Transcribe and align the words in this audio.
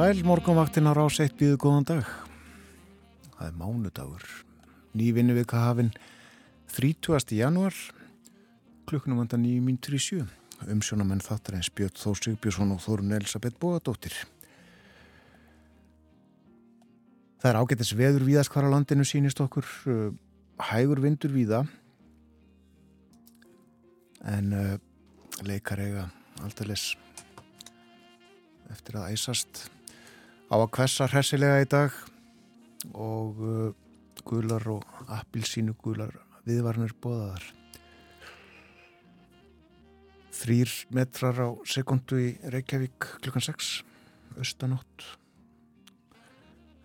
sæl, 0.00 0.22
morgunvaktin 0.24 0.88
á 0.88 0.96
rás 0.96 1.18
eitt 1.20 1.34
býðu 1.36 1.58
góðan 1.60 1.84
dag. 1.84 2.06
Það 3.36 3.48
er 3.50 3.56
mánudagur. 3.58 4.22
Nývinni 4.96 5.34
við 5.36 5.52
hafinn 5.52 5.90
30. 6.72 7.34
januar, 7.36 7.74
klukkunum 8.88 9.18
vandan 9.20 9.42
9.37. 9.44 10.22
Umsjónamenn 10.72 11.20
þáttar 11.20 11.58
eins 11.58 11.68
Björn 11.76 11.98
Þór 12.00 12.16
Sigbjörnsson 12.16 12.72
og 12.72 12.80
Þórun 12.80 13.12
Elisabeth 13.18 13.60
Bóðadóttir. 13.60 14.14
Það 17.42 17.50
er 17.50 17.58
ágættis 17.60 17.92
veður 17.98 18.24
víðast 18.24 18.54
hvar 18.54 18.70
á 18.70 18.72
landinu 18.72 19.04
sínist 19.04 19.42
okkur. 19.44 19.68
Uh, 19.84 20.14
hægur 20.70 21.02
vindur 21.04 21.34
víða. 21.34 21.66
En 24.24 24.48
uh, 24.56 24.72
leikar 25.44 25.84
eiga 25.84 26.06
aldrei 26.40 26.70
les 26.72 26.86
eftir 28.70 28.96
að 28.96 29.12
æsast 29.12 29.66
á 30.50 30.56
að 30.58 30.70
kvessa 30.74 31.06
hressilega 31.10 31.62
í 31.62 31.68
dag 31.70 31.94
og 32.90 33.38
uh, 33.38 33.70
gular 34.26 34.66
og 34.72 34.84
appilsínu 35.06 35.76
gular 35.78 36.12
viðvarnir 36.48 36.94
bóðaðar. 37.02 37.44
Þrýr 40.40 40.72
metrar 40.96 41.38
á 41.38 41.48
sekundu 41.68 42.18
í 42.18 42.28
Reykjavík 42.50 43.06
klukkan 43.20 43.44
6, 43.44 43.70
austanótt. 44.40 45.06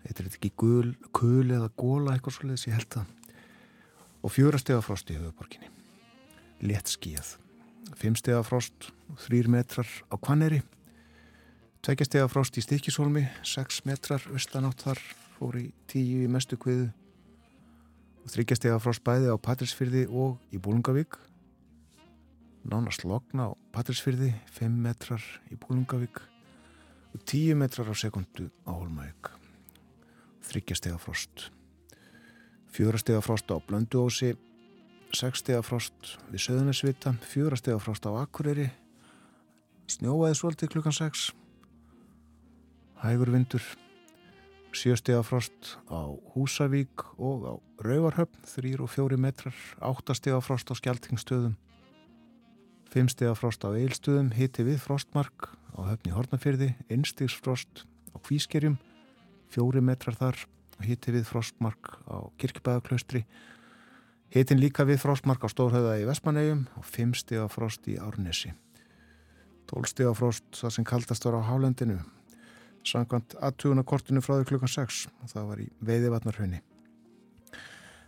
Er 0.06 0.28
ekki 0.28 0.52
gul, 0.54 0.92
kul 1.16 1.48
eða 1.50 1.72
góla 1.74 2.14
eitthvað 2.14 2.36
svolítið 2.36 2.68
ég 2.68 2.76
held 2.76 2.90
það. 2.94 3.12
Og 4.22 4.34
fjóra 4.34 4.60
steg 4.60 4.78
af 4.78 4.86
frost 4.86 5.10
í 5.10 5.16
höfuborginni. 5.18 5.72
Létt 6.62 6.92
skíjað. 6.92 7.32
Fimm 7.98 8.14
steg 8.18 8.36
af 8.38 8.50
frost, 8.50 8.90
þrýr 9.24 9.50
metrar 9.50 9.88
á 10.12 10.14
Kvanneri 10.20 10.60
Tveikjastega 11.86 12.26
frost 12.26 12.56
í 12.58 12.62
Stikisólmi, 12.64 13.20
6 13.46 13.84
metrar 13.86 14.24
austanátt 14.34 14.80
þar, 14.82 14.98
fór 15.36 15.58
í 15.60 15.68
10 15.86 16.24
í 16.24 16.26
mestu 16.26 16.56
kviðu 16.58 16.88
þryggjastega 18.26 18.80
frost 18.82 19.04
bæði 19.06 19.30
á 19.30 19.38
Patrísfyrði 19.38 20.02
og 20.10 20.40
í 20.50 20.58
Búlungavík. 20.58 21.14
Nánast 22.66 23.06
lokna 23.06 23.46
á 23.46 23.50
Patrísfyrði, 23.70 24.32
5 24.58 24.82
metrar 24.88 25.22
í 25.46 25.60
Búlungavík 25.62 26.18
og 27.14 27.22
10 27.22 27.54
metrar 27.62 27.86
á 27.86 27.94
sekundu 27.94 28.48
á 28.66 28.74
Holmavík. 28.74 29.30
Þryggjastega 30.50 30.98
frost. 30.98 31.52
Fjórastega 32.74 33.22
frost 33.22 33.46
á 33.46 33.62
Blönduósi, 33.62 34.34
6 35.14 35.46
stega 35.46 35.62
frost 35.62 36.16
við 36.34 36.48
Söðunarsvita, 36.50 37.14
fjórastega 37.22 37.78
frost 37.78 38.10
á 38.10 38.26
Akureyri, 38.26 38.72
snjóaði 39.86 40.34
svolítið 40.34 40.74
klukkan 40.74 41.02
6 41.04 41.30
hægur 43.02 43.30
vindur, 43.30 43.62
sjöstega 44.72 45.22
frost 45.24 45.76
á 45.92 46.08
Húsavík 46.32 47.04
og 47.20 47.44
á 47.44 47.52
Rauvarhöfn, 47.84 48.40
þrýr 48.48 48.82
og 48.84 48.90
fjóri 48.92 49.18
metrar, 49.20 49.56
áttastega 49.80 50.40
frost 50.40 50.72
á 50.72 50.74
Skeltingstöðum, 50.76 51.56
fimmstega 52.92 53.34
frost 53.36 53.64
á 53.68 53.72
Eilstöðum, 53.76 54.32
hitti 54.32 54.64
við 54.64 54.80
frostmark 54.80 55.52
á 55.76 55.80
höfni 55.92 56.14
Hortnafyrði, 56.16 56.72
einstigsfrost 56.88 57.84
á 57.84 58.16
Kvískerjum, 58.16 58.78
fjóri 59.52 59.84
metrar 59.84 60.16
þar, 60.16 60.40
hitti 60.80 61.12
við 61.12 61.28
frostmark 61.28 61.98
á 62.08 62.32
Kirkibæðaklaustri, 62.40 63.26
hittin 64.32 64.60
líka 64.60 64.88
við 64.88 65.02
frostmark 65.04 65.44
á 65.44 65.52
Stórhauða 65.52 65.98
í 66.00 66.08
Vestmannegjum 66.08 66.66
og 66.80 66.88
fimmstega 66.88 67.48
frost 67.52 67.84
í 67.92 68.00
Árnesi. 68.00 68.56
Tólstega 69.66 70.12
frost 70.14 70.46
það 70.54 70.76
sem 70.76 70.86
kaldast 70.86 71.24
var 71.26 71.40
á 71.42 71.48
Hálendinu 71.48 72.00
sangkvæmt 72.86 73.36
aðtugunakortinu 73.44 74.22
frá 74.24 74.38
því 74.38 74.48
klukkan 74.52 74.72
6 74.72 75.02
og 75.10 75.30
það 75.32 75.50
var 75.50 75.62
í 75.62 75.68
veiðivatnarhraunni. 75.88 76.62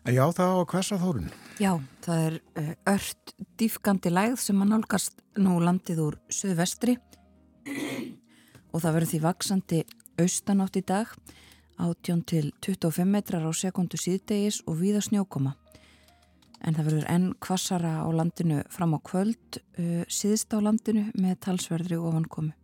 En 0.09 0.15
já, 0.15 0.25
það 0.33 0.49
á 0.49 0.56
að 0.56 0.69
hversa 0.72 0.97
þórun? 1.03 1.33
Já, 1.61 1.72
það 2.05 2.22
er 2.27 2.37
uh, 2.62 2.71
ört 2.94 3.33
dýfgandi 3.61 4.12
læð 4.12 4.39
sem 4.41 4.62
að 4.65 4.71
nálgast 4.72 5.19
nú 5.37 5.59
landið 5.61 6.05
úr 6.06 6.16
söðvestri 6.33 6.97
og 8.72 8.81
það 8.81 8.94
verður 8.94 9.11
því 9.11 9.21
vaksandi 9.27 9.81
austanátt 10.19 10.78
í 10.81 10.84
dag 10.89 11.12
18 11.78 12.22
til 12.27 12.53
25 12.65 13.10
metrar 13.10 13.45
á 13.45 13.53
sekundu 13.55 14.00
síðdegis 14.00 14.62
og 14.66 14.81
viða 14.81 15.03
snjókoma. 15.05 15.55
En 16.66 16.75
það 16.75 16.89
verður 16.89 17.10
enn 17.12 17.28
kvassara 17.39 17.93
á 18.03 18.09
landinu 18.10 18.65
fram 18.72 18.97
á 18.97 18.99
kvöld, 18.99 19.60
uh, 19.78 20.03
síðst 20.10 20.56
á 20.56 20.59
landinu 20.59 21.06
með 21.15 21.39
talsverðri 21.47 22.00
ofankomu. 22.00 22.56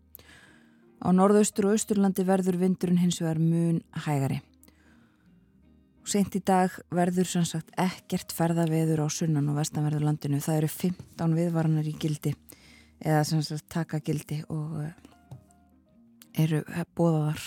Á 1.03 1.09
norðaustur 1.15 1.69
og 1.69 1.77
austurlandi 1.77 2.25
verður 2.27 2.61
vindurinn 2.61 3.01
hins 3.03 3.21
vegar 3.23 3.41
mun 3.43 3.81
hægari. 4.07 4.41
Sent 6.05 6.37
í 6.37 6.43
dag 6.45 6.73
verður 6.93 7.29
sem 7.31 7.45
sagt 7.49 7.73
ekkert 7.81 8.35
ferðaveður 8.37 9.05
á 9.05 9.09
sunnan 9.09 9.49
og 9.49 9.57
vestanverður 9.57 10.05
landinu. 10.05 10.41
Það 10.45 10.59
eru 10.61 10.71
15 10.73 11.37
viðvaranar 11.39 11.89
í 11.89 11.95
gildi 11.97 12.35
eða 13.01 13.23
sem 13.25 13.41
sagt 13.45 13.71
taka 13.73 14.03
gildi 14.05 14.43
og 14.53 14.83
eh, 14.85 14.93
eru 16.45 16.61
bóðaðar. 16.97 17.41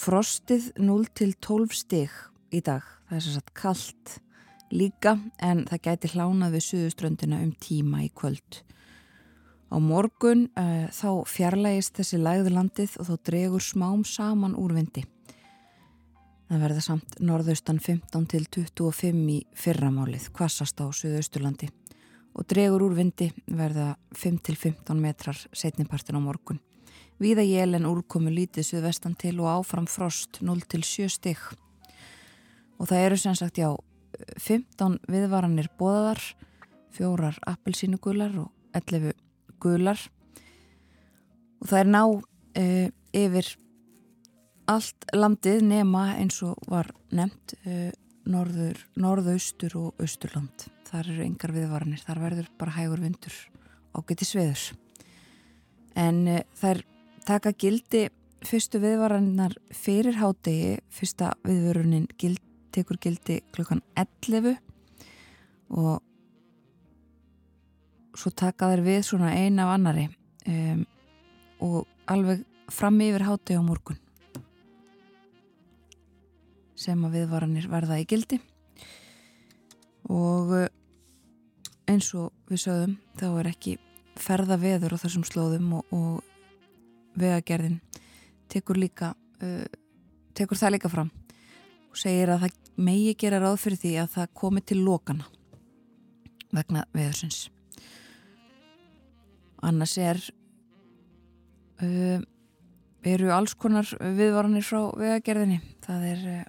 Frostið 0.00 0.72
0 0.80 1.06
til 1.14 1.34
12 1.38 1.76
stig 1.76 2.18
í 2.50 2.62
dag. 2.64 2.82
Það 3.08 3.16
er 3.16 3.24
sem 3.26 3.38
sagt 3.38 3.54
kallt 3.54 4.16
líka 4.70 5.16
en 5.42 5.64
það 5.68 5.84
gæti 5.86 6.12
hlánað 6.14 6.56
við 6.56 6.66
suðuströndina 6.66 7.40
um 7.44 7.54
tíma 7.62 8.04
í 8.06 8.10
kvöld. 8.14 8.62
Á 9.70 9.76
morgun 9.78 10.48
uh, 10.58 10.90
þá 10.90 11.22
fjarlægist 11.30 12.00
þessi 12.00 12.18
lægðlandið 12.18 12.96
og 12.98 13.06
þó 13.06 13.14
dregur 13.28 13.62
smám 13.62 14.02
saman 14.02 14.56
úrvindi. 14.58 15.04
Það 16.50 16.64
verða 16.64 16.82
samt 16.82 17.20
norðaustan 17.22 17.78
15 17.78 18.24
til 18.32 18.46
25 18.50 19.20
í 19.30 19.36
fyrramálið, 19.54 20.32
kvassast 20.34 20.82
á 20.82 20.90
Suðausturlandi 20.90 21.70
og 22.34 22.46
dregur 22.50 22.82
úrvindi 22.86 23.30
verða 23.46 23.94
5 24.18 24.42
til 24.46 24.56
15 24.58 24.98
metrar 24.98 25.38
setnipartin 25.54 26.18
á 26.18 26.22
morgun. 26.22 26.58
Víða 27.20 27.44
jél 27.46 27.76
en 27.76 27.86
úrkomu 27.86 28.30
lítið 28.32 28.66
suðvestan 28.66 29.14
til 29.18 29.36
og 29.42 29.50
áfram 29.60 29.86
frost 29.90 30.40
0 30.42 30.62
til 30.66 30.82
7 30.82 31.10
stygg. 31.10 31.42
Og 32.80 32.88
það 32.88 33.06
eru 33.06 33.18
sem 33.20 33.38
sagt 33.38 33.58
já 33.60 33.70
15 34.38 34.98
viðvaranir 35.06 35.68
bóðar, 35.78 36.18
fjórar 36.90 37.38
appelsínugular 37.46 38.34
og 38.40 38.50
11 38.74 39.29
gular. 39.62 40.00
Og 41.60 41.70
það 41.70 41.80
er 41.82 41.90
ná 41.92 42.02
uh, 42.08 42.86
yfir 43.16 43.54
allt 44.70 45.08
landið 45.16 45.64
nema 45.66 46.04
eins 46.16 46.40
og 46.46 46.60
var 46.70 46.92
nefnt 47.14 47.56
uh, 47.64 47.90
norður, 48.30 48.78
norðaustur 49.00 49.76
og 49.80 50.02
austurland. 50.02 50.68
Þar 50.90 51.12
eru 51.14 51.26
yngar 51.26 51.54
viðvaranir, 51.54 52.02
þar 52.04 52.22
verður 52.26 52.52
bara 52.58 52.76
hægur 52.78 53.02
vindur 53.02 53.36
ágæti 53.96 54.26
sveður 54.26 54.70
en 55.98 56.24
uh, 56.30 56.42
þær 56.58 56.84
taka 57.26 57.52
gildi 57.58 58.08
fyrstu 58.46 58.80
viðvarannar 58.82 59.56
fyrir 59.74 60.16
hádegi. 60.20 60.78
Fyrsta 60.90 61.34
viðvörunin 61.44 62.06
gild, 62.18 62.40
tekur 62.74 62.98
gildi 63.02 63.40
klukkan 63.54 63.82
11 63.98 64.56
og 65.70 66.00
svo 68.16 68.32
taka 68.34 68.70
þær 68.72 68.84
við 68.84 69.02
svona 69.06 69.32
eina 69.36 69.66
af 69.66 69.74
annari 69.76 70.06
um, 70.48 70.84
og 71.60 71.86
alveg 72.10 72.44
fram 72.70 73.00
yfir 73.02 73.26
háti 73.26 73.58
á 73.58 73.62
morgun 73.62 73.98
sem 76.80 77.00
að 77.04 77.18
viðvaranir 77.18 77.66
verða 77.68 77.98
í 78.00 78.06
gildi. 78.08 78.38
Og 80.08 80.54
uh, 80.56 80.68
eins 81.90 82.08
og 82.16 82.32
við 82.48 82.64
sögum 82.64 82.96
þá 83.20 83.26
er 83.42 83.50
ekki 83.50 83.76
ferða 84.20 84.56
veður 84.60 84.96
á 84.96 85.02
þessum 85.02 85.26
slóðum 85.28 85.74
og, 85.78 85.92
og 85.94 87.18
vegagerðin 87.20 87.80
tekur 88.50 88.80
líka 88.80 89.12
uh, 89.42 89.66
tekur 90.34 90.58
það 90.58 90.76
líka 90.76 90.92
fram 90.92 91.10
og 91.90 91.98
segir 91.98 92.32
að 92.32 92.46
það 92.46 92.58
megi 92.80 93.14
gera 93.18 93.40
ráð 93.42 93.60
fyrir 93.64 93.82
því 93.82 93.94
að 94.02 94.12
það 94.16 94.34
komi 94.42 94.64
til 94.64 94.80
lokana 94.86 95.26
vegna 96.54 96.86
veðursins 96.96 97.48
annars 99.66 99.96
er 100.00 100.20
uh, 101.82 102.20
eru 103.06 103.30
alls 103.32 103.54
konar 103.54 103.88
viðvaranir 104.00 104.64
frá 104.64 104.90
vegagerðinni 104.96 105.60
það 105.84 106.08
er 106.12 106.24
uh, 106.30 106.40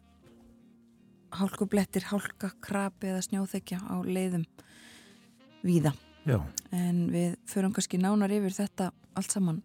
hálkublettir, 1.39 2.05
hálkakrapi 2.11 3.11
eða 3.11 3.23
snjóþekja 3.25 3.79
á 3.87 3.95
leiðum 4.03 4.45
víða. 5.63 5.93
Já. 6.27 6.37
En 6.75 7.07
við 7.13 7.37
förum 7.49 7.73
kannski 7.75 7.99
nánar 8.01 8.33
yfir 8.33 8.53
þetta 8.55 8.91
allt 9.17 9.33
saman 9.33 9.61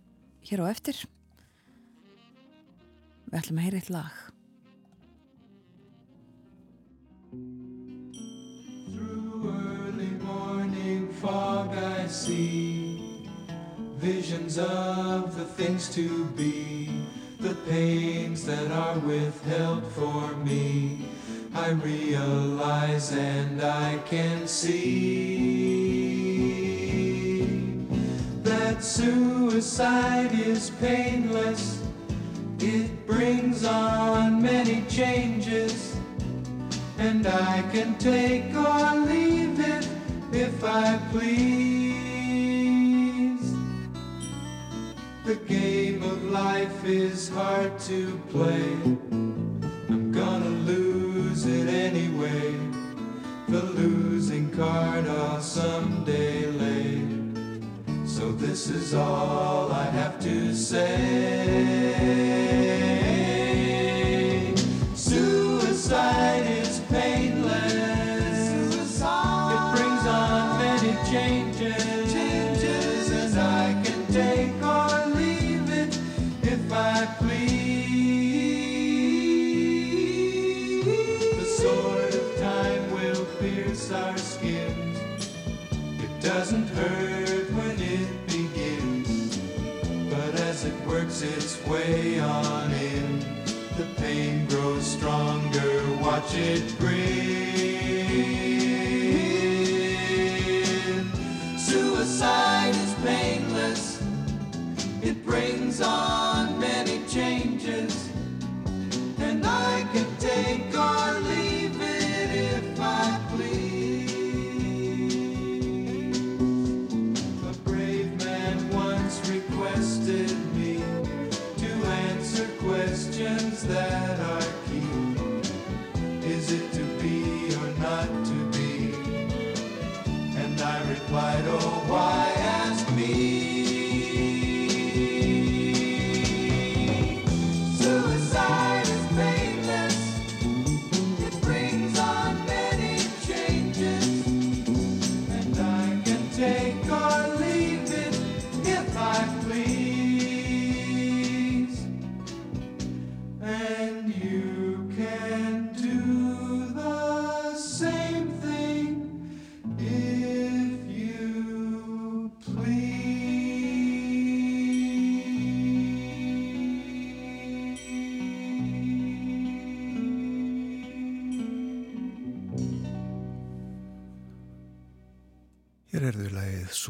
hér 0.47 0.65
á 0.65 0.71
eftir. 0.71 1.03
Við 3.27 3.39
ætlum 3.41 3.61
að 3.61 3.67
heyra 3.67 3.83
eitt 3.83 3.93
lag. 3.93 4.25
Through 8.97 9.51
early 9.51 10.13
morning 10.23 11.11
fog 11.21 11.75
I 11.75 12.07
see 12.09 12.86
visions 13.97 14.59
of 14.59 15.37
the 15.39 15.45
things 15.45 15.89
to 15.95 16.27
be, 16.37 16.91
the 17.41 17.55
pains 17.69 18.45
that 18.45 18.71
are 18.71 18.99
withheld 18.99 19.85
for 19.93 20.37
me. 20.37 21.09
I 21.55 21.71
realize 21.71 23.13
and 23.13 23.63
I 23.63 23.99
can 24.05 24.47
see 24.47 25.87
that 28.43 28.85
suicide 28.85 30.33
is 30.33 30.71
painless. 30.79 31.83
It 32.59 33.07
brings 33.07 33.65
on 33.65 34.43
many 34.43 34.85
changes. 34.89 35.97
And 36.99 37.27
I 37.27 37.63
can 37.73 37.97
take 37.99 38.55
or 38.55 38.95
leave 39.07 39.59
it 39.61 39.89
if 40.33 40.63
I 40.63 40.99
please. 41.11 41.76
The 45.27 45.35
game 45.35 46.05
of 46.05 46.23
life 46.31 46.85
is 46.85 47.29
hard 47.29 47.77
to 47.81 48.17
play. 48.31 48.63
I'm 49.91 50.13
gonna 50.13 50.55
lose 50.71 51.47
it 51.47 51.69
anyway. 51.69 52.55
The 53.49 53.61
losing 53.61 54.53
card 54.53 55.09
I'll 55.09 55.41
someday 55.41 56.47
lay. 56.47 57.03
So 58.07 58.31
this 58.31 58.69
is 58.71 58.95
all 58.95 59.73
I 59.73 59.87
have 59.87 60.21
to 60.21 60.55
say. 60.55 61.97
Watch 96.27 96.35
it 96.39 96.79
grin. 96.81 96.96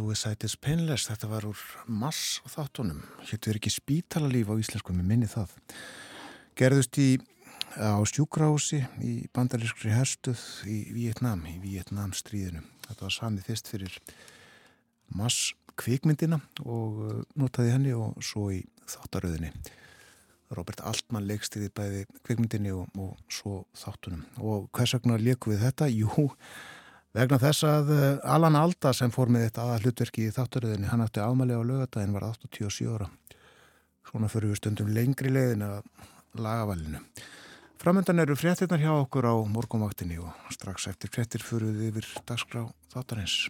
Suicide 0.07 0.47
is 0.47 0.55
Painless, 0.55 1.09
þetta 1.11 1.27
var 1.27 1.45
úr 1.49 1.61
mass 1.91 2.37
þáttunum, 2.47 3.01
héttur 3.27 3.57
ekki 3.59 3.73
spítalalíf 3.75 4.47
á 4.47 4.55
íslensku, 4.55 4.95
með 4.95 5.09
minni 5.09 5.27
það. 5.27 5.57
Gerðust 6.55 6.99
í, 7.03 7.07
á 7.75 7.99
stjúkrási 8.07 8.85
í 9.03 9.15
bandarískri 9.35 9.91
herstuð 9.91 10.45
í 10.71 10.77
Vietnam, 10.95 11.43
í 11.51 11.57
Vietnam 11.65 12.15
stríðinu. 12.15 12.63
Þetta 12.87 13.07
var 13.09 13.17
samið 13.17 13.49
fyrst 13.49 13.73
fyrir 13.73 13.99
mass 15.19 15.51
kvikmyndina 15.75 16.39
og 16.63 17.03
uh, 17.03 17.19
notaði 17.35 17.75
henni 17.75 17.99
og 17.99 18.15
svo 18.23 18.53
í 18.55 18.63
þáttaröðinni. 18.87 19.51
Robert 20.55 20.87
Altman 20.87 21.27
leikst 21.27 21.59
í 21.59 21.65
því 21.65 21.73
bæði 21.75 22.07
kvikmyndinni 22.21 22.79
og, 22.79 22.87
og 22.95 23.19
svo 23.27 23.65
þáttunum. 23.75 24.23
Og 24.39 24.71
hvers 24.71 24.95
vegna 25.01 25.19
leikum 25.19 25.57
við 25.57 25.67
þetta? 25.67 25.91
Jú, 25.91 26.31
Vegna 27.17 27.39
þess 27.41 27.65
að 27.65 27.93
uh, 27.95 28.03
Alan 28.29 28.59
Alda 28.61 28.91
sem 28.93 29.13
fór 29.13 29.31
með 29.33 29.47
þetta 29.47 29.63
aða 29.65 29.79
hlutverki 29.85 30.27
í 30.27 30.33
þáttaröðinni, 30.37 30.91
hann 30.91 31.01
átti 31.01 31.23
ámæli 31.25 31.57
á 31.57 31.65
lögadaginn 31.65 32.13
var 32.13 32.27
87 32.29 32.91
ára. 32.93 33.09
Svona 34.11 34.29
fyrir 34.29 34.53
við 34.53 34.61
stundum 34.61 34.93
lengri 34.93 35.33
leiðin 35.33 35.65
að 35.65 35.89
lagavalinu. 36.37 37.01
Framöndan 37.81 38.21
eru 38.21 38.37
fréttirnar 38.37 38.85
hjá 38.85 38.93
okkur 38.99 39.31
á 39.33 39.35
morgumvaktinni 39.49 40.21
og 40.21 40.53
strax 40.53 40.91
eftir 40.93 41.13
fréttir 41.15 41.45
fyrir 41.45 41.73
við 41.73 41.89
yfir 41.95 42.13
dagskrá 42.29 42.67
þáttarins. 42.93 43.47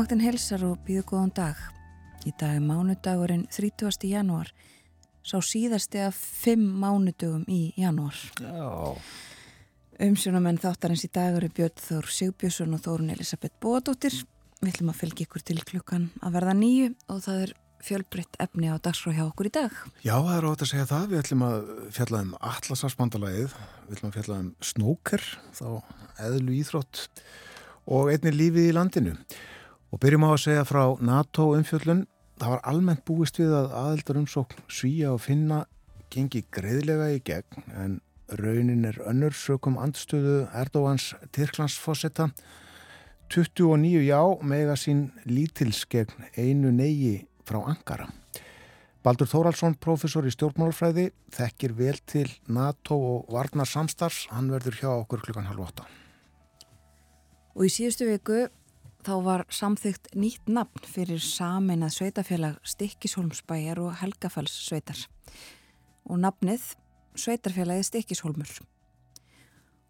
Morgumvaktin 0.00 0.22
helsar 0.24 0.62
og 0.64 0.78
býðu 0.86 1.02
góðan 1.10 1.30
dag. 1.36 1.58
Í 2.24 2.30
dag 2.40 2.54
er 2.56 2.62
mánudagurinn 2.64 3.42
30. 3.52 4.06
janúar, 4.08 4.48
sá 5.20 5.34
síðasti 5.44 6.00
af 6.00 6.16
fimm 6.16 6.62
mánudögum 6.80 7.42
í 7.52 7.74
janúar. 7.76 8.16
Já. 8.40 8.96
Umsjónamenn 10.00 10.56
þáttarins 10.62 11.04
í 11.04 11.10
dag 11.12 11.36
eru 11.36 11.50
Björn 11.52 11.84
Þór 11.84 12.08
Sigbjörnsson 12.16 12.78
og 12.78 12.80
Þórun 12.86 13.12
Elisabeth 13.12 13.60
Bóadóttir. 13.60 14.16
Við 14.62 14.72
ætlum 14.72 14.94
að 14.94 14.98
fylgja 15.02 15.28
ykkur 15.28 15.46
til 15.50 15.58
klukkan 15.68 16.08
að 16.24 16.38
verða 16.38 16.56
nýju 16.62 16.88
og 17.12 17.22
það 17.28 17.44
er 17.44 17.54
fjölbreytt 17.84 18.40
efni 18.40 18.72
á 18.72 18.80
dagskrá 18.80 19.12
hjá 19.20 19.26
okkur 19.26 19.52
í 19.52 19.54
dag. 19.60 19.78
Já, 20.00 20.16
það 20.16 20.34
er 20.38 20.50
ótt 20.54 20.64
að 20.64 20.72
segja 20.72 20.90
það. 20.96 21.06
Við 21.12 21.24
ætlum 21.26 21.48
að 21.50 21.70
fjalla 22.00 22.24
um 22.24 22.34
Atlasafsbandalæðið, 22.54 23.60
við 23.84 24.00
ætlum 24.00 24.14
að 24.14 24.18
fjalla 24.22 24.42
um 24.46 24.50
snóker, 24.64 25.30
þá 25.60 25.68
eðlu 26.24 26.60
íþrótt 26.64 27.06
og 27.84 28.14
einni 28.16 28.38
lífið 28.40 28.72
í 28.72 28.76
landinu. 28.80 29.18
Og 29.90 29.98
byrjum 29.98 30.26
á 30.26 30.30
að 30.30 30.42
segja 30.44 30.66
frá 30.68 30.84
NATO 31.02 31.50
umfjöllun. 31.56 32.06
það 32.40 32.50
var 32.54 32.60
almennt 32.64 33.04
búist 33.04 33.36
við 33.36 33.50
að 33.52 33.72
aðeldar 33.76 34.18
umsókn 34.22 34.62
svíja 34.68 35.10
og 35.12 35.20
finna 35.20 35.66
gengi 36.10 36.40
greiðlega 36.50 37.10
í 37.12 37.18
gegn 37.20 37.66
en 37.76 37.98
raunin 38.38 38.86
er 38.88 38.96
önnur 39.04 39.34
sökum 39.36 39.76
andstöðu 39.76 40.46
Erdóans 40.56 41.10
Tyrklandsfossetta 41.36 42.30
29 43.28 44.00
já 44.06 44.22
mega 44.42 44.76
sín 44.76 45.10
lítils 45.26 45.84
gegn 45.84 46.24
einu 46.36 46.72
negi 46.72 47.26
frá 47.44 47.60
Ankara. 47.62 48.08
Baldur 49.02 49.28
Þóraldsson, 49.30 49.78
professor 49.80 50.26
í 50.28 50.32
stjórnmálfræði, 50.34 51.06
þekkir 51.32 51.72
vel 51.78 51.96
til 52.04 52.26
NATO 52.52 52.98
og 52.98 53.30
Varnar 53.32 53.68
Samstars, 53.68 54.26
hann 54.28 54.50
verður 54.52 54.76
hjá 54.76 54.90
okkur 54.92 55.22
klukkan 55.24 55.48
halv 55.48 55.68
åtta. 55.70 55.86
Og 57.56 57.64
í 57.64 57.70
síðustu 57.72 58.10
viku 58.10 58.42
þá 59.06 59.12
var 59.24 59.44
samþygt 59.52 60.12
nýtt 60.18 60.50
nafn 60.50 60.86
fyrir 60.88 61.22
saminað 61.24 61.96
sveitafélag 61.96 62.60
Stikkishólmsbæjar 62.74 63.80
og 63.82 63.98
Helgafells 64.02 64.54
sveitar. 64.66 65.00
Og 66.08 66.20
nafnið 66.22 66.72
sveitarfélagið 67.18 67.88
Stikkishólmur. 67.90 68.54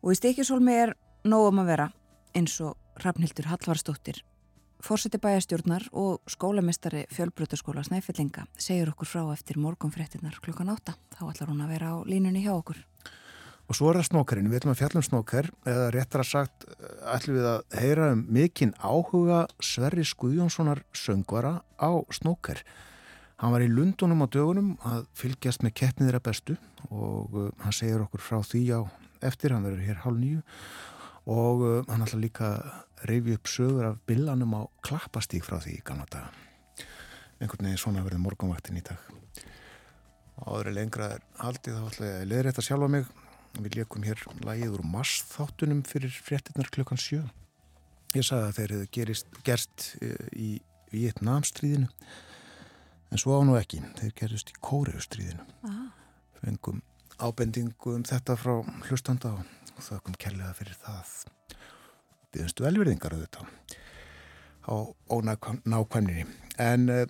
Og 0.01 0.13
í 0.15 0.19
Stikkishólmi 0.19 0.81
er 0.87 0.97
nógum 1.25 1.63
að 1.65 1.73
vera 1.75 1.89
eins 2.37 2.57
og 2.65 2.77
Rafnhildur 3.01 3.51
Hallvarsdóttir 3.51 4.23
Fórseti 4.81 5.19
bæjastjórnar 5.21 5.83
og 5.93 6.23
skólamistari 6.29 7.05
fjölbrutarskóla 7.13 7.83
Snæfellinga 7.85 8.47
segir 8.57 8.89
okkur 8.89 9.09
frá 9.09 9.23
eftir 9.35 9.59
morgunfréttinnar 9.61 10.39
klukkan 10.41 10.73
átta. 10.73 10.95
Þá 11.13 11.27
ætlar 11.29 11.51
hún 11.53 11.61
að 11.61 11.73
vera 11.75 11.91
á 11.93 11.97
línunni 12.09 12.41
hjá 12.41 12.55
okkur. 12.55 12.81
Og 13.71 13.77
svo 13.79 13.93
er 13.93 14.01
það 14.01 14.09
snókarinn, 14.09 14.49
við 14.51 14.59
ætlum 14.59 14.73
að 14.73 14.81
fjallum 14.81 15.05
snókar 15.07 15.49
eða 15.71 15.91
réttar 15.95 16.25
að 16.25 16.31
sagt 16.33 16.65
ætlum 17.07 17.37
við 17.37 17.45
að 17.47 17.77
heyra 17.79 18.09
um 18.17 18.25
mikinn 18.35 18.73
áhuga 18.83 19.45
Sverri 19.63 20.03
Skuðjónssonar 20.11 20.81
söngvara 20.91 21.61
á 21.79 21.91
snókar. 22.11 22.65
Hann 23.39 23.55
var 23.55 23.63
í 23.63 23.71
Lundunum 23.71 24.27
á 24.27 24.27
dögunum 24.27 24.73
að 24.83 25.07
fylgjast 25.15 25.63
með 25.63 25.77
keppniðra 25.85 26.19
bestu 26.19 26.59
og 26.91 27.39
uh, 27.39 27.47
hann 27.63 27.77
segir 27.79 28.03
okkur 28.03 28.25
frá 28.27 28.43
því 28.43 28.65
á 28.75 28.81
eftir, 29.23 29.55
hann 29.55 29.63
verður 29.63 29.87
hér 29.87 30.03
hálf 30.03 30.19
nýju 30.19 30.43
og 31.31 31.63
uh, 31.63 31.79
hann 31.87 32.03
ætla 32.09 32.21
líka 32.27 32.51
reyfi 33.07 33.39
upp 33.39 33.55
sögur 33.55 33.87
af 33.93 34.03
billanum 34.11 34.59
á 34.59 34.63
klappastík 34.83 35.47
frá 35.47 35.61
því 35.63 35.79
gamla 35.87 36.11
daga. 36.11 36.35
Einhvern 37.39 37.71
veginn 37.71 37.81
svona 37.87 38.03
verður 38.03 38.27
morgunvaktin 38.27 38.83
í 38.83 38.85
dag. 38.91 38.99
Áður 40.43 40.75
er 40.75 40.81
lengra 40.83 41.15
er 41.15 41.27
haldið 41.39 41.79
þá 41.79 41.91
ætla 41.95 42.11
ég 42.11 42.19
að 42.19 42.31
leðra 42.35 42.51
þetta 42.51 42.67
sjálfa 42.73 42.95
mig. 42.99 43.13
Við 43.59 43.81
leikum 43.81 44.05
hér 44.07 44.21
lagið 44.47 44.77
úr 44.77 44.85
mars 44.87 45.21
þáttunum 45.33 45.83
fyrir 45.89 46.13
fréttinnar 46.15 46.71
klukkan 46.73 47.01
sjö. 47.01 47.25
Ég 48.15 48.27
sagði 48.27 48.47
að 48.47 48.57
þeir 48.59 48.75
hefðu 48.75 48.91
gerist, 48.97 49.41
gerst 49.47 49.87
eh, 50.03 50.15
í 50.35 50.51
Vietnamstríðinu 50.95 51.89
en 53.11 53.21
svo 53.21 53.39
á 53.39 53.43
nú 53.47 53.57
ekki. 53.59 53.83
Þeir 53.99 54.15
gerist 54.19 54.53
í 54.55 54.59
Kóreustríðinu. 54.63 55.47
Ah. 55.67 55.91
Fengum 56.41 56.81
ábendingu 57.21 57.97
um 57.99 58.07
þetta 58.07 58.39
frá 58.41 58.55
hlustanda 58.89 59.35
og 59.37 59.85
þökkum 59.85 60.17
kellega 60.21 60.55
fyrir 60.57 60.79
það 60.81 61.15
byggðumstu 62.31 62.65
velverðingar 62.65 63.17
auðvitað 63.17 63.79
á 64.71 64.75
ónákvæmninni. 65.11 66.27
En 66.61 66.91
uh, 66.93 67.07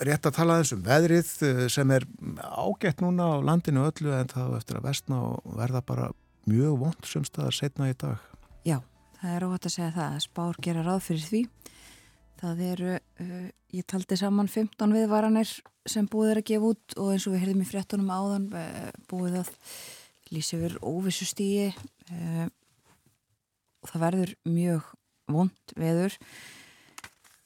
rétt 0.00 0.26
að 0.26 0.36
tala 0.36 0.58
þessum 0.60 0.82
veðrið 0.86 1.30
uh, 1.46 1.62
sem 1.72 1.94
er 1.94 2.06
ágætt 2.40 3.02
núna 3.04 3.28
á 3.28 3.44
landinu 3.44 3.86
öllu 3.88 4.14
en 4.16 4.30
það 4.30 4.56
eftir 4.58 4.78
að 4.78 4.86
vestna 4.88 5.20
og 5.28 5.56
verða 5.58 5.82
bara 5.86 6.10
mjög 6.50 6.78
vond 6.80 7.08
sem 7.08 7.26
staðar 7.26 7.56
setna 7.56 7.90
í 7.90 7.96
dag. 7.98 8.22
Já, 8.66 8.78
það 9.20 9.34
er 9.36 9.46
óhætt 9.48 9.68
að 9.68 9.74
segja 9.76 9.90
það 9.96 10.16
að 10.16 10.24
spár 10.26 10.62
gera 10.66 10.86
ráð 10.86 11.02
fyrir 11.08 11.26
því. 11.28 11.42
Það 12.42 12.64
eru, 12.68 12.94
uh, 13.24 13.44
ég 13.78 13.88
taldi 13.92 14.18
saman 14.18 14.50
15 14.50 14.96
viðvaranir 14.98 15.52
sem 15.88 16.08
búið 16.10 16.32
er 16.32 16.40
að 16.42 16.48
gefa 16.52 16.72
út 16.72 16.96
og 16.98 17.12
eins 17.12 17.26
og 17.26 17.34
við 17.34 17.44
heyrðum 17.44 17.62
í 17.64 17.68
fréttunum 17.68 18.10
áðan 18.14 18.48
búið 19.10 19.40
að 19.40 19.52
lýsa 20.30 20.56
yfir 20.58 20.76
óvissu 20.86 21.26
stíi 21.26 21.72
og 23.82 23.90
það 23.90 24.04
verður 24.04 24.34
mjög 24.46 24.92
vond 25.34 25.74
veður 25.74 26.14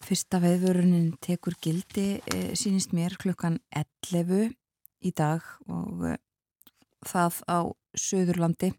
fyrsta 0.06 0.40
veðvörunin 0.42 1.12
tekur 1.24 1.56
gildi 1.62 2.20
e, 2.30 2.40
sínist 2.58 2.94
mér 2.96 3.16
klukkan 3.20 3.58
11 3.74 4.52
í 5.06 5.12
dag 5.16 5.44
og 5.66 6.06
e, 6.12 6.16
það 7.06 7.40
á 7.50 7.58
Suðurlandi. 7.96 8.72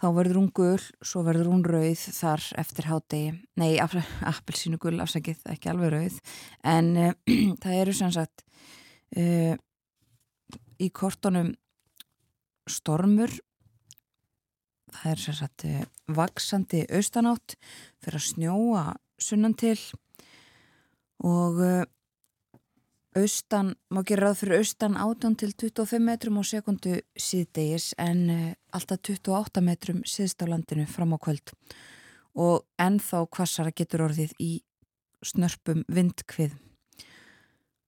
Þá 0.00 0.06
verður 0.16 0.40
hún 0.40 0.50
gul 0.54 0.80
svo 1.04 1.22
verður 1.26 1.52
hún 1.52 1.64
rauð 1.66 2.02
þar 2.16 2.42
eftir 2.60 2.88
hádegi. 2.90 3.34
Nei, 3.60 3.76
appelsínu 3.80 4.78
gul 4.82 4.98
afsakið, 5.02 5.44
ekki 5.52 5.70
alveg 5.72 5.94
rauð. 5.94 6.18
En 6.66 6.90
e, 6.96 7.12
það 7.62 7.80
eru 7.82 7.96
sem 7.96 8.12
sagt 8.14 8.44
í 10.80 10.88
kortunum 10.94 11.52
stormur. 12.70 13.32
Það 14.94 15.10
er 15.10 15.22
sér 15.24 15.38
satt 15.40 15.64
eh, 15.66 15.86
vaksandi 16.14 16.84
austanátt 16.94 17.56
fyrir 18.02 18.20
að 18.20 18.28
snjóa 18.28 18.84
sunnan 19.24 19.54
til 19.58 19.78
og 21.24 21.60
eh, 21.64 21.84
austan, 23.16 23.74
má 23.94 24.02
gera 24.06 24.28
ráð 24.28 24.42
fyrir 24.42 24.60
austan 24.60 24.98
18 25.00 25.38
til 25.40 25.54
25 25.54 26.02
metrum 26.04 26.40
á 26.40 26.42
sekundu 26.44 26.98
síðdegis 27.16 27.92
en 27.98 28.22
eh, 28.30 28.54
alltaf 28.74 29.02
28 29.02 29.64
metrum 29.64 30.04
síðst 30.04 30.44
á 30.44 30.50
landinu 30.50 30.86
fram 30.90 31.16
á 31.16 31.18
kvöld 31.18 31.54
og 32.34 32.64
ennþá 32.82 33.24
hvassara 33.30 33.72
getur 33.72 34.08
orðið 34.08 34.34
í 34.42 34.52
snörpum 35.24 35.84
vindkvið 35.88 36.56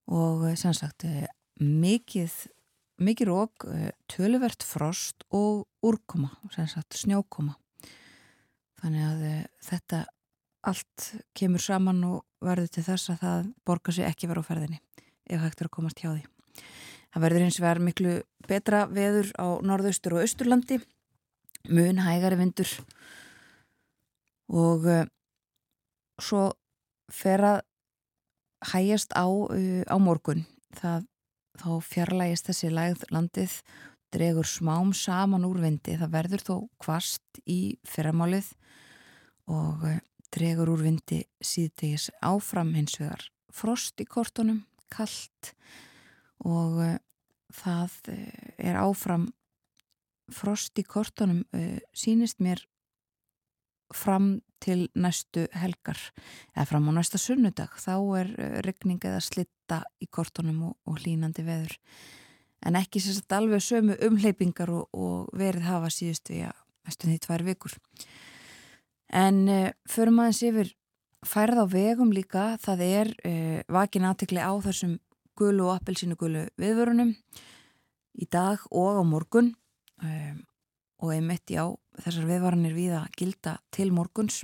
og 0.06 0.46
sem 0.56 0.72
sagt 0.76 1.04
mikið 1.58 2.32
mikið 3.02 3.28
rók, 3.28 3.66
eh, 3.68 3.92
töluvert 4.08 4.62
frost 4.62 5.24
og 5.30 5.66
úrkoma, 5.84 6.30
sagt, 6.50 6.96
snjókoma. 6.96 7.56
Þannig 8.80 9.04
að 9.04 9.24
eh, 9.26 9.46
þetta 9.62 10.04
allt 10.66 11.10
kemur 11.36 11.62
saman 11.62 12.02
og 12.08 12.24
verður 12.44 12.72
til 12.74 12.84
þess 12.86 13.12
að 13.14 13.22
það 13.22 13.50
borgar 13.66 13.96
sig 13.96 14.08
ekki 14.08 14.30
verið 14.30 14.46
á 14.46 14.48
ferðinni 14.50 14.80
ef 15.26 15.42
hægt 15.42 15.62
er 15.62 15.68
að 15.68 15.74
komast 15.76 16.02
hjá 16.02 16.10
því. 16.10 16.24
Það 17.14 17.24
verður 17.24 17.46
eins 17.46 17.58
og 17.58 17.66
verður 17.66 17.86
miklu 17.88 18.14
betra 18.46 18.82
veður 18.90 19.32
á 19.40 19.46
norðaustur 19.66 20.16
og 20.16 20.22
austurlandi, 20.26 20.78
mun 21.72 22.02
hægari 22.04 22.38
vindur 22.38 22.70
og 24.52 24.86
uh, 24.86 25.02
svo 26.22 26.44
fer 27.12 27.42
að 27.42 27.58
hægjast 28.70 29.16
á, 29.18 29.26
uh, 29.26 29.82
á 29.86 29.96
morgun. 29.98 30.44
Það 30.76 31.06
þá 31.56 31.70
fjarlægist 31.84 32.50
þessi 32.50 32.70
landið 32.72 33.54
dregur 34.14 34.48
smám 34.48 34.92
saman 34.96 35.46
úr 35.48 35.60
vindi 35.64 35.96
það 35.98 36.12
verður 36.12 36.44
þó 36.46 36.54
kvast 36.82 37.40
í 37.44 37.76
fyrramálið 37.88 38.52
og 39.52 39.86
eh, 39.88 40.00
dregur 40.36 40.74
úr 40.74 40.84
vindi 40.84 41.22
síðtegis 41.40 42.10
áfram 42.24 42.74
hins 42.76 42.98
vegar 43.00 43.24
frost 43.56 44.00
í 44.02 44.06
kortunum, 44.08 44.64
kallt 44.92 45.54
og 46.44 46.80
uh, 46.84 46.96
það 47.56 47.98
uh, 48.12 48.24
er 48.60 48.80
áfram 48.82 49.30
frost 50.32 50.76
í 50.78 50.84
kortunum 50.84 51.44
uh, 51.56 51.78
sínist 51.96 52.42
mér 52.44 52.60
fram 53.94 54.40
til 54.62 54.88
næstu 54.98 55.46
helgar 55.54 55.98
eða 56.54 56.66
fram 56.66 56.88
á 56.90 56.92
næsta 56.96 57.20
sunnudag. 57.20 57.76
Þá 57.78 57.94
er 58.18 58.30
eh, 58.34 58.54
regning 58.66 59.02
eða 59.04 59.20
slitta 59.22 59.82
í 60.02 60.08
kortunum 60.10 60.62
og, 60.70 60.76
og 60.88 60.98
hlínandi 61.04 61.44
veður. 61.46 61.76
En 62.66 62.78
ekki 62.78 63.02
sérstaklega 63.02 63.42
alveg 63.42 63.62
sömu 63.62 63.98
umleipingar 64.08 64.72
og, 64.74 64.88
og 64.96 65.30
verið 65.38 65.68
hafa 65.68 65.92
síðust 65.92 66.32
við 66.32 66.48
að 66.48 66.64
mestum 66.88 67.12
því 67.12 67.20
tvær 67.26 67.46
vikur 67.46 67.76
en 69.12 69.42
uh, 69.48 69.70
förum 69.88 70.20
aðeins 70.22 70.42
yfir 70.46 70.72
færð 71.26 71.62
á 71.62 71.66
vegum 71.70 72.12
líka. 72.14 72.56
Það 72.62 72.82
er 72.86 73.12
uh, 73.26 73.60
vakin 73.72 74.08
aðtekli 74.08 74.42
á 74.42 74.52
þessum 74.64 74.98
gulu 75.36 75.68
og 75.68 75.78
appelsínu 75.78 76.16
gulu 76.18 76.46
viðvörunum 76.60 77.14
í 78.16 78.28
dag 78.32 78.62
og 78.70 79.00
á 79.00 79.02
morgun. 79.04 79.54
Um, 80.02 80.44
og 81.02 81.12
einmitt 81.12 81.50
já, 81.52 81.64
þessar 82.00 82.28
viðvaranir 82.28 82.76
við 82.76 82.94
að 82.96 83.08
gilda 83.20 83.56
til 83.74 83.90
morguns. 83.92 84.42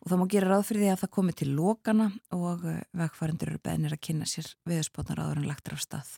Og 0.00 0.12
það 0.12 0.20
má 0.20 0.26
gera 0.30 0.50
ráð 0.52 0.68
fyrir 0.68 0.84
því 0.84 0.90
að 0.92 1.00
það 1.00 1.12
komi 1.16 1.32
til 1.34 1.48
lokana 1.56 2.06
og 2.36 2.66
eh, 2.70 2.82
vegfærandur 2.94 3.50
eru 3.50 3.62
beðnir 3.64 3.96
að 3.96 4.02
kynna 4.06 4.28
sér 4.30 4.52
viðspotnar 4.68 5.18
áður 5.18 5.40
en 5.40 5.48
lagtur 5.50 5.74
af 5.74 5.82
stað. 5.82 6.12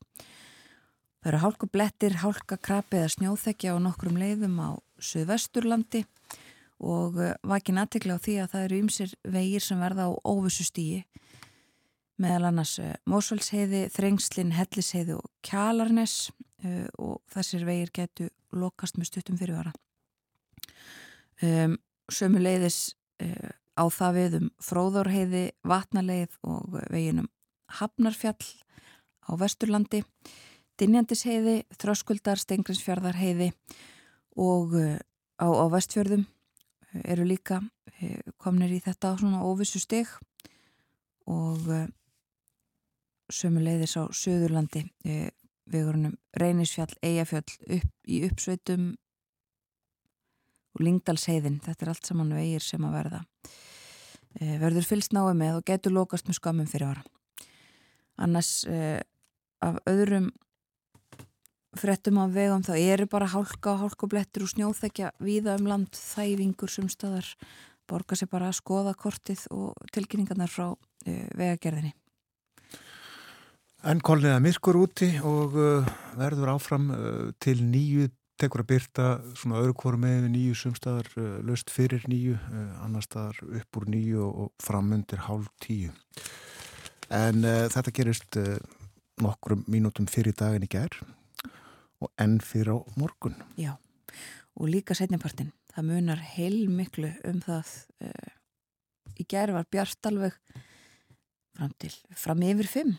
Það 1.19 1.31
eru 1.31 1.41
hálkublettir, 1.45 2.19
hálkakrapi 2.21 3.01
eða 3.01 3.15
snjóþekja 3.15 3.73
á 3.73 3.77
nokkrum 3.81 4.21
leiðum 4.21 4.61
á 4.61 4.71
Suðvesturlandi. 5.01 6.05
og 6.05 6.48
eh, 6.79 7.35
vakin 7.43 7.81
aðtekla 7.83 8.19
á 8.19 8.25
því 8.25 8.37
að 8.43 8.51
það 8.55 8.67
eru 8.67 8.81
ymsir 8.85 9.15
vegir 9.27 9.65
sem 9.65 9.81
verða 9.83 10.09
á 10.09 10.11
óvissu 10.25 10.67
stíi 10.67 11.05
meðal 12.19 12.51
annars 12.51 12.79
eh, 12.83 12.97
Mósvaldsheiði, 13.07 13.87
Þrengslin, 13.95 14.55
Hellisheiði 14.57 15.19
og 15.19 15.31
Kjalarnes 15.47 16.31
og 16.99 17.21
þessir 17.31 17.63
vegir 17.63 17.93
getur 17.95 18.33
lokast 18.51 18.97
með 18.99 19.13
stuttum 19.13 19.37
fyrirvara. 19.39 19.71
Um, 21.39 21.77
sömu 22.11 22.41
leiðis 22.43 22.97
uh, 23.23 23.51
á 23.79 23.85
það 23.95 24.17
við 24.17 24.37
um 24.41 24.49
fróðórheiði, 24.65 25.45
vatnaleið 25.63 26.35
og 26.43 26.81
veginum 26.91 27.29
Hafnarfjall 27.79 28.49
á 29.29 29.31
Vesturlandi, 29.39 30.03
Dinjandisheiði, 30.81 31.61
Þröskuldar, 31.79 32.41
Stengrinsfjörðarheiði 32.43 33.53
og 34.35 34.75
uh, 34.79 34.97
á, 35.39 35.47
á 35.47 35.65
Vestfjörðum 35.71 36.27
eru 37.05 37.27
líka 37.29 37.61
uh, 37.61 38.33
komnir 38.41 38.73
í 38.75 38.81
þetta 38.85 39.17
svona 39.21 39.45
óvissu 39.47 39.81
steg 39.83 40.11
og 41.29 41.69
uh, 41.69 41.87
sömuleiðis 43.29 43.99
á 44.01 44.09
Suðurlandi 44.09 44.87
vegurunum 45.69 46.15
Reynisfjall, 46.41 46.95
Eyjafjall 47.05 47.45
upp 47.77 48.09
í 48.09 48.23
uppsveitum 48.25 48.87
og 50.73 50.85
Lingdalsheiðin 50.87 51.59
þetta 51.67 51.85
er 51.85 51.91
allt 51.93 52.09
saman 52.09 52.33
vegir 52.33 52.65
sem 52.65 52.87
að 52.89 52.97
verða 52.97 53.21
verður 54.63 54.89
fylst 54.89 55.13
náðu 55.13 55.35
með 55.37 55.59
og 55.59 55.67
getur 55.69 55.93
lokast 55.93 56.31
með 56.31 56.39
skamum 56.39 56.71
fyrir 56.71 56.95
ára 56.95 57.05
annars 58.25 58.65
af 58.65 59.77
öðrum 59.91 60.31
frettum 61.79 62.19
á 62.19 62.27
vegum 62.31 62.65
þá 62.67 62.75
eru 62.77 63.07
bara 63.11 63.29
hálka 63.31 63.73
og 63.75 63.83
hálkublettur 63.85 64.45
og 64.45 64.53
snjóþekja 64.53 65.13
víða 65.23 65.57
um 65.59 65.69
land 65.71 65.95
þæfingur 65.95 66.73
sem 66.73 66.89
staðar. 66.91 67.29
Borga 67.89 68.19
sér 68.19 68.31
bara 68.31 68.51
að 68.51 68.59
skoða 68.59 68.93
kortið 68.99 69.47
og 69.55 69.73
tilkynningarnar 69.95 70.51
frá 70.53 70.67
uh, 70.75 70.79
vegagerðinni. 71.39 71.95
En 73.89 74.03
kolniða 74.03 74.41
myrkur 74.43 74.81
úti 74.81 75.13
og 75.25 75.57
uh, 75.57 75.91
verður 76.19 76.57
áfram 76.57 76.91
uh, 76.93 77.29
til 77.41 77.63
nýju 77.63 78.11
tekur 78.39 78.63
að 78.63 78.71
byrta 78.75 79.07
svona 79.39 79.63
öðru 79.63 79.75
kvoru 79.81 79.99
með 80.03 80.29
nýju 80.31 80.59
sumstaðar 80.61 81.09
löst 81.43 81.73
fyrir 81.75 82.05
nýju 82.07 82.37
annar 82.85 83.03
staðar 83.03 83.41
upp 83.43 83.79
úr 83.81 83.89
nýju 83.91 84.29
og 84.29 84.53
framundir 84.63 85.25
hálf 85.25 85.49
tíu 85.59 85.91
en 87.11 87.43
þetta 87.43 87.95
gerist 87.97 88.39
nokkrum 89.19 89.65
mínútum 89.67 90.07
fyrir 90.07 90.39
daginn 90.39 90.69
í 90.69 90.71
gerð 90.71 91.03
og 92.03 92.13
enn 92.21 92.39
fyrir 92.45 92.75
á 92.75 92.79
morgun. 92.99 93.37
Já, 93.59 93.75
og 94.59 94.71
líka 94.71 94.97
setnipartin. 94.97 95.53
Það 95.73 95.91
munar 95.91 96.23
heil 96.35 96.67
miklu 96.71 97.11
um 97.29 97.43
það. 97.45 97.75
Uh, 98.03 98.33
í 99.19 99.27
gerð 99.29 99.59
var 99.59 99.69
Bjart 99.71 100.11
alveg 100.11 100.37
fram 101.59 101.75
til, 101.83 101.93
fram 102.15 102.45
yfir 102.47 102.71
fimm. 102.71 102.97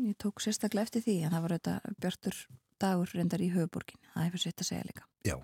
Ég 0.00 0.14
tók 0.22 0.42
sérstaklega 0.42 0.86
eftir 0.86 1.04
því 1.06 1.16
en 1.26 1.34
það 1.34 1.44
var 1.44 1.56
þetta 1.56 1.94
Bjartur 2.02 2.40
dagur 2.80 3.12
reyndar 3.14 3.42
í 3.42 3.50
höfuborgin. 3.52 4.00
Það 4.14 4.26
hefur 4.28 4.44
sett 4.44 4.62
að 4.62 4.70
segja 4.70 4.88
líka. 4.88 5.06
Já, 5.26 5.36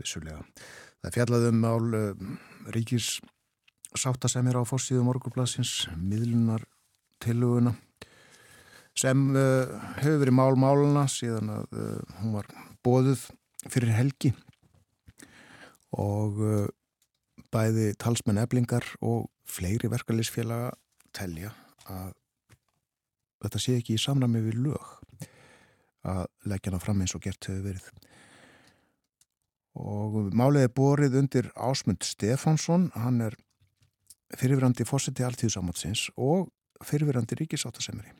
vissulega. 0.00 0.42
Það 1.04 1.16
fjallaðum 1.18 1.60
mál 1.60 1.98
uh, 1.98 2.28
ríkis 2.74 3.18
sáttasemir 3.94 4.56
á 4.58 4.62
fórsíðu 4.66 5.04
morgunblassins, 5.06 5.84
miðlunar 5.94 6.64
tiluguna 7.22 7.76
sem 8.98 9.26
uh, 9.34 9.74
hefur 9.98 10.20
verið 10.22 10.36
mál-máluna 10.38 11.04
síðan 11.10 11.50
að 11.56 11.78
uh, 11.78 12.16
hún 12.20 12.34
var 12.36 12.48
bóðuð 12.86 13.26
fyrir 13.66 13.94
helgi. 13.96 14.32
Og 15.98 16.40
uh, 16.42 16.66
bæði 17.54 17.92
talsmenn 17.98 18.42
eblingar 18.42 18.86
og 19.02 19.28
fleiri 19.46 19.90
verkefliðsfélaga 19.92 20.72
telja 21.14 21.52
að 21.90 22.14
þetta 23.44 23.60
sé 23.60 23.76
ekki 23.78 23.98
í 23.98 24.00
samræmi 24.00 24.40
við 24.46 24.62
lög 24.64 24.94
að 26.04 26.26
leggja 26.48 26.72
hana 26.72 26.82
fram 26.82 27.02
eins 27.02 27.14
og 27.16 27.22
gert 27.24 27.48
hefur 27.48 27.68
verið. 27.68 27.86
Og 29.74 30.18
málið 30.36 30.68
er 30.68 30.74
borið 30.74 31.16
undir 31.18 31.48
Ásmund 31.58 32.06
Stefánsson, 32.06 32.92
hann 32.94 33.22
er 33.26 33.34
fyrirverandi 34.38 34.86
fórseti 34.86 35.26
alltíðsamátsins 35.26 36.08
og 36.14 36.48
fyrirverandi 36.84 37.38
ríkisáttasemri 37.40 38.14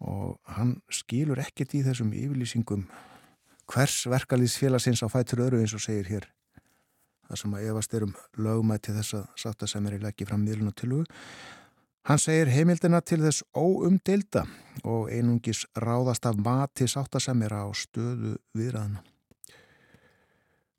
og 0.00 0.38
hann 0.56 0.78
skilur 0.92 1.40
ekkert 1.42 1.74
í 1.74 1.82
þessum 1.86 2.14
yfirlýsingum 2.14 2.86
hvers 3.68 4.00
verkalýðsfélagsins 4.08 5.04
á 5.04 5.08
fætur 5.12 5.46
öru 5.48 5.60
eins 5.60 5.74
og 5.76 5.84
segir 5.84 6.08
hér. 6.08 6.26
Þar 7.28 7.42
sem 7.42 7.54
að 7.58 7.70
efast 7.72 7.94
er 7.94 8.06
um 8.06 8.16
lögumæti 8.40 8.94
þess 8.96 9.18
að 9.18 9.26
sátta 9.36 9.68
sem 9.68 9.86
er 9.86 9.98
í 9.98 10.02
leggi 10.02 10.28
fram 10.28 10.46
miðluna 10.46 10.72
til 10.76 10.94
hug 10.94 11.16
hann 12.08 12.20
segir 12.20 12.48
heimildina 12.48 13.00
til 13.04 13.20
þess 13.20 13.44
óumdeilda 13.56 14.46
og 14.88 15.10
einungis 15.12 15.64
ráðast 15.76 16.26
af 16.28 16.38
mati 16.40 16.88
sátta 16.88 17.20
sem 17.20 17.42
er 17.44 17.52
á 17.52 17.68
stöðu 17.76 18.36
viðræðina 18.56 19.02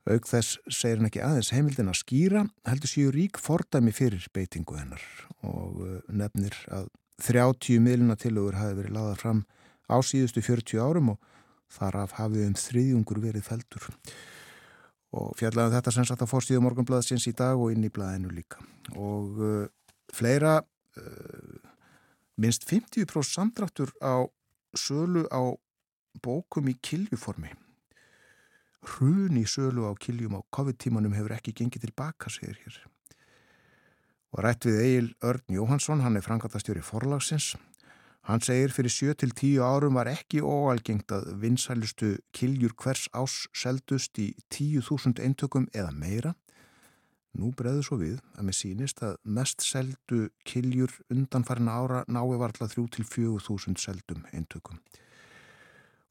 auk 0.09 0.25
þess 0.25 0.57
segir 0.73 0.97
hann 0.97 1.09
ekki 1.11 1.21
aðeins 1.21 1.51
heimildina 1.53 1.93
skýra 1.97 2.47
heldur 2.65 2.89
síður 2.89 3.17
rík 3.19 3.41
fordæmi 3.41 3.93
fyrir 3.93 4.25
beitingu 4.33 4.79
hennar 4.79 5.03
og 5.45 5.83
uh, 5.85 5.99
nefnir 6.09 6.57
að 6.73 6.89
30 7.25 7.83
miðluna 7.83 8.17
tilugur 8.19 8.57
hafi 8.59 8.77
verið 8.79 8.95
laðað 8.95 9.21
fram 9.23 9.43
á 9.89 9.97
síðustu 10.05 10.43
40 10.45 10.81
árum 10.83 11.13
og 11.13 11.31
þaraf 11.73 12.17
hafið 12.17 12.47
um 12.47 12.57
þriðjungur 12.57 13.21
verið 13.23 13.45
feldur 13.45 13.87
og 15.19 15.31
fjallaðum 15.39 15.75
þetta 15.77 15.93
sem 15.93 16.05
sagt 16.05 16.23
að 16.23 16.31
fórstíðu 16.33 16.63
morgunblæðsins 16.65 17.25
í 17.29 17.33
dag 17.37 17.57
og 17.57 17.73
inn 17.73 17.85
í 17.85 17.89
blæðinu 17.93 18.29
líka. 18.33 18.61
Og 18.93 19.39
uh, 19.41 19.63
fleira 20.13 20.59
uh, 20.61 21.55
minnst 22.37 22.67
50% 22.69 23.09
samdráttur 23.25 23.93
á 24.05 24.25
sölu 24.77 25.25
á 25.33 25.57
bókum 26.21 26.69
í 26.69 26.75
kiljuformi 26.81 27.55
hrun 28.85 29.37
í 29.39 29.45
sölu 29.49 29.89
á 29.89 29.93
kiljum 29.99 30.37
á 30.39 30.41
COVID-tímanum 30.55 31.15
hefur 31.17 31.35
ekki 31.35 31.55
gengið 31.57 31.89
tilbaka, 31.89 32.31
segir 32.31 32.57
hér 32.63 32.77
og 34.33 34.43
rætt 34.45 34.67
við 34.67 34.83
Egil 34.83 35.09
Örn 35.25 35.55
Jóhansson, 35.55 36.03
hann 36.05 36.17
er 36.19 36.25
frangatastjóri 36.25 36.83
forlagsins. 36.85 37.55
Hann 38.29 38.43
segir 38.45 38.69
fyrir 38.69 38.91
7-10 38.93 39.57
árum 39.63 39.95
var 39.97 40.09
ekki 40.11 40.43
óalgengt 40.45 41.09
að 41.15 41.31
vinsælustu 41.41 42.11
kiljur 42.35 42.75
hvers 42.77 43.07
ás 43.17 43.47
seldust 43.57 44.19
í 44.21 44.35
10.000 44.53 45.23
eintökum 45.23 45.65
eða 45.73 45.95
meira. 45.95 46.35
Nú 47.39 47.49
breyður 47.57 47.85
svo 47.85 47.97
við 48.01 48.17
að 48.37 48.45
með 48.45 48.57
sínist 48.57 49.01
að 49.05 49.17
mest 49.37 49.65
seldu 49.65 50.27
kiljur 50.45 50.93
undanfærna 51.13 51.77
ára 51.81 51.99
nái 52.09 52.37
varðla 52.41 52.69
3-4.000 52.69 53.81
seldum 53.81 54.25
eintökum. 54.33 54.77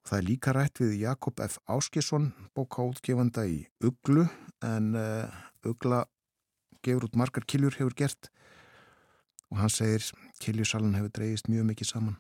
Og 0.03 0.11
það 0.11 0.19
er 0.19 0.27
líka 0.27 0.55
rætt 0.57 0.83
við 0.83 0.95
Jakob 1.03 1.43
F. 1.45 1.59
Áskisson, 1.71 2.31
bókáðgefanda 2.57 3.45
í 3.51 3.61
Uglu, 3.85 4.27
en 4.65 4.95
uh, 4.97 5.43
Ugla 5.67 6.07
gefur 6.85 7.09
út 7.09 7.19
margar 7.19 7.47
kiljur 7.49 7.77
hefur 7.79 7.97
gert. 7.97 8.31
Og 9.49 9.61
hann 9.63 9.73
segir 9.73 10.05
kiljusalun 10.43 10.97
hefur 10.99 11.13
dreyist 11.19 11.49
mjög 11.49 11.71
mikið 11.71 11.93
saman. 11.93 12.19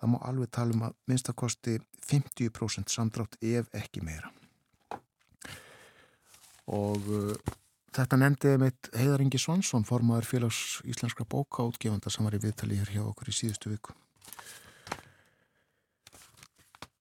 Það 0.00 0.12
má 0.12 0.18
alveg 0.24 0.52
tala 0.54 0.76
um 0.76 0.84
að 0.88 0.98
minnstakosti 1.10 1.78
50% 2.08 2.92
samdrátt 2.92 3.36
ef 3.44 3.68
ekki 3.76 4.04
meira. 4.04 4.30
Og 6.70 7.08
uh, 7.10 7.34
þetta 7.96 8.20
nefndiði 8.20 8.60
mitt 8.62 8.90
Heiðar 8.96 9.24
Ingi 9.24 9.40
Svansson 9.42 9.84
formaður 9.88 10.28
félags 10.30 10.60
íslenskra 10.88 11.26
bóka 11.28 11.66
útgefanda 11.66 12.12
sem 12.12 12.24
var 12.24 12.36
í 12.38 12.42
viðtali 12.42 12.78
hér 12.78 12.94
hjá 12.94 13.02
okkur 13.02 13.32
í 13.32 13.36
síðustu 13.36 13.74
viku. 13.74 13.96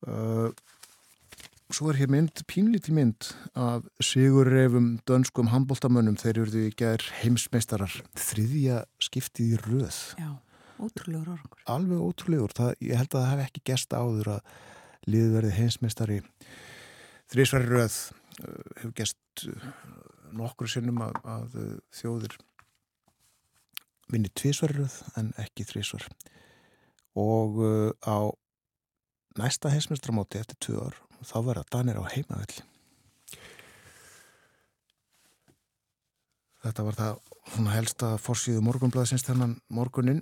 Uh, 0.07 0.49
Svo 1.69 1.91
er 1.91 1.99
hér 1.99 2.09
mynd, 2.09 2.39
pínlíti 2.49 2.89
mynd 2.97 3.27
af 3.53 3.83
sigurreifum 4.01 4.95
dönskum 5.05 5.51
handbóltamönnum 5.51 6.15
þeir 6.17 6.39
eruðu 6.41 6.63
í 6.65 6.71
gerð 6.73 7.11
heimsmeistarar 7.19 7.93
þriðja 8.17 8.79
skiptið 9.05 9.51
í 9.53 9.59
röð. 9.67 9.99
Já, 10.17 10.31
ótrúlegur 10.81 11.35
orðangur. 11.35 11.59
Alveg 11.69 11.99
ótrúlegur. 12.07 12.55
Það, 12.57 12.71
ég 12.87 12.97
held 12.97 13.13
að 13.13 13.21
það 13.21 13.29
hef 13.29 13.43
ekki 13.43 13.61
gest 13.69 13.93
áður 13.93 14.31
að 14.33 14.55
liðverði 15.13 15.51
heimsmeistari 15.59 16.17
þrísværi 17.29 17.69
röð 17.69 17.97
uh, 17.99 18.55
hefur 18.79 18.95
gest 18.97 19.43
uh, 19.45 19.67
nokkru 20.39 20.69
sinnum 20.73 21.03
að, 21.05 21.19
að 21.35 21.59
uh, 21.61 21.75
þjóðir 21.99 22.37
vinni 24.09 24.31
tvísværi 24.33 24.79
röð 24.79 24.95
en 25.21 25.29
ekki 25.37 25.67
þrísvar. 25.69 26.09
Og 27.19 27.61
á 28.09 28.33
næsta 29.37 29.69
heimsmeistramáti 29.69 30.41
eftir 30.41 30.57
tvö 30.65 30.87
ár 30.87 30.97
og 31.19 31.27
þá 31.27 31.37
verða 31.45 31.67
Danir 31.71 31.99
á 31.99 32.03
heimavelli. 32.09 32.65
Þetta 36.59 36.83
var 36.83 36.97
það 36.99 37.71
helsta 37.71 38.11
fórsíðu 38.19 38.61
morgunblæðsins 38.65 39.23
þennan 39.27 39.57
morgunin. 39.71 40.21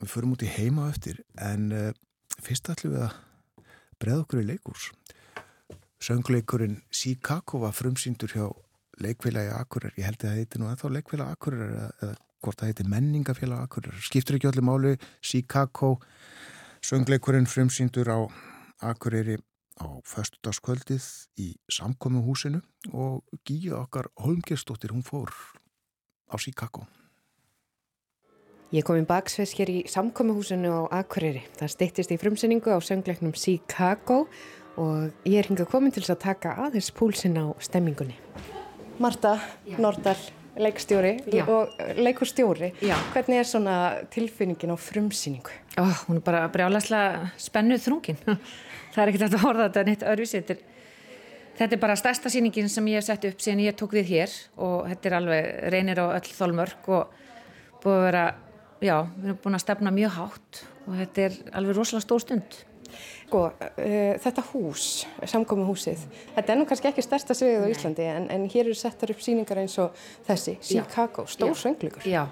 Við 0.00 0.10
förum 0.10 0.32
út 0.34 0.44
í 0.44 0.50
heima 0.50 0.88
eftir 0.90 1.20
en 1.40 1.68
uh, 1.72 1.90
fyrst 2.42 2.70
ætlum 2.72 2.96
við 2.96 3.04
að 3.06 3.18
breða 4.00 4.24
okkur 4.24 4.42
í 4.42 4.46
leikús. 4.48 4.88
Söngleikurinn 6.04 6.80
Sikako 6.92 7.62
var 7.62 7.76
frumsýndur 7.76 8.32
hjá 8.32 8.46
leikvélagi 9.00 9.52
Akurir. 9.54 9.94
Ég 9.98 10.08
held 10.08 10.20
að 10.20 10.28
það 10.28 10.40
heiti 10.40 10.60
nú 10.60 10.70
ennþá 10.70 10.90
leikvélagi 10.96 11.36
Akurir 11.36 11.64
eða, 11.68 11.86
eða 12.00 12.16
hvort 12.44 12.60
það 12.60 12.72
heiti 12.72 12.88
menningafélagi 12.92 13.68
Akurir. 13.68 14.02
Skiptur 14.08 14.38
ekki 14.38 14.50
allir 14.50 14.66
máli 14.66 14.96
Sikako. 15.24 15.94
Söngleikurinn 16.84 17.48
frumsýndur 17.48 18.10
á 18.12 18.18
Akureyri 18.84 19.38
á 19.80 19.88
föstudagskvöldið 20.06 21.06
í 21.40 21.48
samkomiðhúsinu 21.72 22.60
og 22.92 23.24
Gíja 23.46 23.80
okkar 23.82 24.10
Holmgerstóttir 24.20 24.94
hún 24.94 25.06
fór 25.06 25.32
á 26.30 26.36
Sikako 26.38 26.86
Ég 28.74 28.82
kom 28.82 28.96
í 28.98 29.04
baksveis 29.06 29.52
hér 29.54 29.70
í 29.70 29.80
samkommihúsinu 29.86 30.66
á 30.66 30.98
Akureyri. 30.98 31.44
Það 31.54 31.70
styttist 31.70 32.10
í 32.10 32.16
frumsynningu 32.18 32.72
á 32.74 32.82
söngleiknum 32.82 33.30
Chicago 33.38 34.24
og 34.74 35.12
ég 35.22 35.36
er 35.38 35.46
hingað 35.46 35.68
komin 35.70 35.94
til 35.94 36.02
að 36.08 36.24
taka 36.24 36.56
aðeins 36.64 36.88
púlsinn 36.90 37.38
á 37.38 37.54
stemmingunni. 37.62 38.16
Marta 38.98 39.36
Nordal, 39.78 40.18
leikstjóri 40.58 41.20
Já. 41.30 41.44
og 41.46 41.70
leikurstjóri. 41.94 42.72
Já. 42.82 42.96
Hvernig 43.14 43.44
er 43.44 43.46
svona 43.46 43.76
tilfinningin 44.10 44.74
á 44.74 44.76
frumsynningu? 44.78 45.54
Ó, 45.78 45.86
hún 46.08 46.18
er 46.18 46.26
bara 46.26 46.48
brjálæslega 46.50 47.30
spennuð 47.38 47.86
þrungin. 47.86 48.18
Það 48.94 49.02
er 49.02 49.12
ekkert 49.12 49.26
að 49.28 49.44
horfa 49.44 49.68
þetta 49.68 49.84
neitt 49.88 50.06
öðruvísi. 50.06 50.42
Þetta 51.54 51.70
er, 51.70 51.80
bara 51.82 51.96
stærsta 51.98 52.32
sýningin 52.32 52.70
sem 52.72 52.90
ég 52.90 52.98
hef 52.98 53.08
sett 53.08 53.26
upp 53.28 53.42
síðan 53.42 53.64
ég 53.64 53.78
tók 53.78 53.94
við 53.94 54.10
hér 54.10 54.36
og 54.58 54.88
þetta 54.90 55.10
er 55.10 55.16
alveg 55.20 55.48
reynir 55.74 56.02
á 56.02 56.06
öll 56.16 56.34
þólmörk 56.34 56.90
og 56.90 57.16
búið 57.84 57.98
að 57.98 58.06
vera, 58.08 58.22
já, 58.82 58.96
við 59.16 59.26
erum 59.28 59.42
búin 59.44 59.58
að 59.58 59.66
stefna 59.66 59.92
mjög 59.94 60.14
hátt 60.18 60.62
og 60.84 60.94
þetta 61.00 61.26
er 61.28 61.42
alveg 61.60 61.78
rosalega 61.78 62.06
stór 62.06 62.24
stund. 62.24 62.62
Sko, 62.94 63.40
uh, 63.50 64.14
þetta 64.22 64.42
hús, 64.52 64.84
samkommihúsið, 65.26 66.02
þetta 66.36 66.52
er 66.52 66.58
nú 66.60 66.66
kannski 66.68 66.90
ekki 66.90 67.02
stærsta 67.02 67.34
sviðið 67.34 67.64
á 67.66 67.72
Íslandi 67.72 68.04
en, 68.06 68.28
en 68.30 68.44
hér 68.52 68.68
eru 68.68 68.76
settar 68.78 69.10
upp 69.10 69.22
sýningar 69.24 69.58
eins 69.64 69.74
og 69.82 69.96
þessi, 70.28 70.54
Chicago, 70.62 71.24
stór 71.26 71.56
söngleikur. 71.58 72.06
Já, 72.06 72.28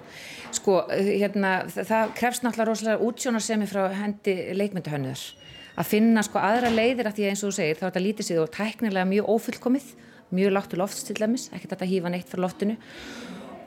sko, 0.55 0.77
hérna, 0.93 1.55
það, 1.73 1.89
það 1.89 2.13
krefst 2.21 2.45
náttúrulega 2.45 2.69
rosalega 2.69 3.09
útsjónarsemi 3.09 3.67
frá 3.67 3.81
hendi 3.97 4.37
leikmyndahönnur 4.55 5.25
að 5.73 5.89
finna 5.89 6.23
sko 6.25 6.41
aðra 6.41 6.71
leiðir 6.73 7.09
að 7.09 7.17
því 7.17 7.25
að 7.25 7.33
eins 7.33 7.43
og 7.43 7.51
þú 7.51 7.57
segir 7.57 7.77
þá 7.79 7.83
er 7.83 7.89
þetta 7.89 8.05
lítið 8.07 8.29
sig 8.29 8.41
og 8.41 8.51
tæknilega 8.53 9.09
mjög 9.09 9.29
ófullkomið, 9.33 9.91
mjög 10.33 10.55
lágt 10.57 10.73
til 10.73 10.81
lofts 10.81 11.05
til 11.07 11.17
dæmis, 11.19 11.47
ekki 11.53 11.69
þetta 11.71 11.89
hýfa 11.89 12.11
neitt 12.13 12.29
frá 12.29 12.41
loftinu. 12.43 12.77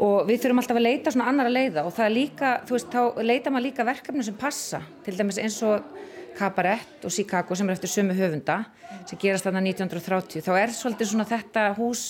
Og 0.02 0.26
við 0.28 0.42
þurfum 0.42 0.60
alltaf 0.60 0.76
að 0.76 0.84
leita 0.84 1.12
svona 1.14 1.30
annara 1.30 1.52
leiða 1.52 1.86
og 1.88 1.94
það 1.96 2.06
er 2.06 2.14
líka, 2.14 2.50
þú 2.68 2.76
veist, 2.76 2.90
þá 2.92 3.22
leita 3.24 3.52
maður 3.52 3.66
líka 3.70 3.86
verkefni 3.88 4.26
sem 4.26 4.36
passa, 4.36 4.82
til 5.06 5.16
dæmis 5.16 5.40
eins 5.40 5.56
og 5.64 5.94
Cabaret 6.36 7.04
og 7.04 7.12
Chicago 7.12 7.56
sem 7.56 7.68
er 7.68 7.76
eftir 7.76 7.90
sömu 7.90 8.16
höfunda 8.16 8.58
sem 9.08 9.18
gerast 9.20 9.46
þarna 9.46 9.62
1930 9.64 10.44
þá 10.44 10.52
er 10.60 10.74
svolítið 10.74 11.10
svona 11.12 11.28
þetta 11.28 11.64
hús 11.78 12.02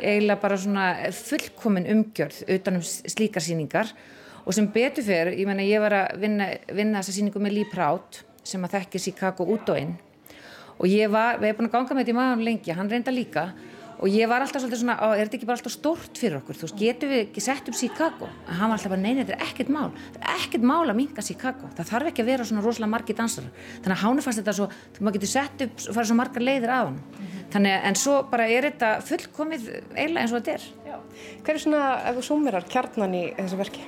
eiginlega 0.00 0.42
bara 0.42 0.58
svona 0.60 0.86
fullkomin 1.16 1.88
umgjörð 1.94 2.42
utan 2.56 2.80
um 2.80 2.84
slíkar 2.84 3.44
síningar 3.44 3.92
og 4.44 4.52
sem 4.52 4.68
betur 4.68 5.06
fyrir, 5.06 5.32
ég 5.38 5.48
menna 5.48 5.64
ég 5.64 5.80
var 5.80 5.96
að 6.02 6.20
vinna, 6.20 6.50
vinna 6.68 7.00
þessa 7.00 7.16
síningu 7.16 7.40
með 7.40 7.56
Lee 7.58 7.70
Prout 7.72 8.20
sem 8.44 8.66
að 8.66 8.78
þekki 8.78 9.04
Chicago 9.08 9.46
út 9.54 9.72
og 9.72 9.80
inn. 9.80 9.94
Og 10.74 10.90
ég 10.90 11.10
var, 11.10 11.38
við 11.40 11.52
erum 11.52 11.62
búin 11.62 11.70
að 11.70 11.76
ganga 11.76 11.94
með 11.94 12.04
þetta 12.04 12.14
í 12.14 12.18
maður 12.18 12.44
lengi, 12.48 12.74
hann 12.74 12.90
reynda 12.90 13.14
líka 13.14 13.48
og 13.94 14.10
ég 14.10 14.28
var 14.28 14.42
alltaf 14.42 14.60
svolítið 14.60 14.80
svona, 14.80 14.96
er 15.14 15.22
þetta 15.22 15.36
ekki 15.38 15.46
bara 15.48 15.56
alltaf 15.60 15.72
stórt 15.72 16.18
fyrir 16.18 16.40
okkur, 16.40 16.58
þú 16.58 16.66
veist, 16.66 16.76
getum 16.80 17.12
við 17.12 17.20
ekki 17.22 17.44
sett 17.44 17.68
upp 17.70 17.78
Chicago, 17.78 18.28
en 18.42 18.58
hann 18.58 18.72
var 18.72 18.76
alltaf 18.76 18.92
bara, 18.92 19.00
neina, 19.00 19.22
þetta 19.22 19.36
er 19.36 19.44
ekkert 19.46 19.70
mál. 19.72 19.92
Þetta 20.16 20.32
er 20.32 20.42
ekkert 20.42 20.66
mál 20.66 20.82
að 20.82 20.98
minka 20.98 21.24
Chicago. 21.24 21.70
Það 21.78 21.90
þarf 21.92 22.10
ekki 22.10 22.24
að 22.24 22.30
vera 22.32 22.48
svona 22.50 22.64
rosalega 22.66 22.92
margi 22.96 23.16
dansar 23.16 23.46
þannig 23.54 23.94
að 23.94 24.02
hánu 24.02 24.26
fannst 24.26 24.42
þetta 24.42 24.56
svo, 24.58 24.68
þú 24.96 25.06
maður 25.06 25.18
getur 25.20 25.32
sett 25.32 25.66
upp 25.68 25.84
og 25.86 25.98
fara 25.98 26.10
svo 26.10 26.18
margar 26.18 26.44
leiðir 26.44 26.74
af 26.74 26.90
hann 26.90 27.00
þannig 27.54 27.76
að, 27.76 27.84
en 27.88 28.00
svo 28.02 28.16
bara 28.34 28.48
er 28.50 28.68
þetta 28.70 28.94
fullkomið 29.08 29.68
eiginlega 29.94 30.24
eins 30.24 30.34
og 30.34 30.42
þetta 30.42 30.56
er. 30.58 31.04
Hver 31.44 31.54
er 31.54 31.62
svona, 31.62 31.84
ef 32.10 32.18
þú 32.18 32.26
súmirar, 32.32 32.66
kjarnan 32.70 33.14
í 33.14 33.28
þessu 33.38 33.60
verki? 33.60 33.86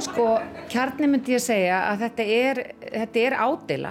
Sko, 0.00 0.38
kjarni 0.72 1.10
myndi 1.12 1.34
ég 1.34 1.42
segja 1.44 1.82
að 1.90 2.06
þetta 2.06 2.24
er, 2.32 2.58
þetta 2.88 3.20
er 3.20 3.34
ádela, 3.36 3.90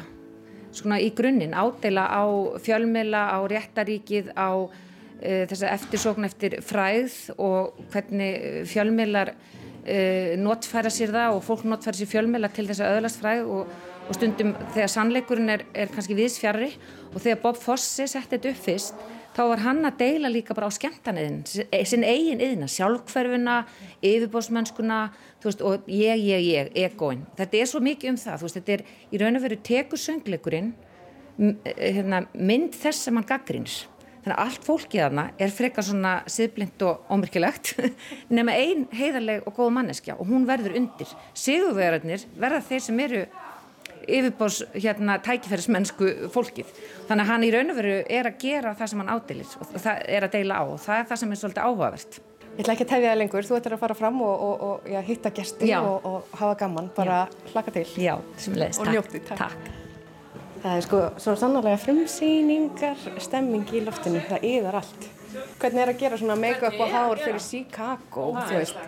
svona 0.74 0.98
í 1.06 1.12
grunninn, 1.14 1.54
ádela 1.54 2.08
á 2.10 2.24
fjölmiðla, 2.66 3.22
á 3.30 3.40
réttaríkið, 3.52 4.32
á 4.34 4.50
uh, 4.58 5.44
þessa 5.52 5.70
eftirsókn 5.76 6.26
eftir 6.26 6.58
fræð 6.66 7.20
og 7.38 7.78
hvernig 7.94 8.66
fjölmiðlar 8.72 9.36
uh, 9.36 10.34
notfæra 10.42 10.90
sér 10.94 11.14
það 11.14 11.38
og 11.38 11.46
fólk 11.46 11.68
notfæra 11.70 12.02
sér 12.02 12.12
fjölmiðla 12.16 12.50
til 12.58 12.66
þess 12.72 12.82
að 12.88 12.98
öðlast 12.98 13.22
fræð 13.22 13.54
og, 13.60 13.78
og 14.10 14.18
stundum 14.18 14.56
þegar 14.74 14.94
sannleikurinn 14.96 15.56
er, 15.60 15.68
er 15.78 15.94
kannski 15.94 16.18
viðsfjarri 16.18 16.72
og 17.14 17.22
þegar 17.22 17.42
Bob 17.46 17.62
Fosse 17.62 18.10
setti 18.10 18.34
þetta 18.34 18.56
upp 18.56 18.66
fyrst 18.66 19.10
þá 19.36 19.42
var 19.52 19.64
hann 19.64 19.86
að 19.88 20.00
deila 20.02 20.32
líka 20.32 20.56
bara 20.58 20.70
á 20.70 20.74
skemmtaniðin, 20.74 21.40
sinn 21.88 22.06
eigin 22.08 22.42
yðina, 22.44 22.68
sjálfhverfuna, 22.72 23.62
yfirbósmennskuna, 24.02 25.00
og 25.46 25.88
ég, 25.88 26.26
ég, 26.26 26.44
ég, 26.50 26.72
egoin. 26.88 27.24
Þetta 27.38 27.62
er 27.62 27.72
svo 27.72 27.84
mikið 27.84 28.14
um 28.14 28.20
það, 28.20 28.44
veist, 28.44 28.60
þetta 28.60 28.76
er 28.76 28.86
í 29.10 29.22
raun 29.22 29.40
og 29.40 29.46
veru 29.46 29.60
tekur 29.70 30.02
söngleikurinn 30.02 30.74
hérna, 31.40 32.26
mynd 32.36 32.76
þess 32.76 33.08
sem 33.08 33.16
hann 33.16 33.28
gaggrins. 33.28 33.86
Þannig 34.20 34.36
að 34.36 34.42
allt 34.44 34.66
fólkið 34.68 35.02
þarna 35.06 35.24
er 35.40 35.52
frekar 35.56 35.86
svona 35.88 36.14
siðblind 36.28 36.84
og 36.84 37.12
ómyrkilegt 37.14 37.72
nema 38.36 38.56
ein 38.60 38.84
heiðarleg 38.92 39.46
og 39.48 39.56
góð 39.56 39.72
manneskja 39.78 40.18
og 40.20 40.28
hún 40.28 40.48
verður 40.50 40.76
undir. 40.82 41.14
Sigurverðarnir 41.40 42.26
verða 42.36 42.60
þeir 42.68 42.84
sem 42.84 43.00
eru 43.06 43.24
yfirbós 44.08 44.62
hérna 44.76 45.20
tækifærismennsku 45.26 46.32
fólkið. 46.34 46.72
Þannig 47.10 47.26
að 47.26 47.32
hann 47.34 47.46
í 47.46 47.52
raun 47.56 47.74
og 47.74 47.80
veru 47.80 47.98
er 48.06 48.30
að 48.30 48.40
gera 48.44 48.74
það 48.80 48.92
sem 48.92 49.04
hann 49.04 49.14
ádilir 49.16 49.54
og 49.60 49.76
það 49.76 50.02
er 50.06 50.28
að 50.28 50.36
deila 50.38 50.60
á 50.60 50.64
og 50.66 50.80
það 50.84 51.02
er 51.02 51.10
það 51.12 51.22
sem 51.24 51.32
er 51.32 51.42
svolítið 51.44 51.68
áhugavert. 51.68 52.20
Ég 52.50 52.64
ætla 52.66 52.74
ekki 52.76 52.86
að 52.86 52.92
tefja 52.92 53.12
það 53.12 53.20
lengur, 53.22 53.46
þú 53.48 53.58
ætlar 53.60 53.74
að 53.76 53.84
fara 53.84 53.96
fram 53.96 54.18
og, 54.26 54.42
og, 54.44 54.64
og 54.68 54.88
já, 54.92 55.00
hitta 55.08 55.30
gesti 55.32 55.70
Já. 55.70 55.78
og, 55.80 56.08
og 56.10 56.34
hafa 56.42 56.58
gaman, 56.60 56.90
bara 56.96 57.20
hlaka 57.54 57.72
til. 57.72 57.86
Já, 58.04 58.18
sem 58.36 58.58
leiðist. 58.58 58.82
Og 58.84 58.90
njótið, 58.92 59.22
takk. 59.30 59.46
takk. 59.46 59.70
Það 60.60 60.74
er 60.76 60.84
sko 60.84 61.00
svona 61.24 61.40
sannarlega 61.40 61.80
frumsýningar, 61.80 63.06
stemming 63.24 63.72
í 63.72 63.86
loftinu, 63.86 64.20
það 64.28 64.48
yðar 64.50 64.82
allt. 64.82 65.08
Hvernig 65.30 65.82
er 65.84 65.92
að 65.92 66.00
gera 66.00 66.18
svona 66.18 66.36
make-up 66.40 66.78
og 66.82 66.94
hár 66.94 67.20
fyrir 67.22 67.42
Chicago, 67.44 68.30
þú 68.34 68.56
veist? 68.58 68.80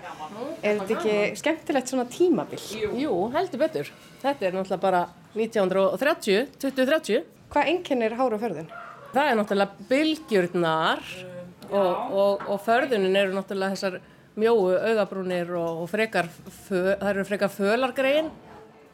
Er 0.64 0.80
þetta 0.80 0.96
ekki 0.96 1.18
skemmtilegt 1.38 1.92
svona 1.92 2.06
tímabil? 2.10 2.62
Jú, 2.98 3.18
heldur 3.36 3.62
betur. 3.62 3.92
Þetta 4.24 4.48
er 4.48 4.56
náttúrulega 4.58 4.82
bara 4.82 5.02
1930, 5.36 6.48
2030. 6.64 7.28
Hvað 7.52 7.70
einkennir 7.74 8.18
hár 8.18 8.34
og 8.38 8.42
förðun? 8.42 8.72
Það 9.12 9.30
er 9.30 9.38
náttúrulega 9.38 9.88
bylgjurnar 9.92 11.06
og, 11.70 11.94
og, 12.24 12.48
og 12.48 12.66
förðunin 12.66 13.22
eru 13.22 13.38
náttúrulega 13.38 13.76
þessar 13.76 14.00
mjóu 14.42 14.72
augabrúnir 14.80 15.54
og, 15.60 15.84
og 15.84 15.92
frekar, 15.92 16.32
fö, 16.66 16.96
það 16.96 17.10
eru 17.14 17.28
frekar 17.28 17.54
fölargrein. 17.54 18.34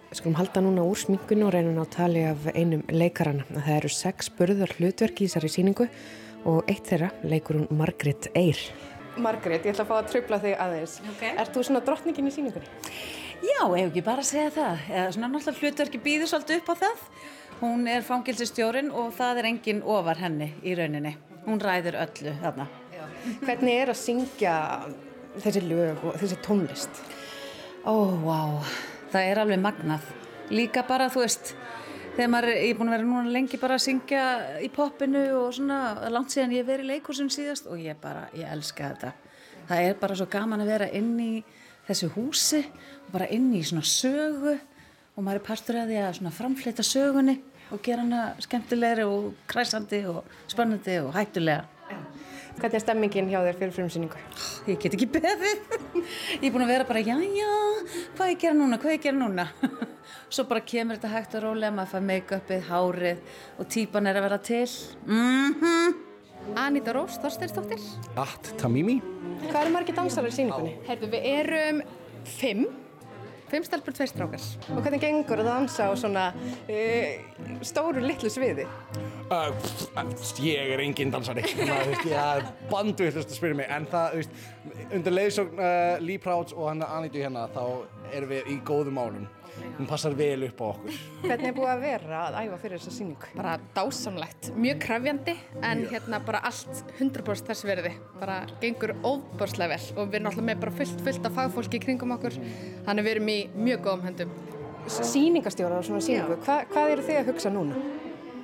Við 0.07 0.21
skulum 0.21 0.39
halda 0.39 0.63
núna 0.63 0.83
úr 0.87 0.99
sminkunni 0.99 1.43
og 1.47 1.51
reynum 1.55 1.81
að 1.83 1.91
tali 1.95 2.21
af 2.27 2.47
einum 2.55 2.83
leikarana. 2.91 3.47
Það 3.51 3.75
eru 3.79 3.91
sex 3.91 4.31
burðar 4.35 4.71
hlutverk 4.79 5.19
í 5.21 5.27
þessari 5.27 5.51
síningu 5.51 5.87
og 6.47 6.67
eitt 6.71 6.87
þeirra 6.87 7.11
leikur 7.27 7.59
hún 7.59 7.67
Margrét 7.77 8.29
Eyr. 8.37 8.59
Margrét, 9.17 9.65
ég 9.65 9.73
ætla 9.73 9.85
að 9.85 9.89
fá 9.89 9.95
að 9.97 10.09
tröfla 10.11 10.39
þig 10.43 10.59
aðeins. 10.61 10.97
Ok. 11.11 11.23
Ert 11.33 11.55
þú 11.55 11.63
svona 11.65 11.81
drottningin 11.85 12.29
í 12.29 12.33
síningunni? 12.33 12.69
Já, 13.37 13.61
ef 13.65 13.89
ekki 13.89 14.03
bara 14.05 14.23
að 14.23 14.29
segja 14.29 14.51
það. 14.53 14.83
Eða 14.93 15.11
svona 15.15 15.29
náttúrulega 15.33 15.63
hlutverki 15.63 16.01
býður 16.05 16.31
svolítið 16.31 16.61
upp 16.61 16.69
á 16.69 16.75
það. 16.83 17.05
Hún 17.57 17.87
er 17.89 18.05
fangilsistjórin 18.05 18.91
og 18.93 19.13
það 19.17 19.41
er 19.41 19.49
engin 19.51 19.83
ofar 19.85 20.21
henni 20.21 20.51
í 20.61 20.75
rauninni. 20.77 21.15
Hún 21.47 21.61
ræður 21.63 21.97
öllu 22.03 22.33
þarna. 22.43 22.67
Hvernig 23.41 23.81
er 23.81 23.91
að 23.91 23.99
syngja 23.99 24.55
þessi 25.41 25.63
lög 25.65 26.03
og 26.05 26.17
þessi 26.21 26.37
tónlist? 26.45 27.01
Ó, 27.87 27.95
vá, 28.21 28.61
það 29.13 29.31
er 29.31 29.41
alveg 29.41 29.61
magnað. 29.63 30.05
Líka 30.53 30.83
bara, 30.87 31.09
þú 31.11 31.25
veist, 31.25 31.55
þegar 32.17 32.29
maður 32.33 32.55
ég 32.55 32.71
er 32.71 32.77
búin 32.79 32.89
að 32.89 32.95
vera 32.95 33.05
núna 33.05 33.33
lengi 33.35 33.59
bara 33.61 33.75
að 33.77 33.83
syngja 33.83 34.21
í 34.65 34.69
poppinu 34.73 35.21
og 35.37 35.51
svona, 35.53 36.09
langt 36.09 36.33
síðan 36.33 36.55
ég 36.55 36.65
verið 36.65 36.87
í 36.87 36.95
leikursum 36.95 37.29
síðast 37.29 37.69
og 37.69 37.77
ég 37.83 37.99
bara, 38.01 38.23
ég 38.33 38.49
elska 38.55 38.89
þetta. 38.89 39.11
Það 39.67 39.83
er 39.83 39.99
bara 40.01 40.17
svo 40.17 40.27
gaman 40.31 40.63
að 40.63 40.71
vera 40.71 40.87
inn 40.97 41.11
í 41.21 41.31
þessu 41.85 42.09
húsi 42.15 42.63
og 42.63 43.13
bara 43.13 43.29
inn 43.35 43.51
í 43.53 43.61
svona 43.67 43.85
sögu 43.85 44.55
og 44.55 45.21
maður 45.21 45.43
er 45.43 45.45
partur 45.45 45.79
að 45.83 45.93
því 45.93 46.01
að 46.01 46.17
svona 46.17 46.35
framfleyta 46.39 46.87
sögunni 46.89 47.37
og 47.69 47.83
gera 47.85 48.01
hana 48.01 48.23
skemmtilegri 48.41 49.05
og 49.05 49.33
kræsandi 49.51 50.01
og 50.09 50.23
spennandi 50.49 50.97
og 51.03 51.13
hættulega. 51.13 51.76
Hvernig 52.57 52.79
er 52.79 52.81
stemmingin 52.81 53.27
hjá 53.29 53.37
þér 53.45 53.57
fyrir 53.59 53.73
frumsýningu? 53.75 54.21
Ég 54.65 54.79
get 54.81 54.95
ekki 54.97 55.07
beðið. 55.13 55.59
Ég 56.41 56.47
er 56.47 56.53
búin 56.55 56.63
að 56.65 56.71
vera 56.73 56.87
bara, 56.89 57.03
já, 57.05 57.13
já, 57.21 57.51
hvað 58.17 58.31
ég 58.31 58.39
gera 58.41 58.57
núna, 58.57 58.79
hvað 58.81 58.95
ég 58.95 59.03
gera 59.03 59.17
núna. 59.19 59.45
Svo 60.33 60.47
bara 60.49 60.63
kemur 60.65 60.97
þetta 60.97 61.11
hægt 61.13 61.37
og 61.37 61.45
rólega, 61.45 61.75
maður 61.77 61.91
fær 61.93 62.07
make-upið, 62.07 62.65
hárið 62.71 63.21
og 63.61 63.69
típan 63.75 64.09
er 64.09 64.17
að 64.17 64.27
vera 64.27 64.41
til. 64.49 64.65
Mhm. 65.05 66.03
Anita 66.57 66.93
Rós 66.95 67.17
Þorsteinsdóttir. 67.21 67.81
At 68.17 68.53
Tamimi 68.57 69.01
Hvað 69.43 69.61
eru 69.61 69.73
margir 69.73 69.97
dansarar 69.97 70.31
í 70.31 70.35
síningunni? 70.37 70.73
Herðu, 70.87 71.09
við 71.13 71.25
erum 71.35 71.81
fimm. 72.25 72.67
Fimm 73.47 73.63
stelpur, 73.63 73.95
tveir 73.95 74.09
strákar. 74.11 74.43
Og 74.75 74.81
hvernig 74.83 74.99
gengur 74.99 75.39
að 75.39 75.47
dansa 75.47 75.87
á 75.87 75.93
svona 75.95 76.25
uh, 76.35 77.61
stóru 77.63 78.03
litlu 78.03 78.31
sviði? 78.31 78.65
uh, 79.31 79.47
Ég 80.43 80.73
er 80.75 80.83
engin 80.83 81.11
dansari 81.13 81.43
Þannig 81.47 81.71
að, 81.71 81.85
þú 81.85 81.93
veist, 81.93 82.05
Ég 82.11 82.19
er 82.19 82.45
bandvillast 82.71 83.31
að 83.31 83.39
spyrja 83.39 83.59
mig 83.61 83.71
En 83.77 83.87
það, 83.91 84.11
þú 84.11 84.21
veist, 84.21 84.91
undir 84.99 85.15
leiðsókn 85.15 85.63
uh, 85.63 85.95
Lee 86.03 86.21
Prouts 86.23 86.55
og 86.55 86.69
hann 86.71 86.83
Anitu 86.87 87.23
hérna 87.23 87.47
Þá 87.55 87.63
erum 88.11 88.31
við 88.35 88.51
í 88.51 88.59
góðum 88.67 88.99
málum 88.99 89.27
hún 89.77 89.87
passar 89.89 90.15
vel 90.17 90.47
upp 90.47 90.61
á 90.61 90.65
okkur. 90.67 90.97
Hvernig 91.23 91.49
er 91.49 91.55
búið 91.57 91.71
að 91.71 91.83
vera 91.83 92.21
að 92.27 92.37
æfa 92.41 92.59
fyrir 92.63 92.81
þessa 92.81 92.93
síningu? 92.95 93.29
Bara 93.37 93.57
dásamlegt, 93.75 94.49
mjög 94.57 94.81
krafjandi 94.85 95.35
en 95.61 95.83
hérna 95.91 96.19
bara 96.25 96.41
allt 96.49 96.83
100% 96.97 97.51
þess 97.51 97.67
verði. 97.67 97.93
Bara 98.21 98.39
gengur 98.61 98.95
óbörslega 99.03 99.75
vel 99.75 99.97
og 99.97 100.09
við 100.09 100.19
erum 100.19 100.31
alltaf 100.31 100.47
með 100.49 100.63
bara 100.65 100.75
fullt, 100.81 101.05
fullt 101.05 101.29
af 101.29 101.37
fagfólki 101.37 101.81
kringum 101.83 102.15
okkur. 102.17 102.39
Þannig 102.87 103.07
við 103.07 103.15
erum 103.15 103.31
í 103.33 103.39
mjög 103.69 103.85
góðum 103.87 104.07
höndum. 104.09 104.35
Sýningastjóra 104.87 105.79
á 105.79 105.83
svona 105.83 106.03
síningu, 106.03 106.37
Hva, 106.45 106.61
hvað 106.71 106.93
eru 106.95 107.07
þið 107.07 107.21
að 107.21 107.31
hugsa 107.33 107.51
núna? 107.51 107.81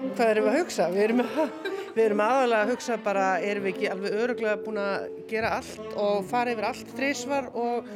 Hvað 0.03 0.29
erum 0.33 0.47
við 0.47 0.51
að 0.51 0.57
hugsa? 0.59 0.87
Við 0.91 1.03
erum, 1.05 1.21
við 1.95 2.03
erum 2.03 2.23
aðalega 2.25 2.65
að 2.65 2.71
hugsa 2.73 2.97
bara, 3.05 3.27
erum 3.39 3.63
við 3.63 3.73
ekki 3.73 3.91
alveg 3.93 4.17
öruglega 4.25 4.63
búin 4.65 4.81
að 4.83 5.05
gera 5.29 5.53
allt 5.59 5.93
og 5.95 6.25
fara 6.27 6.51
yfir 6.51 6.67
allt 6.67 6.91
þrísvar 6.97 7.47
og 7.53 7.87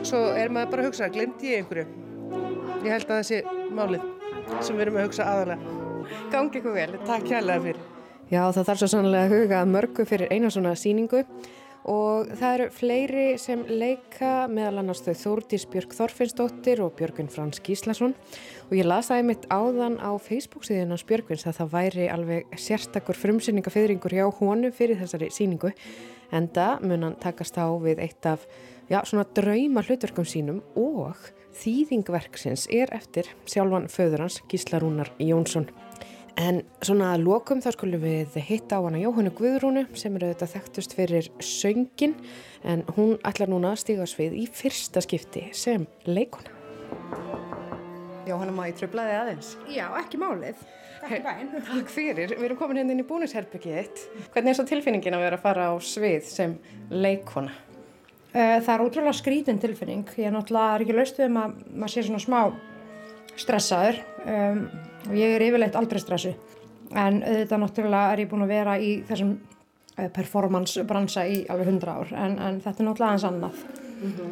svo 0.00 0.22
erum 0.32 0.56
við 0.62 0.70
bara 0.72 0.86
að 0.86 0.88
hugsa, 0.88 1.10
glemdi 1.12 1.52
ég 1.52 1.60
einhverju? 1.62 2.11
Ég 2.82 2.90
held 2.90 3.08
að 3.08 3.22
þessi 3.22 3.40
málið 3.72 4.04
sem 4.60 4.76
við 4.76 4.84
erum 4.86 5.00
að 5.00 5.08
hugsa 5.08 5.30
aðalega. 5.30 5.78
Gangi 6.32 6.60
ykkur 6.60 6.76
vel. 6.76 6.92
Takk 7.06 7.26
kærlega 7.30 7.64
fyrir. 7.66 7.82
Já, 8.32 8.42
það 8.48 8.68
þarf 8.68 8.80
svo 8.80 8.88
sannlega 8.92 9.28
að 9.28 9.34
huga 9.36 9.64
mörgu 9.68 10.06
fyrir 10.08 10.32
eina 10.32 10.50
svona 10.52 10.72
síningu 10.78 11.22
og 11.88 12.30
það 12.38 12.54
eru 12.54 12.66
fleiri 12.70 13.24
sem 13.42 13.64
leika 13.66 14.46
meðal 14.50 14.82
annars 14.82 15.02
þau 15.02 15.16
Þórdís 15.18 15.64
Björg 15.70 15.96
Þorfinnsdóttir 15.98 16.82
og 16.84 16.94
Björgun 16.98 17.30
Frans 17.32 17.58
Gíslason 17.64 18.14
og 18.68 18.74
ég 18.78 18.86
las 18.86 19.10
það 19.10 19.22
einmitt 19.22 19.48
áðan 19.50 19.98
á 19.98 20.14
Facebook 20.22 20.66
síðan 20.68 20.94
hans 20.94 21.04
Björguns 21.08 21.44
að 21.50 21.58
það 21.58 21.72
væri 21.74 22.08
alveg 22.14 22.54
sérstakur 22.54 23.18
frumsynningafiðringur 23.18 24.14
hjá 24.14 24.24
honum 24.38 24.74
fyrir 24.76 25.00
þessari 25.02 25.32
síningu 25.34 25.72
enda 26.32 26.76
mun 26.84 27.08
hann 27.08 27.18
takast 27.22 27.58
á 27.58 27.66
við 27.82 28.04
eitt 28.06 28.30
af 28.30 28.46
já, 28.86 29.02
svona 29.02 29.26
drauma 29.34 29.82
hlutverkum 29.82 30.28
sínum 30.28 30.62
og 30.78 31.18
þýðingverksins 31.58 32.66
er 32.72 32.92
eftir 32.96 33.28
sjálfan 33.48 33.88
föður 33.92 34.26
hans 34.26 34.40
Gíslarúnar 34.50 35.12
Jónsson. 35.22 35.68
En 36.40 36.62
svona 36.80 37.10
að 37.12 37.26
lokum 37.26 37.60
þá 37.60 37.70
skulum 37.74 38.00
við 38.00 38.38
hitta 38.46 38.78
á 38.80 38.84
hana 38.86 39.02
Jóhannu 39.02 39.34
Guðrúnu 39.36 39.84
sem 39.98 40.14
eru 40.16 40.30
þetta 40.30 40.48
þekktust 40.54 40.94
fyrir 40.96 41.28
söngin 41.44 42.14
en 42.64 42.86
hún 42.96 43.18
ætlar 43.28 43.52
núna 43.52 43.74
að 43.74 43.82
stíga 43.84 44.08
svið 44.08 44.38
í 44.40 44.46
fyrsta 44.48 45.02
skipti 45.04 45.50
sem 45.52 45.84
leikona. 46.08 46.56
Jóhanna, 48.22 48.54
má 48.54 48.64
ég 48.70 48.78
tröflaði 48.78 49.18
aðeins? 49.18 49.56
Já, 49.68 49.88
ekki 49.98 50.20
málið. 50.22 50.62
Takk 51.02 51.16
í 51.18 51.22
bæinn. 51.24 51.50
Takk 51.72 51.90
fyrir. 51.90 52.32
Við 52.38 52.46
erum 52.46 52.60
komin 52.60 52.78
hérna 52.80 52.94
inn 52.94 53.02
í 53.02 53.08
búnisherbyggið 53.08 53.78
þitt. 53.80 54.06
Hvernig 54.32 54.52
er 54.52 54.58
svo 54.60 54.66
tilfinningin 54.70 55.18
að 55.18 55.26
vera 55.26 55.40
að 55.40 55.44
fara 55.48 55.68
á 55.68 55.74
svið 55.82 56.28
sem 56.30 56.56
leikona? 56.88 57.52
Eh, 58.32 58.58
Það 58.64 58.74
er 58.74 58.84
ótrúlega 58.86 59.12
skrítin 59.16 59.60
tilfinning. 59.60 60.06
Ég 60.16 60.30
er 60.30 60.32
náttúrulega 60.32 60.76
er 60.76 60.84
ekki 60.86 60.96
laust 60.96 61.18
við 61.20 61.28
um 61.28 61.40
að 61.42 61.56
maður 61.76 61.92
sé 61.92 62.04
svona 62.06 62.22
smá 62.22 62.40
stressaður 63.36 63.98
um, 64.28 64.62
og 65.08 65.14
ég 65.16 65.34
er 65.36 65.44
yfirleitt 65.48 65.76
aldrei 65.76 66.00
stressu. 66.00 66.32
En 66.92 67.20
auðvitað 67.20 67.62
náttúrulega 67.62 68.12
er 68.12 68.22
ég 68.24 68.30
búin 68.30 68.44
að 68.46 68.54
vera 68.54 68.78
í 68.80 68.90
þessum 69.08 69.34
uh, 69.36 70.08
performance 70.16 70.84
bransa 70.88 71.26
í 71.28 71.42
alveg 71.52 71.70
hundra 71.72 71.98
ár 72.00 72.12
en, 72.12 72.36
en 72.40 72.60
þetta 72.64 72.82
er 72.82 72.88
náttúrulega 72.88 73.12
aðeins 73.12 73.28
annað. 73.30 73.62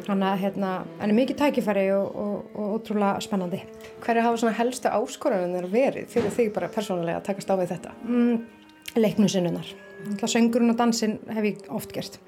Þannig 0.05 0.27
að 0.27 0.41
hérna, 0.41 0.69
en 0.99 1.11
er 1.13 1.15
mikið 1.15 1.37
tækifæri 1.39 1.85
og, 1.95 2.17
og, 2.19 2.55
og 2.59 2.73
ótrúlega 2.75 3.21
spennandi. 3.23 3.61
Hverju 4.03 4.25
hafa 4.25 4.41
svona 4.41 4.57
helstu 4.57 4.91
áskoranir 4.91 5.69
verið 5.71 6.09
fyrir 6.11 6.33
þig 6.35 6.49
bara 6.57 6.67
persónulega 6.73 7.21
að 7.21 7.29
takast 7.29 7.53
á 7.53 7.55
við 7.55 7.71
þetta? 7.77 7.93
Mm, 8.03 8.41
leiknusinnunar. 8.99 9.69
Söngurinn 10.25 10.73
og 10.73 10.79
dansinn 10.81 11.19
hef 11.29 11.47
ég 11.47 11.69
oft 11.71 11.93
gert 11.95 12.19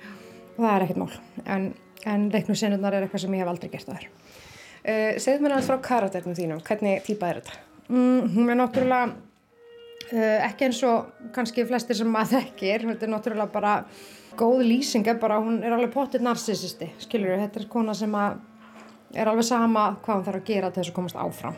og 0.56 0.64
það 0.64 0.74
er 0.76 0.86
ekkert 0.86 1.02
mál. 1.02 1.20
En, 1.56 1.68
en 2.14 2.26
leiknusinnunar 2.34 2.98
er 2.98 3.06
eitthvað 3.06 3.26
sem 3.26 3.36
ég 3.36 3.44
hef 3.44 3.52
aldrei 3.54 3.72
gert 3.74 3.92
aður. 3.94 4.08
Uh, 4.84 5.14
segð 5.24 5.44
mér 5.44 5.56
aðeins 5.56 5.70
frá 5.72 5.78
karakternum 5.84 6.36
þínum, 6.36 6.64
hvernig 6.68 7.06
típa 7.06 7.30
er 7.30 7.40
þetta? 7.40 7.62
Mm, 7.88 8.34
hún 8.34 8.52
er 8.52 8.60
náttúrulega 8.60 9.14
uh, 9.14 10.40
ekki 10.50 10.68
eins 10.68 10.82
og 10.88 11.30
kannski 11.36 11.64
flestir 11.70 12.00
sem 12.00 12.10
maður 12.12 12.42
þekkir, 12.42 12.88
þetta 12.90 13.08
er 13.08 13.14
náttúrulega 13.14 13.54
bara 13.54 13.78
góð 14.40 14.66
lýsing, 14.68 15.08
er 15.08 15.22
bara, 15.22 15.38
hún 15.44 15.62
er 15.64 15.76
alveg 15.76 15.94
potið 15.94 16.26
narsisisti, 16.26 16.90
skilur 17.00 17.40
þetta 17.46 17.62
er 17.62 17.70
kona 17.72 17.96
sem 17.96 18.18
er 18.18 19.30
alveg 19.30 19.48
sama 19.48 19.94
hvað 20.04 20.20
hún 20.20 20.28
þarf 20.28 20.42
að 20.42 20.50
gera 20.50 20.74
til 20.74 20.82
þess 20.82 20.94
að 20.94 20.98
komast 20.98 21.22
áfram 21.22 21.58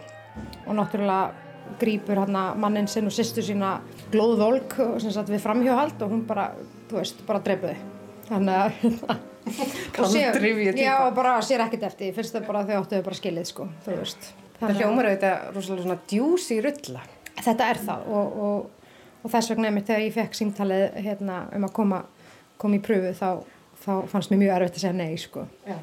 og 0.68 0.78
náttúrulega 0.78 1.80
grýpur 1.82 2.22
mannin 2.62 2.88
sinn 2.92 3.10
og 3.10 3.16
sýstu 3.16 3.44
sína 3.46 3.80
glóðvolk 4.14 4.78
við 5.32 5.42
framhjóhald 5.42 6.02
og 6.06 6.14
hún 6.14 6.24
bara, 6.28 6.52
þú 6.90 7.02
veist, 7.02 7.26
bara 7.28 7.44
drepu 7.44 7.72
þau 7.72 7.95
þannig 8.30 8.60
að 8.62 8.80
týpa. 8.82 9.18
já, 10.82 10.94
og 11.06 11.14
bara 11.18 11.36
sér 11.46 11.62
ekkert 11.68 11.84
eftir, 11.92 12.14
finnst 12.16 12.34
það 12.36 12.48
bara 12.48 12.64
að 12.64 12.72
þau 12.72 12.80
áttu 12.82 12.98
þau 13.00 13.06
bara 13.10 13.20
skilið 13.20 13.50
sko, 13.52 13.68
þú 13.86 13.98
veist 14.00 14.32
Það 14.56 14.78
hljómar 14.80 15.10
auðvitað 15.10 15.50
rosalega 15.56 15.84
svona 15.84 15.98
djúsi 16.10 16.58
rulla. 16.64 17.02
þetta 17.44 17.66
er 17.70 17.80
það 17.84 18.06
og, 18.16 18.38
og, 18.46 18.86
og 19.22 19.34
þess 19.34 19.52
vegna 19.52 19.68
einmitt 19.70 19.90
þegar 19.90 20.06
ég 20.06 20.16
fekk 20.16 20.38
símtalið 20.40 20.86
hérna, 21.06 21.42
um 21.58 21.68
að 21.68 21.74
koma, 21.76 22.00
koma 22.62 22.80
í 22.80 22.84
pröfu 22.86 23.12
þá, 23.20 23.28
þá 23.84 23.92
fannst 24.14 24.32
mér 24.32 24.42
mjög 24.46 24.56
erfitt 24.56 24.80
að 24.80 24.86
segja 24.86 24.96
nei 24.96 25.20
sko. 25.20 25.44
Já. 25.68 25.76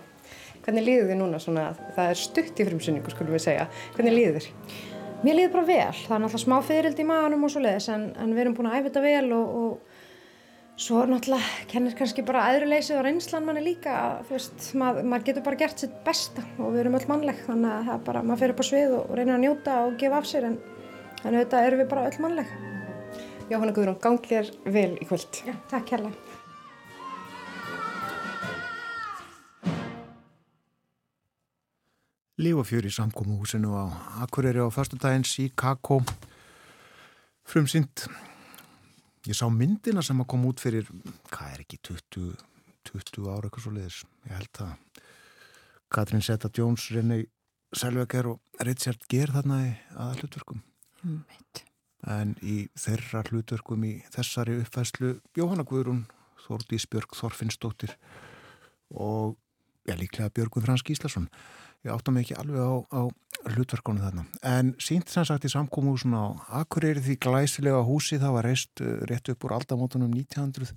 Hvernig 0.63 0.87
líður 0.87 1.11
þið 1.11 1.21
núna 1.21 1.43
svona, 1.43 1.67
það 1.97 2.11
er 2.15 2.21
stutt 2.23 2.63
í 2.63 2.67
frumsynningu 2.71 3.13
skulum 3.13 3.37
við 3.37 3.45
segja, 3.45 3.69
hvernig 3.97 4.17
líður 4.17 4.41
þér? 4.41 4.77
Mér 5.23 5.39
líður 5.39 5.53
bara 5.59 5.69
vel, 5.69 5.97
það 6.07 6.17
er 6.17 6.23
náttúrulega 6.25 6.45
smá 6.47 6.57
fyririldi 6.67 7.03
í 7.05 7.09
maðanum 7.13 7.45
og 7.47 7.53
svo 7.53 7.63
leiðis 7.63 7.89
en, 7.93 8.09
en 8.19 8.33
við 8.35 8.43
erum 8.47 8.55
búin 8.57 8.71
að 8.71 8.79
æfa 8.79 8.89
þetta 8.89 9.03
vel 9.05 9.27
og, 9.37 9.53
og 9.61 9.92
svo 10.83 11.05
náttúrulega 11.07 11.67
kennir 11.71 11.95
kannski 11.95 12.25
bara 12.27 12.49
æðruleysið 12.51 12.99
og 12.99 13.05
reynslan 13.07 13.45
manni 13.47 13.63
líka 13.63 13.93
að 13.95 14.27
þú 14.27 14.35
veist, 14.35 14.65
mað, 14.81 14.99
maður 15.07 15.27
getur 15.29 15.45
bara 15.47 15.61
gert 15.61 15.83
sitt 15.83 15.95
besta 16.07 16.43
og 16.57 16.73
við 16.75 16.83
erum 16.83 16.97
öll 16.99 17.07
mannleg 17.11 17.43
þannig 17.47 17.75
að 17.77 17.89
það 17.91 18.03
bara, 18.09 18.23
maður 18.27 18.41
fyrir 18.43 18.55
upp 18.55 18.63
á 18.63 18.67
svið 18.71 18.95
og 18.99 19.13
reynir 19.15 19.35
að 19.37 19.45
njóta 19.45 19.77
og 19.87 19.95
gefa 20.01 20.19
af 20.19 20.27
sér 20.27 20.49
en, 20.49 20.57
en 21.23 21.37
auðvitað 21.37 21.67
erum 21.69 21.83
við 21.83 21.91
bara 21.93 22.07
öll 22.11 22.19
mannleg. 22.25 22.53
Jóhanna 23.53 23.77
Guðrún, 23.77 23.99
gangi 24.03 24.31
þér 24.33 24.51
vel 24.75 24.91
í 24.97 25.07
kvöld. 25.07 25.43
Já, 25.47 25.55
takk 25.71 25.95
hérlega. 25.95 26.17
Líf 32.43 32.59
og 32.59 32.67
fjör 32.67 32.89
í 32.89 32.91
samkómuhúsinu 32.91 33.71
á 33.71 33.85
Akureyri 34.25 34.65
á 34.65 34.67
fastudaginn 34.73 35.23
Chicago 35.23 36.01
frumsynd 37.47 38.09
ég 39.29 39.37
sá 39.39 39.47
myndina 39.53 40.03
sem 40.05 40.21
að 40.23 40.31
koma 40.33 40.51
út 40.51 40.63
fyrir 40.63 40.89
hvað 41.31 41.55
er 41.55 41.65
ekki 41.65 41.79
20, 41.91 42.33
20 42.91 43.29
ára 43.31 43.47
eitthvað 43.49 43.67
svo 43.67 43.75
leiðis, 43.77 44.01
ég 44.27 44.39
held 44.39 44.63
að 44.65 44.73
Katrín 45.93 46.25
Setta 46.25 46.51
Jones 46.57 46.89
René 46.95 47.23
Selveger 47.77 48.31
og 48.33 48.65
Richard 48.67 49.05
Gere 49.09 49.37
þarna 49.37 49.61
í 49.67 49.71
aða 49.95 50.17
hlutverkum 50.21 50.63
Mitt. 51.03 51.63
en 52.09 52.35
í 52.43 52.67
þeirra 52.79 53.23
hlutverkum 53.29 53.87
í 53.89 53.95
þessari 54.15 54.59
uppfæslu 54.63 55.15
Jóhanna 55.39 55.67
Guðrún 55.69 56.05
Þórdís 56.43 56.89
Björg 56.91 57.15
Þorfinnsdóttir 57.15 57.95
og 58.91 59.37
já, 59.87 59.95
líklega 59.97 60.33
Björgun 60.35 60.67
Frans 60.67 60.85
Gíslason 60.87 61.29
ég 61.83 61.93
átta 61.93 62.15
mig 62.15 62.25
ekki 62.25 62.39
alveg 62.39 62.63
á, 62.63 62.73
á 62.95 63.03
hlutverkunum 63.53 64.05
þarna. 64.05 64.25
En 64.47 64.73
sínt 64.83 65.11
sem 65.11 65.27
sagt 65.27 65.47
í 65.47 65.51
samkómuhúsinu 65.53 66.19
á 66.19 66.27
Akureyri 66.63 67.03
því 67.03 67.19
glæsilega 67.27 67.83
húsi 67.87 68.21
það 68.23 68.37
var 68.37 68.49
reist 68.49 68.83
uh, 68.85 69.03
rétt 69.11 69.33
upp 69.33 69.47
úr 69.49 69.57
aldamótunum 69.59 70.15
1900 70.15 70.75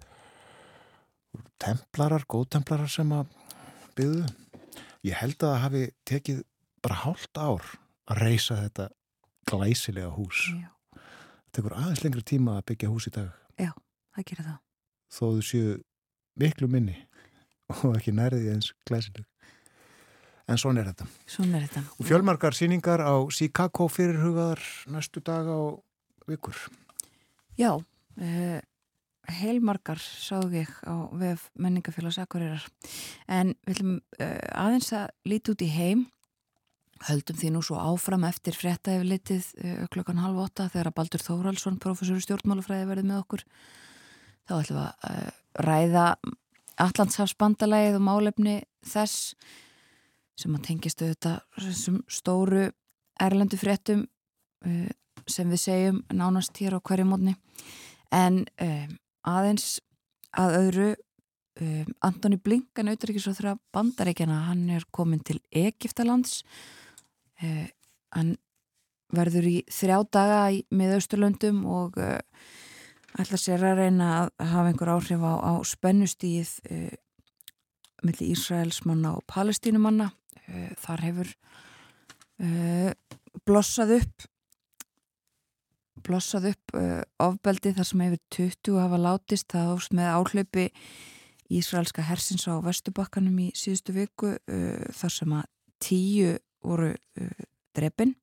templarar, 1.61 2.25
góðtemplarar 2.31 2.89
sem 2.91 3.11
að 3.13 3.31
byggðu. 3.97 4.25
Ég 5.05 5.17
held 5.19 5.37
að 5.37 5.49
það 5.51 5.63
hafi 5.65 5.83
tekið 6.09 6.43
bara 6.85 7.01
hálft 7.03 7.37
ár 7.37 7.73
að 8.09 8.21
reysa 8.23 8.57
þetta 8.63 8.89
glæsilega 9.49 10.13
hús. 10.15 10.47
Já. 10.55 10.69
það 10.95 11.57
tekur 11.59 11.75
aðeins 11.77 12.03
lengri 12.03 12.23
tíma 12.25 12.57
að 12.59 12.67
byggja 12.71 12.91
hús 12.91 13.09
í 13.09 13.13
dag. 13.15 13.33
Það 14.15 14.27
gerir 14.29 14.47
það. 14.47 14.59
þó 15.11 15.23
þau 15.35 15.41
séu 15.43 15.71
miklu 16.39 16.67
minni 16.71 16.95
og 17.83 17.97
ekki 17.97 18.13
nærði 18.15 18.53
eins 18.53 18.69
glæsileg 18.87 19.25
en 20.47 20.61
svona 20.61 20.83
er 20.83 20.91
þetta. 20.91 21.07
Svona 21.29 21.59
er 21.59 21.67
þetta. 21.67 21.83
og 21.97 22.07
fjölmarkar 22.09 22.57
síningar 22.57 23.01
á 23.01 23.15
Chicago 23.33 23.87
fyrirhugaðar 23.89 24.61
næstu 24.93 25.23
daga 25.25 25.57
og 25.57 25.83
vikur. 26.29 26.57
Já, 27.57 27.71
uh, 27.75 28.59
heilmargar 29.39 30.01
sáðu 30.01 30.61
ég 30.61 30.73
á 30.85 31.09
vef 31.17 31.49
menningafélags 31.57 32.19
Akureyrar. 32.21 32.65
En 33.27 33.55
við 33.65 33.77
ætlum 33.77 33.95
uh, 34.19 34.35
aðeins 34.53 34.91
að 34.93 35.07
líti 35.25 35.55
út 35.55 35.65
í 35.65 35.71
heim. 35.71 36.05
Höldum 37.05 37.37
því 37.37 37.51
nú 37.51 37.61
svo 37.65 37.79
áfram 37.81 38.23
eftir 38.27 38.55
frétta 38.55 38.95
yfir 38.95 39.09
litið 39.15 39.49
uh, 39.63 39.83
klokkan 39.93 40.21
halv 40.21 40.45
åtta 40.45 40.69
þegar 40.69 40.91
að 40.91 40.97
Baldur 40.99 41.25
Þóraldsson, 41.25 41.81
professor 41.81 42.21
í 42.21 42.25
stjórnmálafræði 42.25 42.89
verið 42.91 43.09
með 43.09 43.21
okkur. 43.23 43.45
Þá 44.45 44.57
ætlum 44.61 44.81
við 44.81 44.87
að 45.09 45.29
ræða 45.65 46.07
Allandshafsbandalægið 46.85 47.97
og 47.97 48.03
málefni 48.03 48.55
þess 48.85 49.35
sem 50.39 50.55
að 50.55 50.67
tengist 50.67 51.01
auðvitað 51.01 51.39
þessum 51.61 52.01
stóru 52.11 52.67
erlendu 53.21 53.59
fréttum 53.59 54.05
uh, 54.67 54.91
sem 55.27 55.49
við 55.49 55.63
segjum 55.63 56.03
nánast 56.13 56.57
hér 56.61 56.77
á 56.77 56.79
hverju 56.83 57.07
mótni. 57.09 57.35
En 58.13 58.43
um, 58.61 58.95
aðeins 59.25 59.79
að 60.35 60.57
öðru 60.59 60.89
um, 61.61 61.93
Antoni 62.05 62.39
Blinkan 62.41 62.91
þrjá 62.91 63.55
bandaríkjana 63.73 64.41
hann 64.49 64.67
er 64.69 64.85
komin 64.91 65.23
til 65.23 65.39
Egiptalands 65.51 66.43
uh, 67.41 67.67
hann 68.15 68.35
verður 69.15 69.47
í 69.49 69.57
þrjá 69.71 69.97
daga 70.11 70.43
í 70.51 70.61
miðausturlöndum 70.75 71.63
og 71.69 71.97
uh, 72.01 72.19
ætla 73.19 73.39
sér 73.39 73.63
að 73.63 73.81
reyna 73.83 74.11
að 74.19 74.29
hafa 74.51 74.69
einhver 74.71 74.93
áhrif 74.95 75.23
á, 75.23 75.33
á 75.39 75.53
spennustíð 75.63 76.53
uh, 76.69 76.93
millir 78.05 78.35
Ísraelsmanna 78.35 79.15
og 79.17 79.25
Palestínumanna 79.31 80.11
þar 80.81 81.03
hefur 81.05 81.31
uh, 82.43 82.91
blossað 83.47 83.99
upp 83.99 84.29
blossað 86.05 86.51
upp 86.51 86.75
uh, 86.77 87.01
ofbeldi 87.23 87.73
þar 87.73 87.89
sem 87.89 88.05
hefur 88.05 88.21
20 88.37 88.79
hafa 88.83 89.01
látist. 89.01 89.47
Það 89.49 89.71
ást 89.73 89.95
með 89.97 90.11
áhlaupi 90.13 90.65
Ísraelska 91.55 92.05
hersins 92.05 92.45
á 92.49 92.53
Vestubakkanum 92.61 93.39
í 93.41 93.49
síðustu 93.57 93.95
viku 93.95 94.35
uh, 94.35 94.85
þar 94.93 95.15
sem 95.17 95.35
að 95.39 95.49
tíu 95.81 96.35
voru 96.65 96.93
drefin 97.75 98.15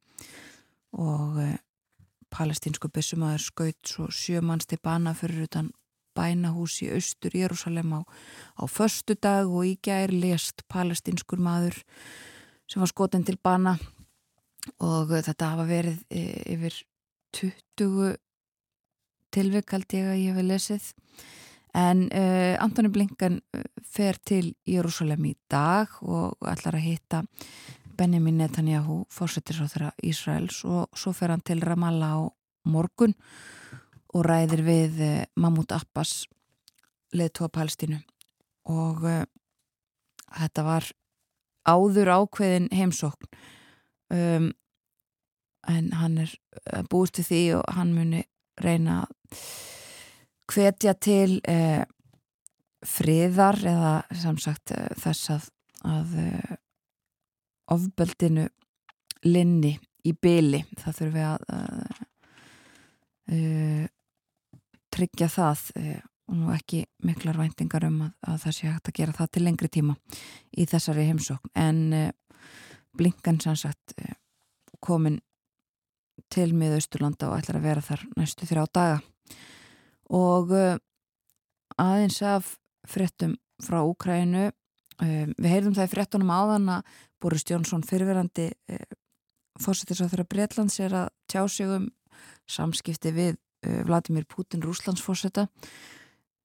og 0.98 1.36
palestinsku 2.32 2.88
byssumæður 2.90 3.44
skaut 3.44 3.86
svo 3.86 4.08
sjö 4.10 4.40
manns 4.42 4.66
til 4.66 4.80
bana 4.82 5.12
fyrir 5.14 5.44
utan 5.44 5.68
bænahús 6.16 6.80
í 6.84 6.90
austur 6.94 7.34
Jérúsalem 7.36 7.92
á, 7.96 8.00
á 8.58 8.64
förstu 8.66 9.16
dag 9.16 9.48
og 9.48 9.66
í 9.66 9.76
gær 9.82 10.12
lest 10.12 10.64
palestinskur 10.68 11.40
maður 11.40 11.82
sem 12.68 12.80
var 12.80 12.90
skotin 12.90 13.24
til 13.24 13.38
bana. 13.42 13.76
Og 14.80 15.10
uh, 15.10 15.22
þetta 15.22 15.52
hafa 15.54 15.66
verið 15.68 15.98
uh, 15.98 16.42
yfir 16.54 16.80
20 17.36 18.16
tilvik 19.32 19.72
held 19.72 19.96
ég 19.96 20.10
að 20.10 20.20
ég 20.22 20.36
hef 20.36 20.48
lesið. 20.48 20.90
En 21.72 22.04
uh, 22.12 22.54
Antoni 22.60 22.92
Blinkan 22.92 23.40
fer 23.88 24.20
til 24.24 24.52
Jérúsalem 24.68 25.24
í 25.30 25.36
dag 25.50 25.88
og 26.04 26.36
ætlar 26.48 26.76
að 26.76 26.86
hitta 26.86 27.22
Benjamin 27.96 28.38
Netanyahu, 28.40 29.02
fórsettisráþara 29.12 29.92
Ísraels 30.04 30.62
og 30.64 30.92
svo 30.96 31.12
fer 31.16 31.32
hann 31.32 31.44
til 31.44 31.60
Ramallah 31.64 32.16
á 32.16 32.22
morgun 32.64 33.14
og 34.12 34.26
ræðir 34.28 34.64
við 34.66 35.02
uh, 35.02 35.12
Mahmoud 35.36 35.72
Abbas 35.74 36.26
leðtóa 37.16 37.50
Palestínu. 37.52 38.00
Og 38.72 39.04
uh, 39.04 39.22
þetta 40.38 40.66
var 40.66 40.88
áður 41.68 42.12
ákveðin 42.18 42.70
heimsókn. 42.74 43.30
Um, 44.12 44.50
en 45.70 45.92
hann 45.94 46.18
er 46.18 46.32
búist 46.90 47.14
til 47.16 47.24
því 47.24 47.42
og 47.60 47.76
hann 47.76 47.92
muni 47.94 48.24
reyna 48.60 49.04
hvetja 50.52 50.94
til 51.00 51.40
eh, 51.48 51.84
friðar 52.86 53.60
eða 53.62 53.94
samsagt 54.22 54.74
eh, 54.74 54.90
þess 55.00 55.30
að, 55.36 55.48
að 55.88 56.16
eh, 56.22 56.54
ofbeldinu 57.72 58.48
linni 59.28 59.76
í 60.04 60.12
byli 60.18 60.64
það 60.80 60.96
þurfum 60.98 61.14
við 61.14 61.26
að 61.28 61.42
uh, 63.30 63.84
tryggja 64.92 65.28
það 65.32 65.66
uh, 65.80 66.00
og 66.32 66.52
ekki 66.54 66.84
miklar 67.04 67.36
væntingar 67.40 67.84
um 67.88 67.98
að, 68.06 68.12
að 68.30 68.38
það 68.44 68.56
sé 68.56 68.70
hægt 68.70 68.88
að 68.88 68.98
gera 69.00 69.16
það 69.16 69.32
til 69.34 69.42
lengri 69.44 69.70
tíma 69.72 69.96
í 70.56 70.66
þessari 70.70 71.06
heimsókn. 71.10 71.52
En 71.58 71.82
uh, 71.96 72.08
blinkan 72.96 73.40
sannsagt 73.40 73.94
komin 74.84 75.20
til 76.32 76.50
miðausturlanda 76.56 77.30
og 77.30 77.38
ætlar 77.40 77.60
að 77.60 77.66
vera 77.66 77.84
þar 77.84 78.02
næstu 78.18 78.48
þrjá 78.48 78.64
daga. 78.74 78.98
Og 80.12 80.50
aðeins 81.80 82.18
af 82.26 82.50
fréttum 82.88 83.38
frá 83.64 83.80
Úkrænu 83.80 84.50
við 85.00 85.48
heyrðum 85.48 85.76
það 85.76 85.86
í 85.86 85.92
fréttunum 85.92 86.32
áðan 86.34 86.68
að 86.76 86.98
Boris 87.22 87.46
Jónsson 87.48 87.84
fyrirverandi 87.86 88.50
fórsettis 89.60 90.02
á 90.02 90.08
þeirra 90.10 90.28
Breitlands 90.28 90.78
er 90.82 90.94
að 90.96 91.08
tjá 91.30 91.42
sig 91.48 91.70
um 91.70 91.88
samskipti 92.50 93.12
við 93.14 93.38
Vladimir 93.62 94.26
Putin 94.26 94.62
Rúslandsfórsetta 94.64 95.46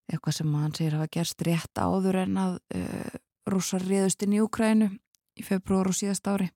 eitthvað 0.07 0.35
sem 0.37 0.53
hann 0.55 0.75
segir 0.75 0.95
hafa 0.95 1.09
gerst 1.11 1.41
rétt 1.43 1.81
áður 1.81 2.21
en 2.21 2.37
að 2.39 2.59
rússar 3.49 3.83
riðust 3.83 4.23
inn 4.23 4.37
í 4.37 4.43
Úkrænu 4.43 4.87
í 5.37 5.45
februar 5.45 5.89
og 5.89 5.97
síðast 5.97 6.27
ári. 6.29 6.47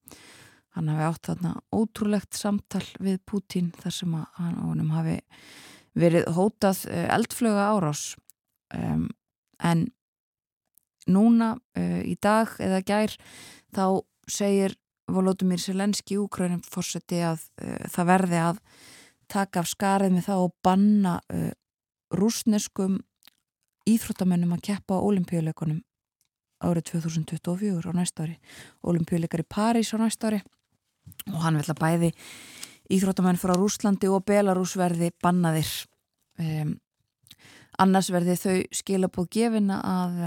Hann 0.76 0.88
hafi 0.88 1.08
átt 1.08 1.28
þarna 1.28 1.52
ótrúlegt 1.76 2.38
samtal 2.38 2.86
við 3.04 3.20
Putin 3.28 3.74
þar 3.82 3.96
sem 3.98 4.14
að 4.16 4.40
hann 4.40 4.94
hafi 4.94 5.18
verið 6.00 6.30
hótað 6.38 6.86
eldflöga 7.12 7.68
árás. 7.74 8.06
Um, 8.72 9.10
en 9.60 9.90
núna 11.12 11.56
uh, 11.78 12.02
í 12.06 12.16
dag 12.22 12.54
eða 12.62 12.82
gær 12.86 13.16
þá 13.76 13.86
segir 14.30 14.78
Volodymyr 15.12 15.60
Selenski 15.60 16.18
Úkrænum 16.22 16.62
fórseti 16.64 17.20
að 17.26 17.44
uh, 17.62 17.88
það 17.92 18.10
verði 18.14 18.42
að 18.46 18.62
taka 19.32 19.62
af 19.64 19.70
skarið 19.72 20.16
með 20.16 20.28
það 20.28 20.44
og 20.46 20.56
banna 20.66 21.16
uh, 21.34 21.52
rúsneskum 22.18 23.00
íþróttamennum 23.90 24.54
að 24.58 24.66
keppa 24.70 25.00
á 25.00 25.06
olimpíuleikunum 25.08 25.82
árið 26.62 26.92
2024 26.92 27.90
á 27.90 27.94
næsta 27.98 28.26
ári. 28.28 28.36
Olimpíuleikar 28.86 29.42
í 29.42 29.48
París 29.50 29.94
á 29.96 29.98
næsta 29.98 30.30
ári. 30.30 30.42
Og 31.32 31.40
hann 31.42 31.58
vil 31.58 31.66
að 31.72 31.82
bæði 31.82 32.12
íþróttamenn 32.94 33.40
frá 33.42 33.56
Rúslandi 33.56 34.10
og 34.12 34.26
Belarus 34.28 34.76
verði 34.78 35.10
bannaðir. 35.24 35.72
Um, 36.42 36.76
annars 37.82 38.12
verði 38.14 38.38
þau 38.38 38.58
skilabóð 38.76 39.30
gefina 39.34 39.80
að, 39.82 40.20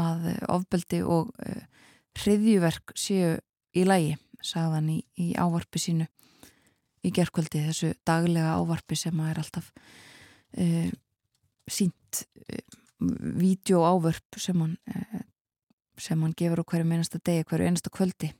að 0.00 0.26
ofbeldi 0.50 1.02
og 1.04 1.30
uh, 1.46 1.62
hriðjuverk 2.18 2.96
séu 2.98 3.36
í 3.76 3.86
lægi 3.86 4.16
sagðan 4.42 4.90
í, 4.96 4.98
í 5.20 5.32
ávarpi 5.38 5.80
sínu 5.82 6.08
í 7.06 7.12
gerðkvöldi 7.16 7.64
þessu 7.68 7.92
daglega 8.06 8.56
ávarpi 8.60 8.98
sem 8.98 9.20
er 9.24 9.40
alltaf 9.40 9.70
uh, 10.60 10.90
sínt 11.70 12.24
uh, 12.44 12.78
vídeoávörp 13.00 14.36
sem 14.36 14.58
hann 14.60 14.76
sem 16.00 16.20
hann 16.24 16.34
gefur 16.36 16.62
á 16.64 16.64
hverju 16.64 16.88
einasta 16.88 17.20
degi, 17.20 17.44
hverju 17.48 17.68
einasta 17.68 17.92
kvöldi. 17.92 18.32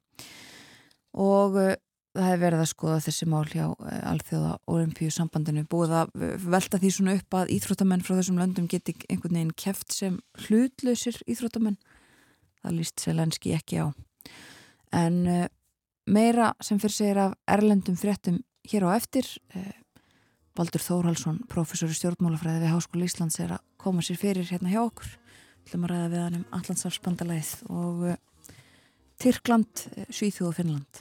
Og 1.20 1.56
uh, 1.60 1.76
það 2.16 2.26
hefur 2.26 2.42
verið 2.44 2.62
að 2.64 2.70
skoða 2.72 2.98
þessi 3.06 3.28
mál 3.30 3.44
hjá 3.50 3.64
uh, 3.68 4.00
Alþjóða 4.10 4.52
Olimpíu 4.72 5.12
sambandinu 5.14 5.64
búið 5.70 5.96
að 6.00 6.12
velta 6.44 6.80
því 6.80 6.92
svona 6.96 7.16
upp 7.18 7.38
að 7.40 7.54
íþróttamenn 7.56 8.04
frá 8.06 8.16
þessum 8.16 8.40
löndum 8.40 8.68
geti 8.70 8.96
einhvern 9.08 9.38
veginn 9.38 9.56
keft 9.64 9.94
sem 9.94 10.20
hlutlausir 10.46 11.20
íþróttamenn. 11.30 11.78
Það 12.60 12.76
líst 12.76 13.00
Selenski 13.04 13.54
ekki 13.56 13.84
á. 13.84 13.86
En 14.96 15.20
uh, 15.28 15.46
meira 16.10 16.52
sem 16.64 16.80
fyrir 16.82 16.96
segir 16.96 17.24
af 17.28 17.36
erlendum 17.48 17.98
fréttum 17.98 18.40
hér 18.68 18.86
á 18.88 18.90
eftir 18.96 19.26
Baldur 20.58 20.82
Þórhalsson, 20.82 21.44
professor 21.48 21.88
í 21.88 21.96
stjórnmálafræði 21.96 22.64
við 22.64 22.74
Háskóla 22.74 23.06
Íslands 23.06 23.38
er 23.40 23.54
að 23.56 23.64
koma 23.80 24.04
sér 24.04 24.18
fyrir 24.20 24.48
hérna 24.50 24.72
hjá 24.72 24.82
okkur 24.82 25.08
við 25.10 25.70
ætlum 25.70 25.86
að 25.86 25.92
ræða 25.94 26.10
við 26.10 26.24
hann 26.24 26.38
um 26.40 26.48
Allandsafsbandalæð 26.58 27.52
og 27.70 28.02
Tyrkland, 29.20 29.84
Svíþjóð 30.08 30.48
og 30.48 30.56
Finnland. 30.56 31.00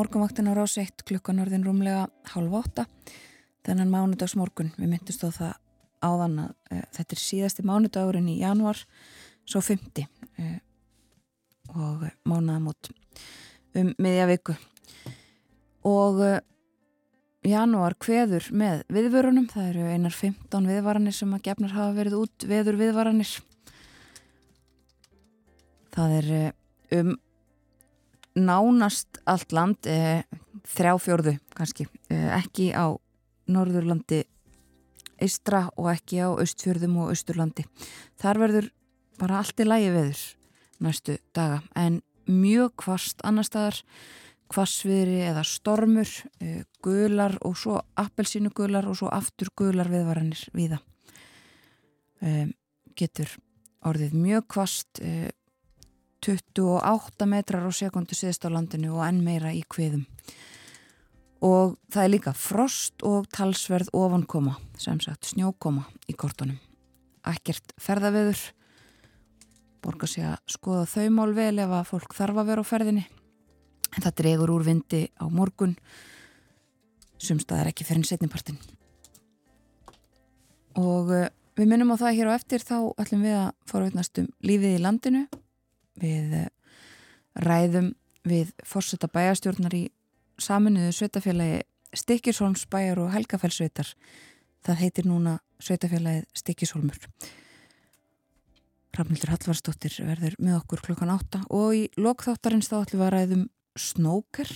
Morgunvaktin 0.00 0.48
á 0.48 0.56
rás 0.56 0.78
1 0.80 1.04
klukkan 1.04 1.42
orðin 1.42 1.66
rúmlega 1.66 2.06
halv 2.32 2.54
átta. 2.56 2.86
Þennan 3.66 3.92
mánudags 3.92 4.32
morgun 4.38 4.72
við 4.78 4.94
myndist 4.94 5.20
á 5.20 5.28
það 5.28 5.52
áðan 6.00 6.38
að 6.46 6.52
uh, 6.72 6.84
þetta 6.96 7.16
er 7.16 7.20
síðasti 7.20 7.64
mánudagurinn 7.68 8.30
í 8.32 8.38
januar 8.40 8.80
svo 9.44 9.60
50 9.60 10.06
uh, 10.06 10.56
og 11.74 12.06
mánuðamót 12.24 12.92
um 13.76 13.92
miðja 14.00 14.30
viku. 14.30 14.56
Og 15.84 16.24
uh, 16.24 16.38
janúar 17.44 17.98
kveður 18.00 18.48
með 18.56 18.86
viðvörunum, 18.88 19.50
það 19.52 19.72
eru 19.74 19.88
einar 19.92 20.16
15 20.16 20.70
viðvaranir 20.72 21.16
sem 21.16 21.36
að 21.36 21.44
gefnar 21.50 21.76
hafa 21.76 21.96
verið 21.98 22.22
út 22.22 22.48
veður 22.48 22.80
viðvaranir. 22.80 23.36
Það 25.92 26.22
er 26.22 26.32
um 26.96 27.18
nánast 28.38 29.20
allt 29.26 29.52
land 29.52 29.86
eh, 29.90 30.22
þrjá 30.70 30.96
fjörðu 31.02 31.36
kannski, 31.56 31.86
eh, 32.10 32.28
ekki 32.38 32.70
á 32.76 32.94
Norðurlandi 33.50 34.24
eistra 35.20 35.66
og 35.76 35.90
ekki 35.92 36.20
á 36.22 36.30
Östfjörðum 36.32 36.96
og 37.02 37.10
Östurlandi. 37.14 37.66
Þar 38.20 38.38
verður 38.44 38.70
bara 39.20 39.40
allt 39.40 39.60
í 39.60 39.66
lægi 39.66 39.90
veður 39.92 40.22
næstu 40.80 41.18
daga 41.36 41.60
en 41.76 42.00
mjög 42.30 42.72
kvast 42.80 43.20
annar 43.26 43.44
staðar 43.44 43.80
kvassviðri 44.50 45.20
eða 45.28 45.44
stormur 45.46 46.10
eh, 46.42 46.62
gular 46.82 47.36
og 47.46 47.58
svo 47.58 47.78
appelsínu 48.00 48.52
gular 48.54 48.88
og 48.90 48.98
svo 48.98 49.10
aftur 49.12 49.52
gular 49.56 49.90
viðvaranir 49.92 50.42
viða 50.56 50.80
eh, 52.24 52.48
getur 52.98 53.36
orðið 53.86 54.16
mjög 54.18 54.48
kvast 54.50 55.02
eh, 55.04 55.28
28 56.20 57.26
metrar 57.28 57.64
á 57.64 57.72
sekundu 57.72 58.16
síðast 58.16 58.44
á 58.44 58.52
landinu 58.52 58.94
og 58.98 59.04
enn 59.06 59.22
meira 59.24 59.52
í 59.56 59.62
kviðum. 59.64 60.04
Og 61.40 61.78
það 61.88 62.04
er 62.04 62.12
líka 62.12 62.32
frost 62.36 63.00
og 63.06 63.28
talsverð 63.32 63.88
ofankoma, 63.96 64.58
sem 64.76 65.00
sagt 65.00 65.30
snjókoma 65.32 65.86
í 66.10 66.16
kortunum. 66.16 66.58
Ekkert 67.24 67.72
ferðaveður, 67.80 68.42
borgar 69.80 70.12
sig 70.12 70.26
að 70.28 70.36
skoða 70.52 70.84
þau 70.92 71.08
mál 71.16 71.32
vel 71.36 71.56
ef 71.62 71.72
að 71.72 71.88
fólk 71.94 72.16
þarf 72.16 72.42
að 72.42 72.52
vera 72.52 72.64
á 72.64 72.70
ferðinni. 72.70 73.06
En 73.96 74.04
það 74.04 74.18
dregur 74.20 74.52
úr 74.52 74.66
vindi 74.68 75.06
á 75.16 75.24
morgun, 75.32 75.74
sumstað 77.16 77.64
er 77.64 77.72
ekki 77.72 77.88
fyrir 77.88 78.04
setnipartin. 78.08 78.60
Og 80.80 81.08
uh, 81.08 81.28
við 81.56 81.72
minnum 81.72 81.96
á 81.96 82.00
það 82.04 82.18
hér 82.20 82.30
á 82.30 82.36
eftir 82.36 82.64
þá 82.64 82.76
ætlum 83.00 83.24
við 83.24 83.38
að 83.40 83.48
forveitnast 83.68 84.20
um 84.20 84.28
lífið 84.44 84.76
í 84.76 84.82
landinu 84.84 85.24
við 86.00 86.36
eh, 86.40 86.48
ræðum 87.46 87.92
við 88.26 88.54
fórseta 88.66 89.08
bæjastjórnar 89.12 89.76
í 89.76 89.84
saminuðu 90.40 90.94
sveitafélagi 90.96 91.62
Stikkirsholms 91.96 92.68
bæjar 92.70 93.00
og 93.02 93.10
Helgafellsveitar 93.10 93.88
það 94.62 94.82
heitir 94.84 95.08
núna 95.10 95.38
sveitafélagið 95.58 96.28
Stikkishólmur 96.38 97.00
Rafnildur 98.96 99.30
Hallvarsdóttir 99.30 99.94
verður 100.02 100.34
með 100.42 100.56
okkur 100.58 100.82
klokkan 100.88 101.12
átta 101.14 101.40
og 101.54 101.76
í 101.78 101.82
lokþáttarins 102.00 102.70
þá 102.70 102.80
ætlum 102.80 103.00
við 103.00 103.06
að 103.06 103.12
ræðum 103.14 103.44
Snóker. 103.78 104.50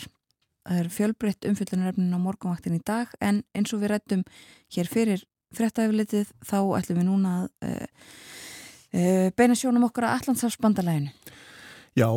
Það 0.65 0.81
er 0.81 0.89
fjölbreytt 0.91 1.47
umfyllunarefnin 1.47 2.17
á 2.17 2.19
morgunvaktin 2.19 2.79
í 2.79 2.83
dag 2.83 3.13
en 3.23 3.43
eins 3.55 3.75
og 3.77 3.85
við 3.85 3.93
rættum 3.93 4.25
hér 4.75 4.91
fyrir 4.91 5.23
frettæfilitið 5.55 6.33
þá 6.43 6.59
ætlum 6.81 6.99
við 6.99 7.09
núna 7.09 7.35
að 7.37 7.69
uh, 7.69 8.09
beina 8.95 9.57
sjónum 9.59 9.89
okkar 9.89 10.09
að 10.09 10.21
Allandsafsbandalæginu 10.21 11.11
Já, 11.95 12.09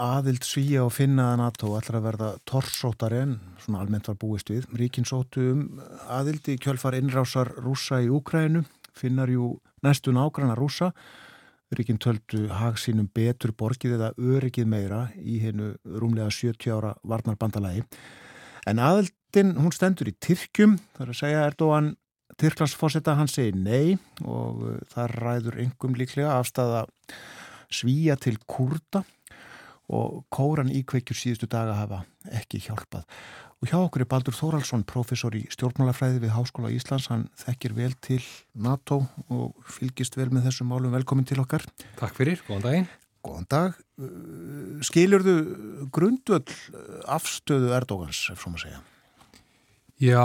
aðild 0.00 0.46
svíja 0.48 0.86
og 0.86 0.94
finna 0.96 1.34
að 1.34 1.40
NATO 1.42 1.74
ætlar 1.76 1.98
að 1.98 2.04
verða 2.06 2.28
torsóttar 2.48 3.12
en 3.18 3.34
svona 3.60 3.82
almennt 3.82 4.06
var 4.08 4.16
búist 4.16 4.48
við. 4.48 4.64
Ríkin 4.72 5.04
sótu 5.04 5.42
um 5.50 5.60
aðild 6.08 6.48
í 6.48 6.54
kjölfar 6.56 6.96
innrásar 6.96 7.50
rúsa 7.60 7.98
í 8.00 8.08
Úkrænu, 8.08 8.62
finnar 8.96 9.28
jú 9.28 9.58
næstu 9.84 10.14
nágranna 10.16 10.56
rúsa. 10.56 10.94
Ríkin 11.76 12.00
töldu 12.00 12.46
hag 12.48 12.80
sínum 12.80 13.10
betur 13.12 13.52
borgið 13.52 13.98
eða 13.98 14.10
öryggið 14.16 14.72
meira 14.72 15.02
í 15.20 15.36
hennu 15.44 15.74
rúmlega 15.84 16.32
70 16.32 16.72
ára 16.78 16.96
varnarbandalagi. 17.04 17.84
En 18.72 18.80
aðildin, 18.80 19.52
hún 19.60 19.76
stendur 19.76 20.08
í 20.08 20.16
Tyrkjum, 20.16 20.78
þar 20.96 21.12
að 21.12 21.20
segja 21.20 21.44
Erdóan 21.44 21.92
Tyrklandsforsetta, 22.40 23.16
hann 23.18 23.30
segir 23.30 23.56
nei 23.58 23.98
og 24.24 24.64
uh, 24.64 24.76
það 24.92 25.16
ræður 25.20 25.60
yngum 25.66 25.96
líklega 25.98 26.38
afstæða 26.38 26.86
svíja 27.70 28.16
til 28.20 28.38
kurda 28.50 29.04
og 29.90 30.24
kóran 30.30 30.70
íkveikjur 30.70 31.18
síðustu 31.18 31.48
daga 31.50 31.74
hafa 31.80 32.04
ekki 32.38 32.60
hjálpað. 32.62 33.06
Og 33.60 33.68
hjá 33.68 33.76
okkur 33.76 34.04
er 34.04 34.08
Baldur 34.08 34.32
Þóraldsson, 34.32 34.86
professor 34.88 35.34
í 35.36 35.42
stjórnmálafræði 35.52 36.22
við 36.22 36.32
Háskóla 36.32 36.70
Íslands. 36.72 37.10
Hann 37.12 37.26
þekkir 37.42 37.74
vel 37.76 37.90
til 38.00 38.22
NATO 38.56 39.02
og 39.28 39.58
fylgist 39.68 40.16
vel 40.16 40.30
með 40.32 40.48
þessum 40.48 40.70
málum. 40.72 40.94
Velkomin 40.94 41.28
til 41.28 41.42
okkar. 41.42 41.66
Takk 41.98 42.16
fyrir, 42.16 42.40
góðan 42.46 42.64
daginn. 42.64 42.88
Góðan 43.26 43.50
dag. 43.52 43.76
Skilurðu 44.88 45.36
grundvöld 45.92 46.54
afstöðu 47.04 47.74
Erdógans, 47.76 48.22
ef 48.32 48.40
svo 48.40 48.54
maður 48.54 48.64
segja? 48.64 48.80
Já, 50.00 50.24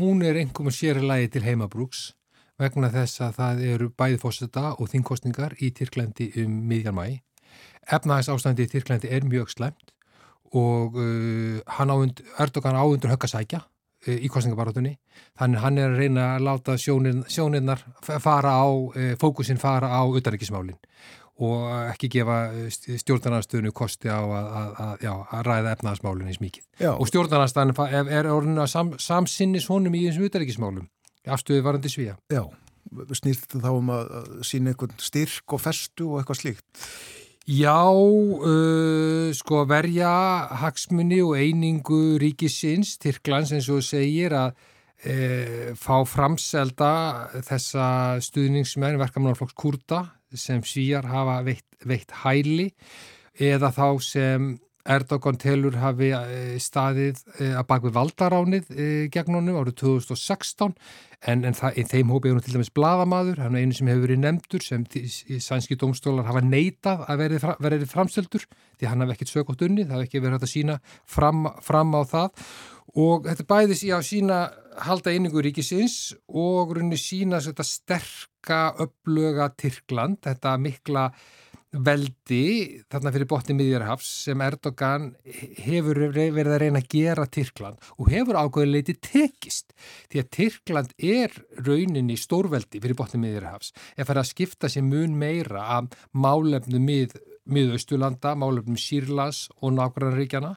hún 0.00 0.22
er 0.24 0.38
einhverjum 0.40 0.72
sér 0.72 1.02
lagi 1.04 1.26
til 1.28 1.42
heimabrúks 1.44 2.14
vegna 2.56 2.88
þess 2.88 3.20
að 3.20 3.34
það 3.36 3.58
eru 3.68 3.88
bæði 3.92 4.20
fórseta 4.22 4.62
og 4.80 4.88
þingkostningar 4.88 5.58
í 5.60 5.68
Tyrklandi 5.76 6.30
um 6.40 6.54
miðjan 6.70 6.96
mæ. 6.96 7.18
Efnaðis 7.84 8.30
ástandi 8.32 8.64
í 8.64 8.70
Tyrklandi 8.72 9.10
er 9.12 9.26
mjög 9.28 9.52
slemt 9.52 9.92
og 10.56 10.96
uh, 10.96 12.40
Erdogan 12.40 12.80
áundur 12.80 13.12
höggasækja 13.12 13.60
uh, 13.60 14.16
í 14.16 14.32
kostningabarátunni. 14.32 14.94
Þannig 15.36 15.64
hann 15.66 15.82
er 15.84 15.92
að 15.92 16.00
reyna 16.00 16.24
að 16.38 16.48
láta 16.48 16.78
sjónin, 16.80 17.26
sjóninnar 17.28 17.84
fara 18.00 18.56
á, 18.56 18.72
uh, 18.72 19.12
fókusin 19.20 19.60
fara 19.60 19.92
á 19.92 20.00
utanrikismálinn 20.08 20.80
og 21.38 21.66
ekki 21.92 22.10
gefa 22.10 22.38
stjórnarnarstöðinu 22.74 23.70
kosti 23.76 24.10
á 24.10 24.18
að, 24.18 24.46
að, 24.60 24.70
að, 24.84 24.94
já, 25.06 25.12
að 25.38 25.44
ræða 25.46 25.74
efnaðasmálinn 25.76 26.30
eins 26.32 26.40
mikið. 26.42 26.64
Já. 26.82 26.92
Og 26.94 27.10
stjórnarnarstöðinu 27.10 27.88
er, 27.88 28.14
er 28.20 28.30
orðin 28.32 28.62
að 28.64 28.72
sam, 28.72 28.94
samsinnis 29.02 29.68
honum 29.70 29.94
í 29.94 30.06
þessum 30.08 30.26
utanrikismálum 30.26 30.88
afstöðu 31.28 31.64
varandi 31.66 31.92
svíja. 31.92 32.16
Já, 32.32 32.42
þetta 32.88 33.62
þá 33.62 33.70
um 33.74 33.92
að 33.92 34.10
sína 34.48 34.72
einhvern 34.72 34.98
styrk 35.02 35.54
og 35.56 35.62
festu 35.62 36.10
og 36.12 36.22
eitthvað 36.22 36.40
slíkt? 36.42 36.88
Já, 37.48 37.80
uh, 37.88 39.30
sko 39.32 39.62
verja 39.68 40.10
hagsmunni 40.60 41.22
og 41.24 41.38
einingu 41.40 42.18
ríkisins, 42.20 42.98
Tyrklands 43.00 43.54
eins 43.56 43.70
og 43.72 43.80
segir 43.86 44.34
að 44.36 44.50
uh, 45.08 45.70
fá 45.78 45.96
framselda 46.04 46.92
þessa 47.46 47.86
stuðningsmenn 48.24 49.00
verkamannarflokks 49.00 49.56
kurda 49.56 50.04
sem 50.34 50.62
svíjar 50.66 51.06
hafa 51.08 51.40
veitt, 51.46 51.66
veitt 51.86 52.12
hæli 52.24 52.70
eða 53.38 53.70
þá 53.72 53.88
sem 54.02 54.48
Erdogan 54.88 55.36
telur 55.40 55.76
hafi 55.82 56.12
staðið 56.62 57.20
að 57.50 57.66
baka 57.68 57.86
við 57.86 57.96
valdaránið 57.98 58.70
gegn 59.12 59.36
honum 59.36 59.58
árið 59.60 59.76
2016 59.82 60.72
en, 61.26 61.42
en 61.44 61.56
það, 61.56 61.80
þeim 61.90 62.12
hópi 62.14 62.30
er 62.30 62.36
hún 62.36 62.44
til 62.46 62.54
dæmis 62.54 62.72
bladamadur, 62.74 63.40
hann 63.42 63.56
er 63.58 63.66
einu 63.66 63.76
sem 63.76 63.90
hefur 63.90 64.06
verið 64.06 64.22
nefndur 64.22 64.64
sem 64.64 64.86
sænski 65.42 65.78
domstólar 65.80 66.28
hafa 66.28 66.42
neitað 66.44 67.04
að 67.10 67.22
verið, 67.24 67.46
verið 67.64 67.86
framseldur 67.90 68.46
því 68.78 68.90
hann 68.90 69.04
hafi 69.04 69.16
ekkert 69.16 69.32
sögótt 69.32 69.64
unni, 69.66 69.86
það 69.86 69.98
hafi 69.98 70.08
ekki 70.08 70.22
verið 70.22 70.38
hægt 70.38 70.48
að 70.48 70.54
sína 70.54 70.78
fram, 71.16 71.48
fram 71.64 71.96
á 71.98 72.02
það. 72.08 72.44
Og 72.98 73.26
þetta 73.28 73.48
bæðis 73.50 73.82
í 73.84 73.90
að 73.92 74.06
sína 74.08 74.38
halda 74.86 75.12
einingu 75.12 75.42
ríkisins 75.44 76.14
og 76.28 76.72
runni 76.78 76.96
sína 77.00 77.42
þetta 77.44 77.66
sterka 77.66 78.60
upplöga 78.84 79.50
Tyrkland, 79.58 80.22
þetta 80.24 80.54
mikla 80.62 81.10
veldi 81.72 82.80
þarna 82.88 83.12
fyrir 83.12 83.28
botni 83.28 83.56
miðjarhafs 83.58 84.08
sem 84.24 84.40
Erdogan 84.40 85.10
hefur 85.60 86.00
verið 86.14 86.52
að 86.54 86.60
reyna 86.62 86.80
að 86.80 86.90
gera 86.94 87.26
Tyrkland 87.28 87.90
og 87.98 88.10
hefur 88.12 88.38
ágöðuleiti 88.40 88.96
tekist. 89.04 89.74
Því 90.08 90.22
að 90.22 90.30
Tyrkland 90.38 90.94
er 90.96 91.34
rauninni 91.66 92.16
stórveldi 92.16 92.80
fyrir 92.80 92.96
botni 92.98 93.20
miðjarhafs 93.24 93.74
ef 93.96 94.08
það 94.08 94.22
að 94.22 94.30
skipta 94.30 94.72
sér 94.72 94.86
mun 94.88 95.16
meira 95.20 95.66
af 95.78 95.92
málefnu 96.12 96.80
mið 96.80 97.18
miðaustulanda, 97.48 98.34
málefnum 98.36 98.76
Sýrlas 98.76 99.46
og 99.62 99.72
nákvæmraríkjana 99.78 100.52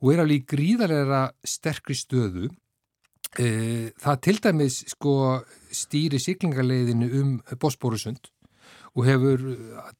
og 0.00 0.12
er 0.12 0.22
alveg 0.22 0.46
gríðarlega 0.48 1.26
sterkri 1.44 1.96
stöðu 1.98 2.48
það 3.30 4.20
til 4.24 4.36
dæmis 4.42 4.80
sko 4.90 5.14
stýri 5.70 6.18
siglingarleiðinu 6.18 7.10
um 7.20 7.34
Bosporusund 7.60 8.32
og 8.96 9.06
hefur 9.06 9.42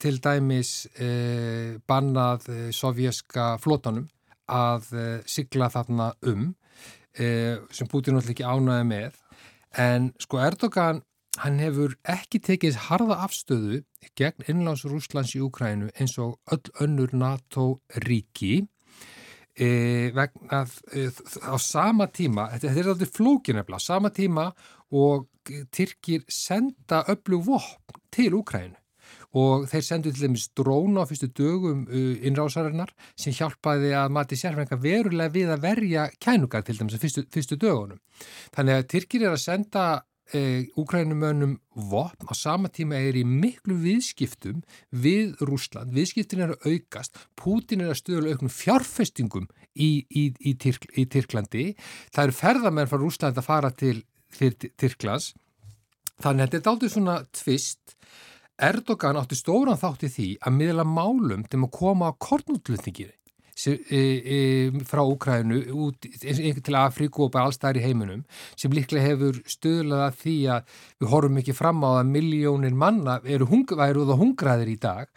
til 0.03 0.19
dæmis 0.23 0.87
eh, 0.99 1.79
bannað 1.87 2.49
eh, 2.51 2.71
sovjerska 2.75 3.55
flotanum 3.63 4.09
að 4.51 4.89
eh, 4.99 5.21
sigla 5.27 5.71
þarna 5.71 6.15
um 6.27 6.51
sem 7.11 7.89
Putin 7.91 8.15
náttúrulega 8.15 8.31
ekki 8.31 8.45
ánæði 8.47 8.85
með. 8.87 9.17
En 9.83 10.05
sko 10.23 10.39
Erdogan 10.41 11.01
hann 11.43 11.59
hefur 11.59 11.97
ekki 12.09 12.39
tekið 12.47 12.79
harða 12.87 13.17
afstöðu 13.27 13.81
gegn 14.17 14.47
innláns 14.49 14.85
Rúslands 14.87 15.35
í 15.35 15.43
Úkrænu 15.43 15.91
eins 15.91 16.15
og 16.23 16.39
öll 16.55 16.71
önnur 16.87 17.11
NATO 17.19 17.67
ríki 18.07 18.61
e, 19.59 19.69
vegna 20.15 20.63
á 20.63 21.57
sama 21.59 22.07
tíma, 22.15 22.47
þetta, 22.55 22.73
er 22.79 22.93
alltaf 22.95 23.15
flókinefla, 23.19 23.83
sama 23.83 24.15
tíma 24.15 24.51
og 24.95 25.27
Tyrkir 25.75 26.23
senda 26.31 27.03
öllu 27.11 27.43
vopn 27.43 28.01
til 28.15 28.39
Úkrænu 28.39 28.80
og 29.39 29.67
þeir 29.71 29.87
sendu 29.87 30.11
til 30.11 30.27
dæmis 30.27 30.49
dróna 30.59 31.05
á 31.07 31.11
fyrstu 31.11 31.31
dögum 31.37 31.87
uh, 31.87 32.15
innrásarinnar 32.27 32.91
sem 33.15 33.35
hjálpaði 33.37 33.93
að 33.95 34.15
mati 34.17 34.39
sérfænga 34.39 34.79
verulega 34.83 35.35
við 35.35 35.55
að 35.55 35.67
verja 35.67 36.07
kænugar 36.19 36.65
til 36.67 36.79
dæmis 36.81 36.99
fyrstu, 36.99 37.27
fyrstu 37.31 37.59
dögunum. 37.61 38.01
Þannig 38.57 38.81
að 38.81 38.89
Tyrkir 38.95 39.27
er 39.27 39.37
að 39.37 39.45
senda 39.45 39.85
uh, 40.35 40.63
úkrænumönnum 40.81 41.59
vopn 41.91 42.27
á 42.27 42.35
sama 42.35 42.71
tíma 42.75 42.99
er 42.99 43.19
í 43.19 43.25
miklu 43.25 43.77
viðskiptum 43.85 44.65
við 44.91 45.37
Rúsland. 45.47 45.95
Viðskiptin 45.95 46.45
er 46.45 46.55
að 46.57 46.75
aukast, 46.75 47.19
Pútin 47.39 47.85
er 47.85 47.95
að 47.95 48.01
stöðla 48.03 48.35
auknum 48.35 48.55
fjárfestingum 48.55 49.47
í, 49.75 50.07
í, 50.11 50.31
í, 50.41 50.57
Tyrk, 50.59 50.89
í 50.99 51.07
Tyrklandi. 51.11 51.69
Það 52.11 52.27
eru 52.27 52.39
ferðamenn 52.41 52.91
frá 52.91 52.99
Rúsland 52.99 53.39
að 53.39 53.47
fara 53.47 53.71
til 53.71 54.01
Tyrklands. 54.35 55.33
Þannig 56.21 56.45
að 56.45 56.53
þetta 56.55 56.69
er 56.69 56.75
aldrei 56.75 56.93
svona 56.93 57.17
tvist 57.33 57.97
Erdogan 58.61 59.17
átti 59.17 59.39
stóran 59.39 59.79
þátti 59.81 60.11
því 60.13 60.29
að 60.45 60.57
miðla 60.59 60.85
málum 60.85 61.47
til 61.49 61.63
að 61.63 61.73
koma 61.73 62.11
á 62.13 62.19
kornútlutningir 62.21 63.15
e, 63.67 63.73
e, 63.97 64.39
frá 64.89 65.01
Úkrænu 65.01 65.61
til 66.21 66.77
Afríku 66.77 67.25
og 67.27 67.33
bara 67.33 67.49
allstæðar 67.49 67.81
í 67.81 67.85
heiminum 67.85 68.23
sem 68.61 68.73
líklega 68.77 69.07
hefur 69.07 69.41
stöðlaða 69.49 70.11
því 70.21 70.37
að 70.57 70.77
við 71.01 71.13
horfum 71.15 71.41
ekki 71.41 71.57
fram 71.57 71.81
á 71.89 71.91
að 72.03 72.13
miljónir 72.13 72.77
manna 72.77 73.19
eru 73.25 73.49
væruð 73.49 74.15
og 74.15 74.21
hungraðir 74.21 74.75
í 74.75 74.79
dag. 74.81 75.09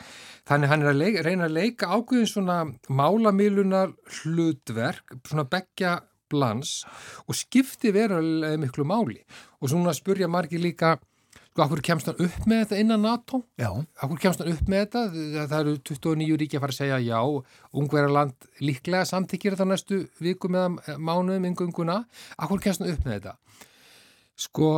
Þannig 0.47 0.71
hann 0.71 0.81
er 0.83 0.91
að 0.91 1.01
leika, 1.03 1.23
reyna 1.23 1.47
að 1.47 1.57
leika 1.59 1.91
ákveðin 1.91 2.31
svona 2.31 2.57
málamilunar 2.89 3.93
hlutverk, 4.21 5.15
svona 5.27 5.47
begja 5.47 5.99
blans 6.33 6.81
og 7.27 7.37
skipti 7.37 7.91
verulega 7.95 8.59
miklu 8.59 8.85
máli. 8.87 9.21
Og 9.61 9.71
svona 9.71 9.93
spurja 9.95 10.27
margir 10.31 10.63
líka 10.63 10.97
Sko, 11.53 11.67
akkur 11.67 11.83
kemst 11.85 12.07
hann 12.09 12.17
upp 12.17 12.45
með 12.49 12.63
þetta 12.63 12.77
innan 12.81 13.03
NATO? 13.05 13.43
Já. 13.61 13.67
Akkur 14.01 14.17
kemst 14.23 14.39
hann 14.41 14.47
upp 14.49 14.69
með 14.71 14.79
þetta? 14.87 15.01
Það 15.51 15.59
eru 15.59 15.73
29 15.85 16.37
ríki 16.41 16.57
að 16.57 16.63
fara 16.63 16.73
að 16.73 16.77
segja 16.79 16.95
já, 17.05 17.19
ungverðarland 17.77 18.47
líklega 18.65 19.05
samtíkir 19.05 19.53
þetta 19.53 19.67
næstu 19.69 19.99
vikum 20.17 20.57
eða 20.57 20.95
mánuðum 20.97 21.45
yngunguna. 21.51 21.99
Akkur 22.41 22.63
kemst 22.63 22.81
hann 22.81 22.89
upp 22.89 23.05
með 23.05 23.19
þetta? 23.19 23.35
Sko, 24.47 24.69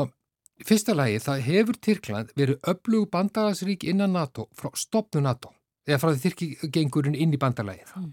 fyrsta 0.67 0.97
lagi, 0.99 1.21
það 1.23 1.45
hefur 1.45 1.79
Tyrkland 1.87 2.33
verið 2.35 2.67
öflug 2.73 3.07
bandalagsrík 3.13 3.87
innan 3.87 4.11
NATO 4.17 4.49
frá 4.59 4.67
stopnu 4.75 5.23
NATO, 5.23 5.53
eða 5.87 6.01
frá 6.03 6.11
því 6.11 6.25
Tyrkigengurinn 6.25 7.15
inn 7.15 7.31
í 7.31 7.39
bandalagið. 7.39 7.95
Mm. 8.01 8.11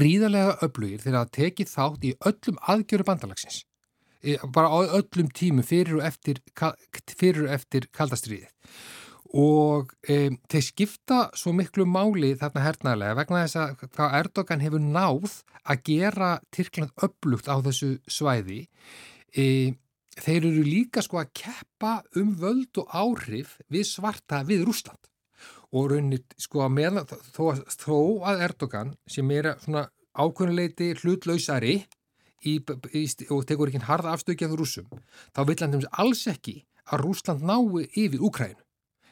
Gríðarlega 0.00 0.56
öflugir 0.64 1.04
þegar 1.04 1.26
það 1.26 1.36
tekið 1.36 1.70
þátt 1.74 2.08
í 2.08 2.14
öllum 2.32 2.64
aðgjöru 2.72 3.08
bandalagsins 3.10 3.60
bara 4.54 4.70
á 4.70 4.78
öllum 4.98 5.30
tímu 5.34 5.64
fyrir 5.66 5.98
og 5.98 6.06
eftir, 6.06 6.42
fyrir 7.18 7.46
og 7.46 7.54
eftir 7.56 7.88
kaldastriðið 7.94 8.50
og 9.32 9.92
um, 10.12 10.34
þeir 10.52 10.64
skipta 10.64 11.20
svo 11.38 11.54
miklu 11.56 11.86
máli 11.88 12.34
þarna 12.40 12.64
hernaðlega 12.66 13.16
vegna 13.16 13.44
þess 13.46 13.60
að 13.62 13.84
hvað 13.96 14.16
Erdogan 14.18 14.64
hefur 14.64 14.82
náð 14.84 15.38
að 15.62 15.84
gera 15.88 16.32
Tyrkland 16.52 16.92
upplugt 17.06 17.48
á 17.48 17.56
þessu 17.64 17.94
svæði 18.10 18.66
e, 19.32 19.72
þeir 20.20 20.48
eru 20.50 20.66
líka 20.66 21.04
sko 21.04 21.22
að 21.22 21.32
keppa 21.38 21.94
um 22.20 22.34
völd 22.42 22.82
og 22.82 22.92
áhrif 22.92 23.56
við 23.72 23.88
svarta 23.88 24.42
við 24.44 24.66
Rúsland 24.68 25.08
og 25.72 25.88
raunir 25.94 26.26
sko 26.36 26.66
að 26.66 26.76
meðan 26.76 27.08
þó, 27.08 27.56
þó 27.64 27.98
að 28.28 28.44
Erdogan 28.50 28.94
sem 29.08 29.32
er 29.32 29.54
svona 29.62 29.86
ákveðnuleiti 30.12 30.92
hlutlausari 31.00 31.78
í, 32.44 32.58
í, 32.92 33.04
og 33.30 33.46
tekur 33.48 33.70
ekki 33.70 33.84
harða 33.86 34.16
afstökjað 34.16 34.58
rúsum, 34.58 34.90
þá 35.34 35.44
vil 35.48 35.58
hann 35.62 35.80
alls 35.92 36.26
ekki 36.30 36.62
að 36.90 37.06
Rúsland 37.06 37.46
nái 37.46 37.88
yfir 37.94 38.22
Úkrænu. 38.22 38.62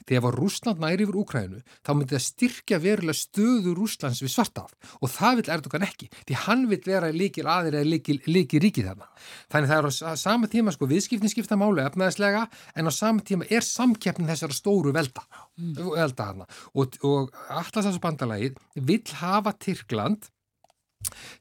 Þegar 0.08 0.34
Rúsland 0.34 0.80
næri 0.82 1.04
yfir 1.04 1.18
Úkrænu, 1.20 1.60
þá 1.86 1.90
myndi 1.94 2.16
það 2.16 2.22
styrkja 2.24 2.78
verulega 2.82 3.18
stöðu 3.18 3.74
Rúslands 3.76 4.22
við 4.24 4.32
svartaf 4.32 4.72
og 4.98 5.12
það 5.12 5.36
vil 5.40 5.52
Erdogan 5.54 5.86
ekki, 5.86 6.08
því 6.26 6.38
hann 6.46 6.64
vil 6.70 6.80
vera 6.86 7.12
líkil 7.14 7.46
aðeir 7.46 7.76
eða 7.78 7.90
líkil, 7.92 8.16
líkil 8.26 8.62
ríkið 8.64 8.88
þarna. 8.90 9.06
Þannig 9.52 9.70
það 9.70 9.82
er 9.82 9.88
á 10.10 10.12
sama 10.24 10.50
tíma 10.50 10.74
sko 10.74 10.88
viðskiptin 10.90 11.32
skipta 11.32 11.58
málu 11.60 11.84
efnaðislega 11.84 12.46
en 12.74 12.90
á 12.90 12.92
sama 12.94 13.22
tíma 13.26 13.46
er 13.52 13.66
samkeppnin 13.66 14.30
þessara 14.32 14.56
stóru 14.56 14.94
velda, 14.96 15.22
mm. 15.60 15.78
velda 15.94 16.30
og, 16.40 16.98
og 17.06 17.30
alltaf 17.46 17.86
þessu 17.86 18.02
bandalagið 18.02 18.58
vil 18.74 19.02
hafa 19.20 19.54
Tyrkland 19.60 20.30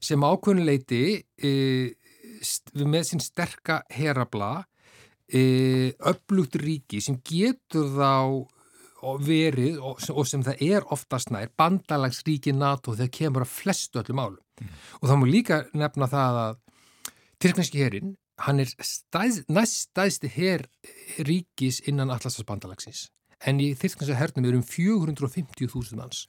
sem 0.00 0.24
ákvönuleiti 0.24 1.02
e, 1.36 1.52
með 2.80 3.04
sín 3.10 3.22
sterka 3.22 3.82
herabla 3.92 4.64
e, 5.28 5.92
upplugt 5.98 6.56
ríki 6.60 7.02
sem 7.04 7.20
getur 7.24 7.90
þá 7.94 8.14
verið 9.24 9.78
og, 9.80 10.00
og 10.12 10.26
sem 10.28 10.42
það 10.44 10.64
er 10.64 10.88
oftast 10.92 11.30
nær 11.32 11.52
bandalagsríki 11.58 12.52
NATO 12.56 12.94
þegar 12.96 13.14
kemur 13.16 13.46
að 13.46 13.54
flestu 13.54 14.00
öllum 14.02 14.20
álum 14.20 14.40
mm. 14.60 14.74
og 15.00 15.08
þá 15.08 15.14
múi 15.16 15.30
líka 15.30 15.62
nefna 15.72 16.10
það 16.10 16.40
að 16.46 16.58
Tyrknarski 17.40 17.80
herin 17.80 18.16
hann 18.44 18.60
er 18.60 18.68
stæð, 18.84 19.42
næst 19.52 19.86
stæðsti 19.88 20.28
her 20.34 20.66
ríkis 21.24 21.80
innan 21.88 22.12
Atlasas 22.12 22.44
bandalagsins 22.48 23.08
en 23.48 23.60
í 23.62 23.72
Tyrknarski 23.78 24.16
hernum 24.18 24.48
er 24.50 24.58
um 24.58 24.66
450.000 24.66 25.96
manns 25.96 26.26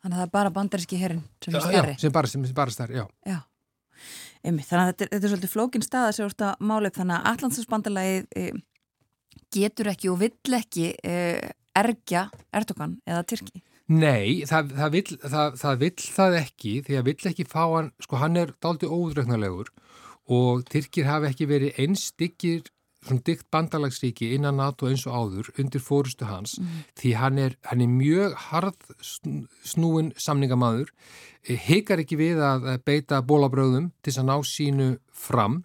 Þannig 0.00 0.16
að 0.16 0.20
það 0.20 0.26
er 0.26 0.34
bara 0.34 0.52
bandaríski 0.56 0.98
herrin 1.00 1.24
sem 1.44 1.54
er 1.54 1.64
starri. 1.64 1.94
Já, 1.94 2.02
sem 2.02 2.12
bara, 2.14 2.30
sem 2.32 2.44
bara 2.56 2.72
starri, 2.72 3.00
já. 3.00 3.06
Já, 3.28 3.40
Einmitt, 4.40 4.70
þannig 4.70 4.86
að 4.86 4.90
þetta, 4.90 5.08
þetta 5.12 5.26
er 5.26 5.32
svolítið 5.34 5.52
flókin 5.52 5.82
stað 5.84 6.06
að 6.06 6.14
sér 6.16 6.28
úrst 6.30 6.44
að 6.44 6.62
málið 6.64 6.94
þannig 6.96 7.16
að 7.16 7.26
Allandsbandarlægið 7.30 8.28
e, 8.40 8.44
getur 9.52 9.90
ekki 9.92 10.08
og 10.08 10.20
vill 10.22 10.56
ekki 10.56 10.86
e, 11.04 11.16
ergja 11.76 12.22
Erdogan 12.56 12.94
eða 13.04 13.26
Tyrki. 13.28 13.60
Nei, 13.90 14.46
það, 14.48 14.72
það, 14.78 14.92
vill, 14.94 15.18
það, 15.26 15.58
það 15.60 15.80
vill 15.82 16.06
það 16.06 16.36
ekki 16.40 16.74
því 16.86 16.96
að 16.96 17.06
vill 17.10 17.30
ekki 17.32 17.46
fá 17.50 17.62
hann, 17.66 17.92
sko 18.00 18.20
hann 18.22 18.40
er 18.40 18.54
daldi 18.62 18.88
óðröknarlegur 18.88 19.72
og 20.30 20.64
Tyrkir 20.70 21.10
hafi 21.10 21.28
ekki 21.32 21.48
verið 21.50 21.82
einstyggir 21.84 22.70
svona 23.06 23.24
dikt 23.26 23.46
bandalagsríki 23.52 24.32
innan 24.36 24.58
NATO 24.60 24.88
eins 24.90 25.06
og 25.08 25.16
áður 25.16 25.50
undir 25.60 25.82
fórustu 25.82 26.28
hans 26.28 26.58
mm. 26.60 26.78
því 27.00 27.12
hann 27.16 27.40
er, 27.40 27.56
hann 27.68 27.84
er 27.84 27.92
mjög 27.92 28.36
harð 28.50 28.94
snúin 29.64 30.12
samningamadur 30.20 30.92
hikar 31.48 32.02
ekki 32.02 32.18
við 32.20 32.42
að 32.44 32.72
beita 32.84 33.22
bólabröðum 33.24 33.90
til 34.04 34.16
að 34.18 34.28
ná 34.28 34.36
sínu 34.44 34.90
fram 35.12 35.62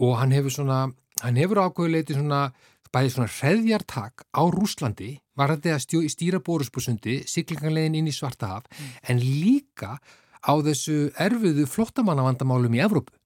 og 0.00 0.18
hann 0.20 0.34
hefur 0.36 0.52
svona 0.58 0.82
hann 1.22 1.40
hefur 1.40 1.62
ákveðuleiti 1.64 2.16
svona 2.18 2.50
bæði 2.90 3.12
svona 3.14 3.30
hreðjartak 3.30 4.26
á 4.34 4.42
Rúslandi 4.50 5.14
var 5.38 5.54
þetta 5.54 5.76
að 5.76 5.84
stjó, 5.84 6.00
stýra 6.10 6.40
bórusbúsundi 6.44 7.20
siglinganlegin 7.30 8.00
inn 8.00 8.10
í 8.10 8.14
Svartahaf 8.14 8.66
mm. 8.66 8.90
en 9.12 9.22
líka 9.22 9.96
á 10.40 10.52
þessu 10.64 11.10
erfiðu 11.20 11.66
flottamannavandamálum 11.70 12.76
í 12.76 12.82
Evrópu 12.84 13.19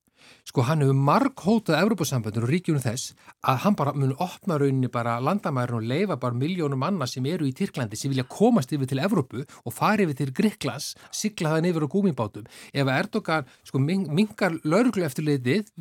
sko 0.44 0.64
hann 0.68 0.82
hefur 0.84 0.96
marg 0.96 1.40
hótað 1.44 1.80
Európa-sambandun 1.80 2.44
og 2.46 2.50
ríkjunum 2.52 2.82
þess 2.84 3.14
að 3.48 3.60
hann 3.64 3.76
bara 3.78 3.94
mun 3.96 4.14
opna 4.22 4.58
rauninni 4.60 4.90
bara 4.92 5.16
landamærin 5.24 5.78
og 5.78 5.88
leifa 5.90 6.18
bara 6.20 6.38
miljónum 6.38 6.80
manna 6.84 7.08
sem 7.10 7.26
eru 7.26 7.48
í 7.48 7.54
Tyrklandi 7.56 7.98
sem 7.98 8.12
vilja 8.12 8.26
komast 8.28 8.72
yfir 8.74 8.90
til 8.90 9.02
Evrópu 9.04 9.42
og 9.42 9.74
fara 9.74 10.04
yfir 10.04 10.18
til 10.20 10.34
Gríklas, 10.36 10.92
sigla 11.10 11.54
það 11.54 11.64
nefnir 11.66 11.88
á 11.88 11.94
gúmibátum. 11.94 12.46
Ef 12.74 12.92
Erdogan 12.98 13.48
sko 13.64 13.80
mingar 13.80 14.58
lauruglu 14.64 15.06
eftirleitið 15.08 15.72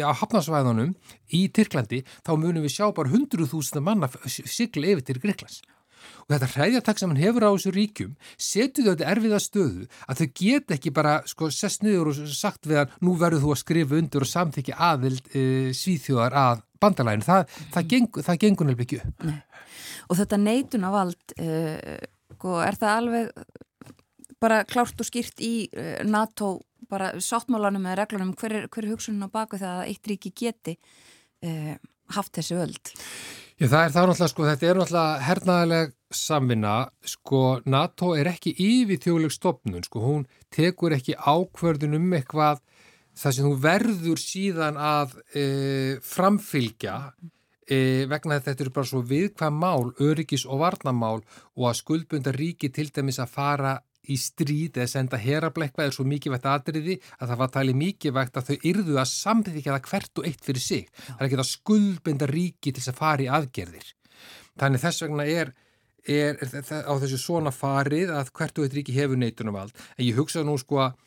á 0.00 0.12
hafnarsvæðunum 0.22 0.96
í 1.34 1.46
Tyrklandi 1.54 2.04
þá 2.24 2.34
munum 2.38 2.64
við 2.64 2.76
sjá 2.78 2.88
bara 2.94 3.12
hundruð 3.12 3.52
þúsunda 3.54 3.84
manna 3.84 4.10
sigla 4.26 4.94
yfir 4.94 5.08
til 5.10 5.22
Gríklas 5.22 5.62
og 6.24 6.32
þetta 6.32 6.50
hræðjartak 6.54 7.00
sem 7.00 7.12
hann 7.12 7.20
hefur 7.20 7.46
á 7.46 7.50
þessu 7.52 7.72
ríkjum 7.74 8.12
setur 8.36 8.86
þau 8.86 8.92
þetta 8.92 9.10
erfiða 9.12 9.40
stöðu 9.42 9.88
að 10.08 10.20
þau 10.20 10.28
get 10.40 10.74
ekki 10.76 10.92
bara 10.94 11.14
sko 11.30 11.50
sest 11.54 11.84
niður 11.84 12.12
og 12.12 12.20
sagt 12.34 12.68
við 12.68 12.82
hann 12.82 12.94
nú 13.04 13.16
verður 13.20 13.44
þú 13.44 13.54
að 13.54 13.62
skrifa 13.62 13.98
undir 14.00 14.26
og 14.26 14.30
samþykja 14.30 14.78
aðild 14.90 15.30
e, 15.32 15.44
svíþjóðar 15.76 16.38
að 16.40 16.64
bandalæginu 16.82 17.28
það, 17.28 17.44
mm. 17.44 17.70
það, 17.76 17.88
geng, 17.92 18.20
það 18.28 18.40
gengur 18.44 18.70
nefnilega 18.70 18.88
ekki 18.88 19.00
upp 19.02 19.26
Nei. 19.28 19.38
og 20.08 20.20
þetta 20.20 20.40
neitun 20.42 20.88
af 20.88 20.98
allt 21.02 21.36
e, 21.38 21.48
sko, 22.36 22.58
er 22.64 22.80
það 22.80 22.98
alveg 22.98 23.32
bara 24.44 24.62
klárt 24.68 25.00
og 25.00 25.08
skýrt 25.08 25.40
í 25.44 25.54
e, 25.72 25.88
NATO 26.08 26.56
bara 26.90 27.14
sáttmálanum 27.22 27.86
eða 27.88 28.02
reglunum 28.02 28.34
hver 28.38 28.58
er, 28.60 28.68
er 28.68 28.90
hugsunin 28.90 29.24
á 29.24 29.32
baku 29.32 29.56
það 29.60 29.80
að 29.80 29.88
eitt 29.88 30.10
ríki 30.10 30.34
geti 30.36 30.78
haft 32.14 32.36
þessu 32.36 32.60
öld 32.62 32.92
Já, 33.54 33.68
það 33.70 33.84
er 33.84 33.92
það 33.94 34.08
náttúrulega, 34.08 34.30
sko, 34.32 34.44
þetta 34.48 34.66
er 34.66 34.78
náttúrulega 34.80 35.18
hernaðileg 35.28 35.92
samvinna, 36.14 36.72
sko, 37.06 37.42
NATO 37.70 38.08
er 38.18 38.30
ekki 38.32 38.50
yfir 38.58 38.98
þjóðleg 39.04 39.34
stopnun, 39.34 39.84
sko, 39.86 40.02
hún 40.02 40.24
tekur 40.54 40.96
ekki 40.96 41.14
ákverðun 41.14 41.94
um 42.00 42.16
eitthvað 42.18 42.64
það 43.14 43.36
sem 43.36 43.46
þú 43.46 43.52
verður 43.62 44.22
síðan 44.24 44.80
að 44.80 45.14
e, 45.38 45.44
framfylgja 46.02 46.96
e, 47.70 47.78
vegna 48.10 48.40
að 48.40 48.48
þetta 48.48 48.66
eru 48.66 48.74
bara 48.74 48.90
svo 48.90 49.02
viðkvæm 49.14 49.62
mál, 49.62 49.92
öryggis 50.02 50.48
og 50.50 50.64
varnamál 50.64 51.20
og 51.54 51.68
að 51.70 51.78
skuldbunda 51.78 52.34
ríki 52.34 52.72
til 52.74 52.88
dæmis 52.90 53.22
að 53.22 53.36
fara 53.36 53.76
í 54.10 54.16
stríð 54.20 54.78
eða 54.78 54.90
senda 54.90 55.18
herablekva 55.20 55.86
er 55.86 55.94
svo 55.94 56.06
mikilvægt 56.08 56.46
atriði 56.48 56.96
að 57.18 57.30
það 57.30 57.40
var 57.42 57.52
talið 57.56 57.78
mikilvægt 57.80 58.38
að 58.38 58.50
þau 58.50 58.66
yrðu 58.70 58.98
að 59.00 59.10
samþykja 59.10 59.76
það 59.76 59.90
hvert 59.90 60.20
og 60.20 60.28
eitt 60.28 60.44
fyrir 60.44 60.64
sig. 60.64 60.88
Já. 60.90 61.04
Það 61.06 61.20
er 61.20 61.28
ekki 61.28 61.38
að 61.40 61.50
skuldbenda 61.50 62.30
ríki 62.30 62.72
til 62.72 62.80
þess 62.80 62.92
að 62.92 63.00
fara 63.00 63.24
í 63.24 63.30
aðgerðir. 63.38 63.88
Þannig 64.60 64.84
þess 64.84 65.04
vegna 65.04 65.26
er, 65.30 65.54
er, 66.04 66.42
er 66.44 66.84
á 66.86 66.92
þessu 67.02 67.20
svona 67.22 67.54
farið 67.54 68.12
að 68.14 68.34
hvert 68.36 68.60
og 68.60 68.68
eitt 68.68 68.78
ríki 68.78 68.98
hefur 68.98 69.20
neitunumvald. 69.20 69.74
En 69.98 70.06
ég 70.06 70.18
hugsa 70.18 70.44
nú 70.46 70.56
sko 70.60 70.84
að 70.84 71.00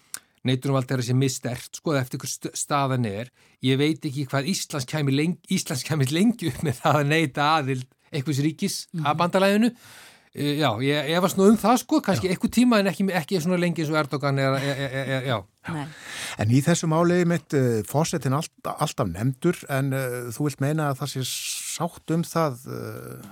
neitunumvald 0.48 0.92
er 0.92 1.04
þessi 1.04 1.18
mistert, 1.18 1.70
sko 1.76 1.96
eftir 2.00 2.22
hver 2.24 2.58
staðan 2.58 3.08
er. 3.10 3.32
Ég 3.66 3.80
veit 3.80 4.06
ekki 4.08 4.28
hvað 4.32 4.52
Íslands 4.54 4.88
kemur 4.88 5.16
lengi, 5.16 6.14
lengi 6.16 6.52
upp 6.52 6.62
með 6.64 6.84
það 6.84 7.02
að 7.02 7.10
neita 7.12 7.48
aðild 7.58 7.90
einhvers 8.08 8.40
ríkis 8.40 8.76
mm 8.88 9.00
-hmm. 9.00 9.10
að 9.10 9.18
bandalæðinu 9.20 9.72
Eh, 9.72 10.17
já, 10.38 10.70
ég 10.86 11.10
efast 11.18 11.40
nú 11.40 11.48
um 11.50 11.58
það 11.60 11.80
sko, 11.82 12.00
kannski 12.06 12.30
eitthvað 12.30 12.54
tíma 12.54 12.82
en 12.82 12.92
ekki, 12.92 13.08
ekki 13.18 13.42
svona 13.42 13.58
lengi 13.62 13.84
eins 13.84 13.92
og 13.94 13.98
Erdogan 14.04 14.40
er, 14.42 14.58
er, 14.62 14.96
er, 15.02 15.28
já. 15.32 15.38
En 16.38 16.54
í 16.54 16.62
þessu 16.64 16.90
máli 16.92 17.24
mitt 17.28 17.56
uh, 17.58 17.82
fórsetin 17.88 18.38
all, 18.38 18.48
alltaf 18.78 19.10
nefndur 19.10 19.60
en 19.74 19.92
uh, 19.98 20.30
þú 20.36 20.48
vilt 20.48 20.64
meina 20.64 20.92
að 20.92 21.02
það 21.02 21.14
sé 21.16 21.26
sátt 21.32 22.16
um 22.16 22.24
það 22.28 22.64
uh, 22.70 23.28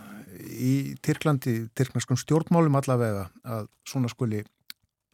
í 0.50 0.76
Tyrklandi, 1.06 1.56
Tyrknarskum 1.78 2.20
stjórnmálum 2.20 2.82
allavega 2.82 3.30
að 3.46 3.70
svona 3.88 4.12
skuli 4.12 4.44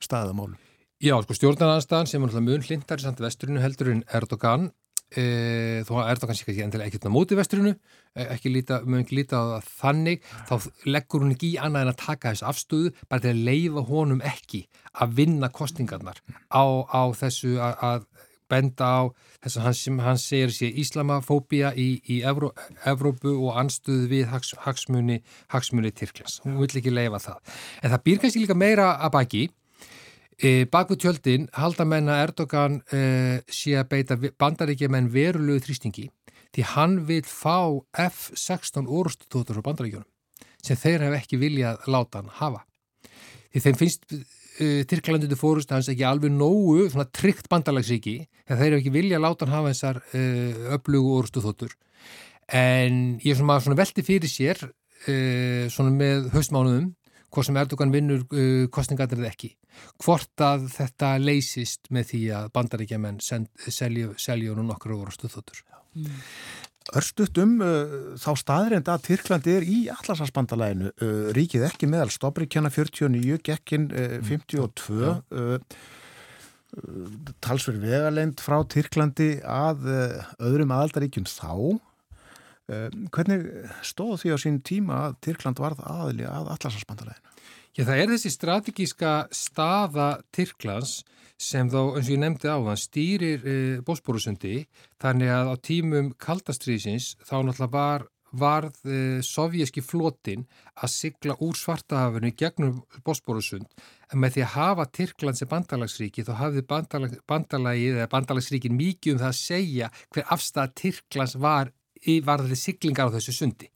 staðamálum. 0.02 0.58
Já, 1.02 1.16
sko 1.26 1.34
stjórnarnarstaðan 1.34 2.10
sem 2.10 2.24
er 2.24 2.44
mun 2.46 2.64
hlindar 2.66 3.02
í 3.02 3.06
samt 3.06 3.22
vesturinu 3.24 3.62
heldur 3.64 3.90
en 3.90 4.04
Erdogan 4.14 4.70
e, 5.18 5.84
þó 5.88 5.94
er 6.06 6.20
það 6.22 6.32
kannski 6.32 6.52
ekki 6.54 6.66
endilega 6.66 6.92
ekkert 6.92 7.08
á 7.08 7.16
móti 7.16 7.38
vestrinu, 7.40 7.76
e, 8.16 8.26
ekki 8.36 8.54
líta, 8.54 8.82
mjög 8.86 9.06
ekki 9.06 9.20
líta 9.20 9.44
á 9.44 9.60
þannig, 9.68 10.26
þá 10.50 10.56
leggur 10.88 11.26
hún 11.26 11.36
ekki 11.36 11.54
í 11.54 11.60
annað 11.62 11.86
en 11.86 11.94
að 11.94 12.02
taka 12.06 12.34
þessu 12.34 12.50
afstöðu 12.52 12.94
bara 13.08 13.26
til 13.26 13.34
að 13.34 13.46
leifa 13.50 13.86
honum 13.92 14.26
ekki 14.26 14.66
að 14.92 15.16
vinna 15.22 15.52
kostingarnar 15.54 16.22
á, 16.52 16.64
á 16.88 17.04
þessu 17.18 17.58
að, 17.60 17.86
að 17.92 18.28
benda 18.52 18.88
á 18.88 19.02
þess 19.42 19.58
að 19.58 19.66
hann, 19.68 20.02
hann 20.06 20.20
segir 20.22 20.54
sér 20.56 20.80
Íslamafóbia 20.84 21.72
í, 21.80 21.88
í 22.04 22.20
Evró, 22.28 22.52
Evrópu 22.88 23.34
og 23.38 23.58
anstöðu 23.62 24.10
við 24.12 24.28
hags, 24.32 24.54
hagsmunni, 24.66 25.22
hagsmunni 25.54 25.94
Tyrklas. 25.96 26.42
Hún 26.46 26.60
vill 26.60 26.82
ekki 26.82 26.94
leifa 26.94 27.22
það. 27.24 27.56
En 27.82 27.96
það 27.96 28.06
býr 28.08 28.22
kannski 28.24 28.44
líka 28.44 28.58
meira 28.60 28.92
að 29.00 29.16
baki 29.18 29.44
E, 30.42 30.66
Baku 30.66 30.98
tjöldin 30.98 31.46
halda 31.54 31.86
menna 31.86 32.18
Erdogan 32.24 32.80
e, 32.90 33.42
sé 33.46 33.76
að 33.78 33.90
beita 33.92 34.18
bandaríkjumenn 34.18 35.12
verulegu 35.14 35.62
þrýstingi 35.68 36.08
því 36.56 36.66
hann 36.74 36.96
vil 37.06 37.22
fá 37.30 37.70
F-16 38.08 38.90
orustutótur 38.90 39.60
frá 39.60 39.68
bandaríkjunum 39.70 40.08
sem 40.66 40.80
þeir 40.82 41.06
hef 41.06 41.18
ekki 41.20 41.38
viljað 41.42 41.86
láta 41.90 42.22
hann 42.22 42.34
hafa. 42.40 42.64
Því 43.54 43.62
þeim 43.68 43.78
finnst 43.78 44.16
e, 44.16 44.84
Tyrklandundu 44.90 45.38
fórust 45.38 45.74
hans 45.74 45.90
ekki 45.94 46.08
alveg 46.10 46.34
nógu 46.34 46.90
tryggt 47.14 47.50
bandalagsríki 47.52 48.18
þegar 48.48 48.62
þeir 48.64 48.74
hef 48.74 48.82
ekki 48.82 48.96
viljað 48.98 49.26
láta 49.28 49.46
hann 49.46 49.56
hafa 49.60 49.76
þessar 49.76 50.02
e, 50.10 50.26
öflugu 50.78 51.16
orustutótur 51.20 51.78
en 52.52 53.20
ég 53.22 53.36
er 53.36 53.40
svona, 53.40 53.78
velti 53.78 54.04
fyrir 54.04 54.30
sér 54.30 54.58
e, 55.06 55.70
svona 55.70 55.94
með 55.94 56.32
höstmánuðum 56.34 56.90
hvort 57.32 57.48
sem 57.48 57.60
Erdogan 57.60 57.94
vinnur 57.94 58.26
uh, 58.28 58.66
kostningar 58.74 59.12
eða 59.12 59.30
ekki. 59.32 59.54
Hvort 60.04 60.44
að 60.44 60.68
þetta 60.74 61.14
leysist 61.22 61.92
með 61.94 62.10
því 62.12 62.24
að 62.38 62.50
bandaríkjaman 62.58 63.22
selju 63.24 64.58
nú 64.58 64.68
nokkur 64.68 64.98
óra 64.98 65.16
stuðþóttur. 65.16 65.64
Mm. 65.96 66.20
Örstuðt 66.98 67.40
um 67.44 67.56
uh, 67.64 67.96
þá 68.20 68.32
staðrind 68.42 68.90
að 68.92 69.08
Tyrklandi 69.08 69.56
er 69.56 69.66
í 69.70 69.80
allarsvarsbandalæginu. 69.94 70.92
Uh, 70.98 71.32
ríkið 71.38 71.68
ekki 71.70 71.90
meðal 71.92 72.12
Stobrikjana 72.14 72.72
49, 72.74 73.40
Gekkin 73.46 73.88
52. 74.28 74.98
Uh, 74.98 75.22
mm. 75.32 75.62
uh, 76.76 77.32
talsverð 77.44 77.86
vegalend 77.86 78.44
frá 78.44 78.60
Tyrklandi 78.66 79.36
að 79.46 79.88
uh, 79.88 80.34
öðrum 80.50 80.74
aðaldaríkjum 80.76 81.30
þá 81.30 81.80
hvernig 82.68 83.48
stóð 83.86 84.22
því 84.22 84.34
á 84.34 84.38
sín 84.40 84.62
tíma 84.64 85.00
að 85.08 85.18
Tyrkland 85.28 85.60
varð 85.60 85.82
aðli 85.84 86.28
að 86.30 86.52
allarsvarsbandaleginu? 86.56 87.32
Já, 87.72 87.86
það 87.88 88.02
er 88.02 88.10
þessi 88.12 88.30
strategíska 88.34 89.12
staða 89.32 90.08
Tyrklands 90.36 91.02
sem 91.42 91.70
þá, 91.72 91.80
eins 91.98 92.08
og 92.10 92.14
ég 92.14 92.20
nefndi 92.22 92.50
á 92.52 92.60
þann, 92.60 92.80
stýrir 92.80 93.46
e, 93.48 93.54
bósbórusundi 93.88 94.66
þannig 95.02 95.32
að 95.34 95.52
á 95.52 95.56
tímum 95.64 96.12
kaldastriðsins 96.22 97.16
þá 97.24 97.38
náttúrulega 97.48 97.72
var 97.74 98.06
varð 98.32 98.78
e, 98.88 99.00
sovjíski 99.26 99.84
flotin 99.84 100.46
að 100.80 100.94
sigla 100.94 101.36
úr 101.44 101.58
svartahafinu 101.58 102.32
gegnum 102.38 102.82
bósbórusund 103.08 103.68
en 104.12 104.22
með 104.22 104.38
því 104.38 104.46
að 104.46 104.54
hafa 104.56 104.88
Tyrkland 105.00 105.40
sem 105.40 105.50
bandalagsríki 105.52 106.26
þá 106.28 106.34
hafði 106.40 106.64
bandalag, 106.68 107.18
bandalagið 107.28 108.00
eða 108.00 108.12
bandalagsríkin 108.14 108.78
mikið 108.78 109.16
um 109.16 109.24
það 109.24 109.32
að 109.32 109.42
segja 109.42 109.92
hver 110.14 110.34
afstæða 110.36 110.74
Tyrklands 110.84 111.38
var 111.40 111.74
í 112.08 112.20
varðið 112.26 112.60
siglingar 112.60 113.12
á 113.12 113.16
þessu 113.16 113.36
sundi. 113.36 113.70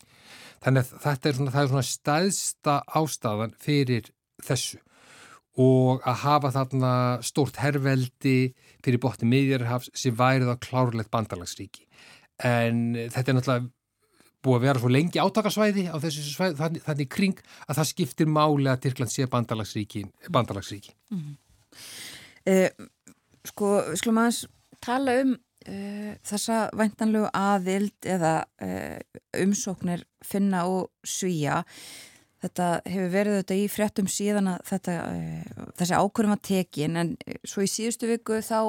Þannig 0.63 0.81
að 0.81 1.03
þetta 1.03 1.29
er 1.29 1.37
svona, 1.37 1.53
er 1.61 1.71
svona 1.71 1.85
staðsta 1.85 2.75
ástafan 2.97 3.53
fyrir 3.61 4.09
þessu 4.45 4.81
og 5.61 6.03
að 6.03 6.17
hafa 6.25 6.51
þarna 6.51 6.91
stórt 7.23 7.59
herrveldi 7.61 8.39
fyrir 8.83 8.99
bótti 8.99 9.27
miðjarhafs 9.29 9.91
sem 9.95 10.15
værið 10.15 10.51
á 10.51 10.55
klárlegt 10.59 11.11
bandalagsríki. 11.13 11.85
En 12.43 12.97
þetta 13.13 13.31
er 13.31 13.37
náttúrulega 13.37 13.69
búið 14.45 14.59
að 14.59 14.65
vera 14.67 14.81
svo 14.81 14.91
lengi 14.91 15.21
átakarsvæði 15.21 15.85
á 15.89 15.97
þessu 16.03 16.25
svæði 16.27 16.57
þannig, 16.59 16.83
þannig 16.85 17.09
kring 17.15 17.39
að 17.65 17.79
það 17.79 17.89
skiptir 17.91 18.29
máli 18.29 18.69
að 18.69 18.81
Tyrkland 18.83 19.13
sé 19.13 19.29
bandalagsríki. 19.31 20.03
bandalagsríki. 20.29 20.93
Mm 21.09 21.21
-hmm. 21.21 21.37
eh, 22.45 22.69
sko, 23.47 23.95
skulum 23.95 24.21
aðeins 24.21 24.45
tala 24.81 25.21
um 25.23 25.37
þessa 26.25 26.57
væntanlegu 26.77 27.29
aðild 27.33 28.09
eða 28.15 28.33
uh, 28.61 28.99
umsóknir 29.41 30.05
finna 30.25 30.65
og 30.69 30.91
svíja 31.05 31.63
þetta 32.43 32.69
hefur 32.85 33.11
verið 33.13 33.39
þetta 33.39 33.57
í 33.57 33.67
fréttum 33.71 34.09
síðan 34.11 34.51
að 34.53 34.65
þetta, 34.69 34.97
uh, 35.09 35.65
þessi 35.79 36.01
ákvörðum 36.01 36.37
að 36.37 36.45
tekin 36.51 37.01
en 37.01 37.13
svo 37.41 37.65
í 37.65 37.71
síðustu 37.71 38.11
viku 38.11 38.41
þá 38.45 38.59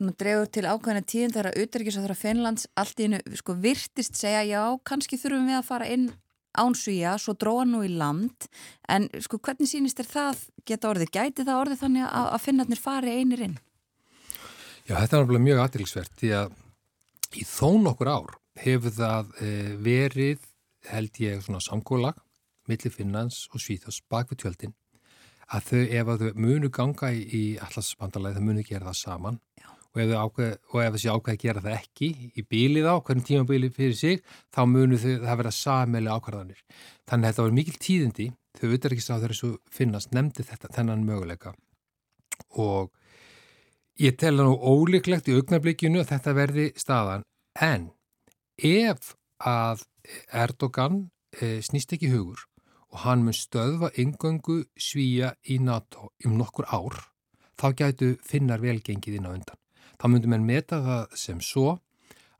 svona 0.00 0.16
drefur 0.16 0.48
til 0.48 0.64
ákvæðina 0.64 1.04
tíðin 1.04 1.34
þegar 1.34 1.50
að 1.52 2.10
að 2.14 2.20
Finnlands 2.22 2.66
allt 2.80 3.00
í 3.00 3.08
hennu 3.08 3.36
sko 3.36 3.56
virtist 3.60 4.16
segja 4.16 4.44
já, 4.48 4.62
kannski 4.86 5.18
þurfum 5.20 5.50
við 5.50 5.58
að 5.58 5.66
fara 5.68 5.88
inn 5.92 6.10
ánsvíja, 6.58 7.16
svo 7.20 7.34
dróða 7.38 7.66
nú 7.68 7.82
í 7.86 7.90
land 7.94 8.48
en 8.90 9.08
sko 9.22 9.38
hvernig 9.38 9.70
sínist 9.70 10.00
er 10.02 10.08
það 10.08 10.46
geta 10.66 10.90
orðið? 10.90 11.12
Gæti 11.14 11.44
það 11.46 11.60
orðið 11.64 11.82
þannig 11.84 12.06
að, 12.08 12.30
að 12.30 12.44
Finnarnir 12.46 12.80
fari 12.80 13.18
einir 13.20 13.44
inn? 13.46 13.58
Já, 14.90 14.96
þetta 14.98 15.20
er 15.20 15.22
alveg 15.22 15.42
mjög 15.44 15.58
aðtilsvert 15.62 16.14
því 16.18 16.28
að 16.34 16.54
í 17.38 17.44
þó 17.46 17.68
nokkur 17.78 18.08
ár 18.10 18.32
hefur 18.58 18.90
það 18.96 19.28
e, 19.38 19.50
verið, 19.86 20.40
held 20.90 21.20
ég, 21.22 21.44
svona 21.44 21.60
samkólag 21.62 22.18
millir 22.66 22.90
Finnlands 22.90 23.44
og 23.54 23.62
Svíþjós 23.62 24.00
bak 24.10 24.32
við 24.32 24.40
tjöldin 24.42 24.74
að 25.46 25.68
þau, 25.68 25.84
ef 26.00 26.10
að 26.10 26.24
þau 26.24 26.42
munu 26.42 26.72
ganga 26.74 27.12
í, 27.14 27.44
allarsbandalæði, 27.62 28.40
þau 28.40 28.48
munu 28.48 28.66
gera 28.66 28.90
það 28.90 28.98
saman. 29.04 29.40
Ákveð, 29.94 30.58
og 30.74 30.82
ef 30.82 30.92
þessi 30.96 31.14
ákveði 31.14 31.42
gera 31.44 31.62
það 31.68 31.78
ekki 31.78 32.10
í 32.34 32.46
bílið 32.50 32.90
á, 32.90 32.94
hvernig 32.98 33.30
tímabílið 33.30 33.78
fyrir 33.78 33.98
sig, 33.98 34.20
þá 34.50 34.62
munu 34.74 34.98
þau, 34.98 35.12
það 35.22 35.42
vera 35.44 35.54
sammeili 35.54 36.10
ákvarðanir. 36.10 36.62
Þannig 37.06 37.28
að 37.28 37.30
þetta 37.30 37.46
var 37.46 37.58
mikil 37.60 37.80
tíðindi, 37.86 38.32
þau 38.58 38.70
veitur 38.74 38.94
ekki 38.96 39.06
sá 39.06 39.12
þegar 39.16 39.36
þessu 39.36 39.56
finnast 39.70 40.14
nefndi 40.18 40.46
þetta, 40.50 40.70
þennan 40.74 41.06
möguleika. 41.06 41.54
Og 42.58 42.90
Ég 44.00 44.14
tel 44.16 44.38
nú 44.40 44.54
ólíklegt 44.56 45.26
í 45.28 45.34
augnablikinu 45.36 46.00
að 46.00 46.14
þetta 46.14 46.32
verði 46.32 46.62
staðan 46.80 47.24
en 47.60 47.82
ef 48.56 49.10
að 49.44 49.82
Erdogan 50.32 50.96
e, 51.36 51.60
snýst 51.60 51.92
ekki 51.92 52.08
hugur 52.08 52.46
og 52.88 53.02
hann 53.02 53.26
mun 53.26 53.36
stöðva 53.36 53.92
yngöngu 54.00 54.62
svíja 54.80 55.34
í 55.44 55.58
NATO 55.60 56.14
um 56.24 56.40
nokkur 56.40 56.70
ár 56.72 56.96
þá 57.60 57.66
gætu 57.82 58.10
finnar 58.24 58.64
velgengið 58.64 59.20
inn 59.20 59.28
á 59.28 59.36
undan. 59.36 59.60
Þá 60.00 60.04
myndum 60.08 60.38
en 60.38 60.48
meta 60.48 60.80
það 60.88 61.16
sem 61.26 61.44
svo 61.44 61.76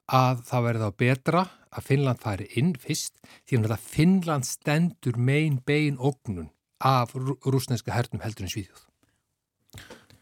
að 0.09 0.41
það 0.49 0.69
verði 0.71 0.89
þá 0.89 1.01
betra 1.05 1.47
að 1.69 1.91
Finnland 1.93 2.25
færi 2.25 2.53
inn 2.57 2.77
fyrst 2.81 3.21
því 3.45 3.67
að 3.67 3.83
Finnland 3.85 4.49
stendur 4.49 5.21
megin 5.21 5.61
bein 5.61 6.01
ógnun 6.01 6.55
af 6.81 7.13
rúsneska 7.13 7.93
hernum 7.93 8.25
heldur 8.25 8.49
en 8.49 8.57
svíðjóð. 8.57 8.90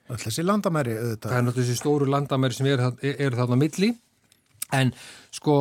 Þessi 0.08 0.44
landamæri 0.44 0.94
auðvitað. 0.96 1.30
Það 1.30 1.38
er 1.38 1.44
náttúrulega 1.46 1.68
þessi 1.68 1.80
stóru 1.82 2.08
landamæri 2.08 2.56
sem 2.56 2.68
eru 2.70 2.92
er 3.02 3.36
þarna 3.36 3.58
milli 3.60 3.90
en 4.78 4.92
sko 5.34 5.58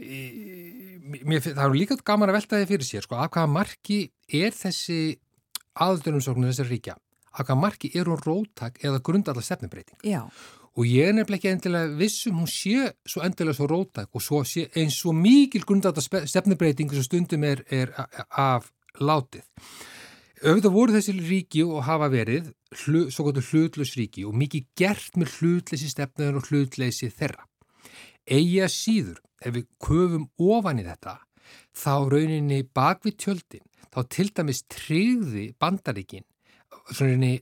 mér, 0.00 1.42
það 1.44 1.64
er 1.66 1.76
líka 1.76 1.98
gaman 2.04 2.32
að 2.32 2.38
velta 2.38 2.60
þið 2.60 2.72
fyrir 2.72 2.88
sér 2.88 3.06
sko 3.06 3.18
af 3.20 3.32
hvaða 3.34 3.52
marki 3.52 4.00
er 4.40 4.54
þessi 4.56 5.18
aðdunumsóknir 5.80 6.52
þessar 6.52 6.70
ríkja 6.70 6.96
af 6.96 7.44
hvaða 7.44 7.60
marki 7.60 7.92
er 7.94 8.08
hún 8.10 8.22
róttak 8.24 8.80
eða 8.82 9.02
grundallar 9.04 9.44
stefnibreiting. 9.44 10.00
Já. 10.06 10.24
Og 10.78 10.86
ég 10.86 11.10
er 11.10 11.14
nefnilega 11.16 11.40
ekki 11.40 11.50
endilega 11.50 11.94
vissum 11.98 12.40
hún 12.40 12.50
sé 12.50 12.92
svo 13.04 13.24
endilega 13.26 13.58
svo 13.58 13.68
róttak 13.70 14.10
og 14.14 14.24
svo 14.24 14.42
eins 14.42 14.98
svo 14.98 15.12
mikil 15.14 15.66
grundallar 15.66 16.26
stefnibreiting 16.30 16.92
sem 16.94 17.06
stundum 17.06 17.44
er, 17.44 17.64
er 17.68 17.92
af 18.30 18.70
látið. 19.00 19.44
auðvitað 20.40 20.72
voru 20.72 20.94
þessi 20.94 21.14
ríki 21.18 21.64
og 21.66 21.84
hafa 21.84 22.08
verið 22.12 22.52
hlu, 22.78 23.06
svo 23.10 23.26
gott 23.26 23.40
hlutlaus 23.50 23.96
ríki 23.98 24.26
og 24.28 24.36
mikið 24.38 24.68
gert 24.78 25.18
með 25.18 25.34
hlutleysi 25.38 25.90
stefnaður 25.90 26.40
og 26.40 26.50
hlutleysi 26.50 27.10
þeirra. 27.10 27.46
Eigi 28.30 28.60
að 28.62 28.72
síður, 28.74 29.20
ef 29.42 29.56
við 29.56 29.68
köfum 29.82 30.28
ofan 30.38 30.82
í 30.82 30.86
þetta, 30.86 31.16
þá 31.74 31.94
rauninni 32.12 32.62
bak 32.76 33.02
við 33.06 33.16
tjöldin, 33.24 33.66
þá 33.90 34.00
til 34.14 34.28
dæmis 34.36 34.62
tryggði 34.70 35.46
bandaríkin 35.58 36.26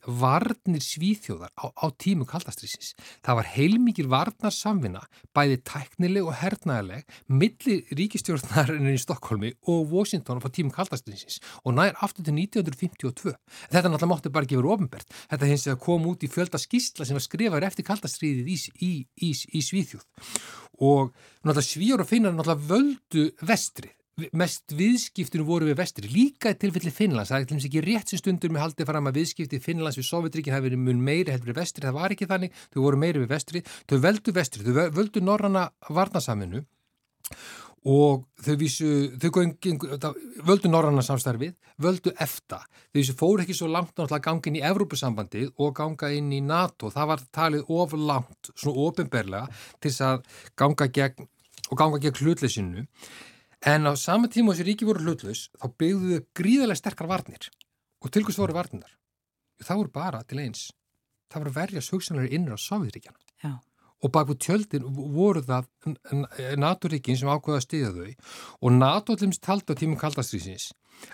varnir 0.06 0.82
svíþjóðar 0.84 1.52
á, 1.56 1.72
á 1.72 1.86
tímu 1.96 2.26
kaldastrýsins. 2.28 2.94
Það 3.24 3.38
var 3.38 3.48
heilmikið 3.54 4.10
varnar 4.12 4.54
samvinna, 4.54 5.02
bæði 5.36 5.58
tæknileg 5.68 6.28
og 6.28 6.36
hernaðileg, 6.40 7.04
milli 7.28 7.78
ríkistjórnarinn 7.98 8.90
í 8.92 8.98
Stokkólmi 9.00 9.54
og 9.68 9.92
Washington 9.92 10.42
á 10.42 10.48
tímu 10.48 10.72
kaldastrýsins 10.74 11.40
og 11.64 11.76
nær 11.78 11.96
aftur 12.04 12.26
til 12.26 12.36
1952. 12.36 13.34
Þetta 13.72 13.88
náttúrulega 13.88 14.12
mátti 14.12 14.32
bara 14.32 14.48
ekki 14.48 14.60
vera 14.60 14.74
ofinbært. 14.76 15.12
Þetta 15.32 15.50
hins 15.52 15.68
að 15.68 15.82
kom 15.84 16.08
út 16.08 16.24
í 16.24 16.32
fjölda 16.32 16.60
skýsla 16.60 17.08
sem 17.08 17.18
var 17.18 17.24
skrifað 17.24 17.68
eftir 17.68 17.88
kaldastrýðið 17.88 18.52
í, 18.52 18.58
í, 18.84 18.92
í, 19.28 19.30
í 19.32 19.64
Svíþjóð 19.64 20.04
og 20.78 21.10
náttúrulega 21.42 21.66
svíjar 21.66 22.04
og 22.04 22.10
finnar 22.10 22.34
náttúrulega 22.36 22.68
völdu 22.70 23.24
vestrið 23.42 23.94
mest 24.38 24.74
viðskiptinu 24.74 25.46
voru 25.46 25.68
við 25.68 25.78
vestri 25.78 26.10
líka 26.10 26.52
í 26.54 26.58
tilfelli 26.58 26.92
Finnlands, 26.94 27.30
það 27.30 27.38
er 27.38 27.46
til 27.46 27.54
dæmis 27.56 27.68
ekki 27.68 27.84
rétt 27.84 28.12
sem 28.12 28.22
stundur 28.22 28.54
með 28.54 28.64
haldið 28.64 28.90
fram 28.90 29.10
að 29.10 29.20
viðskipti 29.20 29.62
Finnlands 29.62 30.00
við 30.00 30.08
Sovjetríkin 30.08 30.56
hafi 30.56 30.68
verið 30.68 30.82
mun 30.82 31.04
meiri 31.04 31.34
heldur 31.34 31.52
við 31.52 31.60
vestri. 31.62 31.86
Það 31.86 31.96
var 32.00 32.16
ekki 32.16 32.28
þannig, 32.30 32.58
þau 32.74 32.82
voru 32.82 33.00
meiri 33.04 33.22
við 33.22 33.32
vestri. 33.32 33.62
Þau 33.88 33.96
veldu 34.08 34.34
vestri, 34.34 34.66
þau 34.66 34.90
völdu 34.98 35.24
norrana 35.24 35.68
varnasaminu 35.88 36.64
og 37.88 38.24
þau 38.42 38.56
vísu, 38.58 38.90
þau 39.22 39.30
gengu, 39.62 39.88
völdu 40.46 40.70
norrana 40.70 41.02
samstarfið, 41.04 41.54
völdu 41.80 42.12
efta, 42.20 42.58
þau 42.90 42.98
vísu 42.98 43.14
fóru 43.16 43.44
ekki 43.44 43.54
svo 43.56 43.68
langt 43.70 43.94
náttúrulega 43.94 44.24
gangin 44.26 44.58
í 44.58 44.64
Evrópusambandið 44.66 45.52
og 45.62 45.74
ganga 45.78 46.10
inn 46.12 46.32
í 46.34 46.42
NATO, 46.44 46.90
það 46.90 47.10
var 47.12 47.24
talið 47.38 47.72
of 47.78 47.94
langt, 47.94 48.50
svona 48.54 48.88
ofinberlega 48.88 49.46
til 49.80 49.94
að 50.04 50.26
ganga 50.58 50.90
gegn 50.98 51.28
og 51.68 51.78
ganga 51.78 52.00
gegn 52.02 52.22
hlutleysinu 52.24 52.86
En 53.66 53.90
á 53.90 53.92
sama 53.98 54.28
tíma 54.30 54.54
þessi 54.54 54.68
ríki 54.68 54.86
voru 54.86 55.02
hlutlaus 55.02 55.48
þá 55.58 55.66
byggðu 55.82 56.18
þau 56.18 56.26
gríðarlega 56.38 56.78
sterkar 56.78 57.08
varnir 57.10 57.48
og 57.98 58.12
til 58.14 58.22
hvers 58.22 58.38
voru 58.38 58.54
varnirnar? 58.54 58.92
Það 59.58 59.80
voru 59.80 59.90
bara 59.94 60.20
til 60.22 60.38
eins. 60.38 60.68
Það 61.28 61.42
voru 61.42 61.54
verjast 61.56 61.92
hugsanlega 61.92 62.34
innur 62.36 62.54
á 62.54 62.58
Sáviðríkjana. 62.62 63.18
Og 63.98 64.12
bak 64.14 64.28
við 64.28 64.38
tjöldin 64.44 64.84
voru 64.86 65.42
það 65.42 65.66
NATO-ríkin 66.62 67.18
sem 67.18 67.28
ákveða 67.28 67.58
að 67.58 67.64
stiðja 67.64 67.90
þau 67.96 68.12
og 68.62 68.76
NATO-limst 68.76 69.42
taldi 69.42 69.74
á 69.74 69.78
tímum 69.80 69.98
kaldastrýsins 69.98 70.68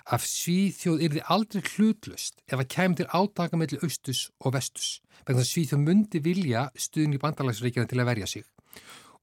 að 0.05 0.27
Svíþjóð 0.29 1.01
yrði 1.07 1.23
aldrei 1.33 1.65
hlutlust 1.73 2.43
ef 2.45 2.59
að 2.59 2.69
kemur 2.75 2.99
til 2.99 3.09
átaka 3.09 3.57
mellir 3.57 3.81
austus 3.85 4.27
og 4.37 4.53
vestus. 4.53 4.99
Vegna 5.25 5.45
Svíþjóð 5.45 5.81
myndi 5.81 6.21
vilja 6.21 6.67
stuðin 6.77 7.17
í 7.17 7.21
bandalagsríkjana 7.21 7.89
til 7.89 8.01
að 8.01 8.09
verja 8.11 8.29
sig 8.29 8.45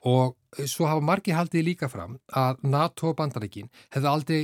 og 0.09 0.37
svo 0.69 0.89
hafa 0.89 1.05
margir 1.05 1.37
haldið 1.37 1.67
líka 1.67 1.89
fram 1.91 2.17
að 2.39 2.65
NATO 2.67 3.13
bandarækin 3.19 3.71
hefði 3.95 4.11
aldrei 4.11 4.41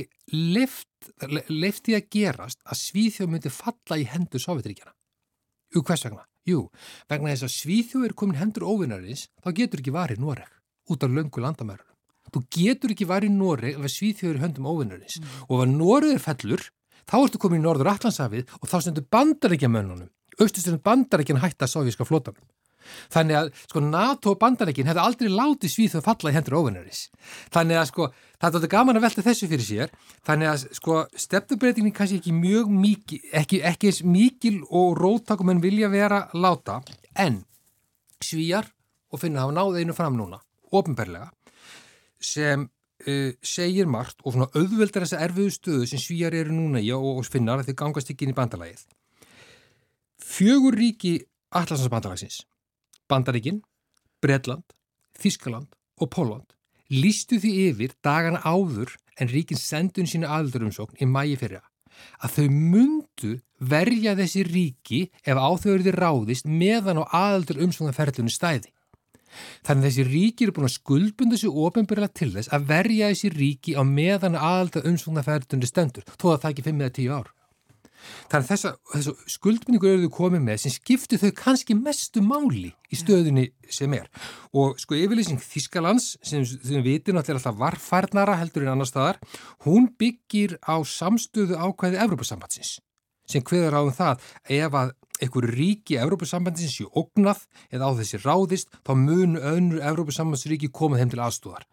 leftið 1.49 1.97
að 1.97 2.07
gerast 2.15 2.61
að 2.65 2.81
Svíþjóð 2.81 3.31
myndi 3.33 3.51
falla 3.53 3.99
í 3.99 4.07
hendur 4.09 4.41
Sovjetríkjana. 4.43 4.95
Jú, 5.75 5.83
hvers 5.85 6.05
vegna? 6.07 6.25
Jú, 6.47 6.63
vegna 7.11 7.33
þess 7.33 7.45
að 7.45 7.55
Svíþjóð 7.57 8.07
er 8.07 8.15
komin 8.17 8.39
hendur 8.39 8.65
óvinnarins, 8.65 9.27
þá 9.43 9.49
getur 9.59 9.83
ekki 9.83 9.93
varið 9.93 10.23
Noreg 10.23 10.49
út 10.89 11.05
af 11.05 11.13
löngu 11.13 11.43
landamærunum. 11.43 11.97
Þú 12.33 12.43
getur 12.55 12.93
ekki 12.93 13.09
varið 13.09 13.35
Noreg 13.35 13.77
ef 13.77 13.93
Svíþjóð 13.93 14.35
er 14.35 14.43
höndum 14.43 14.69
óvinnarins 14.69 15.19
mm. 15.19 15.35
og 15.49 15.63
ef 15.65 15.73
Noreg 15.73 16.15
er 16.15 16.23
fellur, 16.23 16.63
þá 17.09 17.17
ertu 17.19 17.41
komin 17.41 17.61
í 17.61 17.65
Norður 17.65 17.91
Allandshafið 17.93 18.55
og 18.59 18.69
þá 18.69 18.77
stendur 18.85 19.05
bandarækjamönnunum, 19.13 20.09
austustunum 20.39 20.81
bandarækjan 20.85 21.41
hætta 21.43 21.69
sovjíska 21.69 22.07
flótanum. 22.07 22.45
Þannig 23.13 23.39
að 23.39 23.51
sko 23.65 23.83
NATO 23.83 24.33
og 24.33 24.39
bandarækin 24.41 24.89
hefði 24.89 25.03
aldrei 25.03 25.29
látið 25.33 25.73
svíð 25.73 25.97
þau 25.97 26.05
falla 26.07 26.31
í 26.31 26.37
hendur 26.37 26.57
óvinnaris. 26.59 27.03
Þannig 27.53 27.81
að 27.81 27.87
sko 27.91 28.09
það 28.39 28.59
er 28.61 28.71
gaman 28.73 28.99
að 28.99 29.05
velta 29.07 29.25
þessu 29.25 29.49
fyrir 29.51 29.67
sér. 29.67 29.93
Þannig 30.27 30.51
að 30.53 30.65
sko 30.79 31.03
stefnubreitingin 31.25 31.95
kannski 31.95 32.19
ekki 32.21 32.33
mjög 32.35 32.73
mikil, 32.73 33.21
ekki, 33.35 33.61
ekki 33.67 33.91
eins 33.91 34.01
mikil 34.07 34.57
og 34.69 34.97
róttakum 34.99 35.53
en 35.53 35.63
vilja 35.63 35.91
vera 35.91 36.25
láta 36.33 36.79
en 37.19 37.43
svíjar 38.23 38.67
og 39.09 39.21
finna 39.21 39.45
hafa 39.45 39.55
náð 39.55 39.79
einu 39.81 39.95
fram 39.97 40.17
núna, 40.17 40.37
ofinberlega, 40.75 41.31
sem 42.19 42.67
uh, 43.07 43.31
segir 43.41 43.89
margt 43.89 44.21
og 44.23 44.35
svona 44.35 44.49
auðveldar 44.53 45.05
þessa 45.05 45.23
erfiðu 45.25 45.55
stöðu 45.55 45.89
sem 45.89 46.01
svíjar 46.01 46.37
eru 46.37 46.53
núna 46.53 46.83
í 46.83 46.91
og, 46.95 47.21
og 47.21 47.27
finnar 47.27 47.61
að 47.61 47.71
þau 47.71 47.79
gangast 47.85 48.13
ekki 48.13 48.27
inn 48.27 48.35
í 48.35 48.37
bandalagið. 48.37 48.85
Fjögur 50.19 50.77
ríki 50.77 51.17
Allarsansbandalagsins 51.55 52.43
Bandaríkin, 53.09 53.63
Bredland, 54.21 54.65
Þískaland 55.19 55.73
og 55.99 56.11
Póland 56.13 56.55
lístu 56.89 57.37
því 57.41 57.51
yfir 57.69 57.93
dagana 58.05 58.41
áður 58.41 58.95
en 59.19 59.29
ríkin 59.29 59.59
sendun 59.59 60.09
sína 60.09 60.31
aðaldurumsókn 60.35 61.01
í 61.01 61.07
mægi 61.09 61.37
fyrra 61.41 61.61
að 62.23 62.35
þau 62.35 62.47
mundu 62.55 63.31
verja 63.59 64.15
þessi 64.17 64.43
ríki 64.47 64.99
ef 65.21 65.37
áþauðurði 65.37 65.93
ráðist 65.95 66.47
meðan 66.47 67.01
á 67.03 67.11
aðaldurumsóknarferðlunni 67.19 68.31
stæði. 68.31 68.71
Þannig 69.67 69.89
þessi 69.89 70.05
ríki 70.07 70.45
eru 70.45 70.55
búin 70.55 70.69
að 70.69 70.77
skuldbunda 70.77 71.37
sér 71.37 71.57
ofinbyrla 71.65 72.07
til 72.15 72.31
þess 72.33 72.53
að 72.55 72.69
verja 72.71 73.11
þessi 73.11 73.33
ríki 73.35 73.75
á 73.75 73.83
meðan 73.83 74.39
aðaldurumsóknarferðlunni 74.39 75.69
stendur, 75.69 76.07
þó 76.15 76.33
að 76.33 76.41
það 76.45 76.49
ekki 76.53 76.67
5 76.69 76.81
eða 76.85 76.95
10 77.01 77.17
ár. 77.19 77.29
Þannig 78.29 78.45
að 78.45 78.49
þessa, 78.51 78.73
þessa 78.93 79.13
skuldminningur 79.35 79.91
eru 79.91 80.07
þau 80.07 80.15
komið 80.19 80.43
með 80.45 80.61
sem 80.63 80.73
skiptu 80.75 81.19
þau 81.21 81.31
kannski 81.37 81.77
mestu 81.77 82.23
máli 82.25 82.69
í 82.89 82.99
stöðunni 82.99 83.47
sem 83.69 83.93
er. 83.97 84.09
Og 84.55 84.79
sko 84.81 84.97
yfirleysing 84.97 85.41
Þískalands 85.43 86.11
sem 86.25 86.45
við 86.45 86.85
vitum 86.85 87.19
alltaf 87.19 87.39
alltaf 87.39 87.59
varfærnara 87.59 88.37
heldur 88.41 88.65
en 88.65 88.73
annar 88.75 88.89
staðar, 88.89 89.19
hún 89.65 89.91
byggir 89.99 90.57
á 90.65 90.77
samstöðu 90.85 91.59
ákvæði 91.59 92.01
Evrópusambandsins 92.05 92.77
sem 93.29 93.43
hveður 93.45 93.77
á 93.77 93.81
um 93.85 93.93
það 93.93 94.23
ef 94.57 94.75
að 94.79 94.93
einhverju 95.19 95.53
ríki 95.53 95.99
Evrópusambandsins 96.01 96.77
séu 96.79 96.89
ógnað 96.97 97.43
eða 97.69 97.91
á 97.91 97.97
þessi 97.99 98.21
ráðist 98.23 98.71
þá 98.81 98.93
munu 98.97 99.41
önnur 99.51 99.83
Evrópusambandsríki 99.91 100.71
komað 100.73 101.03
þeim 101.03 101.13
til 101.13 101.21
aðstúðar. 101.25 101.67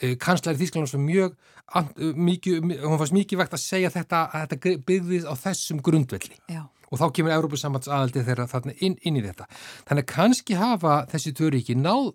Eh, 0.00 0.16
Kanslari 0.20 0.58
Þísklands 0.60 0.94
var 0.96 1.02
mjög, 1.04 1.36
eh, 1.74 2.12
mikið, 2.16 2.60
hún 2.82 3.00
fannst 3.00 3.16
mikið 3.16 3.42
vegt 3.42 3.56
að 3.56 3.64
segja 3.64 3.92
þetta 3.94 4.20
að 4.32 4.46
þetta 4.54 4.84
byggðist 4.88 5.28
á 5.28 5.34
þessum 5.44 5.82
grundvelli 5.84 6.36
Já. 6.48 6.62
og 6.90 6.98
þá 6.98 7.06
kemur 7.12 7.36
Európusambands 7.36 7.90
aðaldi 7.90 8.24
þeirra 8.26 8.48
þarna 8.50 8.76
inn, 8.80 8.96
inn 9.02 9.16
í 9.16 9.24
þetta. 9.24 9.48
Þannig 9.88 10.04
að 10.06 10.12
kannski 10.14 10.56
hafa 10.60 11.06
þessi 11.10 11.34
töríki 11.36 11.76
náð 11.76 12.14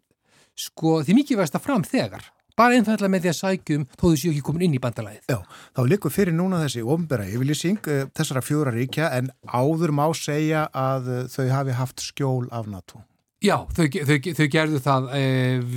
sko 0.55 1.01
því 1.03 1.19
mikið 1.21 1.41
vegst 1.43 1.55
að 1.55 1.65
fram 1.67 1.83
þegar 1.83 2.31
bara 2.55 2.75
einfallega 2.77 3.11
með 3.11 3.25
því 3.25 3.31
að 3.31 3.39
sækjum 3.41 3.87
þó 3.95 4.05
þú 4.05 4.13
séu 4.15 4.31
ekki 4.31 4.43
komin 4.47 4.61
inn 4.67 4.77
í 4.77 4.79
bandalæðið. 4.79 5.25
Já, 5.27 5.39
þá 5.75 5.81
likur 5.91 6.13
fyrir 6.15 6.33
núna 6.33 6.61
þessi 6.63 6.85
ofnbæra 6.85 7.27
yfirlýsing 7.27 7.89
þessara 8.15 8.43
fjóra 8.45 8.71
ríkja 8.71 9.11
en 9.17 9.27
áður 9.43 9.91
má 9.91 10.07
segja 10.15 10.69
að 10.71 11.27
þau 11.33 11.49
hafi 11.51 11.75
haft 11.75 11.99
skjól 11.99 12.47
af 12.55 12.71
NATO. 12.71 13.03
Já, 13.45 13.59
þau, 13.75 13.85
þau, 14.07 14.15
þau 14.39 14.47
gerðu 14.53 14.79
það 14.81 15.11
e, 15.13 15.25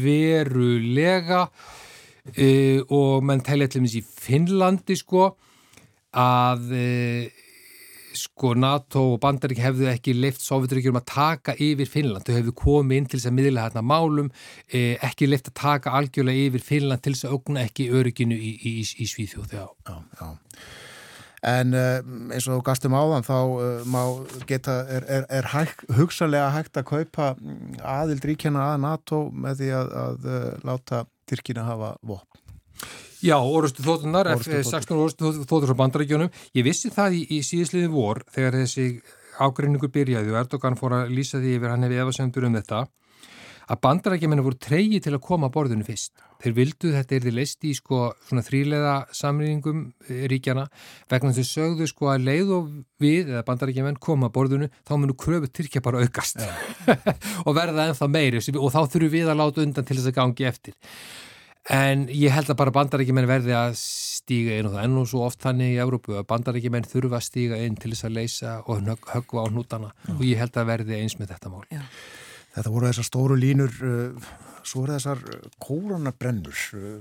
verulega 0.04 1.42
e, 2.32 2.48
og 2.94 3.26
menn 3.28 3.44
telja 3.44 3.68
til 3.68 3.82
dæmis 3.82 3.98
í 3.98 4.02
Finnlandi 4.04 4.96
sko 4.96 5.26
að 6.16 6.72
e, 6.72 6.86
sko 8.16 8.54
NATO 8.56 9.04
og 9.12 9.20
Bandarík 9.22 9.60
hefðu 9.60 9.90
ekki 9.92 10.16
leift 10.16 10.42
Sovjeturíkjum 10.42 10.96
að 10.98 11.06
taka 11.12 11.54
yfir 11.60 11.90
Finnland, 11.90 12.24
þau 12.24 12.38
hefðu 12.38 12.56
komið 12.56 13.02
inn 13.02 13.10
til 13.10 13.20
þess 13.20 13.30
að 13.30 13.36
miðla 13.36 13.66
hérna 13.66 13.84
málum, 13.84 14.32
ekki 14.72 15.28
leift 15.28 15.52
að 15.52 15.58
taka 15.60 15.94
algjörlega 15.98 16.48
yfir 16.48 16.64
Finnland 16.72 17.04
til 17.04 17.14
þess 17.14 17.28
að 17.28 17.36
augna 17.36 17.66
ekki 17.68 17.90
örygginu 17.94 18.38
í, 18.38 18.54
í, 18.56 18.74
í, 18.80 18.86
í 19.04 19.10
Svíþjóð. 19.12 19.54
Já, 19.60 19.66
já. 20.18 20.32
En 21.46 21.74
uh, 21.76 22.00
eins 22.34 22.48
og 22.50 22.64
gastum 22.66 22.96
áðan 22.98 23.26
þá 23.26 23.36
má 23.86 24.00
geta, 24.48 24.80
er, 24.90 25.06
er, 25.06 25.28
er 25.38 25.50
hæg, 25.52 25.74
hugsalega 25.94 26.50
hægt 26.56 26.80
að 26.80 26.88
kaupa 26.90 27.28
mm, 27.36 27.78
aðild 27.86 28.26
ríkjana 28.26 28.72
að 28.72 28.82
NATO 28.86 29.20
með 29.30 29.62
því 29.62 29.70
að, 29.78 29.94
að 30.02 30.28
uh, 30.32 30.50
láta 30.66 31.04
Tyrkina 31.28 31.66
hafa 31.68 31.94
vopn. 32.02 32.42
Já, 33.18 33.34
orustu 33.42 33.82
þóttunar, 33.82 34.30
F-16 34.36 34.94
orustu 34.94 35.32
þóttur 35.42 35.72
frá 35.72 35.78
bandarækjunum. 35.80 36.30
Ég 36.54 36.66
vissi 36.66 36.90
það 36.94 37.18
í, 37.18 37.24
í 37.34 37.40
síðisliði 37.46 37.90
vor 37.90 38.22
þegar 38.34 38.60
þessi 38.60 38.86
ágreiningur 39.42 39.90
byrjaði 39.94 40.32
og 40.32 40.38
Erdogan 40.42 40.78
fór 40.78 40.94
að 41.00 41.12
lýsa 41.14 41.40
því 41.42 41.56
yfir 41.58 41.72
hann 41.72 41.86
hefði 41.86 42.00
efasendur 42.04 42.46
um 42.48 42.58
þetta 42.58 42.84
að 43.68 43.80
bandarækjumennu 43.84 44.44
voru 44.46 44.56
treyji 44.64 45.00
til 45.04 45.12
að 45.12 45.22
koma 45.26 45.48
að 45.50 45.54
borðinu 45.58 45.84
fyrst. 45.84 46.12
Þeir 46.40 46.54
vildu 46.56 46.92
þetta 46.94 47.16
er 47.16 47.24
því 47.26 47.32
leist 47.34 47.66
í 47.68 47.72
sko 47.76 47.98
svona 48.28 48.44
þrýleða 48.46 48.94
samrýningum 49.18 49.82
eh, 50.08 50.24
ríkjana 50.30 50.64
vegna 51.10 51.32
þess 51.36 51.44
að 51.44 51.50
sögðu 51.52 51.88
sko 51.90 52.10
að 52.14 52.24
leið 52.28 52.52
og 52.56 52.68
við 53.02 53.32
eða 53.34 53.44
bandarækjumenn 53.48 54.00
koma 54.00 54.30
að 54.30 54.36
borðinu 54.38 54.70
þá 54.88 54.92
munum 54.96 55.18
kröfu 55.18 55.50
Tyrkja 55.52 55.82
bara 55.84 56.00
aukast 56.04 56.40
og 57.46 57.56
verða 57.58 57.88
ennþá 57.90 58.08
meiri 58.12 58.40
og 58.54 58.70
þá 58.72 58.80
þurfum 58.86 59.14
við 59.18 59.32
að 59.32 59.40
láta 59.42 59.64
undan 59.66 59.88
til 59.88 59.98
þess 59.98 60.12
að 60.12 60.18
gangi 60.20 60.48
eftir. 60.48 60.78
En 61.68 62.06
ég 62.08 62.32
held 62.32 62.48
að 62.48 62.56
bara 62.62 62.72
bandaríkjumenn 62.72 63.28
verði 63.28 63.52
að 63.52 63.74
stíga 63.76 64.54
inn 64.56 64.70
og 64.70 64.78
það 64.78 64.86
nú 64.94 65.02
svo 65.10 65.26
oft 65.26 65.42
þannig 65.44 65.74
í 65.74 65.80
Európu 65.82 66.14
að 66.16 66.24
bandaríkjumenn 66.30 66.86
þurfa 66.88 67.18
að 67.18 67.26
stíga 67.26 67.58
inn 67.60 67.76
til 67.76 67.92
þess 67.92 68.06
að 68.08 68.14
leysa 68.16 68.54
og 68.64 68.80
hög- 68.86 69.10
höggva 69.12 69.44
á 69.44 69.46
hnútana 69.52 69.90
og 70.14 70.22
ég 70.24 70.40
held 70.40 70.56
að 70.56 70.70
verði 70.70 71.02
eins 71.02 71.18
með 71.20 71.34
þetta 71.34 71.52
mál. 71.52 71.66
Já. 71.68 71.82
Þetta 72.58 72.72
voru 72.74 72.88
þessar 72.90 73.06
stóru 73.06 73.36
línur, 73.38 73.74
uh, 73.86 74.30
svo 74.66 74.82
eru 74.82 74.96
þessar 74.96 75.20
kóronabrennur 75.62 76.64
uh, 76.74 76.96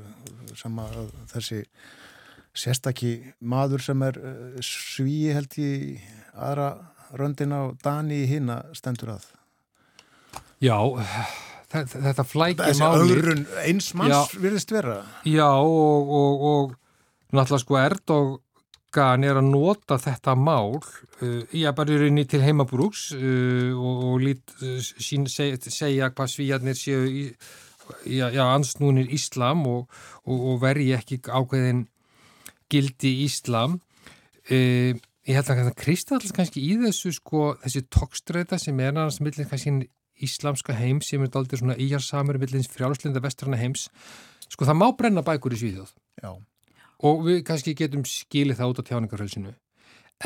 sem 0.57 0.77
að 0.83 0.99
þessi 1.33 1.63
sérstaki 2.57 3.15
maður 3.41 3.83
sem 3.85 4.05
er 4.05 4.21
svíi 4.65 5.33
held 5.33 5.57
í 5.61 5.71
aðra 6.33 6.71
röndina 7.17 7.67
og 7.67 7.77
Dani 7.83 8.23
í 8.23 8.29
hina 8.29 8.61
stendur 8.77 9.13
að. 9.15 9.27
Já, 10.63 10.77
þetta, 11.69 12.01
þetta 12.07 12.25
flækir 12.25 12.63
Þessi 12.71 12.83
máli. 12.83 13.13
öðrun 13.13 13.43
eins 13.61 13.91
manns 13.97 14.33
virðist 14.41 14.73
vera. 14.73 14.99
Já, 15.27 15.47
og, 15.53 16.09
og, 16.17 16.45
og 16.51 16.73
náttúrulega 17.33 17.61
sko 17.61 17.79
Erdogan 18.87 19.23
er 19.27 19.37
að 19.37 19.49
nota 19.51 19.97
þetta 19.99 20.33
mál 20.39 20.79
uh, 20.79 21.43
í 21.51 21.65
að 21.67 21.75
bara 21.75 21.97
rinni 21.99 22.23
til 22.25 22.41
heimabrúks 22.41 23.11
uh, 23.13 23.75
og, 23.75 24.03
og 24.13 24.21
lít 24.23 24.53
uh, 24.61 24.79
sín, 24.79 25.27
seg, 25.27 25.59
segja 25.61 26.09
hvað 26.09 26.31
svíjarnir 26.31 26.77
séu 26.77 27.03
í, 27.05 27.25
já, 28.07 28.29
já, 28.31 28.45
ansnúnir 28.47 29.11
Íslam 29.11 29.67
og, 29.67 29.91
og, 30.25 30.39
og 30.53 30.61
verji 30.63 30.95
ekki 30.95 31.19
ákveðin 31.27 31.85
gildi 32.71 33.25
Íslam. 33.25 33.81
Uh, 34.47 34.95
ég 35.27 35.35
held 35.35 35.51
að 35.51 35.75
Kristallast 35.75 36.33
kannski 36.33 36.63
í 36.63 36.79
þessu 36.79 37.11
sko, 37.11 37.57
þessi 37.65 37.83
tókstreita 37.91 38.57
sem 38.57 38.79
er 38.79 38.95
annars 38.95 39.19
millir 39.19 39.49
kannski 39.51 39.89
íslamska 40.17 40.73
heims 40.73 41.11
sem 41.11 41.21
er 41.21 41.29
dálítið 41.29 41.61
svona 41.61 41.75
íjarsamur 41.77 42.39
millins 42.41 42.69
frjálslinda 42.73 43.21
vestrana 43.21 43.59
heims 43.59 43.89
sko 44.47 44.65
það 44.65 44.79
má 44.79 44.87
brenna 44.97 45.21
bækur 45.21 45.53
í 45.53 45.59
Svíþjóð 45.61 45.91
Já. 46.23 46.31
Og 47.05 47.23
við 47.27 47.43
kannski 47.47 47.75
getum 47.77 48.05
skilið 48.07 48.61
það 48.61 48.73
út 48.73 48.81
á 48.81 48.87
tjáningarhölsinu 48.89 49.53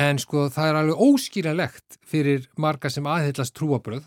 en 0.00 0.20
sko 0.20 0.46
það 0.52 0.70
er 0.70 0.80
alveg 0.80 1.04
óskýralegt 1.04 1.98
fyrir 2.08 2.48
marga 2.60 2.90
sem 2.92 3.06
aðhyllast 3.08 3.54
trúabröð 3.58 4.06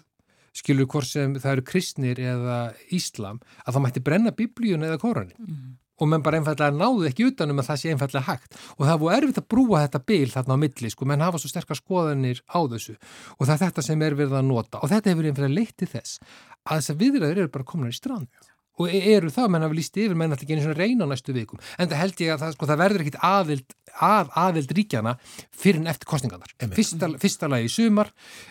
skilur 0.55 0.87
hvort 0.89 1.09
sem 1.09 1.35
það 1.35 1.57
eru 1.57 1.65
kristnir 1.67 2.21
eða 2.21 2.59
íslam 2.95 3.41
að 3.65 3.75
það 3.75 3.83
mætti 3.85 4.05
brenna 4.05 4.31
biblíun 4.35 4.85
eða 4.87 5.01
koranin. 5.01 5.51
Og 5.95 6.09
menn 6.11 6.23
bara 6.23 6.41
einfallega 6.41 6.75
náðu 6.75 7.05
ekki 7.07 7.29
utanum 7.29 7.61
að 7.61 7.69
það 7.69 7.77
sé 7.79 7.91
einfallega 7.93 8.27
hægt. 8.27 8.57
Og 8.75 8.83
það 8.83 8.97
búið 9.03 9.13
erfitt 9.17 9.37
að 9.39 9.47
brúa 9.53 9.83
þetta 9.85 10.01
bil 10.11 10.31
þarna 10.33 10.57
á 10.59 10.63
milli, 10.63 10.89
sko, 10.91 11.07
menn 11.07 11.23
hafa 11.23 11.39
svo 11.39 11.51
sterkar 11.51 11.79
skoðanir 11.79 12.41
á 12.51 12.59
þessu. 12.71 12.97
Og 13.37 13.45
það 13.45 13.53
er 13.55 13.61
þetta 13.61 13.85
sem 13.87 14.03
er 14.03 14.17
verið 14.19 14.35
að 14.41 14.49
nota. 14.49 14.81
Og 14.83 14.91
þetta 14.91 15.13
hefur 15.13 15.29
einfallega 15.29 15.55
leitt 15.55 15.77
til 15.79 15.87
þess 15.93 16.19
að 16.65 16.81
þessar 16.81 16.99
viðræður 16.99 17.41
eru 17.45 17.53
bara 17.53 17.67
komin 17.71 17.93
í 17.93 17.95
strand 17.95 18.51
og 18.79 18.91
e- 18.91 19.03
eru 19.15 19.31
það, 19.33 19.49
menn 19.53 19.65
hafa 19.65 19.77
líst 19.77 19.97
yfir 19.97 20.15
menn 20.19 20.33
alltaf 20.33 20.45
ekki 20.45 20.57
einu 20.57 20.65
svona 20.65 20.79
reyna 20.79 21.07
á 21.07 21.11
næstu 21.11 21.35
vikum 21.35 21.61
en 21.77 21.89
það 21.89 22.01
held 22.01 22.23
ég 22.25 22.33
að 22.35 22.43
það, 22.43 22.55
sko, 22.57 22.69
það 22.71 22.81
verður 22.83 23.05
ekkit 23.05 23.19
aðild 23.23 23.75
að 23.95 24.31
aðild 24.41 24.73
ríkjana 24.75 25.13
fyrir 25.55 25.79
en 25.79 25.87
eftir 25.91 26.09
kostningarnar. 26.09 26.51
Fyrsta, 26.75 27.09
fyrsta 27.21 27.49
lagi 27.51 27.69
í 27.69 27.71
sumar, 27.71 28.09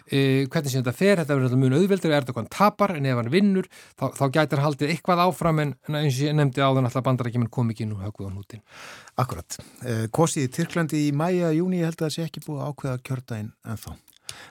eh, 0.08 0.46
hvernig 0.48 0.72
sem 0.72 0.80
þetta 0.80 0.94
fer 0.96 1.20
þetta 1.20 1.36
verður 1.36 1.60
mjög 1.60 1.76
auðveldur, 1.80 2.14
er 2.14 2.24
þetta 2.24 2.36
hann 2.38 2.48
tapar 2.52 2.94
en 2.96 3.08
ef 3.10 3.20
hann 3.20 3.30
vinnur, 3.32 3.68
þá, 3.98 4.06
þá 4.16 4.24
gætir 4.38 4.64
haldið 4.64 4.94
eitthvað 4.94 5.24
áfram 5.26 5.60
en, 5.60 5.74
en 5.88 6.00
eins 6.00 6.16
og 6.16 6.28
ég 6.30 6.38
nefndi 6.38 6.64
áðan 6.64 6.88
alltaf 6.88 7.04
bandarækjumenn 7.04 7.52
kom 7.52 7.74
ekki 7.74 7.88
nú 7.90 8.00
högguð 8.00 8.30
á 8.30 8.32
nútin. 8.32 8.64
Akkurat. 9.20 9.60
Eh, 9.84 10.06
Kosið 10.14 10.48
í 10.48 10.52
Tyrklandi 10.56 11.04
í 11.10 11.12
mæja, 11.12 11.52
júni, 11.52 11.82
ég 11.82 11.90
held 11.92 12.00
að 12.00 12.08
það 12.08 12.16
sé 12.16 12.26
ekki 12.28 12.44
búið 12.46 12.64
að 12.64 12.72
ákveða 12.72 13.04
kjördainn 13.04 13.52
ennþá. 13.68 13.96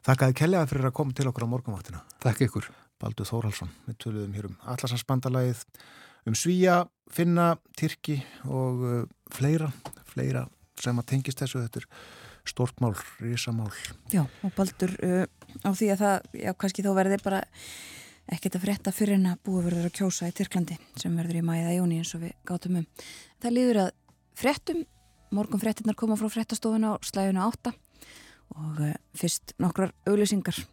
Þakkaði 0.06 0.40
kellega 0.40 0.70
fyrir 0.70 0.90
að 0.92 0.98
koma 1.02 1.18
til 1.18 1.30
okkur 1.32 1.50
á 1.50 1.54
morgunvaktina. 1.58 2.06
Takk 2.22 2.46
ykkur. 2.46 2.70
Baldur 3.02 3.28
Þórhalsson, 3.28 3.72
við 3.88 4.00
töluðum 4.06 4.36
hér 4.38 4.50
um 4.50 4.58
Allarshansbandalagið, 4.74 5.64
um 6.30 6.36
Svíja, 6.38 6.84
Finna, 7.12 7.54
Tyrki 7.78 8.20
og 8.48 8.84
uh, 8.88 9.00
fleira, 9.34 9.72
fleira 10.10 10.46
sem 10.82 11.00
að 11.00 11.10
tengist 11.12 11.42
þessu, 11.42 11.64
þetta 11.66 11.84
er 11.84 11.90
stórtmál, 12.50 12.94
risamál. 13.24 13.72
Já, 14.12 14.24
og 14.44 14.56
Baldur 14.58 14.94
uh, 15.04 15.26
á 15.64 15.70
því 15.72 15.92
að 15.94 16.04
það, 16.04 16.32
já, 16.44 16.54
kannski 16.60 16.86
þá 16.86 16.92
verði 16.98 17.20
bara 17.24 17.44
ekkert 18.32 18.58
að 18.58 18.66
frétta 18.66 18.94
fyrir 18.96 19.18
en 19.18 19.32
að 19.34 19.42
búið 19.48 19.68
verður 19.68 19.90
að 19.90 19.96
kjósa 20.00 20.30
í 20.30 20.36
Tyrklandi 20.36 20.78
sem 21.00 21.16
verður 21.20 21.40
í 21.42 21.46
mæða 21.46 21.76
jóni 21.76 22.00
eins 22.00 22.14
og 22.16 22.24
við 22.24 22.36
gátum 22.48 22.80
um. 22.80 22.86
Það 23.44 23.56
líður 23.58 23.82
að 23.84 23.90
fréttum, 24.40 24.86
morgun 25.36 25.64
fréttinnar 25.64 25.98
koma 26.00 26.18
frá 26.20 26.30
fréttastofuna 26.32 26.96
á 26.96 27.04
slæðuna 27.04 27.50
8 27.50 27.74
og 28.54 28.80
uh, 28.80 28.96
fyrst 29.18 29.56
nokkrar 29.62 29.94
auglýsingar. 30.08 30.64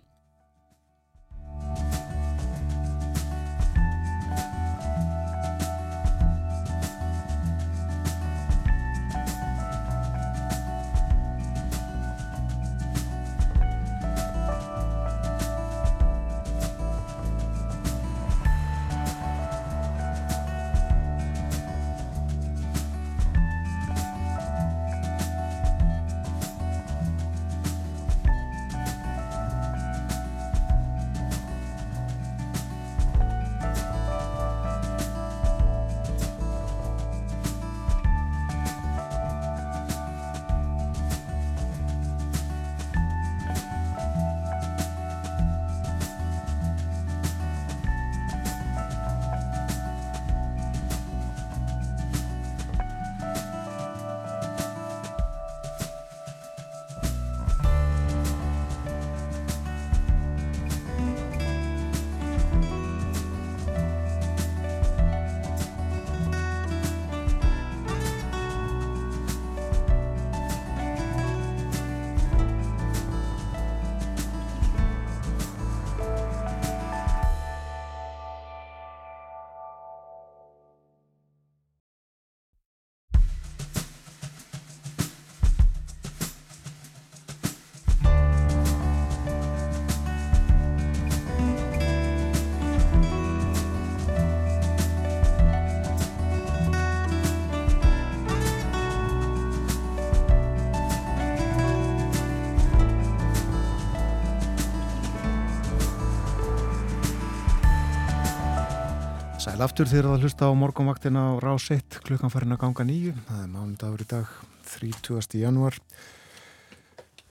Sæl 109.61 109.67
aftur 109.69 109.89
þér 109.91 110.07
að 110.09 110.23
hlusta 110.25 110.47
á 110.49 110.57
morgunvaktina 110.57 111.21
á 111.21 111.33
rás 111.37 111.67
1 111.69 111.99
klukkan 112.01 112.31
farin 112.33 112.55
að 112.55 112.63
ganga 112.63 112.85
nýju. 112.89 113.11
Það 113.29 113.41
er 113.45 113.49
mánudagur 113.53 114.01
í 114.01 114.07
dag, 114.09 114.31
30. 114.73 115.37
januar. 115.37 115.77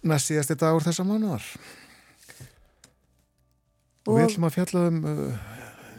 Næst 0.06 0.30
síðasti 0.30 0.54
dagur 0.62 0.86
þessa 0.86 1.08
mánuðar. 1.10 1.48
Og, 4.06 4.14
við 4.14 4.22
Og- 4.22 4.28
ætlum 4.28 4.46
að 4.46 4.54
fjalla 4.60 4.84
um 4.92 5.00
uh, 5.10 5.50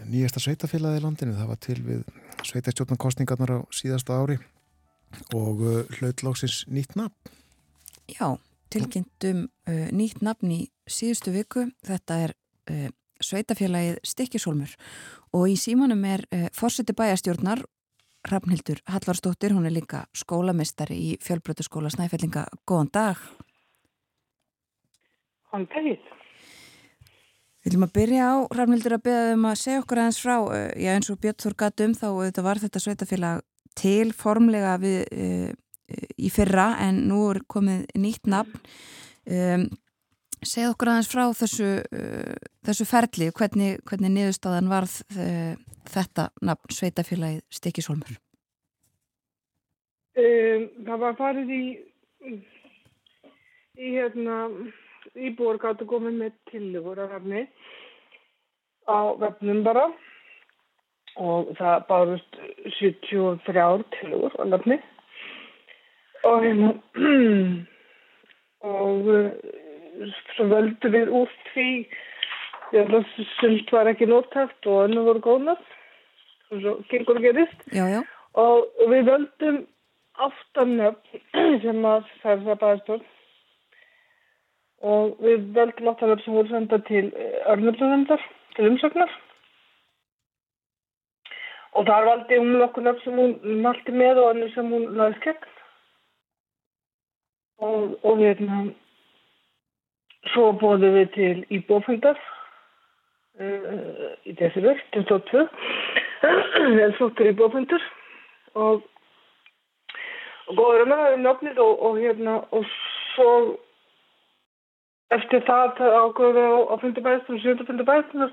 nýjasta 0.06 0.44
sveitafélagi 0.44 1.00
í 1.00 1.02
landinu. 1.02 1.34
Það 1.34 1.50
var 1.50 1.60
til 1.66 1.78
við 1.88 2.06
sveitastjórnarkostningarnar 2.46 3.50
á 3.50 3.58
síðasta 3.74 4.22
ári 4.22 4.38
og 5.34 5.66
uh, 5.66 5.82
hlautlóksins 5.98 6.62
nýtt 6.70 6.94
nafn. 6.94 7.34
Já, 8.06 8.38
tilkynntum 8.70 9.48
uh, 9.66 9.90
nýtt 9.90 10.22
nafn 10.22 10.54
í 10.54 10.62
síðustu 10.86 11.34
viku. 11.34 11.72
Þetta 11.90 12.22
er 12.28 12.38
uh, 12.70 12.86
sveitafélagið 13.20 13.98
Stikkisólmur 14.06 14.72
og 14.72 15.19
í 15.50 15.56
símanum 15.58 16.02
er 16.08 16.24
uh, 16.34 16.48
fórseti 16.56 16.94
bæjastjórnar 16.96 17.62
Rafnhildur 18.28 18.82
Hallarsdóttir, 18.90 19.54
hún 19.56 19.64
er 19.64 19.72
líka 19.72 20.04
skólamestari 20.12 20.96
í 20.98 21.12
fjölbrötuskóla 21.24 21.88
Snæfellinga. 21.92 22.44
Góðan 22.68 22.90
dag. 22.92 23.22
Góðan 25.48 25.68
daginn. 25.72 26.02
Við 27.60 27.70
viljum 27.70 27.86
að 27.86 27.94
byrja 27.96 28.26
á, 28.28 28.34
Rafnildur, 28.56 28.96
að 28.96 29.06
beða 29.08 29.32
um 29.36 29.48
að 29.48 29.58
segja 29.60 29.80
okkur 29.82 30.02
aðeins 30.02 30.20
frá, 30.20 30.36
uh, 30.36 30.68
já 30.76 30.92
eins 30.94 31.10
og 31.12 31.20
Björn 31.20 31.40
Þór 31.44 31.56
gatt 31.62 31.84
um 31.84 31.96
þá 31.96 32.06
þetta 32.10 32.44
var 32.46 32.62
þetta 32.62 32.84
sveitafélag 32.84 33.42
til 33.80 34.12
formlega 34.16 34.76
við, 34.80 35.00
uh, 35.12 35.98
í 36.16 36.32
fyrra 36.32 36.72
en 36.84 37.04
nú 37.08 37.22
er 37.30 37.44
komið 37.48 37.86
nýtt 38.00 38.28
nafn. 38.28 38.60
Um, 39.30 39.68
segja 40.46 40.70
okkur 40.72 40.92
aðeins 40.92 41.10
frá 41.10 41.22
þessu, 41.36 41.68
uh, 41.84 42.50
þessu 42.66 42.86
ferli, 42.88 43.30
hvernig, 43.36 43.80
hvernig 43.88 44.12
niðurstaðan 44.14 44.70
varð 44.70 44.96
uh, 45.16 45.54
þetta 45.90 46.28
nafn 46.46 46.76
sveitafélagið 46.76 47.42
Stikisholmur? 47.52 48.18
Um, 50.20 50.68
það 50.86 51.02
var 51.04 51.18
farið 51.18 51.52
í, 51.54 51.64
í 53.80 53.92
hérna, 53.94 54.38
íbúar 55.14 55.60
gáttu 55.62 55.88
komið 55.88 56.18
með 56.24 56.38
tillögur 56.50 57.02
af 57.04 57.14
rafni 57.14 57.46
á 58.90 59.14
vefnum 59.20 59.62
bara 59.66 59.86
og 61.20 61.52
það 61.58 61.86
bárust 61.88 62.40
73 62.78 63.86
tillögur 63.96 64.36
á 64.40 64.42
rafni 64.50 64.80
og 66.26 66.44
hérna 66.44 66.74
og 68.74 69.10
völdum 70.52 70.96
við 70.96 71.12
úr 71.20 71.34
því. 71.52 71.68
Sult 73.40 73.72
var 73.74 73.90
ekki 73.90 74.06
nóttækt 74.06 74.66
og 74.70 74.84
önnu 74.86 75.02
voru 75.08 75.22
góðnað 75.24 75.62
og 76.50 76.60
svo 76.62 76.74
gengur 76.90 77.18
gerist. 77.22 77.62
Já, 77.74 77.86
já. 77.90 78.02
og 78.38 78.68
við 78.90 79.08
völdum 79.10 79.62
aftanöfn 80.26 81.22
sem 81.64 81.86
að 81.86 82.04
það 82.22 82.46
bæðastjórn 82.60 83.08
og 84.90 85.18
við 85.24 85.48
völdum 85.56 85.90
aftanöfn 85.92 86.24
sem 86.24 86.38
voru 86.38 86.52
senda 86.52 86.78
til 86.86 87.10
örnöfnumvendar 87.50 88.22
til 88.56 88.70
umsöknar 88.70 89.16
og 91.72 91.86
þar 91.86 92.06
valdi 92.08 92.38
hún 92.38 92.58
nokkur 92.58 92.86
nöfn 92.86 93.04
sem 93.04 93.18
hún 93.18 93.62
malti 93.64 93.94
með 93.94 94.22
og 94.22 94.30
annir 94.32 94.54
sem 94.54 94.70
hún 94.74 94.86
laðist 94.98 95.26
gegn. 95.26 95.50
Og, 97.60 97.98
og 98.02 98.16
við 98.18 98.30
hérna 98.30 98.62
svo 100.32 100.50
bóðum 100.60 100.96
við 100.98 101.08
til 101.16 101.34
íbúfundar 101.56 102.18
uh, 103.40 104.12
í 104.28 104.36
þessi 104.38 104.64
völd, 104.64 104.84
22 104.96 105.46
eða 106.28 106.92
flottur 106.98 107.30
íbúfundur 107.32 107.88
og 108.60 108.84
góður 110.50 110.84
um 110.84 110.94
það 110.94 111.16
um 111.16 111.26
nöfnið 111.26 111.62
og, 111.64 111.84
og 111.88 112.00
hérna 112.02 112.40
og 112.50 112.66
svo 113.14 113.30
eftir 115.14 115.42
það 115.46 115.80
ágöðum 115.80 116.36
við 116.36 116.50
á, 116.50 116.58
á 116.70 116.74
fundabæðistum, 116.82 117.40
sjönda 117.42 118.30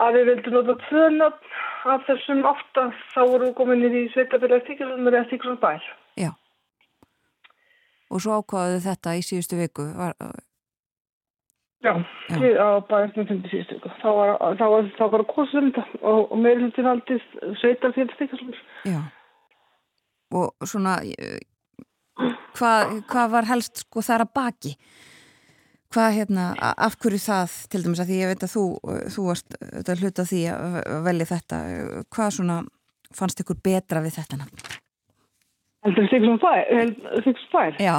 að 0.00 0.16
við 0.16 0.28
vildum 0.30 0.54
nota 0.56 0.76
tvö 0.86 1.08
nöfn 1.16 1.90
af 1.92 2.06
þessum 2.06 2.46
átta 2.48 2.86
þá 3.12 3.20
voru 3.20 3.48
við 3.48 3.56
komin 3.58 3.84
í 3.84 4.04
sveitafélag 4.14 4.64
stíkjum 4.64 5.10
eða 5.10 5.24
stíkjum 5.26 5.58
bær. 5.60 5.84
Já. 6.20 6.30
Og 8.12 8.22
svo 8.22 8.38
ákvaðu 8.40 8.80
þetta 8.84 9.16
í 9.18 9.24
síðustu 9.26 9.58
viku 9.60 9.88
var, 9.96 10.16
Já, 11.82 11.94
Já. 12.30 12.36
á 12.62 12.68
fundi 13.14 13.48
síðustu 13.50 13.78
viku. 13.78 13.90
Þá 14.02 14.10
var, 14.18 14.36
þá 14.60 14.66
var, 14.74 14.92
þá 14.98 15.04
var 15.16 15.24
kosum 15.30 15.72
og, 16.00 16.20
og 16.30 16.38
meðlutin 16.38 16.86
haldist 16.86 17.42
sveitafélag 17.62 18.14
stíkjum. 18.14 18.54
Já 18.86 19.00
og 20.32 20.68
svona 20.68 20.98
hvað 22.56 22.98
hva 23.10 23.24
var 23.32 23.48
helst 23.48 23.84
sko 23.84 24.04
þar 24.04 24.26
að 24.26 24.36
baki 24.36 24.76
hvað 25.92 26.14
hérna, 26.16 26.44
af 26.56 26.94
hverju 27.02 27.20
það 27.20 27.56
til 27.72 27.82
dæmis 27.84 28.00
að 28.00 28.10
því 28.10 28.20
ég 28.22 28.30
veit 28.30 28.44
að 28.46 28.54
þú 28.54 28.64
þú 29.12 29.24
varst 29.26 29.58
þetta 29.60 29.96
hluta 30.00 30.24
því 30.28 30.40
að 30.52 30.78
velja 31.08 31.30
þetta 31.34 31.58
hvað 32.08 32.30
svona 32.38 32.56
fannst 33.12 33.42
ykkur 33.44 33.60
betra 33.60 34.00
við 34.04 34.16
þetta 34.16 34.38
nafn? 34.40 34.62
Heldur 35.84 36.08
Sigsum 36.08 36.38
Fær? 36.40 37.76
Já 37.82 37.96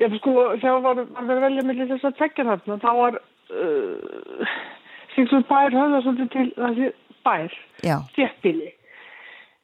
Ég 0.00 0.18
sko, 0.18 0.34
þegar 0.62 0.82
var 0.84 1.04
að 1.04 1.32
velja 1.46 1.64
millir 1.66 1.88
þess 1.92 2.08
að 2.08 2.18
tvekja 2.20 2.48
þarna, 2.50 2.80
þá 2.80 2.90
var 3.02 3.20
uh, 3.20 4.58
Sigsum 5.14 5.46
Fær 5.48 5.74
höfða 5.76 6.04
svolítið 6.04 6.30
til 6.34 6.46
þessi 6.56 6.92
bær 7.26 7.56
stjættbíli 8.14 8.70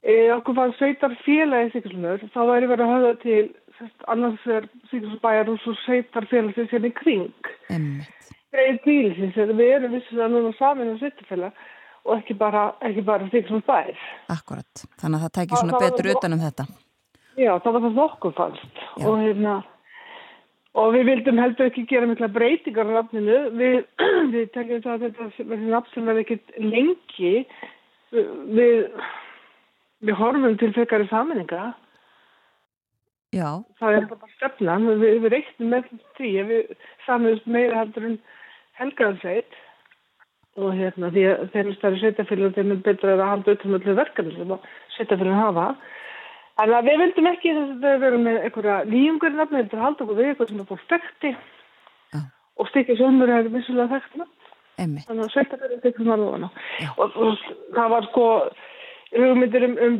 E, 0.06 0.14
okkur 0.36 0.54
var 0.54 0.74
sveitar 0.78 1.14
félagi 1.24 1.72
Siglunur, 1.72 2.20
þá 2.30 2.42
væri 2.46 2.68
verið 2.70 2.84
að 2.84 2.92
höfða 2.92 3.14
til 3.24 3.46
sest, 3.74 4.04
annars 4.12 4.44
er 4.54 4.68
Siglunarbæjar 4.90 5.48
og 5.50 5.56
svo 5.64 5.74
sveitar 5.80 6.28
félagi 6.30 6.66
sem 6.70 6.78
er 6.78 6.86
í 6.86 6.92
kring. 6.94 7.50
Emmett. 7.74 8.28
Greið 8.54 8.78
bílisins, 8.84 9.40
við 9.58 9.64
erum 9.66 9.96
að 9.98 10.36
núna 10.36 10.52
saman 10.60 10.92
um 10.92 11.00
sveitarfélag 11.00 11.64
og 12.06 12.20
ekki 12.20 12.36
bara, 12.38 12.68
bara 13.08 13.26
Siglunarbæjar. 13.32 14.04
Akkurat, 14.36 14.86
þannig 14.94 15.18
að 15.18 15.26
það 15.26 15.34
tækir 15.40 15.62
svona 15.64 15.74
það 15.74 15.88
betur 15.88 16.10
utanum 16.14 16.44
þetta. 16.44 16.68
Já, 17.36 17.52
það 17.60 17.72
var 17.76 17.86
það 17.86 18.02
okkur 18.06 18.36
fannst 18.36 18.82
og, 19.02 19.18
hérna, 19.20 19.58
og 20.76 20.94
við 20.96 21.10
vildum 21.10 21.40
heldur 21.42 21.68
ekki 21.68 21.86
gera 21.90 22.08
mikla 22.08 22.30
breytingar 22.32 22.88
á 22.88 22.96
nafninu, 22.96 23.38
við, 23.60 23.78
við 24.34 24.50
teljum 24.54 24.84
það 24.86 24.94
að 24.94 25.06
þetta 25.06 25.48
verður 25.50 25.72
nafn 25.74 25.92
sem 25.92 26.08
verður 26.08 26.24
ekkit 26.24 26.58
lengi 26.64 27.34
við 28.56 28.86
við 30.04 30.16
horfum 30.18 30.56
til 30.60 30.72
fekari 30.76 31.08
saminninga 31.10 31.74
Já. 33.34 33.62
það 33.80 33.98
er 33.98 34.08
bara 34.10 34.32
stefnan. 34.36 34.88
Við, 35.00 35.20
við 35.24 35.32
reiknum 35.34 35.72
með 35.72 35.88
því 36.18 36.32
við 36.50 36.74
saminust 37.06 37.48
meira 37.50 37.82
heldur 37.82 38.10
en 38.10 38.18
helgaðarsveit 38.80 39.58
og 40.56 40.72
hérna 40.76 41.10
því 41.12 41.24
að 41.28 41.42
þeirra 41.52 41.76
stærri 41.76 42.00
sveitafélum 42.00 42.54
þeim 42.56 42.72
er 42.72 42.82
betra 42.86 43.16
að 43.16 43.24
halda 43.26 43.52
auðvitað 43.52 43.74
með 43.74 44.00
verkefni 44.00 44.36
sem 44.36 44.54
sveitafélum 44.96 45.40
hafa 45.40 45.66
þannig 46.56 46.78
að 46.78 46.88
við 46.88 47.02
vildum 47.02 47.30
ekki 47.32 47.54
þess 47.56 47.74
að 47.74 47.84
við 47.86 48.00
verum 48.04 48.24
með 48.26 48.38
einhverja 48.46 48.78
nýjungur 48.92 49.36
nafn, 49.36 49.56
við 49.56 49.62
vildum 49.62 49.84
halda 49.84 50.04
okkur 50.06 50.18
við 50.20 50.30
eitthvað 50.30 50.52
sem 50.52 50.62
er 50.62 50.70
fólk 50.70 50.88
þekkti. 50.92 51.34
Já. 52.14 52.20
og 52.56 52.70
stikkið 52.70 53.00
sömur 53.02 53.32
er 53.34 53.52
vissulega 53.52 53.96
þekkt 53.96 54.16
þannig 54.76 55.24
að 55.24 55.32
sveitafélum 55.32 55.82
þekktum 55.84 56.10
það 56.10 56.24
og, 56.96 57.14
og 57.16 57.44
það 57.76 57.92
var 57.94 58.08
sko 58.10 58.26
hugmyndir 59.14 59.64
um, 59.68 59.76
um 59.86 59.96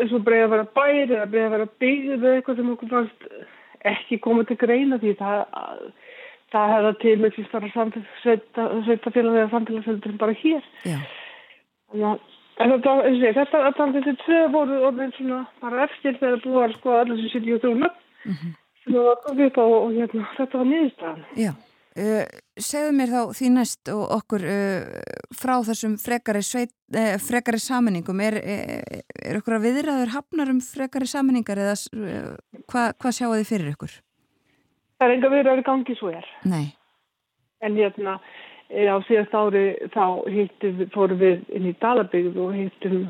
eins 0.00 0.12
og 0.12 0.24
breiða 0.26 0.48
að 0.48 0.54
vera 0.54 0.66
bæri 0.76 1.16
eða 1.16 1.28
breiða 1.32 1.48
að 1.48 1.54
vera 1.56 1.68
byggð 1.84 2.14
eða 2.16 2.34
eitthvað 2.36 2.60
sem 2.60 2.72
okkur 2.74 2.92
fannst 2.92 3.28
ekki 3.92 4.18
komið 4.24 4.50
til 4.50 4.58
greina 4.60 4.98
því 5.00 5.14
það, 5.20 5.38
það 6.54 6.72
hefða 6.74 6.94
til 7.04 7.14
með 7.22 7.36
því 7.36 7.46
starra 7.46 7.88
sveitafélag 8.24 9.38
eða 9.38 9.52
samfélagsöldur 9.54 10.18
bara 10.20 10.36
hér. 10.42 10.66
Já. 10.88 10.98
En 12.58 12.74
þetta 12.74 12.94
þetta 13.38 13.62
að 13.84 13.96
þessi 13.98 14.14
tvö 14.24 14.40
voru 14.54 14.80
orðin 14.88 15.14
svona 15.16 15.40
bara 15.62 15.84
eftir 15.86 16.18
þegar 16.18 16.42
búið 16.44 16.64
að 16.64 16.76
sko 16.78 16.96
allir 16.98 17.20
sem 17.22 17.32
sýtti 17.34 17.54
í 17.54 17.60
það 18.88 19.08
var 19.08 19.18
komið 19.26 19.50
upp 19.50 19.58
á 19.58 19.64
og 19.68 19.90
hérna, 19.96 20.28
þetta 20.36 20.60
var 20.60 20.70
niðurstaðan. 20.72 21.24
Já. 21.38 21.52
Uh, 21.98 22.24
segðu 22.62 22.90
mér 22.94 23.10
þá 23.10 23.22
því 23.34 23.48
næst 23.56 23.90
og 23.90 24.02
okkur 24.14 24.44
uh, 24.46 24.98
frá 25.34 25.54
þessum 25.66 25.96
frekari, 25.98 26.44
sveit, 26.46 26.70
uh, 26.94 27.16
frekari 27.18 27.58
samaningum 27.58 28.20
er, 28.22 28.36
er, 28.38 29.00
er 29.18 29.38
okkur 29.40 29.56
að 29.56 29.66
viðraður 29.66 30.12
hafnar 30.14 30.52
um 30.52 30.60
frekari 30.62 31.08
samanningar 31.10 31.58
eða 31.64 31.74
hvað 32.70 32.92
hva 33.02 33.14
sjáu 33.16 33.32
þið 33.32 33.48
fyrir 33.50 33.72
ykkur? 33.74 33.96
Það 34.98 35.08
er 35.08 35.16
enga 35.16 35.32
viðraður 35.34 35.66
gangi 35.66 35.98
svo 35.98 36.12
er. 36.14 36.30
Nei. 36.46 36.68
en 37.66 37.74
hérna 37.74 38.18
á 38.68 38.96
síðast 39.08 39.34
ári 39.34 39.64
þá 39.94 40.04
hittum 40.28 40.84
fórum 40.92 41.20
við 41.22 41.48
inn 41.56 41.70
í 41.70 41.74
Dalabygð 41.80 42.38
og 42.44 42.54
hittum 42.56 43.00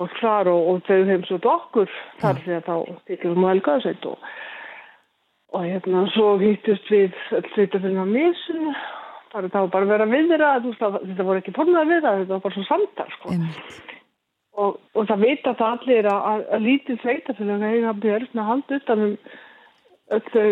fólk 0.00 0.16
þar 0.20 0.52
og, 0.52 0.68
og 0.68 0.82
þau 0.88 0.98
hefum 0.98 1.26
svo 1.28 1.40
okkur 1.54 1.98
þar 2.20 2.42
þegar 2.44 2.66
þá 2.68 2.74
hittum 3.08 3.34
við 3.34 3.42
mjög 3.42 3.54
elgaðsveit 3.56 4.08
og 4.12 4.30
og 5.50 5.66
hérna 5.66 6.04
svo 6.14 6.34
hýttust 6.38 6.90
við 6.92 7.14
sveitafélina 7.54 8.06
á 8.06 8.08
mísinu 8.08 8.74
bara 9.32 9.50
þá 9.50 9.60
bara 9.70 9.88
vera 9.88 10.08
viðra 10.10 10.50
þetta 10.62 11.26
voru 11.26 11.40
ekki 11.40 11.54
fornað 11.54 11.90
við 11.90 12.04
það, 12.04 12.20
þetta 12.20 12.34
var 12.34 12.44
bara 12.44 12.56
svo 12.56 12.66
samtal 12.68 13.08
sko. 13.14 13.34
og, 14.62 14.80
og 14.94 15.08
það 15.10 15.24
vita 15.26 15.54
það 15.58 15.76
allir 15.76 16.10
að, 16.10 16.44
að 16.54 16.66
lítið 16.66 17.00
sveitafélina 17.04 17.72
eiga 17.74 17.92
að 17.92 18.02
byrja 18.04 18.30
að 18.34 18.50
halda 18.50 18.80
utanum 18.80 19.16
öll 20.10 20.22
þau 20.34 20.46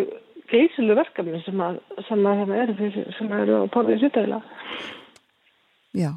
geysilu 0.50 0.96
verkefni 0.98 1.42
sem 1.44 1.60
að, 1.60 1.82
sem 2.08 2.26
að 2.26 2.40
hérna 2.42 2.62
eru 2.62 2.78
fyrir, 2.78 3.12
sem 3.18 3.34
eru 3.40 3.60
á 3.60 3.64
porðið 3.74 4.02
sveitafélag 4.04 4.42
Já, 5.96 6.10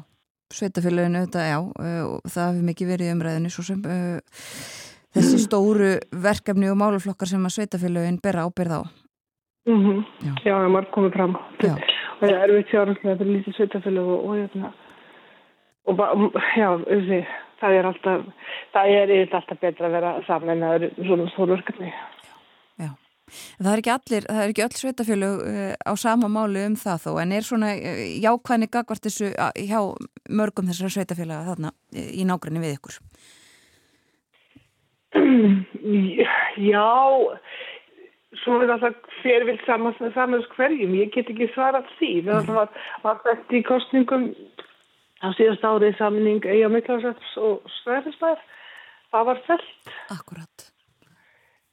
sveitafélaginu 0.52 1.24
þetta, 1.24 1.44
já, 1.48 1.58
og 2.04 2.26
það 2.28 2.48
hefur 2.50 2.66
mikið 2.68 2.90
verið 2.92 3.12
umræðinu 3.14 3.52
svo 3.52 3.64
sem 3.66 3.80
uh, 3.88 4.18
þessi 5.16 5.40
stóru 5.46 5.94
verkefni 6.24 6.70
og 6.70 6.78
máluflokkar 6.80 7.30
sem 7.30 7.48
að 7.48 7.56
sveitafélagin 7.56 8.20
bera 8.22 8.46
ábyrð 8.46 8.76
á. 8.78 8.82
Mm 9.66 9.80
-hmm. 9.80 10.04
Já, 10.26 10.32
já 10.44 10.54
það 10.58 10.78
er 10.78 10.90
komið 10.94 11.12
fram. 11.12 11.36
Já. 11.62 11.74
Og 12.20 12.28
það 12.28 12.42
er 12.42 12.52
við 12.52 12.68
tjárumslega 12.70 13.14
þetta 13.14 13.24
er 13.24 13.34
lítið 13.34 13.56
sveitafélag 13.56 14.06
og, 14.06 14.24
og, 14.28 14.36
hérna, 14.36 14.72
og, 15.84 16.00
og 16.00 16.42
já, 16.56 16.68
þessi, 16.84 17.26
það 17.60 17.72
er 17.78 17.86
alltaf, 17.86 18.20
það 18.72 18.86
er 18.88 19.34
alltaf 19.34 19.60
betra 19.60 19.86
að 19.86 19.92
vera 19.92 20.12
saman 20.26 20.50
en 20.50 20.60
það 20.60 20.74
er 20.82 20.90
svona 21.06 21.30
stóru 21.30 21.56
verkefni. 21.56 21.92
Það 23.58 23.72
er 23.72 23.82
ekki 23.82 23.94
allir, 23.94 24.26
það 24.28 24.42
er 24.42 24.54
ekki 24.54 24.64
öll 24.66 24.78
sveitafélög 24.78 25.44
uh, 25.46 25.74
á 25.88 25.92
sama 26.00 26.30
máli 26.32 26.66
um 26.68 26.76
það 26.78 27.04
þó, 27.06 27.10
en 27.22 27.36
er 27.36 27.46
svona 27.46 27.72
uh, 27.76 28.02
jákvæðni 28.22 28.68
gagvart 28.72 29.06
þessu 29.06 29.32
hjá 29.32 29.78
mörgum 30.30 30.68
þessar 30.70 30.94
sveitafélaga 30.96 31.48
þarna 31.52 31.72
uh, 31.72 32.10
í 32.12 32.26
nágrinni 32.28 32.62
við 32.64 32.76
ykkur? 32.78 32.98
Já, 36.72 36.88
svo 38.42 38.58
er 38.62 38.72
það 38.72 38.98
hver 39.22 39.46
vil 39.48 39.58
saman 39.66 39.96
með 40.00 40.14
saman 40.16 40.44
hverjum, 40.56 40.96
ég 40.98 41.12
get 41.14 41.30
ekki 41.32 41.50
svarað 41.52 41.88
því. 41.98 42.12
Það 42.28 42.52
var, 42.56 42.80
var 43.04 43.20
þetta 43.26 43.58
í 43.58 43.62
kostningum 43.66 44.28
á 45.22 45.28
síðast 45.38 45.64
árið 45.66 45.98
saminning 45.98 46.44
eiga 46.48 46.70
miklarsæts 46.72 47.36
og 47.40 47.62
svæðisbær, 47.82 48.40
það 49.14 49.28
var 49.30 49.42
felt. 49.48 49.92
Akkurat. 50.14 50.68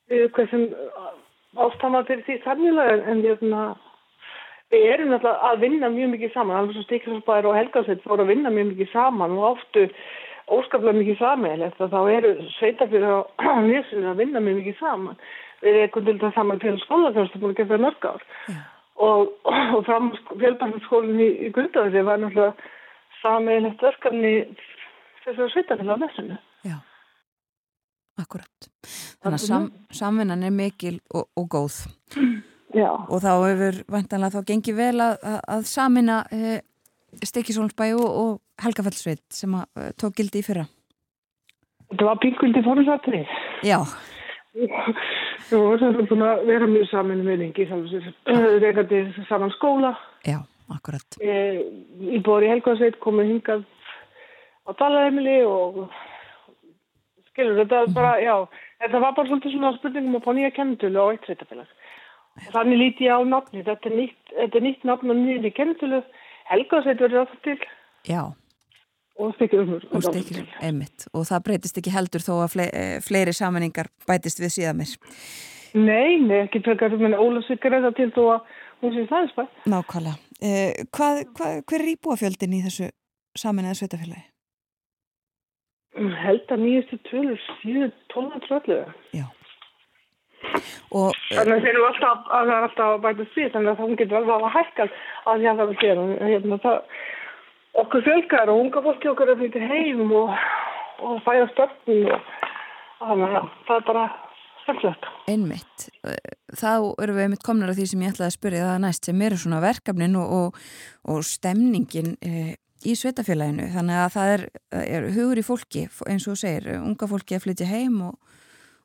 Hvað 0.10 0.51
sem 0.51 0.64
ástama 1.58 2.04
fyrir 2.08 2.26
því 2.28 2.39
þannilega 2.45 2.97
en 3.10 3.22
hérna 3.26 3.64
við 4.70 4.88
erum 4.93 5.14
alltaf 5.18 5.45
að 5.50 5.62
vinna 5.66 5.89
mjög 5.89 6.12
mikið 6.14 6.34
saman. 6.34 6.58
Alveg 6.60 6.78
svo 6.78 6.86
Stíkjarsbær 6.86 7.47
og 7.50 7.58
Helgarsveit 7.58 8.04
fóru 8.06 8.26
að 8.26 8.34
vinna 8.36 8.54
mjög 8.54 8.74
mikið 8.74 8.91
saman 8.93 9.38
og 9.38 9.45
oftu 9.54 9.86
óskaplega 10.50 10.97
mikið 10.97 11.22
samanlegt 11.22 11.82
þá 11.82 12.00
eru 12.14 12.34
sveitafyrir 12.58 13.06
á 13.10 13.20
nesinu 13.70 14.12
að 14.12 14.22
vinna 14.24 14.43
mjög 14.43 14.60
mikið 14.62 14.82
saman. 14.82 15.22
Við 15.60 15.80
erum 15.84 15.95
til 15.95 16.14
þetta 16.14 16.34
saman 16.36 16.62
fyrir 16.62 16.84
skólaþjóðstu 16.86 17.41
búin 17.41 17.56
að 17.56 17.62
geta 17.64 17.82
mörg 17.84 18.06
ár. 18.08 18.28
Yeah. 18.50 18.68
og, 19.00 19.34
og 19.76 19.86
fram 19.88 20.12
fjölbarnarskólinn 20.30 21.24
í, 21.24 21.30
í 21.47 21.54
Grundaður 21.56 22.08
var 22.08 22.22
náttúrulega 22.22 22.54
samanlegt 23.24 23.84
verkefni 23.84 24.34
þessar 25.26 25.54
sveitafyrir 25.54 25.95
á 25.95 26.02
nesinu. 26.04 26.39
Já, 26.68 26.78
akkurat 28.20 28.70
Þannig 29.20 29.41
að 29.41 29.45
sam, 29.49 29.65
samvinnan 29.91 30.45
er 30.47 30.53
mikil 30.55 30.95
og, 31.11 31.28
og 31.36 31.47
góð. 31.51 31.80
Já. 32.76 32.91
Og 33.09 33.20
þá 33.24 33.32
hefur 33.49 33.80
vantanlega 33.91 34.38
þá 34.38 34.51
gengið 34.51 34.78
vel 34.78 35.01
að, 35.03 35.15
að 35.55 35.63
samina 35.67 36.20
e, 36.32 36.59
Stikisólnsbæ 37.26 37.88
og, 37.97 38.05
og 38.05 38.63
Helgafellsveit 38.63 39.24
sem 39.34 39.55
að, 39.57 39.65
e, 39.76 39.88
tók 39.99 40.20
gildi 40.20 40.43
í 40.43 40.45
fyrra. 40.45 40.67
Það 41.89 42.05
var 42.05 42.22
pingvöldi 42.22 42.61
fórumsatri. 42.63 43.24
Já. 43.65 43.80
Þú 45.49 45.63
voru 45.63 46.05
búin 46.11 46.24
að 46.28 46.45
vera 46.45 46.70
mjög 46.70 46.88
saman 46.91 47.26
með 47.26 47.47
yngi, 47.47 47.67
reykandi 48.61 49.01
saman 49.28 49.51
skóla. 49.57 49.95
Já, 50.28 50.38
akkurat. 50.76 51.20
E, 51.20 51.36
í 52.05 52.22
Helgafellsveit, 52.22 53.01
komið 53.03 53.34
hingað 53.34 53.67
á 54.70 54.72
Dalaheimili 54.78 55.39
og 55.49 55.88
skilur 57.32 57.63
þetta 57.63 57.84
bara, 57.97 58.15
já 58.22 58.36
þetta 58.84 59.04
var 59.04 59.16
bara 59.18 59.30
svolítið 59.30 59.56
svona 59.56 59.74
spurningum 59.78 60.20
að 60.20 60.26
fá 60.26 60.32
nýja 60.38 60.56
kennutölu 60.56 61.04
á 61.04 61.12
eitt 61.12 61.28
sveitafélag 61.28 61.76
þannig 62.54 62.80
líti 62.80 63.08
ég 63.10 63.20
á 63.20 63.22
nafni 63.28 63.66
þetta 63.68 63.90
er 63.90 63.96
nýtt, 64.00 64.34
þetta 64.36 64.60
er 64.60 64.66
nýtt 64.68 64.88
nafn 64.88 65.14
og 65.14 65.20
nýjni 65.20 65.54
kennutölu 65.56 66.02
Helgarsveit 66.50 67.02
verður 67.04 67.28
það 67.30 67.42
til. 67.46 67.58
Já. 68.10 68.22
Og 69.20 69.34
stikirumur 69.36 69.84
og 69.92 70.06
stikirumur, 70.06 70.56
einmitt. 70.64 71.06
Og 71.14 71.28
það 71.28 71.44
breytist 71.50 71.78
ekki 71.82 71.94
heldur 71.94 72.24
þó 72.24 72.34
að 72.40 72.54
fle 72.56 72.68
fleiri 73.06 73.36
samanningar 73.36 73.92
bætist 74.08 74.40
við 74.42 74.56
síðan 74.56 74.80
mér. 74.80 74.96
Nei, 75.78 76.18
nei, 76.24 76.40
ekki 76.46 76.64
tvekar 76.66 76.96
Ólasvíkar 76.96 77.76
er 77.78 77.86
það 77.86 77.98
til 78.00 78.10
þó 78.16 78.24
að 78.38 78.56
hún 78.82 78.96
sé 78.96 79.06
það 79.12 79.30
spæ 79.34 79.44
Nákvæmlega. 79.70 80.18
Eh, 80.40 80.72
hvað, 80.96 81.22
hvað, 81.36 81.62
Hver 81.68 81.84
er 81.84 81.92
íbúafjöldin 81.94 82.56
í 82.56 82.64
þessu 82.66 82.90
saminniða 83.38 83.78
sveitafélagi? 83.78 84.26
Held 86.24 86.54
að 86.54 86.64
nýjastu 86.64 87.00
tölur 87.10 87.43
síðu 87.60 87.91
12.11 88.14 88.88
Já. 89.18 89.26
Og, 90.95 91.12
Þannig 91.34 91.56
að 91.58 91.66
þeir 91.66 91.74
eru 91.74 91.88
alltaf 91.89 92.30
að 92.32 92.50
það 92.50 92.56
er 92.56 92.68
alltaf 92.68 92.91
að 92.93 93.02
bæta 93.04 93.26
því 93.34 93.47
þannig 93.54 93.72
að 93.72 93.82
það 93.82 93.97
getur 94.00 94.20
alveg 94.20 94.45
að 94.45 94.54
hækka 94.56 94.86
að 94.89 95.41
því 95.41 95.50
að 95.52 95.60
það 95.60 95.74
er 95.74 95.82
gera. 95.84 96.06
Hérna, 96.30 96.60
það, 96.64 97.02
okkur 97.84 98.06
fjölgar 98.08 98.54
og 98.54 98.62
unga 98.64 98.86
fólki 98.88 99.12
okkur 99.12 99.34
að 99.34 99.43
flytja 99.43 99.68
heim 99.74 100.16
og, 100.22 100.32
og 101.04 101.20
fæða 101.28 101.52
störnum 101.52 102.10
og 102.16 102.32
þannig 103.04 103.38
að 103.41 103.52
það 103.68 103.76
er 103.76 103.86
bara 103.91 104.08
skemmtilegt. 104.64 105.10
Einmitt, 105.30 105.86
þá 106.58 106.72
eru 107.04 107.18
við 107.18 107.26
einmitt 107.26 107.45
komnar 107.45 107.74
að 107.74 107.82
því 107.82 107.89
sem 107.91 108.04
ég 108.06 108.16
ætlaði 108.16 108.30
að 108.30 108.38
spyrja 108.38 108.66
það 108.70 108.82
næst 108.86 109.10
sem 109.10 109.24
eru 109.28 109.39
svona 109.43 109.62
verkefnin 109.64 110.18
og, 110.20 110.58
og 111.10 111.22
stemningin 111.28 112.16
e, 112.24 112.56
í 112.86 112.96
sveitafélaginu 112.96 113.70
þannig 113.74 114.02
að 114.04 114.14
það 114.16 114.34
er, 114.36 114.44
er 114.80 115.08
hugur 115.16 115.42
í 115.42 115.46
fólki 115.46 115.86
eins 116.08 116.28
og 116.28 116.36
þú 116.36 116.42
segir, 116.42 116.70
unga 116.80 117.10
fólki 117.12 117.38
að 117.38 117.46
flytja 117.48 117.70
heim 117.70 118.00
og, 118.10 118.38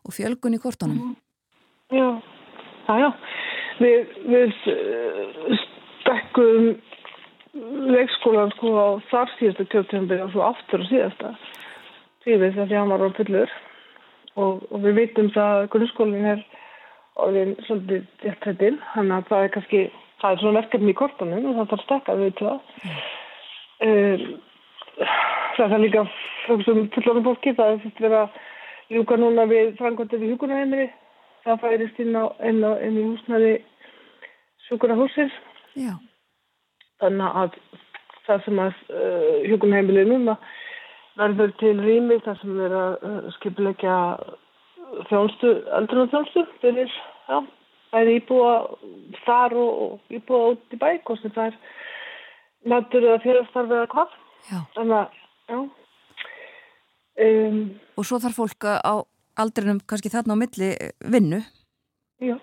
og 0.05 0.17
fjölgun 0.17 0.57
í 0.57 0.63
kortunum. 0.63 1.13
Mm. 1.13 1.21
Já, 1.95 2.09
já, 2.89 2.95
já. 3.05 3.11
Við, 3.79 4.17
við 4.31 4.59
uh, 4.71 5.63
stekkum 6.03 6.69
leikskólan 7.95 8.53
sko 8.55 8.73
á 8.75 8.89
þar 9.11 9.33
síðasta 9.39 9.67
kjöptjömbir 9.71 10.25
og 10.25 10.33
svo 10.35 10.43
aftur 10.47 10.83
og 10.83 10.91
síðasta 10.91 11.35
tíðið 12.25 12.57
því 12.57 12.65
að 12.65 12.77
hann 12.79 12.95
var 12.95 13.05
á 13.05 13.17
pullur 13.19 13.53
og, 14.35 14.65
og 14.71 14.79
við 14.83 14.97
veitum 14.99 15.31
það 15.35 15.59
að 15.59 15.69
grunnskólinn 15.75 16.31
er 16.35 16.47
orðin 17.23 17.53
svolítið 17.69 18.07
dættrættin, 18.25 18.81
þannig 18.95 19.17
að 19.17 19.29
það 19.29 19.45
er 19.45 19.53
kannski 19.55 19.83
það 20.23 20.31
er 20.31 20.41
svona 20.41 20.59
verkefni 20.59 20.95
í 20.95 20.99
kortunum 20.99 21.51
og 21.51 21.61
það 21.61 21.71
þarf 21.73 21.85
stekka 21.85 22.17
við 22.19 22.33
það. 22.41 22.73
Mm. 22.83 22.97
Um, 22.97 23.24
það 25.57 25.73
er 25.73 25.83
líka 25.83 26.05
um 26.05 26.11
fullorðum 26.95 27.25
fólki 27.29 27.55
það 27.57 27.73
er 27.73 27.81
fyrst 27.85 28.03
verið 28.05 28.19
að 28.21 28.43
ljúka 28.95 29.19
núna 29.19 29.47
við 29.51 29.73
frangvöndið 29.81 30.23
við 30.23 30.35
hjúkunarheimili 30.35 30.89
það 31.45 31.63
færist 31.63 32.01
inn 32.01 32.17
á 32.17 32.25
inn, 32.45 32.61
á, 32.65 32.73
inn 32.85 32.99
í 33.01 33.07
húsnaði 33.07 33.55
sjúkunarhúsins 34.69 35.35
þannig 37.03 37.41
að 37.43 37.59
það 38.27 38.45
sem 38.47 38.63
að 38.63 38.79
uh, 38.93 39.41
hjúkunarheimili 39.49 40.07
núna 40.09 40.39
verður 41.19 41.53
til 41.61 41.75
rými 41.81 42.21
það 42.25 42.41
sem 42.41 42.57
verður 42.59 42.81
að 42.81 43.09
uh, 43.09 43.29
skipilegja 43.39 43.99
þjónstu, 45.11 45.53
aldrei 45.75 46.07
þjónstu 46.13 46.45
fyrir, 46.63 46.93
já, 47.29 47.39
það 47.91 48.01
er 48.01 48.13
íbúa 48.15 48.53
þar 49.25 49.57
og, 49.59 49.83
og 49.85 50.15
íbúa 50.19 50.53
út 50.53 50.77
í 50.77 50.81
bæk 50.81 51.11
og 51.11 51.21
sem 51.21 51.35
það 51.35 51.53
er 51.53 51.59
Nættur 52.65 53.05
eða 53.05 53.21
félagsstarfi 53.25 53.77
eða 53.77 53.89
hvað. 53.93 54.13
Já. 54.49 54.61
Þannig 54.77 54.97
að, 54.99 55.19
já. 55.53 55.59
Um, 57.25 57.59
og 57.95 58.07
svo 58.09 58.19
þarf 58.23 58.39
fólk 58.41 58.67
á 58.67 58.95
aldrinum 59.39 59.81
kannski 59.87 60.11
þarna 60.13 60.35
á 60.35 60.43
milli 60.43 60.71
vinnu. 61.15 61.41
Já. 62.25 62.37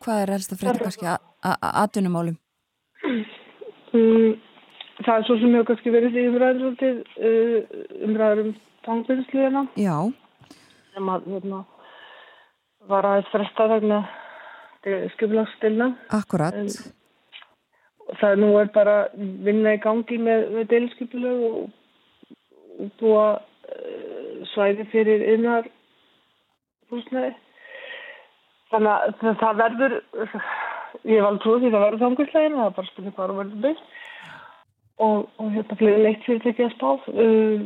Hvað 0.00 0.22
er 0.22 0.32
helst 0.34 0.54
að 0.54 0.62
frétta 0.62 0.86
kannski 0.86 1.10
aðtunumálum? 1.44 2.38
Um, 3.92 4.38
það 5.04 5.14
er 5.16 5.26
svo 5.28 5.36
sem 5.40 5.52
hefur 5.56 5.68
kannski 5.72 5.92
verið 5.92 6.16
í 6.16 6.24
umræður 6.30 6.64
uh, 6.70 7.58
umræður 8.08 8.42
um 8.46 8.54
tangvinnsluðina. 8.86 9.66
Já. 9.80 9.96
Sem 10.94 11.12
að, 11.12 11.28
hérna, 11.34 11.60
var 12.88 13.10
aðeins 13.10 13.34
fresta 13.34 13.68
vegna 13.74 14.00
skjöflagstilna. 15.14 15.92
Akkurat. 16.16 16.56
Um, 16.56 16.96
það 18.20 18.40
nú 18.42 18.48
er 18.60 18.72
bara 18.74 18.96
vinna 19.16 19.76
í 19.76 19.82
gangi 19.82 20.18
með, 20.18 20.48
með 20.56 20.66
deilskipulög 20.72 21.44
og, 21.50 21.60
búa 23.00 23.26
uh, 23.36 24.40
svæði 24.54 24.86
fyrir 24.92 25.24
innar 25.34 25.68
húsnæði 26.90 27.34
þannig 28.70 28.92
að 29.30 29.40
það 29.42 29.60
verður 29.60 29.96
ég 31.08 31.24
alveg 31.24 31.42
trúið 31.42 31.64
því 31.64 31.72
það 31.72 31.84
verður 31.84 32.02
þanguslegin 32.04 32.56
það 32.58 32.68
er 32.68 32.76
bara 32.78 32.90
spilnið 32.90 33.16
hvað 33.16 33.30
það 33.30 33.40
verður 33.40 33.64
byggt. 33.66 33.98
Og, 35.00 35.20
og 35.40 35.52
hérna 35.54 35.76
fleiri 35.80 36.02
leitt 36.04 36.26
fyrir 36.26 36.50
ekki 36.50 36.66
að 36.66 36.74
spá 36.74 36.88
uh, 36.92 37.60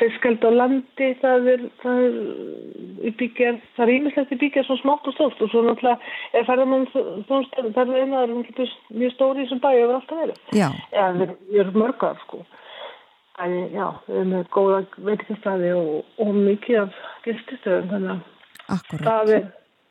fiskeld 0.00 0.44
á 0.44 0.50
landi 0.54 1.08
það 1.20 1.48
er, 1.54 1.64
það 1.82 2.00
er 2.04 2.16
í 3.06 3.12
byggjar, 3.20 3.58
það 3.76 3.84
er 3.84 3.92
ímislegt 3.96 4.34
í 4.34 4.38
byggjar 4.40 4.66
svo 4.68 4.76
smátt 4.80 5.08
og 5.10 5.16
stórt 5.16 5.42
og 5.44 5.52
svo 5.52 5.62
náttúrulega 5.66 6.38
er 6.38 6.46
ferðarmann 6.48 6.88
þónstöðum, 7.28 7.74
það 7.76 7.92
er 7.94 8.04
einaður 8.04 8.34
mjög 8.36 9.14
stóri 9.14 9.44
þessum 9.44 9.62
bæi 9.64 9.76
og 9.84 9.94
alltaf 9.98 10.22
verið 10.22 10.56
Já. 10.56 10.68
Já, 10.94 11.04
við 11.16 11.60
erum 11.64 11.80
mörgar 11.84 12.20
sko. 12.24 12.42
En 13.40 13.56
já, 13.72 13.86
við 14.06 14.16
erum 14.20 14.32
með 14.34 14.48
góða 14.56 14.80
veitikastæði 15.08 15.74
og, 15.78 15.92
og 16.20 16.32
mikið 16.36 16.80
af 16.84 17.02
gestistöðum 17.26 17.92
þannig 17.94 18.24
að 18.70 19.04
það 19.04 19.34
er 19.36 19.44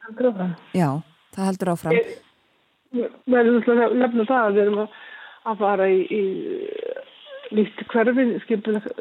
heldur 0.07 0.31
áfram. 0.31 0.57
Já, 0.77 0.89
það 1.35 1.49
heldur 1.49 1.73
áfram. 1.73 2.01
Við 2.89 3.39
erum 3.39 3.61
að 3.85 3.95
nefna 4.01 4.27
það 4.29 4.43
að 4.43 4.57
við 4.57 4.63
erum 4.65 4.83
að 4.83 5.61
fara 5.63 5.87
í, 5.89 5.99
í 6.09 6.21
nýtt 7.55 7.83
hverfi, 7.91 8.25
skipilega 8.45 8.91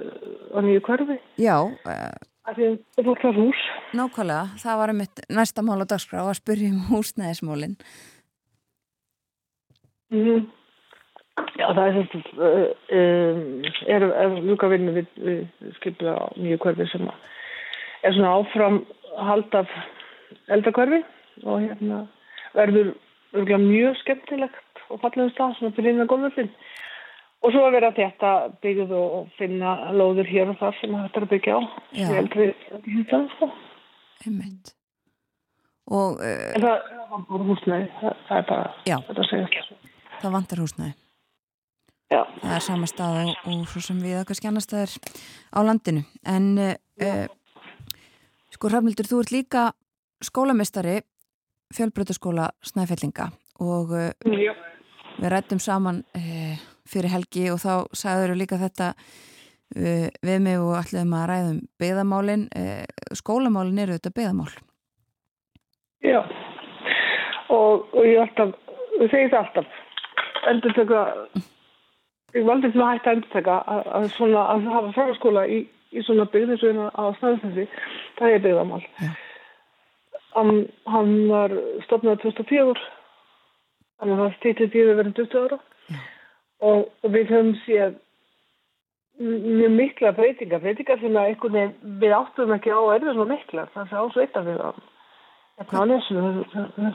á 0.55 0.59
nýju 0.65 0.83
hverfi. 0.87 1.19
Já. 1.41 1.57
Það 2.49 2.61
er 2.65 2.77
alltaf 3.05 3.37
hús. 3.37 3.65
Nákvæmlega, 3.97 4.45
það 4.63 4.79
var 4.81 4.93
um 4.95 5.03
næsta 5.37 5.65
mál 5.65 5.83
á 5.85 5.87
dagskrá 5.89 6.23
að 6.25 6.39
spyrja 6.41 6.71
um 6.73 6.87
húsnæðismólinn. 6.91 7.77
Mm 10.11 10.25
-hmm. 10.25 10.47
Já, 11.59 11.67
það 11.75 11.87
er 11.87 11.97
uh, 11.97 12.67
um, 12.99 13.65
er, 13.87 14.41
ljúka 14.47 14.69
vinnu 14.69 14.93
við, 14.93 15.07
við 15.17 15.75
skipilega 15.77 16.19
á 16.19 16.27
nýju 16.37 16.59
hverfi 16.59 16.87
sem 16.93 17.11
er 18.03 18.13
svona 18.15 18.35
áfram 18.39 18.87
hald 19.17 19.55
af 19.55 19.69
eldakverfi 20.49 21.03
og 21.45 21.61
hérna 21.63 22.07
verður 22.55 22.95
mjög 23.63 23.97
skemmtilegt 24.03 24.83
og 24.89 25.01
fallegum 25.03 25.31
stað 25.35 25.57
svona 25.59 25.75
fyrir 25.77 25.93
innan 25.93 26.11
góðvöldin 26.11 26.51
og 27.43 27.53
svo 27.55 27.63
að 27.69 27.75
vera 27.77 27.91
þetta 27.97 28.31
byggð 28.65 28.93
og 28.99 29.29
finna 29.39 29.75
lóður 29.95 30.27
hér 30.29 30.51
og 30.53 30.59
þar 30.61 30.77
sem 30.81 30.95
þetta 30.97 31.21
er 31.21 31.27
að 31.27 31.33
byggja 31.35 31.55
á. 31.55 31.61
Ég 32.01 32.15
held 32.19 32.37
við- 32.39 32.63
þetta 32.69 32.79
er 32.79 32.97
þetta, 32.99 33.21
sko. 33.37 33.51
Einmitt. 34.27 34.73
Og 35.89 36.19
uh, 36.21 36.49
en 36.55 36.65
það 36.67 36.89
það 37.09 37.27
bara 37.29 37.45
húsnæði 37.49 37.87
það, 38.01 38.17
það 38.29 38.39
er 38.43 38.49
bara 38.49 38.65
Já. 38.91 38.97
þetta 39.09 39.23
að 39.23 39.29
segja 39.31 39.67
það 40.19 40.35
vantar 40.35 40.61
húsnæði. 40.65 40.95
Já. 42.09 42.21
Það 42.43 42.55
er 42.57 42.65
sama 42.65 42.87
stað 42.89 43.17
og, 43.23 43.31
og 43.53 43.63
svo 43.71 43.81
sem 43.85 43.99
við 44.03 44.17
að 44.19 44.27
kannski 44.29 44.49
annar 44.51 44.65
staðar 44.65 44.95
á 45.55 45.59
landinu. 45.65 46.03
En 46.27 46.47
uh, 46.59 47.27
sko 48.53 48.71
Rafnildur, 48.73 49.09
þú 49.09 49.21
ert 49.23 49.33
líka 49.33 49.65
skólamestari 50.25 50.99
fjölbrötaskóla 51.77 52.49
Snæfellinga 52.65 53.29
og 53.61 53.93
uh, 53.93 54.11
við 54.25 55.31
rættum 55.33 55.61
saman 55.63 56.03
fyrir 56.89 57.13
helgi 57.13 57.49
og 57.53 57.61
þá 57.63 57.73
sagður 57.97 58.37
líka 58.39 58.61
þetta 58.61 58.93
uh, 58.95 60.09
við 60.25 60.41
mig 60.45 60.59
og 60.63 60.75
allir 60.79 61.05
að 61.05 61.29
ræðum 61.33 61.61
beðamálin. 61.81 62.49
Uh, 62.57 62.85
skólamálin 63.19 63.85
eru 63.85 63.99
þetta 63.99 64.15
beðamál. 64.17 64.51
Já, 66.05 66.21
og, 67.51 67.89
og 67.93 68.05
ég 68.07 68.21
alltaf, 68.23 68.53
ég 69.01 69.11
segi 69.11 69.31
það 69.33 69.41
alltaf, 69.41 69.79
endur 70.53 70.75
taka, 70.77 71.01
ég 72.37 72.47
valdi 72.47 72.71
til 72.71 72.85
að 72.85 72.93
hætta 72.93 73.15
endur 73.17 73.33
taka 73.33 73.57
að, 73.75 74.07
svona, 74.15 74.45
að 74.55 74.69
hafa 74.71 74.93
fráskóla 74.95 75.47
í, 75.51 75.65
í 75.91 76.05
svona 76.07 76.29
byggð 76.31 76.55
eins 76.55 76.63
og 76.63 76.71
hérna 76.71 76.87
á 76.95 77.05
snæðsnessi, 77.19 77.67
það 78.21 78.37
er 78.37 78.45
byggðamál. 78.47 78.85
Hann, 80.37 80.53
hann 80.87 81.13
var 81.33 81.57
stopnað 81.89 82.23
2004, 82.29 82.87
þannig 83.99 84.15
að 84.15 84.23
það 84.23 84.39
stýttið 84.39 84.73
því 84.75 84.85
að 84.85 85.01
vera 85.01 85.17
20 85.19 85.43
ára 85.49 85.61
og, 86.65 86.89
og 87.03 87.13
við 87.15 87.33
höfum 87.33 87.57
séð 87.65 87.97
mjög 89.19 89.71
mikla 89.75 90.13
breytingar, 90.15 90.63
breytingar 90.63 91.01
sem 91.01 91.17
að 91.17 91.33
einhvern 91.33 91.57
veginn 91.57 91.99
við 92.03 92.15
áttum 92.15 92.55
ekki 92.55 92.71
á 92.71 92.81
erfið 92.95 93.17
svona 93.17 93.35
mikla, 93.35 93.67
það 93.75 93.93
er 93.93 93.99
á 93.99 94.07
sveita 94.15 94.43
við 94.47 94.61
það. 94.63 94.83
Hérna 95.59 95.83
á 95.83 95.85
nesinu, 95.91 96.93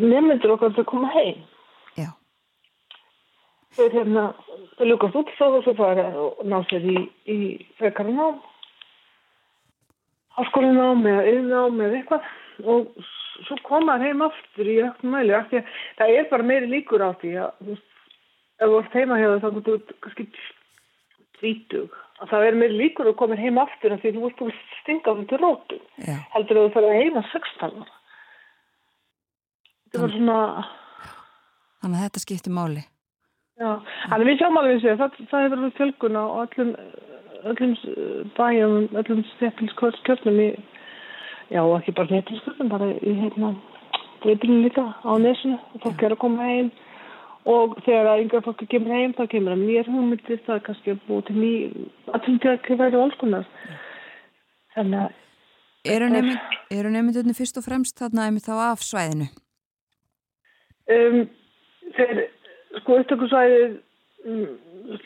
nefnendur 0.00 0.54
okkar 0.56 0.72
til 0.76 0.84
að 0.84 0.90
koma 0.92 1.10
heim. 1.12 1.42
Já. 1.98 2.08
Þeir 3.76 3.96
hérna, 3.98 4.24
þeir 4.78 4.92
lukast 4.94 5.20
út 5.20 5.34
svo 5.36 5.50
og 5.58 5.66
svo 5.66 5.76
fara 5.76 6.08
og 6.24 6.40
ná 6.48 6.58
sér 6.70 6.88
í, 6.88 6.98
í 7.28 7.38
frekara 7.80 8.16
nám. 8.16 8.40
Háskólinám 10.38 11.04
eða 11.10 11.28
yðnám 11.34 11.84
eða 11.84 12.00
eitthvað 12.00 12.66
og 12.70 13.04
svo 13.44 13.56
koma 13.66 13.98
heim 14.00 14.24
aftur 14.24 14.68
í 14.68 14.80
öllum 14.86 15.14
mæli. 15.16 15.36
að 15.36 15.68
Það 16.00 16.16
er 16.16 16.28
bara 16.32 16.48
meiri 16.48 16.70
líkur 16.70 17.04
á 17.04 17.12
því 17.20 17.36
að 17.44 17.78
ef 18.60 18.68
þú 18.68 18.78
ert 18.82 18.96
heima 18.98 19.18
hefur 19.20 19.40
þá 19.42 19.48
þú 19.66 19.76
ert 19.78 19.92
kannski 20.04 20.26
tvítug. 21.40 21.94
Að 22.20 22.28
það 22.34 22.46
er 22.46 22.58
meiri 22.60 22.76
líkur 22.76 23.08
að 23.08 23.16
koma 23.16 23.38
heim 23.40 23.58
aftur 23.62 23.94
af 23.94 24.02
því 24.02 24.12
þú 24.16 24.26
ert 24.28 24.40
búin 24.40 24.52
að 24.52 24.58
stinga 24.82 25.14
þú 25.16 25.24
til 25.30 25.38
rótum 25.40 25.84
Já. 26.04 26.16
heldur 26.34 26.60
að 26.60 26.74
þú 26.74 26.82
að 26.84 26.98
heima 26.98 27.22
16 27.30 27.64
ára. 27.70 27.86
Þetta 29.90 30.02
var 30.04 30.12
svona, 30.14 30.40
Þannig 31.80 31.96
að 31.96 32.04
þetta 32.04 32.22
skiptir 32.22 32.52
máli. 32.52 32.82
já, 33.60 33.70
þannig 34.10 34.28
við 34.28 34.36
sjáum 34.40 34.58
alveg 34.60 34.76
þessi, 34.82 34.98
það, 35.00 35.16
það 35.30 35.42
hefur 35.44 35.62
verið 35.62 35.78
fjölgun 35.78 36.18
á 36.20 36.24
öllum, 36.42 36.70
öllum 37.50 37.72
bæjum, 38.36 38.76
öllum 39.00 39.22
stefnilskjörnum 39.34 40.40
í, 40.44 40.48
já, 41.50 41.60
ekki 41.64 41.96
bara 41.96 42.10
stefnilskjörnum, 42.12 42.70
bara 42.72 42.90
í 43.00 43.16
hérna, 43.22 43.50
dreifinu 44.22 44.60
líka 44.66 44.84
á 45.00 45.12
nesinu 45.24 45.56
og 45.56 45.84
fólk 45.86 46.04
er 46.04 46.14
að 46.16 46.22
koma 46.24 46.48
heim 46.52 46.70
og 47.48 47.78
þegar 47.86 48.10
að 48.10 48.24
yngra 48.24 48.42
fólk 48.44 48.66
kemur 48.68 48.96
heim 48.96 49.14
þá 49.16 49.24
kemur 49.32 49.56
að 49.56 49.64
mér 49.64 49.88
hugmyndir, 49.88 50.42
það 50.46 50.58
er 50.58 50.66
kannski 50.66 50.94
að 50.94 51.00
búið 51.06 51.24
til 51.30 51.38
ný, 51.38 51.54
að 52.12 52.26
til 52.26 52.36
því 52.42 52.52
að 52.52 52.82
væri 52.82 53.00
alls 53.00 53.18
konar. 53.20 53.48
Þannig 54.74 55.06
að 55.06 55.18
Eru, 55.84 56.10
nefnd, 56.12 56.56
eru 56.76 56.90
nefndunni 56.92 57.32
fyrst 57.32 57.56
og 57.56 57.64
fremst 57.64 57.96
þarna 57.96 58.26
einmitt 58.28 58.44
þá 58.44 58.56
af 58.66 58.82
svæðinu? 58.84 59.30
Um, 60.92 61.22
þeir, 61.96 62.18
sko, 62.82 62.98
upptökusvæðið, 63.00 63.78
um, 64.28 64.42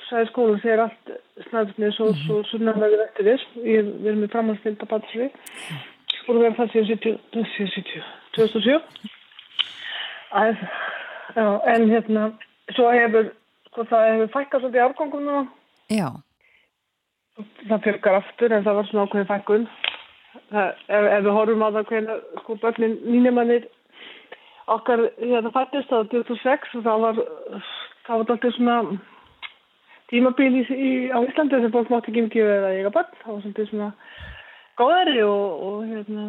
svæðið 0.09 0.31
skólan, 0.33 0.63
þeir 0.65 0.83
allt 0.89 1.13
snæðisnið 1.47 1.95
svo, 1.95 2.09
svo 2.25 2.41
sunnarlega 2.51 3.07
eftir 3.07 3.29
þess. 3.31 3.53
Við 3.61 3.93
erum 4.11 4.27
í 4.27 4.31
framhaldstilda 4.33 4.91
batsri. 4.91 5.29
Búin 6.25 6.41
að 6.41 6.47
vera 6.49 6.59
það 6.59 6.73
síðan 6.73 6.91
70, 6.91 7.47
70, 7.55 8.11
2007. 8.35 8.77
Að, 10.41 10.67
já, 11.37 11.47
en 11.75 11.89
hérna, 11.91 12.29
svo 12.75 12.91
hefur, 12.95 13.31
sko, 13.71 13.87
það 13.91 14.11
hefur 14.11 14.33
fækkað 14.37 14.65
svolítið 14.65 14.85
árgangum 14.85 15.27
núna. 15.27 15.45
Já. 15.93 16.09
Það 17.69 17.83
fjölgar 17.87 18.21
aftur 18.21 18.53
en 18.55 18.67
það 18.67 18.79
var 18.79 18.91
svona 18.91 19.07
ákveðin 19.09 19.31
fækkun. 19.31 19.65
Ef, 20.55 20.85
ef 20.89 21.25
við 21.25 21.33
horfum 21.35 21.65
á 21.67 21.69
það 21.71 21.89
hvernig, 21.91 22.29
sko, 22.43 22.59
börnin 22.63 23.01
mínumannir 23.07 23.67
okkar, 24.67 25.09
hérna 25.19 25.53
fættist 25.55 25.93
á 25.93 25.99
2006 26.13 26.79
og 26.79 26.87
það 26.87 27.03
var, 27.05 27.19
það 28.07 28.23
var 28.23 28.33
alltaf 28.35 28.57
svona 28.57 28.79
tímabil 30.13 30.61
í, 30.61 30.63
í, 30.63 30.93
á 31.13 31.19
Íslandi 31.25 31.61
sem 31.61 31.75
fólk 31.75 31.93
mátti 31.93 32.13
ekki 32.13 32.27
mikið 32.29 32.49
verið 32.49 32.69
að 32.69 32.79
eiga 32.79 32.95
börn. 32.95 33.21
Það 33.23 33.33
var 33.33 33.45
svolítið 33.45 33.71
svona 33.71 33.91
góðari 34.81 35.21
og, 35.27 35.63
og 35.69 35.85
hérna, 35.91 36.27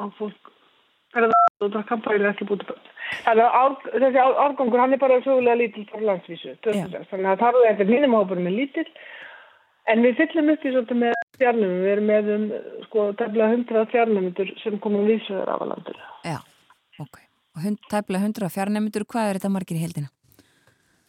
og 0.00 0.12
fólk 0.18 0.52
og 1.14 1.70
það 1.72 1.84
kan 1.88 2.00
bara 2.04 2.30
ekki 2.30 2.48
búið 2.48 2.64
börn. 2.68 2.88
Þannig 3.24 3.44
að 3.44 3.58
ár, 3.60 3.74
þessi 3.92 4.20
ár, 4.20 4.38
árgangur, 4.44 4.80
hann 4.82 4.96
er 4.96 5.00
bara 5.00 5.20
sögulega 5.24 5.60
lítill 5.60 5.84
bara 5.92 6.08
landsvísu, 6.10 6.56
2006. 6.66 7.10
Þannig 7.12 7.30
að 7.30 7.44
það 7.44 7.60
er 7.60 7.68
þetta 7.68 7.90
mínum 7.92 8.16
hópurum 8.18 8.48
er 8.50 8.56
lítill 8.58 8.88
En 9.92 10.00
við 10.00 10.16
fyllum 10.16 10.48
upp 10.54 10.62
í 10.64 10.70
svolítið 10.72 11.00
með 11.02 11.14
stjarnum, 11.36 11.72
við 11.82 11.90
erum 11.92 12.06
með 12.08 12.28
um, 12.32 12.44
sko, 12.86 13.06
tefnilega 13.20 13.56
100 13.58 13.88
stjarnumundur 13.90 14.52
sem 14.62 14.76
komum 14.80 15.04
vísöður 15.10 15.50
af 15.52 15.64
að 15.64 15.72
landur. 15.74 15.98
Já, 16.24 16.38
ok. 17.04 17.18
Og 17.54 17.66
hund, 17.66 17.80
tæplega 17.92 18.30
100 18.30 18.52
fjarnæmyndur, 18.54 19.04
hvað 19.12 19.28
er 19.28 19.38
þetta 19.38 19.50
margir 19.52 19.76
í 19.76 19.82
heldina? 19.82 20.08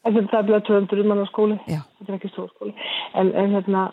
Þetta 0.05 0.21
er 0.21 0.27
tefnilega 0.33 0.65
200 0.67 1.07
manna 1.07 1.27
skóli, 1.29 1.55
Já. 1.71 1.79
þetta 2.01 2.11
er 2.11 2.17
ekki 2.19 2.33
stór 2.33 2.51
skóli. 2.51 2.75
En, 3.15 3.31
en 3.31 3.55
hérna, 3.55 3.85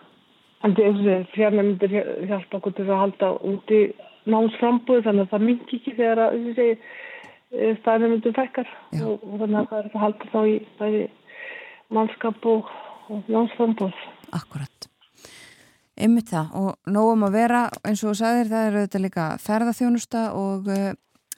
en 0.66 0.74
þessi 0.80 1.18
stjarnumundur 1.30 1.94
hjálpa 2.32 2.58
okkur 2.58 2.74
til 2.80 2.88
að 2.88 3.02
halda 3.04 3.32
úti 3.52 3.80
námsframbúð, 4.30 5.02
þannig 5.06 5.26
að 5.26 5.32
það 5.32 5.46
mingi 5.48 5.78
ekki 5.78 5.96
þegar 5.96 6.22
að, 6.22 6.36
þessi 6.36 6.54
segi, 6.58 7.72
stjarnumundur 7.80 8.36
fækkar. 8.36 8.70
Og, 9.00 9.26
og 9.26 9.42
þannig 9.42 9.58
að 9.60 9.68
það 9.70 9.78
er 9.82 9.90
að 9.90 10.04
halda 10.04 10.30
þá 10.32 10.40
í 10.48 10.54
bæði 10.78 11.02
mannskap 11.92 12.48
og, 12.52 12.72
og 13.12 13.32
námsframbúð. 13.32 14.02
Akkurat. 14.32 14.88
Einmitt 16.02 16.30
það 16.32 16.54
og 16.56 16.70
nógum 16.88 17.26
að 17.26 17.34
vera 17.36 17.62
eins 17.84 18.00
og 18.00 18.12
þú 18.12 18.18
sagðir 18.22 18.52
það 18.52 18.68
er 18.68 18.76
auðvitað 18.78 19.04
líka 19.04 19.26
ferðarþjónusta 19.42 20.22
og 20.40 20.70
uh, 20.72 20.86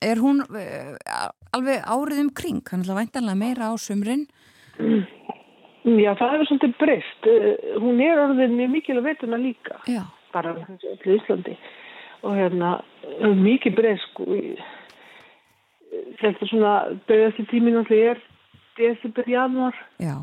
er 0.04 0.22
hún 0.22 0.44
uh, 0.44 0.92
alveg 1.56 1.82
árið 1.82 2.22
um 2.22 2.30
kring, 2.38 2.62
hann 2.70 2.84
er 2.86 3.00
væntanlega 3.00 3.40
meira 3.40 3.72
á 3.72 3.74
sumrin. 3.80 4.28
Já, 5.84 6.14
það 6.16 6.30
hefur 6.32 6.48
svolítið 6.48 6.76
breyst. 6.80 7.26
Eh, 7.28 7.48
Hún 7.82 7.98
er 8.00 8.20
orðin 8.22 8.54
mjög 8.56 8.70
mikil 8.72 8.96
að 8.98 9.08
veituna 9.10 9.38
líka. 9.40 9.76
Já. 9.90 10.00
Bara 10.32 10.54
öllu 10.56 11.18
Íslandi. 11.18 11.58
Og 12.24 12.36
hérna, 12.38 12.70
mikið 13.20 13.74
breyst 13.76 14.20
í- 14.24 14.56
Þetta 16.18 16.42
er 16.42 16.48
svona, 16.50 16.70
döðasti 17.06 17.44
tíminn 17.50 17.76
alltaf 17.78 17.98
er 18.10 18.18
desember, 18.78 19.26
januar. 19.30 19.76
Já. 20.02 20.16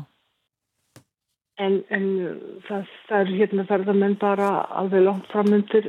En, 1.62 1.78
en 1.94 2.06
það, 2.66 2.88
það 3.08 3.20
er 3.22 3.30
hérna 3.38 3.64
ferðamenn 3.68 4.16
bara 4.20 4.48
alveg 4.80 5.04
langt 5.06 5.28
framundir 5.32 5.88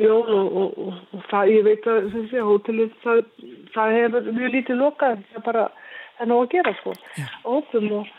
jól 0.00 0.26
og, 0.26 0.56
og, 0.62 0.78
og, 0.86 1.00
og 1.14 1.24
það, 1.30 1.50
ég 1.54 1.64
veit 1.66 1.86
að 1.90 2.08
þessi 2.14 2.42
hótelið, 2.48 2.94
það, 3.04 3.20
það 3.74 3.94
hefur 3.98 4.28
mjög 4.38 4.54
lítið 4.56 4.80
lokað, 4.82 5.22
það 5.30 5.40
er 5.40 5.46
bara, 5.50 5.64
það 6.16 6.24
er 6.26 6.30
nóg 6.32 6.42
að 6.46 6.50
gera 6.56 6.74
sko, 6.80 6.94
ópum 7.56 7.88
og, 8.00 8.10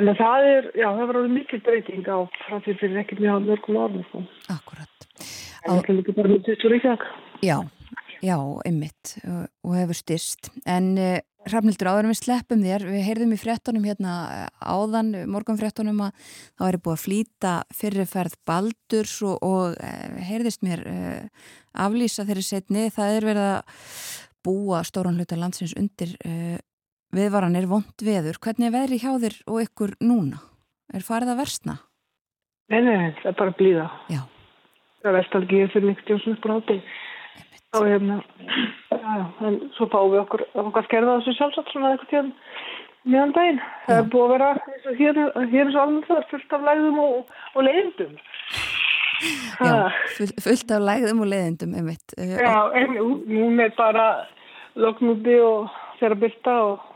en 0.00 0.12
að 0.12 0.20
það 0.22 0.48
er, 0.54 0.70
já, 0.82 0.88
það 0.88 1.04
var 1.10 1.20
alveg 1.22 1.36
mikil 1.38 1.62
breyting 1.68 2.08
á 2.08 2.18
frá 2.46 2.56
því 2.64 2.76
fyrir 2.82 3.02
ekki 3.04 3.20
mjög 3.20 3.46
mörgum 3.50 3.80
orðum 3.84 4.06
sko. 4.10 4.24
Akkurat. 4.56 4.91
Það 5.66 5.82
er 5.82 5.98
líka 5.98 6.14
bara 6.16 6.32
mjög 6.32 6.46
tvistur 6.46 6.74
í 6.74 6.80
þakk. 6.82 7.04
Já, 7.42 7.56
já, 8.22 8.36
einmitt 8.66 9.12
og, 9.26 9.74
hefur 9.76 9.98
styrst. 9.98 10.50
En 10.68 10.88
uh, 10.98 11.18
Hrafnildur, 11.42 11.90
áður 11.90 12.06
en 12.06 12.12
við 12.12 12.20
sleppum 12.20 12.60
þér, 12.62 12.84
við 12.86 13.06
heyrðum 13.08 13.34
í 13.34 13.38
fréttunum 13.40 13.86
hérna 13.88 14.12
eh, 14.30 14.42
áðan, 14.62 15.08
morgunfréttunum 15.26 16.04
að 16.06 16.28
þá 16.54 16.62
er 16.68 16.78
búið 16.84 16.92
að 16.94 17.00
flýta 17.02 17.54
fyrirferð 17.74 18.36
Baldurs 18.46 19.16
og, 19.26 19.42
og 19.42 19.74
heyrðist 20.22 20.62
mér 20.62 20.84
uh, 20.86 21.48
aflýsa 21.82 22.26
þeirri 22.28 22.46
setni. 22.46 22.84
Það 22.94 23.16
er 23.16 23.26
verið 23.32 23.48
að 23.48 23.80
búa 24.46 24.82
stóran 24.86 25.18
hluta 25.18 25.38
landsins 25.38 25.74
undir 25.78 26.14
uh, 26.22 26.60
viðvaranir 27.14 27.66
vond 27.70 28.06
veður. 28.06 28.38
Hvernig 28.42 28.70
er 28.70 28.76
veðri 28.76 29.00
hjá 29.02 29.10
þér 29.24 29.38
og 29.50 29.64
ykkur 29.66 29.96
núna? 30.04 30.42
Er 30.94 31.04
farið 31.06 31.34
að 31.34 31.42
versna? 31.42 31.76
Nei, 32.72 32.80
nei, 32.86 33.12
það 33.20 33.32
er 33.32 33.38
bara 33.42 33.56
blíða. 33.58 33.88
Já. 34.12 34.22
Það 35.02 35.10
er 35.10 35.16
vestalgið 35.18 35.72
fyrir 35.72 35.88
mikið 35.90 36.04
stjóðsum 36.06 36.36
upp 36.36 36.46
á 36.46 36.52
hátti. 36.56 36.76
Og 37.72 37.86
hérna, 37.88 38.16
já, 38.92 38.98
já, 39.00 39.24
en 39.48 39.54
svo 39.78 39.86
fáum 39.88 40.10
við 40.12 40.20
okkur, 40.26 40.42
okkur 40.60 40.84
skerða 40.86 41.14
þessu 41.20 41.32
sjálfsagt 41.38 41.70
svona 41.72 41.92
eitthvað 41.94 42.10
tíðan 42.10 42.32
meðan 43.08 43.32
daginn. 43.36 43.60
Það 43.86 44.00
er 44.02 44.10
búið 44.12 44.24
að 44.26 44.32
vera, 44.34 44.50
eins 44.74 44.84
og 44.90 44.98
hér, 45.00 45.20
hér 45.54 45.62
er 45.64 45.70
svo 45.72 45.84
alveg 45.86 46.04
það, 46.10 46.20
fullt 46.32 46.52
af 46.58 46.66
lægðum 46.68 46.98
og, 47.02 47.32
og 47.56 47.66
leiðindum. 47.66 48.12
Já, 49.62 49.72
full, 50.18 50.28
fullt 50.44 50.74
af 50.76 50.84
lægðum 50.90 51.24
og 51.24 51.30
leiðindum, 51.32 51.74
einmitt. 51.80 52.14
Eh, 52.18 52.34
Já, 52.42 52.54
en 52.82 52.94
nú, 52.98 53.06
nú 53.32 53.48
er 53.64 53.72
bara 53.78 54.06
loknúti 54.84 55.38
og 55.42 55.72
þeirra 56.00 56.20
byrta 56.26 56.58
og, 56.68 56.88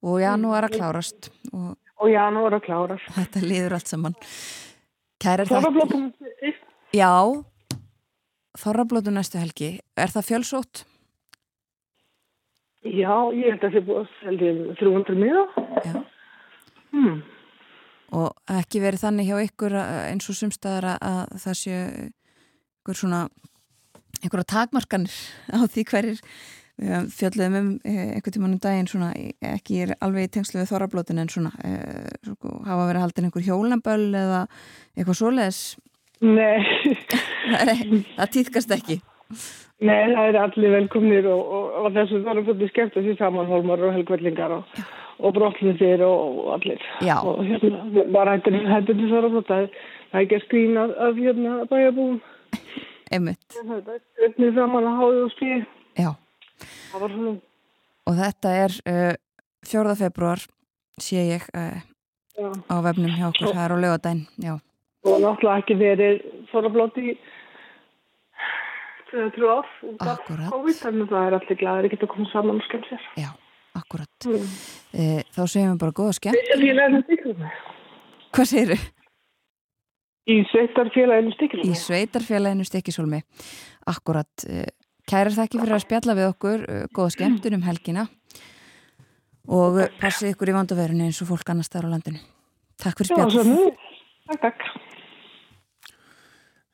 Og 0.00 0.16
janúar 0.22 0.64
að 0.64 0.78
klárast 0.78 1.26
og 1.52 1.74
og 2.00 2.08
janúar 2.08 2.54
að 2.56 2.62
klárast. 2.64 3.08
þetta 3.12 3.40
líður 3.44 3.74
allt 3.76 3.90
saman. 3.90 4.14
Þorrablótum, 5.20 6.06
Já, 6.96 7.10
þorrablótu 8.58 9.12
næstu 9.14 9.38
helgi. 9.38 9.72
Er 9.96 10.08
það 10.12 10.28
fjölsótt? 10.30 10.84
já, 12.80 13.12
ég 13.36 13.50
held 13.52 13.64
að 13.66 13.74
það 13.74 13.76
er 13.76 13.84
búið 13.84 14.12
selja 14.22 14.52
300 14.80 15.16
miða. 15.20 15.42
Já. 15.84 15.98
Hmm. 16.94 17.18
Og 18.16 18.32
ekki 18.50 18.80
verið 18.82 19.02
þannig 19.04 19.28
hjá 19.28 19.36
ykkur 19.44 19.74
að- 19.78 19.98
eins 20.10 20.30
og 20.32 20.38
sumstaðar 20.38 20.86
að, 20.94 20.98
að 21.10 21.36
það 21.44 21.58
sé 21.60 21.74
ykkur 22.80 22.96
svona 22.98 23.20
einhverja 24.24 24.48
takmarkanir 24.54 25.12
á 25.54 25.58
því 25.68 25.84
hverjir 25.92 26.22
fjöldum 27.12 27.56
um 27.60 27.68
eh, 27.84 28.14
einhvern 28.16 28.34
tímann 28.36 28.54
um 28.56 28.60
daginn 28.64 28.88
svona, 28.88 29.10
ekki 29.54 29.82
er 29.84 29.94
alveg 30.00 30.28
í 30.28 30.32
tengslu 30.36 30.60
við 30.62 30.70
þorrablótin 30.72 31.20
en 31.20 31.28
svona 31.32 31.50
e, 31.64 31.72
sko, 32.24 32.54
hafa 32.66 32.86
verið 32.88 33.04
haldin 33.04 33.28
einhver 33.28 33.44
hjólamböll 33.46 34.08
eða 34.16 34.42
eitthvað 34.96 35.18
svoleiðis 35.20 35.60
Nei, 36.20 36.60
það, 37.52 37.70
er, 37.74 37.92
það 38.16 38.32
týðkast 38.36 38.72
ekki 38.76 38.96
nei, 39.80 40.10
það 40.12 40.24
er 40.30 40.38
allir 40.42 40.74
velkomnir 40.76 41.28
og, 41.32 41.40
og, 41.58 41.68
og 41.84 41.92
þessu 41.96 42.22
þorrablóti 42.26 42.68
skemmt 42.72 42.96
þessi 42.98 43.14
saman 43.20 43.48
hólmar 43.48 43.80
og 43.88 43.94
helgvellingar 43.96 44.52
og, 44.58 44.80
og 45.20 45.32
brottlutir 45.36 46.02
og, 46.04 46.42
allir. 46.56 46.80
Já. 47.04 47.14
Og 47.24 47.40
hérna, 47.48 48.04
bara 48.12 48.34
hættir 48.36 48.56
hættir 48.68 48.96
til 49.00 49.08
þorrablóta, 49.12 49.60
það 49.60 49.64
er- 49.68 49.96
ekki 50.20 50.36
að 50.40 50.44
skrína 50.48 50.84
af 51.06 51.18
hérna 51.20 51.52
bæjabúum. 51.70 52.16
einmitt, 53.14 53.44
Það 53.56 53.92
er 53.94 54.26
öfnið 54.28 54.56
saman 54.58 54.88
að 54.90 54.98
háðu 55.00 55.24
og 55.28 55.32
spíði. 55.36 55.60
já 56.00 56.10
Það 56.92 57.00
var 57.04 57.14
svona, 57.16 57.34
og 58.10 58.18
þetta 58.20 58.54
er 58.64 58.76
uh, 58.92 59.14
4. 59.70 59.94
februar 60.00 60.44
sé 61.00 61.24
ég 61.34 61.46
uh, 61.54 61.80
á 62.70 62.76
vefnum 62.84 63.12
hjá 63.16 63.28
okkur, 63.32 63.52
það 63.54 63.64
er 63.66 63.74
á 63.76 63.78
lögadaginn 63.84 64.24
já, 64.40 64.54
og 65.04 65.20
náttúrulega 65.24 65.60
ekki 65.62 65.76
verið 65.80 66.22
þorrablóti 66.52 67.04
í 67.12 67.18
2-3 69.10 69.48
ár 69.50 69.66
út 69.90 70.02
af 70.06 70.12
Akkúrat. 70.20 70.50
COVID, 70.52 70.76
þannig 70.78 71.08
að 71.08 71.12
það 71.16 71.26
er 71.30 71.36
allir 71.40 71.58
glæðir 71.60 71.86
að 71.88 71.94
geta 71.96 72.08
komið 72.12 72.28
saman 72.32 72.60
og 72.60 72.66
skemmt 72.68 72.86
sér. 72.90 73.06
já, 73.18 73.30
akkurat 73.80 74.26
Mm. 74.30 74.46
uh, 74.94 75.20
þá 75.34 75.40
segjum 75.48 75.72
við 75.74 75.78
bara 75.82 75.96
góða 75.98 76.12
skemmt 76.18 76.36
Sveitarfélaginu 76.40 77.02
Stikilum. 77.06 77.44
hvað 78.36 78.50
segirðu? 78.52 78.78
Í 80.30 80.36
sveitarfélaginu 80.52 81.32
Stikilum. 81.34 81.64
í 81.64 81.74
sveitarfélaginu 81.80 82.66
Stekisólmi 82.68 83.20
akkurat, 83.90 84.44
kærar 85.10 85.34
þakki 85.34 85.60
fyrir 85.60 85.76
að 85.76 85.86
spjalla 85.86 86.18
við 86.18 86.32
okkur, 86.32 86.66
uh, 86.66 86.84
góða 86.94 87.14
skemmtun 87.16 87.58
um 87.58 87.66
helgina 87.66 88.08
og 89.50 89.80
passið 89.98 90.34
ykkur 90.34 90.52
í 90.52 90.58
vandaverinu 90.60 91.08
eins 91.08 91.18
og 91.24 91.32
fólk 91.32 91.50
annars 91.50 91.72
þar 91.72 91.90
á 91.90 91.94
landinu 91.96 92.20
takk 92.80 93.00
fyrir 93.00 93.12
Já, 93.12 93.16
spjall 93.16 93.32
svo 93.34 93.44
nú. 93.46 93.70
Takk, 94.30 94.44
takk. 94.46 94.68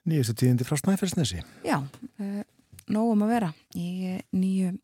Nýjastu 0.06 0.36
tíðindi 0.38 0.66
frá 0.66 0.78
Snæfellsnesi. 0.78 1.40
Já, 1.66 1.80
uh, 1.82 2.42
nógum 2.92 3.24
að 3.26 3.32
vera 3.34 3.50
í 3.74 3.88
uh, 4.12 4.20
nýju, 4.36 4.74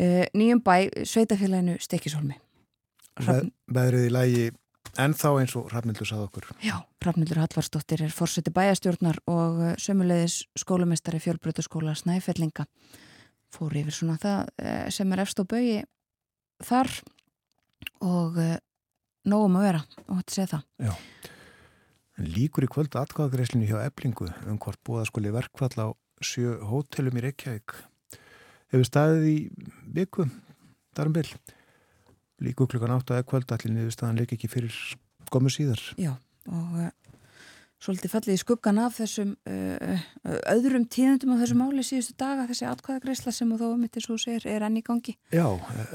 uh, 0.00 0.24
nýjum 0.34 0.62
bæ 0.64 0.74
sveitafélaginu 1.06 1.78
Stekisólmi. 1.82 2.38
Ve 3.22 3.36
veðrið 3.70 4.08
í 4.08 4.14
lægi 4.14 4.46
ennþá 5.00 5.32
eins 5.40 5.54
og 5.58 5.70
Rafnildur 5.72 6.08
sað 6.08 6.26
okkur. 6.28 6.50
Já, 6.64 6.76
Rafnildur 7.04 7.40
Hallvarsdóttir 7.42 8.04
er 8.06 8.14
fórseti 8.14 8.52
bæjastjórnar 8.54 9.20
og 9.30 9.62
uh, 9.62 9.72
sömulegis 9.80 10.44
skólamestari 10.58 11.20
fjölbrötaskóla 11.22 11.96
Snæfellinga 11.98 12.66
fór 13.54 13.74
yfir 13.78 13.94
svona 13.94 14.18
það 14.22 14.52
uh, 14.62 14.86
sem 14.94 15.14
er 15.14 15.24
efst 15.24 15.42
á 15.42 15.44
bögi 15.46 15.82
þar 16.64 16.90
og 18.04 18.38
uh, 18.40 18.56
nógum 19.28 19.58
að 19.60 19.66
vera 19.68 19.82
og 20.06 20.20
þetta 20.20 20.36
segja 20.36 20.52
það. 20.54 20.68
Já. 20.88 20.94
En 22.14 22.30
líkur 22.30 22.66
í 22.66 22.70
kvöldu 22.70 23.00
atkvæðagreislinu 23.00 23.66
hjá 23.66 23.80
Eblingu 23.82 24.28
um 24.46 24.58
hvort 24.62 24.78
búða 24.86 25.08
skuli 25.08 25.34
verkfall 25.34 25.74
á 25.82 25.88
sjö 26.22 26.60
hótelum 26.62 27.18
í 27.18 27.24
Reykjavík. 27.24 27.74
Hefur 28.70 28.86
staðið 28.86 29.26
í 29.30 29.36
viku, 29.96 30.28
darum 30.94 31.14
bil. 31.16 31.26
Líku 32.44 32.66
klukkan 32.68 32.92
átt 32.94 33.12
að 33.14 33.24
kvöld 33.30 33.52
allir 33.54 33.72
niðurstaðan 33.72 34.20
leik 34.20 34.34
ekki 34.36 34.50
fyrir 34.52 34.74
skomu 35.28 35.52
síðar. 35.52 35.80
Já, 36.00 36.12
og 36.50 36.78
uh, 36.78 36.90
svolítið 37.82 38.12
fallið 38.12 38.36
í 38.36 38.40
skuggan 38.42 38.80
af 38.82 38.98
þessum 38.98 39.34
uh, 39.48 40.06
öðrum 40.52 40.86
tíðendum 40.92 41.34
á 41.34 41.40
þessu 41.40 41.58
máli 41.58 41.84
síðustu 41.86 42.16
daga, 42.20 42.46
þessi 42.50 42.68
atkvæðagreisla 42.68 43.34
sem 43.34 43.54
þó 43.56 43.66
um 43.70 43.84
þetta 43.86 44.04
svo 44.04 44.18
segir 44.20 44.48
er 44.52 44.66
enn 44.66 44.80
í 44.80 44.84
gangi. 44.84 45.16
Já, 45.32 45.46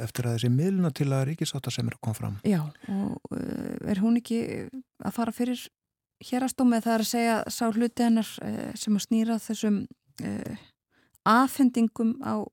eftir 0.02 0.30
að 0.30 0.38
þessi 0.38 0.54
miðluna 0.56 0.94
til 0.96 1.10
að 1.12 1.28
ríkisáta 1.32 1.74
sem 1.74 1.90
er 1.90 1.98
að 2.00 2.04
koma 2.08 2.18
fram. 2.18 2.40
Já, 2.48 2.64
og 2.90 3.36
uh, 3.36 3.76
er 3.86 4.02
hún 4.02 4.18
ekki 4.22 4.42
að 5.04 5.16
fara 5.20 5.36
fyrir 5.36 5.68
hérastómið 6.30 6.88
það 6.88 6.96
er 6.98 7.06
að 7.06 7.12
segja 7.14 7.38
sá 7.54 7.66
hluti 7.70 8.04
hennar 8.04 8.34
sem 8.76 8.98
að 8.98 9.06
snýra 9.06 9.38
þessum 9.40 9.78
afhendingum 11.24 12.18
á 12.20 12.44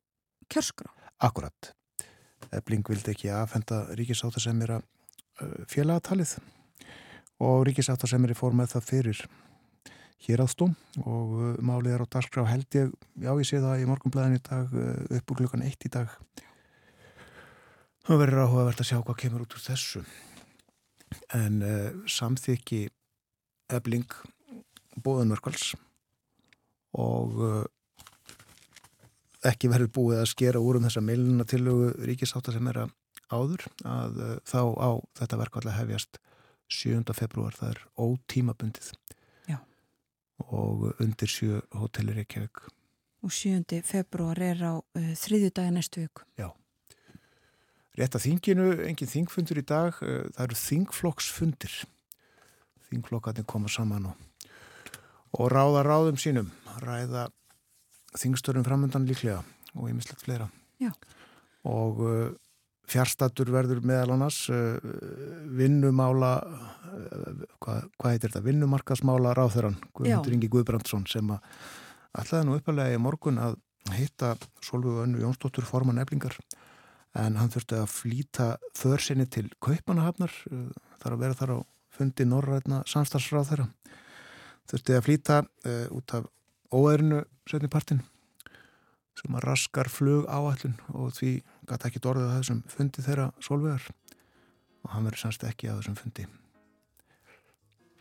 kjörskrá. 0.52 0.92
Akkurat. 1.18 1.72
Ebling 2.54 2.86
vildi 2.86 3.12
ekki 3.12 3.32
aðfenda 3.32 3.82
ríkisáta 3.98 4.42
sem 4.42 4.60
að 4.66 4.76
uh, 4.78 4.82
félagatalið 5.70 6.36
og 7.44 7.66
ríkisáta 7.68 8.08
sem 8.08 8.24
í 8.24 8.36
fór 8.36 8.56
með 8.56 8.76
það 8.76 8.88
fyrir 8.90 9.22
hér 10.26 10.42
aðstóm 10.44 10.74
og 11.04 11.34
uh, 11.36 11.48
málið 11.64 11.96
er 11.96 12.04
á 12.04 12.12
dagskrá 12.16 12.46
held 12.48 12.78
ég, 12.78 12.92
já 13.20 13.30
ég 13.32 13.48
sé 13.48 13.60
það 13.62 13.82
í 13.82 13.88
morgunblæðin 13.90 14.38
í 14.38 14.44
dag 14.46 14.72
uh, 14.72 15.02
upp 15.18 15.32
úr 15.32 15.42
klukkan 15.42 15.64
eitt 15.66 15.86
í 15.86 15.92
dag. 15.92 16.12
Það 18.06 18.22
verður 18.22 18.44
áhugavert 18.46 18.80
að 18.80 18.90
sjá 18.92 19.00
hvað 19.00 19.20
kemur 19.24 19.44
út 19.44 19.56
úr 19.58 19.64
þessu. 19.66 20.04
En 21.34 21.60
uh, 21.64 21.90
samþykki 22.10 22.86
Ebling 23.76 24.12
bóðunverkvals 25.02 25.74
og 26.96 27.40
uh, 27.42 27.64
ekki 29.44 29.70
verður 29.72 29.92
búið 29.98 30.22
að 30.22 30.30
skera 30.32 30.62
úr 30.62 30.78
um 30.78 30.86
þessa 30.86 31.02
meiluna 31.04 31.44
tillögu 31.48 31.92
ríkisáta 32.08 32.54
sem 32.54 32.70
er 32.72 32.84
að 32.86 32.94
áður 33.30 33.66
að 33.84 34.22
uh, 34.22 34.36
þá 34.46 34.60
á 34.78 34.90
þetta 35.18 35.40
verkvall 35.42 35.66
að 35.66 35.78
hefjast 35.80 36.20
7. 36.72 37.02
februar, 37.14 37.54
það 37.54 37.74
er 37.74 37.82
ótímabundið 38.02 38.90
Já. 39.46 39.58
og 40.50 40.88
undir 41.02 41.30
sjö 41.30 41.60
hótelir 41.74 42.18
Reykjavík 42.18 42.64
Og 43.26 43.32
7. 43.32 43.82
februar 43.82 44.38
er 44.38 44.60
á 44.62 44.74
uh, 44.78 45.10
þriðju 45.18 45.50
dagi 45.56 45.72
næstu 45.74 46.04
viku. 46.04 46.22
Já. 46.38 46.52
Rétt 47.96 48.14
að 48.14 48.26
þinginu, 48.26 48.66
engin 48.86 49.10
þingfundur 49.10 49.58
í 49.58 49.64
dag, 49.66 49.96
uh, 50.04 50.28
það 50.36 50.44
eru 50.44 50.58
þingflokksfundir. 50.60 51.76
Þingflokkarnir 52.90 53.46
koma 53.50 53.72
saman 53.72 54.12
og, 54.12 54.50
og 55.34 55.50
ráða 55.50 55.82
ráðum 55.86 56.20
sínum, 56.22 56.52
ræða 56.84 57.26
þingstörum 58.14 58.64
framöndan 58.66 59.06
líklega 59.08 59.42
og 59.74 59.90
ýmislegt 59.90 60.24
fleira. 60.24 60.48
Já. 60.82 60.92
Og 61.66 62.02
uh, 62.04 62.28
fjárstatur 62.86 63.50
verður 63.54 63.82
meðal 63.86 64.14
annars 64.14 64.44
uh, 64.52 64.78
vinnumála, 65.58 66.32
uh, 66.44 67.44
hvað, 67.62 67.88
hvað 67.98 68.14
heitir 68.14 68.30
þetta, 68.30 68.44
vinnumarkasmála 68.46 69.34
ráþurann, 69.36 69.78
Guðmundur 69.96 70.36
Ingi 70.36 70.50
Guðbrandsson 70.52 71.06
sem 71.10 71.34
að 71.34 71.42
ætlaði 72.16 72.48
nú 72.48 72.58
uppalega 72.60 72.96
í 72.96 73.02
morgun 73.02 73.42
að 73.42 73.58
hitta 73.96 74.34
Solveig 74.64 75.04
Önnu 75.04 75.20
Jónsdóttur 75.22 75.66
forman 75.66 76.00
eflingar 76.02 76.34
en 77.16 77.36
hann 77.38 77.52
þurfti 77.52 77.78
að 77.78 77.92
flýta 77.92 78.46
þörsinni 78.76 79.28
til 79.30 79.46
Kaupanahafnar 79.62 80.32
þar 81.00 81.14
að 81.14 81.22
vera 81.22 81.38
þar 81.38 81.52
á 81.54 81.58
fundi 81.96 82.26
Norrætna 82.28 82.82
samstagsráð 82.88 83.52
þeirra 83.52 83.68
þurfti 84.70 84.96
að 84.96 85.04
flýta 85.06 85.38
uh, 85.44 85.86
út 85.94 86.16
af 86.18 86.26
óæðrinu 86.74 87.24
setnipartin 87.48 88.02
sem 89.16 89.36
að 89.36 89.46
raskar 89.48 89.88
flug 89.88 90.26
áallun 90.28 90.76
og 90.92 91.14
því 91.16 91.36
gæti 91.68 91.90
ekki 91.90 92.02
dorðið 92.04 92.30
að 92.30 92.40
þessum 92.40 92.64
fundi 92.72 93.04
þeirra 93.06 93.28
Solveigar 93.42 93.86
og 94.84 94.90
hann 94.94 95.06
verið 95.08 95.22
sannst 95.24 95.46
ekki 95.48 95.70
að 95.70 95.80
þessum 95.82 96.00
fundi 96.00 96.26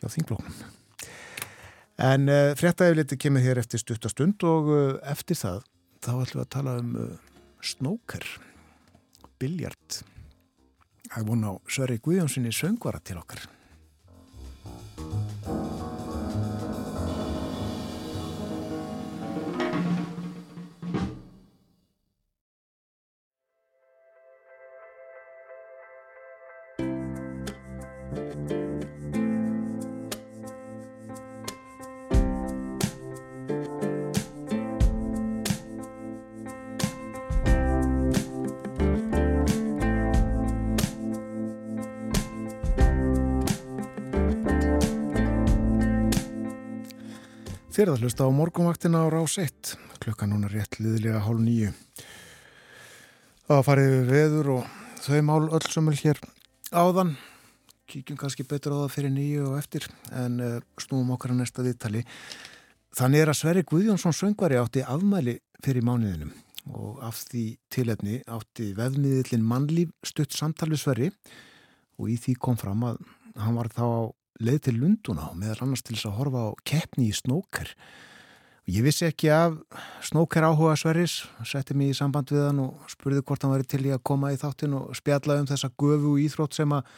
hjá 0.02 0.10
þinglóknum 0.12 0.66
En 1.96 2.28
uh, 2.28 2.52
fréttaefliti 2.52 3.16
kemur 3.16 3.40
hér 3.40 3.62
eftir 3.62 3.80
stuttastund 3.80 4.42
og 4.44 4.68
uh, 4.68 4.80
eftir 5.08 5.38
það 5.40 5.62
þá 6.04 6.10
ætlum 6.12 6.42
við 6.42 6.42
að 6.42 6.50
tala 6.52 6.74
um 6.82 6.90
uh, 7.00 7.06
snóker, 7.64 8.26
biljart. 9.40 10.02
Það 11.06 11.22
er 11.22 11.28
vona 11.30 11.54
á 11.56 11.64
Söri 11.72 11.96
Guðjónssoni 12.04 12.52
söngvara 12.52 13.00
til 13.00 13.16
okkar. 13.16 13.46
Þér 47.86 48.00
að 48.00 48.00
hlusta 48.02 48.24
á 48.26 48.34
morgunvaktina 48.34 48.98
á 48.98 49.06
rás 49.14 49.36
1, 49.38 49.76
klukka 50.02 50.26
núna 50.26 50.48
rétt 50.50 50.80
liðlega 50.82 51.20
hálf 51.22 51.38
nýju. 51.38 51.68
Það 53.46 53.62
farið 53.68 53.92
við 53.92 54.08
veður 54.10 54.50
og 54.56 54.72
þau 55.04 55.20
mál 55.28 55.44
öll 55.54 55.68
sömul 55.70 55.94
hér 56.00 56.18
áðan. 56.74 57.12
Kíkjum 57.86 58.18
kannski 58.18 58.42
betur 58.50 58.74
á 58.74 58.78
það 58.80 58.90
fyrir 58.96 59.14
nýju 59.14 59.46
og 59.52 59.54
eftir 59.60 59.86
en 60.10 60.42
uh, 60.42 60.58
snúum 60.82 61.14
okkar 61.14 61.36
að 61.36 61.44
næsta 61.44 61.62
viðtali. 61.62 62.02
Þannig 62.98 63.22
er 63.22 63.30
að 63.30 63.38
Sverri 63.44 63.64
Guðjónsson 63.70 64.18
söngvari 64.18 64.58
átti 64.58 64.82
afmæli 64.82 65.38
fyrir 65.62 65.86
mánuðinum 65.86 66.34
og 66.74 66.98
af 67.06 67.22
því 67.30 67.46
tilefni 67.70 68.18
átti 68.26 68.72
veðmiðillin 68.74 69.46
mannlíf 69.46 69.94
stutt 70.02 70.34
samtali 70.34 70.74
Sverri 70.74 71.12
og 72.02 72.10
í 72.10 72.18
því 72.18 72.34
kom 72.42 72.58
fram 72.58 72.82
að 72.90 72.98
hann 73.38 73.62
var 73.62 73.70
þá 73.70 73.86
leið 74.42 74.60
til 74.66 74.76
Lunduna 74.80 75.30
og 75.30 75.38
meðal 75.40 75.66
annars 75.66 75.84
til 75.86 75.96
þess 75.96 76.10
að 76.10 76.18
horfa 76.20 76.44
á 76.48 76.50
keppni 76.68 77.08
í 77.10 77.16
snóker. 77.16 77.70
Ég 78.66 78.82
vissi 78.82 79.06
ekki 79.06 79.30
af 79.30 79.60
snóker 80.02 80.42
áhuga 80.42 80.74
Sverris, 80.78 81.20
setti 81.46 81.76
mig 81.78 81.92
í 81.92 81.98
samband 81.98 82.32
við 82.34 82.48
hann 82.48 82.64
og 82.64 82.88
spurði 82.90 83.22
hvort 83.22 83.44
hann 83.46 83.54
væri 83.54 83.68
til 83.70 83.84
í 83.86 83.92
að 83.94 84.02
koma 84.10 84.32
í 84.34 84.40
þáttin 84.40 84.74
og 84.74 84.90
spjalla 84.98 85.38
um 85.38 85.46
þessa 85.46 85.70
gufu 85.78 86.16
íþrótt 86.24 86.58
sem 86.58 86.74
að 86.74 86.90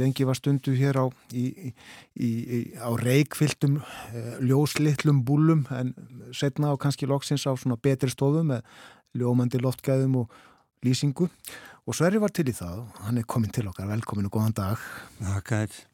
lengi 0.00 0.26
var 0.26 0.38
stundu 0.38 0.74
hér 0.74 0.98
á, 0.98 1.06
í, 1.36 1.44
í, 1.44 1.70
í, 2.18 2.58
á 2.80 2.90
reikfylltum 2.98 3.78
eh, 3.78 4.32
ljóslittlum 4.42 5.22
búlum 5.28 5.62
en 5.70 5.92
setna 6.34 6.72
á 6.72 6.80
kannski 6.80 7.06
loksins 7.06 7.46
á 7.46 7.54
svona 7.54 7.78
betri 7.78 8.10
stofum 8.10 8.50
með 8.50 8.64
ljómandi 9.14 9.60
loftgæðum 9.62 10.22
og 10.24 10.36
lýsingu 10.84 11.28
og 11.84 11.96
Sverri 11.96 12.18
var 12.18 12.32
til 12.34 12.48
í 12.50 12.56
það 12.56 12.84
og 12.88 13.02
hann 13.06 13.20
er 13.20 13.28
komin 13.28 13.52
til 13.54 13.68
okkar, 13.68 13.92
velkomin 13.92 14.30
og 14.30 14.38
góðan 14.38 14.56
dag. 14.56 14.86
Þakkar. 15.20 15.68
Egu 15.68 15.74
að 15.76 15.93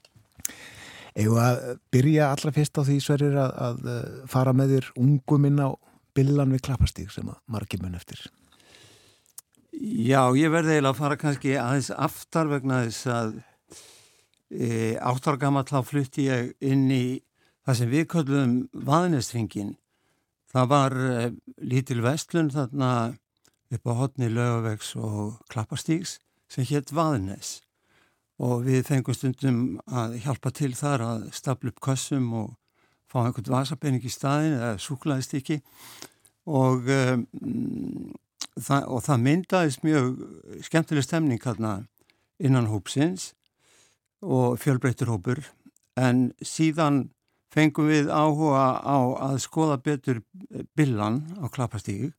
byrja 1.93 2.31
allra 2.31 2.53
fyrst 2.55 2.79
á 2.79 2.83
því 2.87 2.99
Sverrir 3.03 3.39
að, 3.41 3.55
að 3.67 3.81
fara 4.31 4.53
með 4.57 4.77
þér 4.77 4.91
ungum 5.03 5.49
inn 5.49 5.63
á 5.63 5.69
billan 6.17 6.53
við 6.55 6.65
klappastík 6.69 7.11
sem 7.13 7.29
að 7.31 7.41
margir 7.51 7.83
mun 7.83 7.99
eftir. 7.99 8.23
Já, 9.81 10.29
ég 10.37 10.51
verði 10.53 10.77
eiginlega 10.77 10.93
að 10.93 10.99
fara 10.99 11.17
kannski 11.17 11.55
aðeins 11.57 11.91
aftar 11.95 12.51
vegna 12.51 12.83
þess 12.85 13.07
að 13.09 13.31
e, 14.51 14.97
áttar 14.99 15.39
gammal 15.41 15.65
þá 15.69 15.81
flutti 15.87 16.27
ég 16.27 16.53
inn 16.61 16.91
í 16.93 17.23
það 17.65 17.79
sem 17.79 17.93
við 17.93 18.07
köllum 18.13 18.57
vaðnestringin. 18.75 19.77
Það 20.51 20.71
var 20.75 20.99
e, 20.99 21.31
lítil 21.63 22.01
vestlun 22.05 22.51
þarna 22.53 22.91
upp 23.71 23.87
á 23.87 23.93
hotni 24.03 24.29
lögavegs 24.29 24.93
og 24.99 25.39
klappastíks 25.53 26.19
sem 26.51 26.67
hétt 26.67 26.91
vaðnes 26.93 27.61
og 28.41 28.65
við 28.65 28.87
fengum 28.89 29.17
stundum 29.17 29.61
að 29.93 30.17
hjálpa 30.25 30.53
til 30.57 30.73
þar 30.77 31.05
að 31.05 31.29
stapla 31.37 31.73
upp 31.73 31.81
kassum 31.85 32.31
og 32.41 32.49
fá 33.11 33.25
einhvern 33.25 33.53
vasapenning 33.53 34.07
í 34.07 34.13
staðin 34.13 34.57
eða 34.57 34.79
súklaðistikki 34.81 35.59
og, 36.49 36.89
um, 36.89 37.27
það, 38.57 38.87
og 38.87 39.03
það 39.05 39.25
myndaðist 39.27 39.85
mjög 39.85 40.13
skemmtileg 40.67 41.07
stemning 41.07 41.43
hérna 41.45 41.75
innan 42.41 42.71
hópsins 42.71 43.35
og 44.21 44.61
fjölbreytur 44.61 45.11
hópur. 45.13 45.43
En 46.01 46.31
síðan 46.41 47.11
fengum 47.53 47.91
við 47.91 48.09
áhuga 48.09 48.81
á 48.81 48.99
að 49.31 49.41
skoða 49.45 49.81
betur 49.85 50.23
billan 50.79 51.25
á 51.37 51.51
klappastígu 51.53 52.13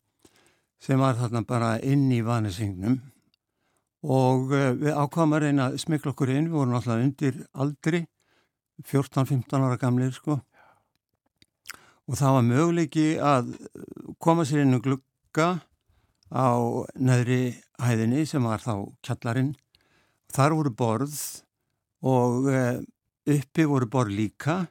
sem 0.81 1.02
var 1.02 1.18
þarna 1.18 1.41
bara 1.48 1.72
inn 1.80 2.10
í 2.14 2.22
vanesingnum 2.26 2.99
og 4.02 4.53
uh, 4.53 4.72
við 4.78 4.95
ákvaðum 4.95 5.36
að 5.38 5.44
reyna 5.45 5.68
að 5.69 5.82
smikla 5.84 6.14
okkur 6.14 6.32
inn, 6.34 6.49
við 6.49 6.57
vorum 6.57 6.78
alltaf 6.78 7.02
undir 7.02 7.41
aldri 7.53 8.06
14-15 8.90 9.65
ára 9.68 9.78
gamlir 9.82 10.14
sko. 10.15 10.40
Og 12.10 12.18
það 12.18 12.38
var 12.38 12.48
möguleiki 12.48 13.06
að 13.22 13.52
koma 14.19 14.45
sér 14.48 14.64
inn 14.64 14.76
um 14.76 14.82
glugga 14.84 15.52
á 16.34 16.49
neðri 16.98 17.60
hæðinni 17.82 18.26
sem 18.28 18.44
var 18.44 18.64
þá 18.64 18.90
kjallarinn. 19.06 19.53
Þar 20.32 20.57
voru 20.57 20.73
borð 20.82 21.15
og 22.02 22.49
uh, 22.49 22.82
uppi 23.30 23.68
voru 23.69 23.90
borð 23.91 24.18
líka. 24.18 24.64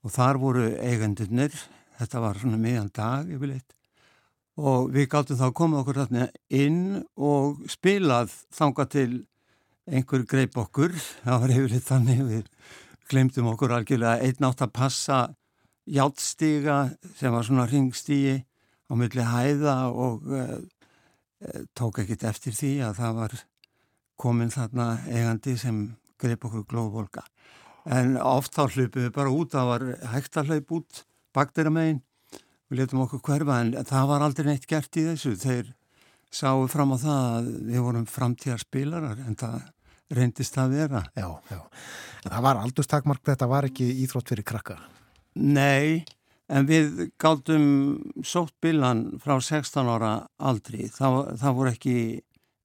Og 0.00 0.14
þar 0.14 0.38
voru 0.40 0.70
eigendurnir. 0.80 1.52
Þetta 1.98 2.22
var 2.22 2.38
svona 2.40 2.56
meðan 2.60 2.88
dag 2.94 3.28
yfirleitt 3.28 3.79
og 4.60 4.90
við 4.94 5.08
gáttum 5.12 5.38
þá 5.40 5.46
að 5.48 5.56
koma 5.56 5.80
okkur 5.80 6.00
þarna 6.02 6.28
inn 6.52 6.80
og 7.16 7.62
spilað 7.70 8.32
þanga 8.54 8.86
til 8.92 9.10
einhver 9.90 10.26
greip 10.28 10.58
okkur, 10.60 10.94
það 11.24 11.42
var 11.44 11.54
yfirleitt 11.56 11.88
þannig 11.88 12.22
við 12.28 12.50
glemdum 13.10 13.48
okkur 13.54 13.74
algjörlega. 13.74 14.20
Einn 14.22 14.46
átt 14.50 14.64
að 14.66 14.74
passa 14.76 15.20
hjálpstíga 15.90 16.76
sem 17.18 17.32
var 17.34 17.46
svona 17.46 17.66
ringstígi 17.70 18.36
á 18.90 18.92
milli 18.98 19.24
hæða 19.26 19.76
og 19.90 20.28
uh, 20.28 20.58
tók 21.74 22.02
ekkit 22.02 22.26
eftir 22.28 22.54
því 22.54 22.74
að 22.86 23.00
það 23.00 23.18
var 23.22 23.36
komin 24.20 24.52
þarna 24.52 24.92
eigandi 25.08 25.56
sem 25.58 25.82
greip 26.20 26.44
okkur 26.44 26.66
glóðvolka 26.68 27.24
en 27.88 28.16
oft 28.20 28.54
þá 28.54 28.66
hlupum 28.68 29.06
við 29.06 29.12
bara 29.14 29.32
út, 29.32 29.54
það 29.54 29.70
var 29.70 29.84
hægt 30.12 30.36
að 30.36 30.52
hlaup 30.52 30.74
út 30.80 31.02
bakdera 31.36 31.72
meginn 31.72 32.02
við 32.70 32.82
letum 32.82 33.02
okkur 33.04 33.22
hverfa 33.26 33.58
en 33.64 33.74
það 33.86 34.08
var 34.12 34.24
aldrei 34.24 34.46
neitt 34.52 34.68
gert 34.70 34.96
í 34.96 35.04
þessu. 35.08 35.34
Þeir 35.40 35.72
sáu 36.30 36.68
fram 36.70 36.94
á 36.94 36.98
það 37.02 37.26
að 37.26 37.50
við 37.66 37.84
vorum 37.88 38.06
framtíðar 38.06 38.62
spilarar 38.62 39.20
en 39.26 39.36
það 39.38 39.58
reyndist 40.14 40.56
að 40.58 40.76
vera. 40.78 41.02
Já, 41.18 41.26
já, 41.50 41.60
en 42.24 42.32
það 42.32 42.46
var 42.46 42.62
aldurstakmark 42.62 43.26
þetta 43.26 43.50
var 43.50 43.68
ekki 43.70 43.90
íþrótt 44.04 44.32
fyrir 44.32 44.46
krakka 44.46 44.78
Nei, 45.38 46.02
en 46.50 46.66
við 46.66 47.04
gáttum 47.22 47.66
sótt 48.26 48.56
bilan 48.62 49.04
frá 49.22 49.36
16 49.38 49.86
ára 49.86 50.14
aldri. 50.42 50.88
Það, 50.90 51.20
það 51.38 51.56
voru 51.58 51.70
ekki 51.70 51.94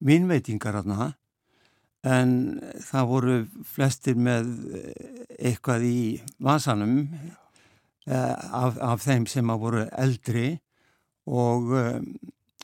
vinnveitingar 0.05 0.81
aðna 0.81 1.11
en 2.05 2.33
það 2.85 3.07
voru 3.09 3.37
flestir 3.65 4.17
með 4.17 4.49
eitthvað 5.37 5.85
í 5.87 5.99
vasanum 6.41 6.97
af, 8.05 8.77
af 8.77 9.01
þeim 9.01 9.25
sem 9.29 9.49
að 9.49 9.61
voru 9.63 9.83
eldri 9.97 10.47
og 11.25 11.71
um, 11.73 12.09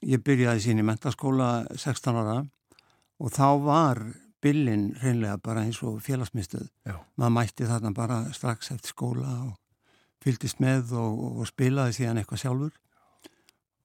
ég 0.06 0.22
byrjaði 0.26 0.66
sín 0.66 0.82
í 0.82 0.86
mentaskóla 0.86 1.52
16 1.74 2.20
ára 2.22 2.38
og 3.22 3.34
þá 3.34 3.48
var 3.66 4.04
billin 4.42 4.92
reynlega 5.02 5.38
bara 5.42 5.66
eins 5.66 5.82
og 5.86 6.00
félagsmyndstöð. 6.02 6.70
Maður 7.18 7.36
mætti 7.36 7.68
þarna 7.70 7.92
bara 7.94 8.22
strax 8.34 8.72
eftir 8.74 8.96
skóla 8.96 9.36
og 9.46 9.58
fylgist 10.22 10.62
með 10.62 10.96
og, 10.98 11.20
og 11.42 11.50
spilaði 11.50 12.00
síðan 12.00 12.22
eitthvað 12.22 12.44
sjálfur 12.44 12.80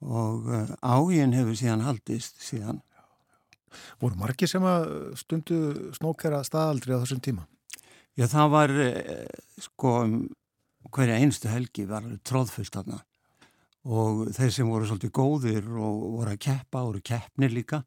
og 0.06 0.48
uh, 0.52 0.72
ágin 0.84 1.36
hefur 1.36 1.56
síðan 1.56 1.84
haldist 1.84 2.40
síðan. 2.44 2.82
Voru 4.00 4.16
margi 4.20 4.48
sem 4.48 4.64
að 4.64 4.88
stundu 5.20 5.92
snókera 5.96 6.42
staðaldri 6.44 6.96
á 6.96 7.00
þessum 7.00 7.22
tíma? 7.24 7.46
Já, 8.16 8.24
það 8.32 8.52
var 8.52 8.74
uh, 8.80 8.98
sko 9.60 9.94
hverja 10.94 11.18
einstu 11.20 11.50
helgi 11.50 11.86
var 11.88 12.06
tróðfullt 12.26 12.78
aðna 12.80 13.02
og 13.86 14.26
þeir 14.34 14.52
sem 14.54 14.70
voru 14.70 14.88
svolítið 14.88 15.12
góðir 15.14 15.66
og 15.70 16.00
voru 16.16 16.32
að 16.32 16.42
keppa, 16.42 16.82
voru 16.82 17.02
keppnir 17.06 17.54
líka 17.54 17.84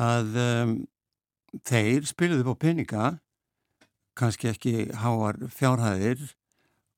að 0.00 0.38
um, 0.42 0.72
þeir 1.68 2.08
spiluði 2.08 2.46
på 2.48 2.56
peninga 2.64 3.12
kannski 4.18 4.50
ekki 4.50 4.74
háar 4.98 5.38
fjárhæðir 5.52 6.24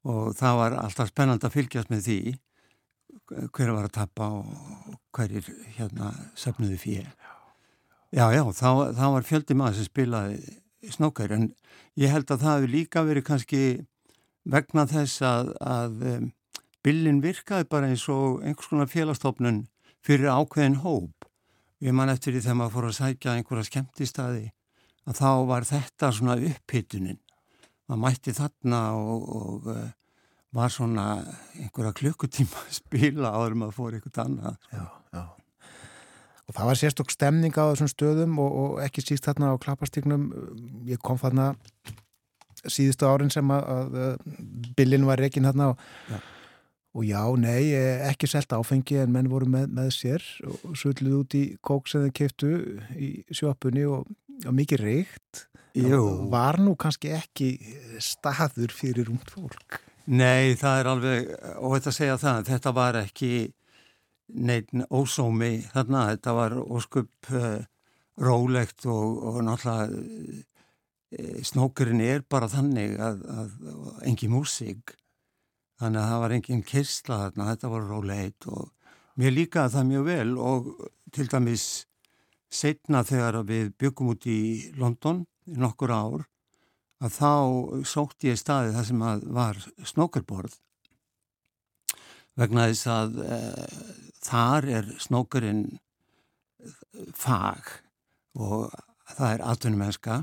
og 0.09 0.35
það 0.39 0.59
var 0.61 0.79
alltaf 0.81 1.11
spennand 1.11 1.45
að 1.45 1.57
fylgjast 1.59 1.93
með 1.93 2.09
því 2.09 2.19
hver 3.55 3.73
var 3.73 3.87
að 3.87 3.95
tappa 3.95 4.29
og 4.41 4.99
hverjir 5.15 5.47
hérna 5.77 6.11
söfnuði 6.39 6.79
fyrir 6.81 7.13
já 8.15 8.27
já, 8.35 8.43
þá, 8.53 8.71
þá 8.95 9.07
var 9.17 9.27
fjöldi 9.27 9.57
maður 9.59 9.79
sem 9.79 9.89
spilaði 9.89 10.93
snókar 10.95 11.33
en 11.35 11.49
ég 11.99 12.13
held 12.13 12.31
að 12.31 12.45
það 12.45 12.57
hefur 12.59 12.75
líka 12.75 13.05
verið 13.07 13.27
kannski 13.29 13.63
vegna 14.45 14.87
þess 14.89 15.23
að, 15.25 15.53
að 15.61 16.03
um, 16.15 16.27
billin 16.85 17.23
virkaði 17.25 17.69
bara 17.71 17.91
eins 17.91 18.05
og 18.13 18.43
einhvers 18.45 18.71
konar 18.71 18.91
félagstofnun 18.93 19.65
fyrir 20.05 20.33
ákveðin 20.33 20.83
hóp. 20.85 21.29
Ég 21.85 21.97
man 21.97 22.13
eftir 22.13 22.35
því 22.35 22.45
þegar 22.45 22.59
maður 22.61 22.75
fór 22.77 22.89
að 22.89 22.97
sækja 22.99 23.37
einhverja 23.37 23.69
skemmtistadi 23.69 24.47
að 25.05 25.21
þá 25.21 25.31
var 25.49 25.69
þetta 25.69 26.11
svona 26.17 26.37
upphittunin. 26.51 27.21
Maður 27.89 28.03
mætti 28.05 28.33
þarna 28.37 28.81
og, 28.97 29.25
og 29.37 29.71
uh, 29.73 29.89
var 30.55 30.73
svona 30.73 31.07
einhverja 31.59 31.97
klukkutíma 32.01 32.67
að 32.69 32.77
spila 32.79 33.33
áður 33.35 33.59
maður 33.61 33.79
fór 33.81 33.97
einhvert 33.99 34.23
annað. 34.23 34.61
Já, 34.73 34.85
já. 35.17 35.25
Og 36.45 36.53
það 36.53 36.69
var 36.69 36.79
sérstokk 36.79 37.13
stemning 37.13 37.57
á 37.57 37.73
þessum 37.73 37.89
stöðum 37.89 38.41
og, 38.45 38.57
og 38.63 38.73
ekki 38.85 39.05
síst 39.05 39.25
þarna 39.25 39.55
á 39.57 39.63
klappastíknum. 39.65 40.27
Ég 40.89 41.01
kom 41.05 41.17
þarna 41.21 41.55
síðustu 42.71 43.09
árin 43.09 43.33
sem 43.33 43.51
að, 43.55 43.67
að, 43.75 43.99
að 44.05 44.39
billin 44.79 45.07
var 45.09 45.21
rekin 45.23 45.49
hérna 45.49 45.73
og, 45.73 45.83
Já. 46.11 46.19
og 46.95 47.07
já, 47.09 47.23
nei, 47.41 47.63
eh, 47.77 48.05
ekki 48.11 48.31
selt 48.31 48.55
áfengi 48.55 49.01
en 49.03 49.15
menn 49.15 49.31
voru 49.33 49.49
með, 49.51 49.73
með 49.75 49.91
sér 49.97 50.29
og 50.51 50.77
svölluð 50.79 51.17
út 51.23 51.39
í 51.39 51.45
kók 51.65 51.91
sem 51.91 52.07
þeir 52.07 52.15
keftu 52.21 52.53
í 52.97 53.11
sjópunni 53.35 53.87
og, 53.89 54.07
og 54.45 54.55
mikið 54.55 54.85
reykt. 54.85 55.49
Var 55.75 56.61
nú 56.63 56.77
kannski 56.79 57.11
ekki 57.17 57.49
staður 57.99 58.71
fyrir 58.71 59.11
ungt 59.11 59.33
fólk? 59.35 59.81
Nei, 60.07 60.55
það 60.61 60.79
er 60.79 60.89
alveg, 60.91 61.29
og 61.59 61.75
þetta 61.75 61.93
segja 61.97 62.17
það, 62.21 62.43
þetta 62.53 62.73
var 62.77 62.99
ekki 63.01 63.31
neitt 64.35 64.71
ósómi 64.93 65.65
þarna, 65.73 66.09
þetta 66.13 66.35
var 66.37 66.55
óskup 66.61 67.31
uh, 67.33 67.65
rólegt 68.21 68.87
og, 68.87 69.23
og 69.31 69.39
náttúrulega 69.47 70.45
snókurinn 71.47 72.03
er 72.03 72.25
bara 72.31 72.49
þannig 72.51 72.99
að, 73.03 73.25
að 73.31 73.57
engi 74.09 74.29
músík, 74.33 74.95
þannig 75.81 76.01
að 76.03 76.11
það 76.11 76.23
var 76.25 76.37
engin 76.37 76.67
kyrsla 76.67 77.19
þarna, 77.25 77.49
þetta 77.53 77.73
var 77.73 77.89
rólegt 77.91 78.49
og 78.51 78.71
mér 79.21 79.35
líka 79.35 79.69
það 79.71 79.91
mjög 79.91 80.07
vel 80.09 80.37
og 80.43 80.71
til 81.15 81.29
dæmis 81.31 81.67
setna 82.55 83.03
þegar 83.07 83.43
við 83.47 83.73
byggum 83.79 84.13
út 84.15 84.27
í 84.31 84.41
London 84.79 85.25
í 85.51 85.59
nokkur 85.59 85.95
ár 85.95 86.27
að 87.05 87.17
þá 87.19 87.33
sótti 87.87 88.31
ég 88.31 88.41
staði 88.41 88.75
þar 88.75 88.87
sem 88.89 89.03
að 89.05 89.25
var 89.37 89.61
snókurborð. 89.85 90.55
Vegna 92.39 92.69
þess 92.71 92.87
að 92.91 93.19
e, 93.23 93.41
þar 94.25 94.69
er 94.79 94.93
snókurinn 95.03 95.65
fag 97.15 97.69
og 98.35 98.73
það 99.15 99.29
er 99.29 99.45
atvinnumennska 99.53 100.23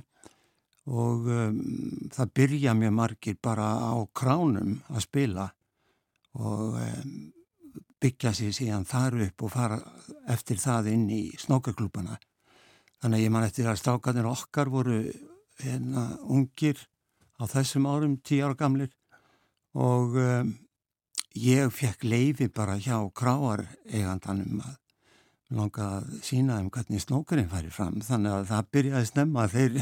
og 0.89 1.27
um, 1.29 1.59
það 2.13 2.33
byrja 2.39 2.73
mjög 2.77 2.95
margir 2.97 3.37
bara 3.43 3.67
á 3.77 3.93
kránum 4.17 4.79
að 4.89 5.05
spila 5.05 5.47
og 6.41 6.79
um, 6.81 7.11
byggja 8.01 8.33
sér 8.33 8.55
síðan 8.55 8.87
þar 8.89 9.19
upp 9.27 9.45
og 9.45 9.53
fara 9.53 9.81
eftir 10.33 10.57
það 10.61 10.93
inn 10.95 11.09
í 11.13 11.23
snókurklúpana 11.37 12.17
þannig 13.01 13.19
að 13.19 13.25
ég 13.25 13.33
man 13.33 13.45
eftir 13.45 13.69
að 13.69 13.81
strákanir 13.81 14.29
okkar 14.29 14.71
voru 14.73 15.03
hérna 15.61 16.07
ungir 16.29 16.79
á 17.41 17.43
þessum 17.49 17.87
árum, 17.89 18.17
tíu 18.21 18.45
ára 18.45 18.57
gamlir. 18.57 18.91
Og 19.73 20.17
um, 20.19 20.51
ég 21.37 21.71
fekk 21.73 22.05
leifi 22.05 22.49
bara 22.53 22.77
hjá 22.77 22.97
kráar 23.15 23.65
eigandanum 23.89 24.61
að 24.65 24.77
langa 25.55 25.87
að 25.97 26.11
sína 26.25 26.59
um 26.61 26.69
hvernig 26.73 27.01
snókurinn 27.03 27.49
færi 27.51 27.71
fram. 27.73 27.99
Þannig 28.05 28.35
að 28.35 28.45
það 28.51 28.69
byrjaði 28.75 29.09
snemma 29.09 29.47
þeir 29.51 29.79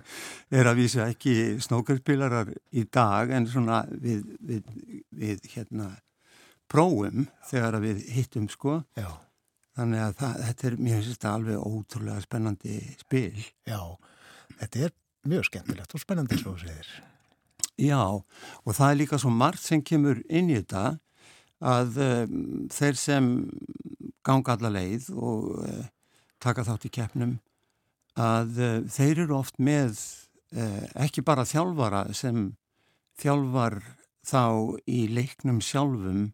er 0.60 0.70
að 0.70 0.78
vísa 0.78 1.06
ekki 1.08 1.34
snókurspilarar 1.64 2.52
í 2.70 2.84
dag 2.94 3.32
en 3.34 3.48
svona 3.50 3.80
við, 3.90 4.22
við, 4.38 4.68
við 5.10 5.48
hérna 5.54 5.90
prófum 6.70 7.26
þegar 7.48 7.80
við 7.82 8.04
hittum 8.14 8.46
sko. 8.52 8.82
Já. 8.98 9.10
þannig 9.78 10.04
að 10.04 10.14
það, 10.20 10.38
þetta 10.46 10.68
er 10.68 10.78
mjög 10.86 11.04
sérst 11.06 11.28
alveg 11.32 11.66
ótrúlega 11.66 12.24
spennandi 12.24 12.78
spil. 12.98 13.44
Já, 13.68 13.82
þetta 14.62 14.86
er 14.86 14.96
mjög 15.28 15.50
skemmtilegt 15.50 15.94
og 15.94 16.02
spennandi 16.02 16.40
svo 16.40 16.56
segir. 16.60 16.88
Já, 17.78 18.02
og 18.02 18.74
það 18.74 18.88
er 18.90 18.98
líka 18.98 19.18
svo 19.22 19.30
margt 19.30 19.62
sem 19.62 19.82
kemur 19.86 20.18
inn 20.26 20.50
í 20.50 20.56
þetta 20.58 20.98
að 21.58 21.98
um, 22.04 22.38
þeir 22.70 22.98
sem 22.98 23.28
ganga 24.26 24.54
alla 24.54 24.70
leið 24.76 25.10
og 25.14 25.50
uh, 25.64 25.84
taka 26.42 26.66
þátt 26.66 26.86
í 26.86 26.94
keppnum 26.94 27.36
að 28.18 28.58
uh, 28.62 28.80
þeir 28.90 29.24
eru 29.24 29.38
oft 29.38 29.58
með 29.58 29.98
uh, 30.54 30.84
ekki 31.04 31.24
bara 31.26 31.46
þjálfara 31.48 32.08
sem 32.14 32.52
þjálfar 33.18 33.80
þá 34.28 34.42
í 34.86 35.06
leiknum 35.10 35.62
sjálfum 35.64 36.28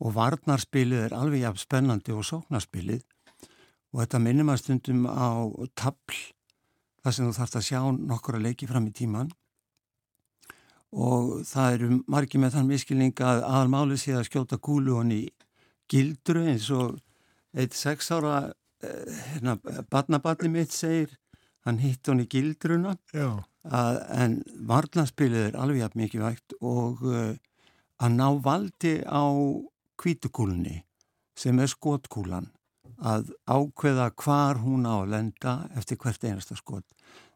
og 0.00 0.14
varnarspilið 0.16 1.06
er 1.08 1.16
alveg 1.16 1.44
jafn 1.44 1.60
spennandi 1.60 2.14
og 2.16 2.24
sóknarspilið. 2.24 3.02
Og 3.90 4.04
þetta 4.04 4.20
minnum 4.22 4.52
að 4.52 4.62
stundum 4.62 5.06
á 5.10 5.44
tabl 5.76 6.16
þar 7.02 7.14
sem 7.16 7.26
þú 7.26 7.36
þarfst 7.36 7.58
að 7.58 7.66
sjá 7.66 7.80
nokkur 7.98 8.38
að 8.38 8.46
leiki 8.46 8.68
fram 8.70 8.86
í 8.88 8.94
tíman 8.96 9.32
og 10.90 11.44
það 11.46 11.74
eru 11.76 12.00
margi 12.10 12.40
með 12.42 12.56
þann 12.56 12.70
miskilning 12.70 13.22
að 13.22 13.44
aðalmáli 13.46 13.98
sé 14.00 14.16
að 14.16 14.26
skjóta 14.26 14.58
kúlu 14.58 14.96
honni 14.98 15.22
gildru 15.90 16.42
eins 16.50 16.68
og 16.74 16.98
eitt 17.54 17.74
sex 17.78 18.10
ára 18.14 18.50
eh, 18.82 19.20
hérna, 19.34 19.56
badnaballi 19.90 20.50
mitt 20.50 20.74
segir. 20.74 21.16
Hann 21.66 21.80
hitt 21.82 22.08
honni 22.08 22.24
gildruna. 22.30 22.96
Að, 23.60 23.98
en 24.16 24.38
varnarspilið 24.66 25.50
er 25.50 25.58
alveg 25.60 25.82
jafn 25.82 26.00
mikið 26.00 26.22
vægt 26.24 26.54
og 26.64 27.02
uh, 27.04 27.34
að 28.00 28.14
ná 28.16 28.28
valdi 28.40 28.94
á 29.04 29.28
kvítukúlunni 30.00 30.78
sem 31.36 31.60
er 31.60 31.68
skotkúlan. 31.68 32.48
Að 33.00 33.34
ákveða 33.44 34.08
hvar 34.16 34.62
hún 34.64 34.88
á 34.88 35.04
að 35.04 35.12
lenda 35.12 35.54
eftir 35.76 36.00
hvert 36.00 36.24
einasta 36.24 36.56
skot. 36.56 36.86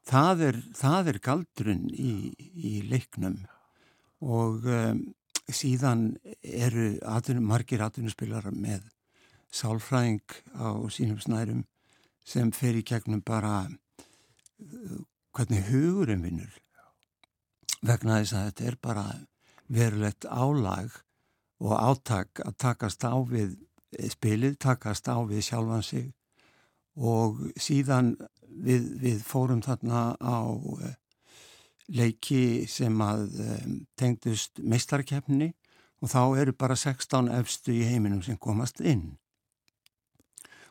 Það 0.05 0.43
er, 0.49 0.57
það 0.77 1.11
er 1.13 1.19
galdurinn 1.25 1.85
í, 1.91 2.15
í 2.55 2.73
leiknum. 2.89 3.39
Og 4.25 4.67
um, 4.69 5.01
síðan 5.49 6.15
eru 6.43 6.95
atvinnu, 7.09 7.45
margir 7.45 7.85
atvinnuspilar 7.85 8.51
með 8.53 8.85
sálfræðing 9.55 10.37
á 10.57 10.69
sínum 10.93 11.21
snærum 11.23 11.65
sem 12.25 12.51
fer 12.57 12.77
í 12.79 12.85
gegnum 12.87 13.23
bara 13.25 13.65
uh, 13.69 15.01
hvernig 15.37 15.69
hugurinn 15.71 16.25
vinnur. 16.25 16.53
Vegna 17.85 18.21
þess 18.21 18.37
að 18.37 18.47
þetta 18.49 18.69
er 18.71 18.79
bara 18.81 19.07
verulegt 19.69 20.29
álag 20.29 21.01
og 21.65 21.75
átak 21.79 22.41
að 22.45 22.57
takast 22.61 23.05
á 23.05 23.17
við 23.29 23.57
spilið, 24.11 24.59
takast 24.61 25.09
á 25.09 25.17
við 25.25 25.45
sjálfan 25.49 25.85
sig. 25.85 26.13
Og 26.95 27.41
síðan 27.59 28.15
við, 28.55 28.87
við 29.03 29.25
fórum 29.27 29.63
þarna 29.65 30.15
á 30.19 30.39
eh, 30.85 30.95
leiki 31.95 32.65
sem 32.71 32.95
að 33.05 33.27
um, 33.45 33.77
tengdust 33.99 34.63
meistarkeppni 34.63 35.53
og 36.01 36.11
þá 36.13 36.23
eru 36.41 36.55
bara 36.57 36.77
16 36.77 37.31
efstu 37.41 37.75
í 37.75 37.85
heiminum 37.89 38.23
sem 38.25 38.39
komast 38.41 38.81
inn. 38.81 39.15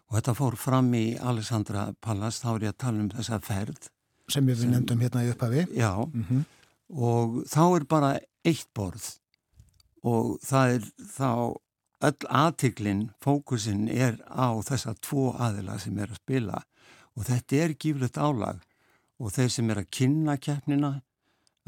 Og 0.09 0.17
þetta 0.19 0.35
fór 0.37 0.57
fram 0.59 0.91
í 0.97 1.15
Alessandra 1.17 1.87
Pallas, 2.01 2.41
þá 2.43 2.49
er 2.55 2.67
ég 2.67 2.73
að 2.73 2.81
tala 2.85 3.01
um 3.01 3.11
þessa 3.13 3.39
ferð. 3.41 3.89
Sem 4.29 4.45
við 4.47 4.67
nefndum 4.69 5.01
hérna 5.01 5.23
í 5.25 5.31
upphafi. 5.33 5.65
Já, 5.73 5.93
mm 6.05 6.25
-hmm. 6.29 6.43
og 6.93 7.43
þá 7.49 7.63
er 7.75 7.85
bara 7.89 8.11
eitt 8.45 8.69
borð 8.75 9.17
og 10.03 10.39
það 10.43 10.75
er 10.75 10.87
þá 11.17 11.31
öll 12.03 12.27
aðtiklinn, 12.29 13.03
fókusin 13.23 13.87
er 13.87 14.19
á 14.27 14.51
þessa 14.61 14.93
tvo 14.99 15.31
aðila 15.39 15.79
sem 15.79 15.97
er 15.97 16.11
að 16.11 16.19
spila 16.19 16.63
og 17.17 17.27
þetta 17.27 17.63
er 17.63 17.75
gíflegt 17.79 18.19
álag 18.19 18.61
og 19.21 19.33
þeir 19.33 19.51
sem 19.53 19.69
er 19.71 19.83
að 19.83 19.91
kynna 19.93 20.37
keppnina 20.41 20.93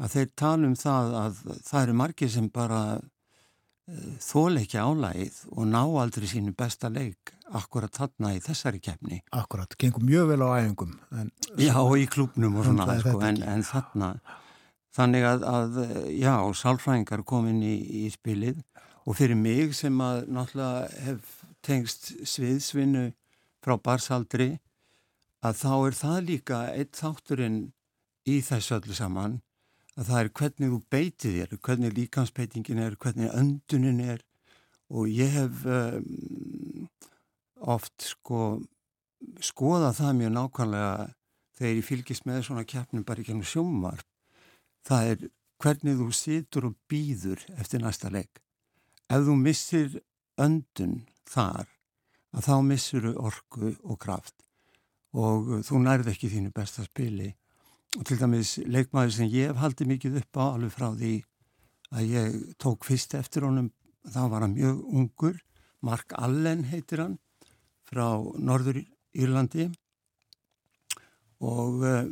að 0.02 0.16
þeir 0.16 0.32
tala 0.36 0.68
um 0.68 0.74
það 0.76 1.14
að 1.20 1.42
það 1.64 1.82
eru 1.82 1.96
margir 2.02 2.32
sem 2.32 2.48
bara 2.52 2.80
uh, 2.98 4.08
þól 4.20 4.60
ekki 4.60 4.80
álagið 4.82 5.38
og 5.54 5.68
ná 5.70 5.80
aldrei 5.84 6.28
sínu 6.30 6.52
besta 6.56 6.90
leik 6.92 7.32
akkurat 7.56 7.94
þarna 7.94 8.32
í 8.34 8.40
þessari 8.42 8.80
keppni. 8.82 9.20
Akkurat, 9.38 9.76
gengum 9.78 10.04
mjög 10.08 10.32
vel 10.32 10.42
á 10.42 10.48
æfingum. 10.58 10.96
En, 11.14 11.30
já, 11.62 11.76
og 11.78 11.94
í 11.94 12.08
klúpnum 12.10 12.58
og 12.58 12.66
svona, 12.66 12.98
sko, 13.00 13.20
en, 13.22 13.38
en 13.46 13.62
þarna 13.66 14.10
þannig 14.96 15.26
að, 15.28 15.44
að 15.46 15.78
já, 16.16 16.34
sálfræðingar 16.60 17.22
komin 17.28 17.62
í, 17.62 17.76
í 18.02 18.10
spilið 18.12 18.62
og 19.06 19.18
fyrir 19.18 19.38
mig 19.38 19.74
sem 19.78 19.94
að 20.02 20.24
náttúrulega 20.34 21.04
hef 21.06 21.34
tengst 21.66 22.10
sviðsvinnu 22.26 23.10
frá 23.64 23.76
barsaldri 23.82 24.56
að 25.46 25.58
þá 25.60 25.72
er 25.74 25.96
það 26.00 26.20
líka 26.30 26.60
eitt 26.74 26.98
þátturinn 26.98 27.58
í 28.26 28.38
þessu 28.44 28.78
öllu 28.78 28.96
saman 28.96 29.40
að 29.96 30.08
það 30.10 30.20
er 30.20 30.30
hvernig 30.40 30.72
þú 30.72 30.80
beitið 30.92 31.36
þér, 31.36 31.58
hvernig 31.68 31.94
líkansbeitingin 31.96 32.82
er, 32.84 32.96
hvernig 33.00 33.32
öndunin 33.32 34.00
er. 34.04 34.24
Og 34.92 35.08
ég 35.10 35.32
hef 35.34 35.62
um, 35.66 36.88
oft 37.64 38.04
sko 38.04 38.60
skoðað 39.42 39.96
það 40.00 40.18
mjög 40.20 40.34
nákvæmlega 40.36 41.06
þegar 41.56 41.78
ég 41.78 41.86
fylgist 41.86 42.26
með 42.28 42.42
svona 42.46 42.66
keppnum 42.68 43.06
bara 43.06 43.22
í 43.22 43.26
gennum 43.26 43.46
sjómar 43.48 44.04
það 44.86 45.12
er 45.12 45.24
hvernig 45.62 45.98
þú 45.98 46.08
situr 46.14 46.68
og 46.68 46.76
býður 46.90 47.42
eftir 47.56 47.82
næsta 47.82 48.12
leik. 48.12 48.42
Ef 49.08 49.24
þú 49.26 49.36
missir 49.40 50.00
öndun 50.38 51.00
þar 51.26 51.70
að 52.36 52.46
þá 52.50 52.56
missur 52.68 53.08
þú 53.08 53.14
orku 53.30 53.72
og 53.80 53.98
kraft 54.02 54.45
og 55.14 55.62
þú 55.66 55.80
nærð 55.84 56.10
ekki 56.12 56.30
þínu 56.32 56.52
besta 56.56 56.84
spili. 56.86 57.30
Og 57.96 58.04
til 58.08 58.18
dæmis 58.20 58.56
leikmaður 58.66 59.14
sem 59.14 59.30
ég 59.32 59.52
hef 59.52 59.62
haldið 59.62 59.92
mikið 59.92 60.20
upp 60.20 60.40
á 60.40 60.44
alveg 60.48 60.74
frá 60.74 60.88
því 60.96 61.14
að 61.94 62.10
ég 62.10 62.36
tók 62.60 62.84
fyrst 62.84 63.14
eftir 63.14 63.46
honum 63.46 63.70
þá 64.06 64.22
var 64.32 64.44
hann 64.44 64.56
mjög 64.56 64.82
ungur. 64.90 65.38
Mark 65.86 66.12
Allen 66.18 66.64
heitir 66.70 67.04
hann 67.04 67.18
frá 67.86 68.06
Norður 68.42 68.82
Írlandi 69.16 69.70
og 71.44 71.82
uh, 71.84 72.06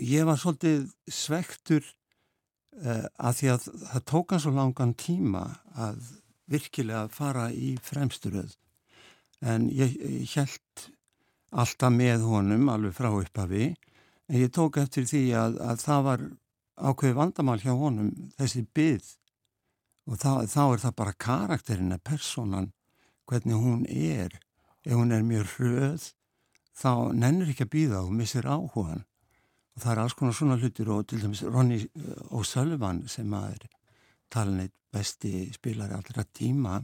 ég 0.00 0.26
var 0.26 0.40
svolítið 0.40 0.88
svektur 1.06 1.84
uh, 1.84 3.06
að 3.20 3.36
því 3.40 3.52
að 3.54 3.68
það 3.92 4.06
tók 4.12 4.34
hann 4.34 4.42
svo 4.42 4.54
langan 4.56 4.96
tíma 4.98 5.44
að 5.76 6.00
virkilega 6.50 7.06
fara 7.14 7.50
í 7.52 7.76
fremsturöð 7.84 8.56
en 9.40 9.68
ég, 9.72 9.94
ég 10.00 10.34
held 10.34 10.88
alltaf 11.50 11.94
með 11.94 12.26
honum 12.30 12.68
alveg 12.70 12.94
frá 12.94 13.10
upphafi 13.10 13.72
en 14.30 14.38
ég 14.38 14.52
tók 14.54 14.78
eftir 14.78 15.08
því 15.10 15.24
að, 15.34 15.58
að 15.64 15.82
það 15.82 16.04
var 16.06 16.26
ákveði 16.80 17.16
vandamál 17.18 17.58
hjá 17.60 17.72
honum 17.76 18.12
þessi 18.38 18.62
byggð 18.74 19.10
og 20.10 20.18
þá, 20.18 20.30
þá 20.50 20.62
er 20.64 20.82
það 20.84 20.96
bara 20.98 21.18
karakterina, 21.26 21.98
personan, 22.02 22.70
hvernig 23.30 23.60
hún 23.62 23.84
er. 23.86 24.34
Ef 24.82 24.96
hún 24.96 25.12
er 25.14 25.22
mjög 25.26 25.52
hröð, 25.54 26.06
þá 26.74 26.90
nennir 27.14 27.52
ekki 27.52 27.66
að 27.66 27.74
býða 27.74 28.00
og 28.06 28.14
missir 28.16 28.48
áhugan. 28.48 29.04
Og 29.76 29.84
það 29.84 29.92
er 29.92 30.02
alls 30.02 30.16
konar 30.18 30.36
svona 30.36 30.58
hlutir 30.58 30.90
og 30.90 31.04
til 31.06 31.20
dæmis 31.22 31.44
Ronny 31.46 31.78
O'Sullivan 32.34 33.04
sem 33.10 33.34
er 33.38 33.68
talinleitt 34.32 34.74
besti 34.90 35.50
spilari 35.54 35.94
allra 35.94 36.24
tíma, 36.34 36.80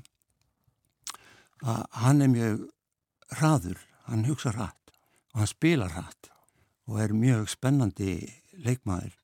að 1.66 1.82
hann 2.04 2.22
er 2.22 2.30
mjög 2.30 2.66
hraður, 3.34 3.80
hann 4.08 4.26
hugsa 4.28 4.52
hratt 4.54 4.92
og 5.34 5.42
hann 5.42 5.50
spila 5.50 5.88
hratt 5.92 6.30
og 6.86 7.00
er 7.02 7.14
mjög 7.16 7.48
spennandi 7.50 8.18
leikmaður 8.64 9.14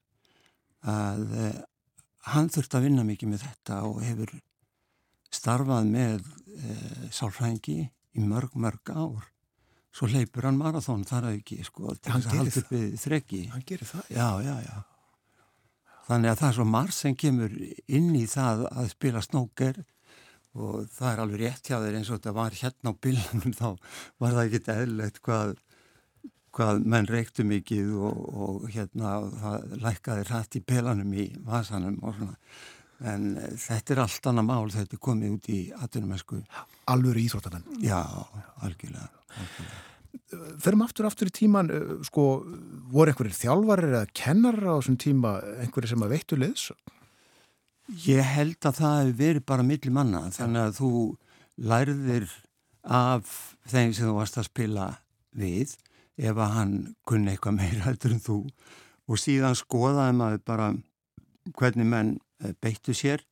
að 0.83 1.29
hann 2.33 2.51
þurfti 2.53 2.79
að 2.79 2.87
vinna 2.87 3.05
mikið 3.07 3.33
með 3.33 3.45
þetta 3.47 3.83
og 3.89 4.01
hefur 4.05 4.33
starfað 5.33 5.89
með 5.89 6.25
e, 6.53 6.77
sálfrængi 7.15 7.79
í 7.83 8.25
mörg, 8.25 8.55
mörg 8.55 8.93
ár. 8.93 9.29
Svo 9.93 10.09
leipur 10.09 10.47
hann 10.49 10.59
marathón 10.61 11.05
þar 11.09 11.31
að 11.31 11.39
ekki, 11.41 11.59
sko, 11.67 11.95
til 11.97 12.15
þess 12.15 12.29
að 12.29 12.39
halda 12.39 12.63
upp 12.63 12.73
við 12.73 12.95
þrekki. 13.03 13.41
Hann 13.53 13.65
gerir 13.69 13.89
það? 13.89 14.11
Já, 14.13 14.29
já, 14.45 14.55
já. 14.65 14.77
Þannig 16.09 16.33
að 16.33 16.39
það 16.41 16.49
er 16.49 16.57
svo 16.59 16.67
marg 16.69 16.95
sem 16.97 17.17
kemur 17.17 17.57
inn 17.99 18.15
í 18.19 18.25
það 18.29 18.65
að 18.71 18.89
spila 18.93 19.23
snóker 19.25 19.83
og 20.53 20.89
það 20.93 21.11
er 21.11 21.23
alveg 21.23 21.43
rétt 21.43 21.69
hjá 21.71 21.79
þeir 21.81 21.99
eins 21.99 22.11
og 22.11 22.19
þetta 22.19 22.35
var 22.37 22.57
hérna 22.59 22.93
á 22.93 23.01
bílanum 23.07 23.55
þá 23.61 23.69
var 24.23 24.37
það 24.37 24.43
ekki 24.47 24.75
eðlilegt 24.77 25.23
hvað 25.25 25.55
hvað 26.53 26.83
menn 26.93 27.09
reyktu 27.09 27.47
mikið 27.49 27.95
og, 27.97 28.19
og 28.45 28.67
hérna 28.73 29.15
það 29.41 29.77
lækkaði 29.87 30.27
rætt 30.29 30.59
í 30.59 30.65
pelanum 30.69 31.15
í 31.17 31.31
vasanum 31.47 31.97
og 32.05 32.19
svona 32.19 32.37
en 33.13 33.31
þetta 33.59 33.95
er 33.95 34.03
allt 34.05 34.29
annað 34.31 34.49
mál 34.51 34.75
þetta 34.75 34.99
er 34.99 35.03
komið 35.03 35.39
út 35.39 35.49
í 35.51 35.63
atvinnumessku 35.75 36.43
Alvöru 36.93 37.23
íþróttamenn 37.23 37.81
Já, 37.83 37.99
algjörlega, 38.63 39.09
algjörlega. 39.33 39.81
Ferum 40.63 40.85
aftur 40.85 41.09
aftur 41.09 41.31
í 41.31 41.35
tíman 41.35 41.71
sko, 42.07 42.27
voru 42.93 43.13
einhverjir 43.13 43.39
þjálfarir 43.39 43.95
eða 43.97 44.11
kennarar 44.17 44.77
á 44.77 44.79
þessum 44.79 44.99
tíma 45.01 45.33
einhverjir 45.65 45.95
sem 45.95 46.05
að 46.05 46.15
veittu 46.15 46.39
liðs? 46.39 46.69
Ég 47.93 48.25
held 48.25 48.57
að 48.65 48.79
það 48.79 48.99
hefur 48.99 49.17
verið 49.19 49.43
bara 49.51 49.65
milli 49.67 49.91
manna 49.93 50.23
þannig 50.33 50.63
að 50.63 50.77
þú 50.79 50.93
lærðir 51.61 52.31
af 52.83 53.33
þeim 53.69 53.93
sem 53.93 54.07
þú 54.09 54.15
varst 54.17 54.39
að 54.41 54.49
spila 54.49 54.87
við 55.37 55.75
ef 56.17 56.33
að 56.41 56.55
hann 56.57 56.73
kunni 57.09 57.35
eitthvað 57.35 57.59
meira 57.59 57.85
heldur 57.91 58.17
en 58.17 58.25
þú. 58.25 58.39
Og 59.13 59.21
síðan 59.21 59.59
skoðaði 59.59 60.17
maður 60.17 60.43
bara 60.49 60.71
hvernig 61.59 61.91
menn 61.93 62.17
beittu 62.65 62.97
sér 62.97 63.27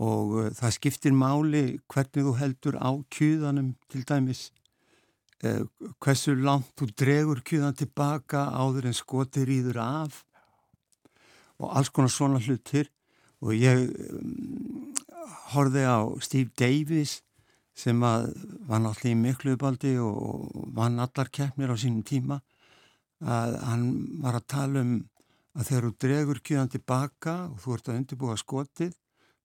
og 0.00 0.36
uh, 0.36 0.52
það 0.56 0.76
skiptir 0.76 1.16
máli 1.16 1.64
hvernig 1.88 2.26
þú 2.26 2.36
heldur 2.36 2.76
á 2.76 2.90
kjúðanum 3.16 3.74
til 3.88 4.04
dæmis. 4.04 4.50
Uh, 5.40 5.64
hversu 6.04 6.36
langt 6.36 6.68
þú 6.76 6.92
dregur 7.00 7.40
kjúðan 7.40 7.80
tilbaka 7.80 8.50
áður 8.52 8.90
en 8.90 8.96
skotir 8.96 9.48
íður 9.48 9.80
af 9.80 10.24
og 11.60 11.70
alls 11.76 11.88
konar 11.88 12.12
svona 12.12 12.40
hlutir 12.44 12.90
og 13.40 13.56
ég 13.56 13.88
um, 14.12 14.94
horfið 15.54 15.88
á 15.88 16.00
Steve 16.24 16.50
Davis 16.58 17.20
sem 17.76 18.00
að 18.04 18.30
var 18.68 18.82
náttúrulega 18.82 19.16
í 19.16 19.20
mikluubaldi 19.20 19.94
og 20.04 20.50
vann 20.76 21.00
allar 21.00 21.30
keppnir 21.32 21.72
á 21.72 21.76
sínum 21.80 22.04
tíma. 22.04 22.40
Að 23.20 23.56
hann 23.64 23.86
var 24.20 24.38
að 24.38 24.48
tala 24.52 24.84
um 24.84 24.94
að 25.56 25.66
þegar 25.66 25.86
þú 25.86 25.92
dregur 26.04 26.40
kjöðan 26.46 26.72
tilbaka 26.74 27.36
og 27.50 27.60
þú 27.62 27.76
ert 27.76 27.90
að 27.90 28.00
undirbúa 28.00 28.36
skotið 28.40 28.94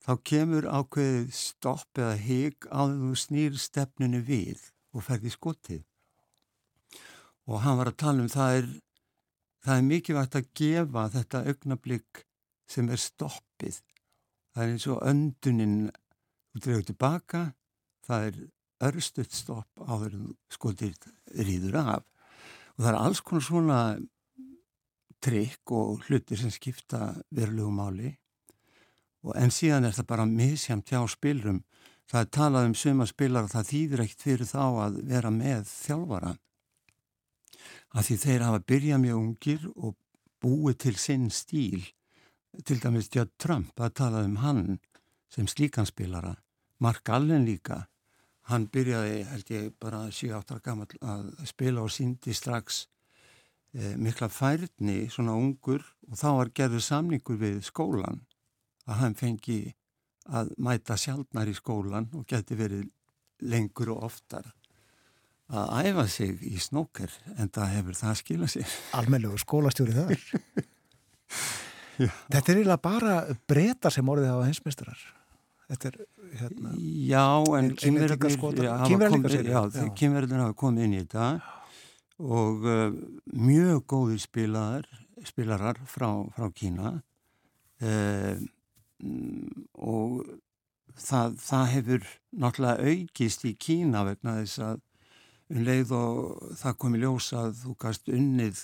þá 0.06 0.12
kemur 0.30 0.68
ákveðið 0.70 1.32
stopp 1.34 1.98
eða 1.98 2.16
hig 2.22 2.68
á 2.70 2.80
því 2.86 2.98
þú 3.02 3.20
snýr 3.24 3.60
stefninu 3.60 4.22
við 4.28 4.68
og 4.94 5.06
ferði 5.08 5.32
skotið. 5.34 5.82
Og 7.50 7.62
hann 7.64 7.80
var 7.80 7.92
að 7.92 8.00
tala 8.04 8.26
um 8.26 8.32
það 8.32 8.60
er 8.60 8.70
það 9.66 9.80
er 9.80 9.90
mikilvægt 9.90 10.38
að 10.38 10.50
gefa 10.60 11.08
þetta 11.16 11.44
augnablík 11.50 12.26
sem 12.70 12.90
er 12.90 13.02
stoppið. 13.02 13.80
Það 14.56 14.64
er 14.64 14.74
eins 14.74 14.88
og 14.92 15.04
öndunin 15.06 15.78
þú 16.54 16.64
dregur 16.64 16.88
tilbaka 16.90 17.46
það 18.06 18.28
er 18.30 18.42
örstuðt 18.86 19.34
stopp 19.36 19.82
áður 19.88 20.18
en 20.18 20.28
skotir 20.52 20.94
rýður 21.34 21.80
af. 21.82 22.04
Og 22.76 22.84
það 22.84 22.92
er 22.92 23.00
alls 23.00 23.24
konar 23.26 23.46
svona 23.46 23.80
trikk 25.24 25.74
og 25.74 26.06
hlutir 26.06 26.40
sem 26.40 26.54
skipta 26.54 27.16
verulegu 27.34 27.72
máli. 27.74 28.14
Og 29.26 29.34
en 29.40 29.54
síðan 29.54 29.88
er 29.88 29.96
það 29.96 30.10
bara 30.12 30.28
misjamt 30.30 30.92
hjá 30.92 31.02
spilrum. 31.10 31.64
Það 32.06 32.22
er 32.22 32.34
talað 32.38 32.68
um 32.70 32.76
suma 32.78 33.08
spilar 33.10 33.48
og 33.48 33.54
það 33.56 33.70
þýðir 33.72 34.04
ekkert 34.04 34.26
fyrir 34.28 34.50
þá 34.50 34.64
að 34.86 35.00
vera 35.10 35.32
með 35.34 35.64
þjálfara 35.72 36.36
að 37.96 38.10
því 38.10 38.18
þeir 38.22 38.44
hafa 38.46 38.62
byrjað 38.70 39.02
mjög 39.02 39.20
ungir 39.22 39.68
og 39.74 39.96
búið 40.44 40.78
til 40.84 40.96
sinn 41.00 41.30
stíl 41.34 41.86
til 42.64 42.80
dæmis 42.80 43.10
Judd 43.14 43.34
Trump 43.42 43.80
að 43.82 43.94
talað 44.00 44.30
um 44.30 44.40
hann 44.44 44.64
sem 45.32 45.48
slíkanspilara 45.50 46.36
Mark 46.80 47.10
Allen 47.10 47.46
líka. 47.48 47.86
Hann 48.50 48.68
byrjaði 48.70 49.24
held 49.30 49.52
ég 49.52 49.72
bara 49.82 50.06
7-8 50.14 50.60
gammal 50.64 50.92
að 51.02 51.32
spila 51.50 51.86
og 51.86 51.94
síndi 51.94 52.36
strax 52.36 52.86
e, 53.74 53.96
mikla 53.98 54.30
færni 54.30 55.08
svona 55.10 55.34
ungur 55.40 55.82
og 56.10 56.20
þá 56.20 56.28
var 56.40 56.54
gerður 56.60 56.86
samningur 56.86 57.40
við 57.42 57.64
skólan 57.66 58.22
að 58.86 59.02
hann 59.02 59.18
fengi 59.18 59.60
að 60.30 60.54
mæta 60.62 60.98
sjálfnar 60.98 61.50
í 61.50 61.58
skólan 61.58 62.12
og 62.14 62.28
geti 62.30 62.58
verið 62.58 62.86
lengur 63.46 63.96
og 63.96 64.06
oftar 64.12 64.54
að 65.50 65.90
æfa 65.90 66.08
sig 66.10 66.42
í 66.50 66.58
snóker 66.62 67.12
en 67.38 67.52
það 67.54 67.74
hefur 67.76 67.98
það 68.00 68.18
skilað 68.22 68.54
sér. 68.56 68.80
Almennlegu 68.98 69.42
skólastjóri 69.42 69.98
þar 69.98 70.18
Þetta 71.98 72.52
er 72.52 72.60
eiginlega 72.60 72.82
bara 72.84 73.16
breyta 73.48 73.92
sem 73.94 74.10
orðið 74.12 74.34
hafa 74.34 74.50
hinsmestrar 74.50 75.04
Þetta 75.66 75.90
er 75.90 76.00
hérna 76.42 76.74
Já, 76.78 77.26
en 77.58 77.72
kynverðin 79.98 80.44
hafa 80.44 80.58
komið 80.60 80.88
inn 80.88 80.98
í 80.98 81.04
þetta 81.04 81.30
og 82.16 82.68
uh, 82.70 82.94
mjög 83.36 83.82
góðir 83.92 84.22
spilarar, 84.24 84.86
spilarar 85.28 85.82
frá, 85.90 86.08
frá 86.36 86.48
Kína 86.56 86.94
uh, 87.84 88.38
og 89.76 90.22
það, 90.96 91.36
það 91.44 91.66
hefur 91.74 92.10
náttúrulega 92.32 92.92
aukist 92.94 93.44
í 93.48 93.56
Kína 93.60 94.06
vegna 94.08 94.38
þess 94.42 94.64
að 94.64 94.84
um 95.52 95.66
leið 95.66 95.92
og 95.94 96.54
það 96.58 96.78
komi 96.82 97.02
ljósa 97.04 97.44
að 97.46 97.60
þú 97.64 97.76
gast 97.84 98.10
unnið 98.10 98.64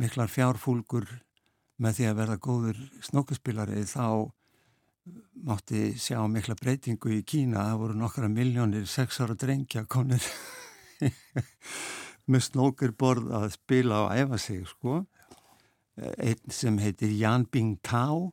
miklar 0.00 0.32
fjárfúlgur 0.32 1.06
með 1.80 1.96
því 1.96 2.06
að 2.10 2.18
verða 2.18 2.36
góður 2.44 2.80
snokkuspilari 3.06 3.84
þá 3.88 4.06
mátti 5.48 5.94
sjá 5.96 6.20
mikla 6.28 6.56
breytingu 6.60 7.14
í 7.16 7.22
Kína. 7.24 7.64
Það 7.70 7.80
voru 7.82 7.96
nokkra 8.00 8.28
miljónir 8.28 8.84
sex 8.90 9.20
ára 9.24 9.36
drengja 9.38 9.86
konir 9.88 10.24
með 12.30 12.44
snókurborð 12.50 13.32
að 13.38 13.48
spila 13.56 14.04
og 14.04 14.12
æfa 14.12 14.40
sig 14.40 14.66
sko. 14.68 15.00
Einn 16.00 16.52
sem 16.52 16.76
heitir 16.80 17.12
Jan 17.16 17.48
Bing 17.50 17.80
Tao 17.84 18.30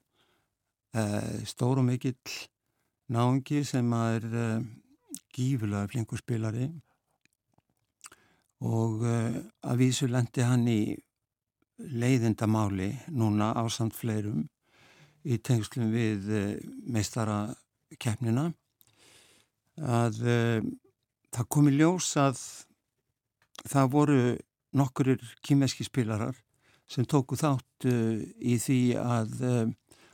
stór 1.47 1.81
og 1.81 1.85
mikill 1.87 2.15
náðungi 3.13 3.63
sem 3.67 3.91
er 3.93 4.27
gífulega 5.35 5.87
flinkur 5.91 6.19
spilari. 6.19 6.67
Og 8.67 9.03
að 9.05 9.83
vísu 9.83 10.07
lendi 10.09 10.43
hann 10.43 10.65
í 10.67 10.81
leiðindamáli 11.77 12.91
núna 13.13 13.51
á 13.53 13.63
samt 13.69 13.95
fleirum 13.97 14.47
í 15.27 15.37
tengslum 15.37 15.91
við 15.93 16.29
meistara 16.87 17.53
keppnina 18.01 18.49
að 19.77 20.21
uh, 20.25 20.61
það 21.35 21.49
komi 21.53 21.73
ljós 21.75 22.09
að 22.17 22.41
það 23.67 23.91
voru 23.93 24.21
nokkurir 24.77 25.21
kýmeski 25.45 25.85
spilarar 25.85 26.37
sem 26.89 27.05
tóku 27.05 27.37
þátt 27.37 27.89
uh, 27.89 28.23
í 28.41 28.57
því 28.61 28.81
að 29.01 29.35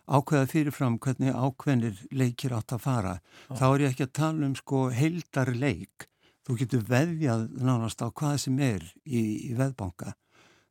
ákveða 0.03 0.49
fyrirfram 0.51 0.97
hvernig 0.99 1.31
ákveðnir 1.31 2.01
leikir 2.11 2.55
átt 2.57 2.75
að 2.75 2.83
fara. 2.83 3.13
Ah. 3.47 3.55
Þá 3.59 3.65
er 3.69 3.83
ég 3.83 3.93
ekki 3.93 4.07
að 4.07 4.17
tala 4.19 4.49
um 4.49 4.57
sko 4.59 4.87
heildar 4.91 5.53
leik. 5.55 6.09
Þú 6.43 6.57
getur 6.59 6.83
veðjað 6.89 7.45
nánast 7.63 8.03
á 8.03 8.11
hvað 8.11 8.35
sem 8.43 8.59
er 8.59 8.83
í, 9.05 9.21
í 9.47 9.53
veðbanka. 9.55 10.11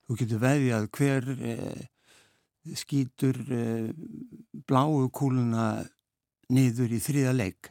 Þú 0.07 0.19
getur 0.19 0.41
veðjað 0.43 0.89
hver 0.99 1.29
skýtur 2.79 3.39
bláu 4.67 5.09
kúluna 5.15 5.85
niður 6.53 6.93
í 6.97 7.01
þriða 7.03 7.33
leik. 7.37 7.71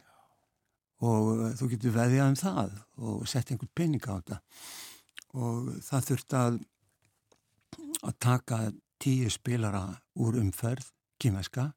Og 1.02 1.30
uh, 1.32 1.46
þú 1.58 1.68
getur 1.74 1.96
veðjað 1.96 2.30
um 2.30 2.38
það 2.38 2.74
og 3.02 3.28
sett 3.30 3.50
einhvern 3.50 3.74
pening 3.74 4.04
á 4.06 4.12
þetta. 4.14 4.38
Og 5.32 5.72
það 5.82 6.08
þurft 6.10 6.36
að 6.38 6.60
að 8.02 8.16
taka 8.18 8.58
tíu 9.02 9.30
spilara 9.30 9.84
úr 10.18 10.38
umferð, 10.40 10.88
kýmæska 11.22 11.70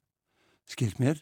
skilt 0.66 1.00
mér. 1.02 1.20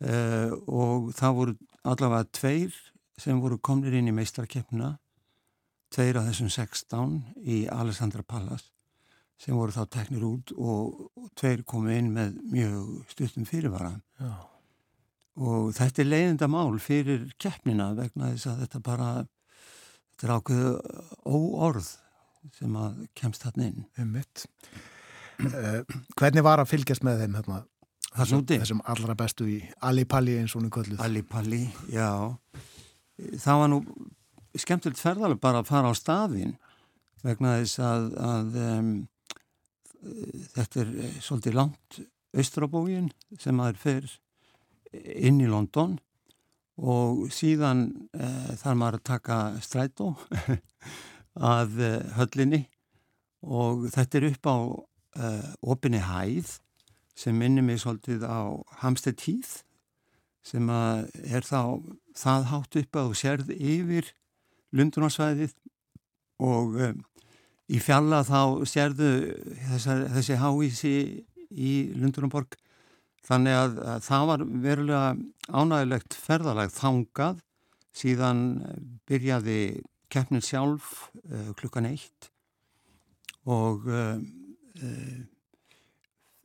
Uh, 0.00 0.52
og 0.64 1.10
það 1.16 1.36
voru 1.36 1.56
allavega 1.84 2.28
tveir 2.32 2.76
sem 3.20 3.40
voru 3.40 3.58
komnir 3.60 3.98
inn 3.98 4.08
í 4.08 4.16
meistarkeppna 4.16 4.94
tveir 5.94 6.20
af 6.20 6.28
þessum 6.28 6.50
16 6.52 7.16
í 7.46 7.62
Alessandra 7.72 8.22
Pallas 8.26 8.68
sem 9.40 9.56
voru 9.56 9.72
þá 9.72 9.86
teknir 9.96 10.24
út 10.26 10.52
og, 10.56 11.08
og 11.16 11.30
tveir 11.38 11.64
komu 11.68 11.92
inn 11.94 12.12
með 12.14 12.36
mjög 12.52 13.12
stuttum 13.14 13.46
fyrirvara 13.48 13.94
Já. 14.20 14.34
og 15.40 15.72
þetta 15.76 16.02
er 16.02 16.10
leiðinda 16.10 16.50
mál 16.52 16.76
fyrir 16.82 17.26
keppnina 17.40 17.90
vegna 17.96 18.34
þess 18.34 18.50
að 18.52 18.62
þetta 18.66 18.82
bara 18.90 19.10
þetta 19.24 20.28
er 20.28 20.34
ákveðu 20.36 20.72
óorð 21.24 21.90
sem 22.56 22.78
að 22.80 23.02
kemst 23.16 23.44
þarna 23.44 23.68
inn 23.68 23.84
Einmitt. 24.00 24.46
Uh, 25.40 25.80
hvernig 26.20 26.44
var 26.44 26.60
að 26.60 26.72
fylgjast 26.74 27.04
með 27.04 27.22
þeim 27.24 27.36
hérna, 27.38 27.62
úti? 28.36 28.58
þessum 28.60 28.82
allra 28.92 29.16
bestu 29.16 29.48
í 29.48 29.58
Alipalli 29.88 30.36
eins 30.36 30.52
og 30.52 30.60
hún 30.60 30.68
er 30.68 30.74
kölluð 30.76 31.04
Alipalli, 31.04 31.62
já 31.88 32.10
það 33.40 33.62
var 33.62 33.72
nú 33.72 33.80
skemmtilegt 34.58 35.00
ferðalega 35.00 35.42
bara 35.42 35.62
að 35.62 35.70
fara 35.70 35.92
á 35.92 35.94
staðin 35.94 36.56
vegna 37.22 37.58
þess 37.60 37.80
að, 37.84 38.06
að 38.24 38.60
um, 38.64 38.92
þetta 40.54 40.82
er 40.82 40.92
eh, 41.04 41.16
svolítið 41.20 41.58
langt 41.58 42.00
austrabógin 42.36 43.10
sem 43.38 43.56
maður 43.58 43.80
fer 43.82 44.12
inn 44.92 45.40
í 45.42 45.48
London 45.50 45.98
og 46.80 47.26
síðan 47.34 47.90
uh, 48.16 48.52
þarf 48.56 48.78
maður 48.80 48.98
að 48.98 49.06
taka 49.10 49.38
strætó 49.62 50.12
að 51.54 51.76
uh, 51.84 51.96
höllinni 52.16 52.62
og 53.44 53.86
þetta 53.92 54.18
er 54.18 54.28
upp 54.30 54.48
á 54.48 54.56
uh, 54.56 55.50
opinni 55.60 56.00
hæð 56.04 56.56
sem 57.18 57.36
minnir 57.36 57.66
mig 57.66 57.82
svolítið 57.82 58.24
á 58.24 58.56
Hamstead 58.80 59.20
Heath 59.26 59.60
sem 60.46 60.70
er 60.72 61.44
þá 61.44 61.84
það 62.16 62.46
hátt 62.48 62.78
upp 62.80 62.96
að 62.96 63.10
þú 63.10 63.18
sérð 63.20 63.50
yfir 63.52 64.08
lundunarsvæðið 64.76 65.54
og 66.40 66.78
um, 66.80 67.04
í 67.70 67.78
fjalla 67.82 68.22
þá 68.26 68.66
sérðu 68.68 69.10
þessar, 69.68 70.06
þessi 70.16 70.38
háísi 70.40 70.94
í 71.50 71.74
Lundunarborg 71.98 72.56
þannig 73.26 73.56
að, 73.56 73.78
að 73.92 74.02
það 74.06 74.26
var 74.30 74.44
verulega 74.64 75.06
ánægilegt 75.50 76.16
ferðalag 76.16 76.74
þangað. 76.74 77.40
Síðan 77.90 78.42
byrjaði 79.10 79.82
keppnin 80.10 80.44
sjálf 80.44 81.10
uh, 81.26 81.50
klukkan 81.58 81.88
eitt 81.90 82.30
og 83.50 83.86
uh, 83.90 84.18
uh, 84.78 85.18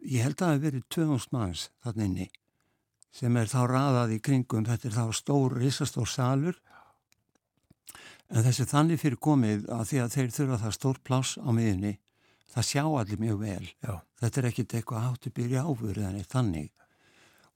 ég 0.05 0.25
held 0.25 0.39
að 0.39 0.41
það 0.41 0.53
hefur 0.55 0.65
verið 0.65 0.87
2000 0.95 1.35
manns 1.35 1.67
þarna 1.85 2.07
inni 2.09 2.27
sem 3.15 3.37
er 3.39 3.47
þá 3.47 3.59
raðað 3.69 4.15
í 4.17 4.21
kringum, 4.25 4.65
þetta 4.67 4.89
er 4.89 4.95
þá 4.97 5.05
stór, 5.15 5.55
risastór 5.61 6.09
salur 6.09 6.57
en 8.31 8.43
þessi 8.45 8.65
þannig 8.69 9.01
fyrir 9.01 9.19
komið 9.21 9.67
að 9.73 9.83
því 9.91 9.99
að 10.05 10.13
þeir 10.15 10.31
þurfa 10.37 10.61
það 10.63 10.75
stór 10.79 10.99
pláss 11.05 11.35
á 11.37 11.49
miðunni 11.53 11.93
það 12.55 12.67
sjá 12.69 12.83
allir 12.87 13.19
mjög 13.21 13.37
vel 13.43 13.67
Já. 13.83 13.93
þetta 14.21 14.41
er 14.41 14.47
ekkit 14.49 14.73
eitthvað 14.79 15.05
hátt 15.05 15.27
að 15.29 15.35
byrja 15.39 15.65
eða 16.01 16.13
neitt 16.15 16.31
þannig 16.33 16.71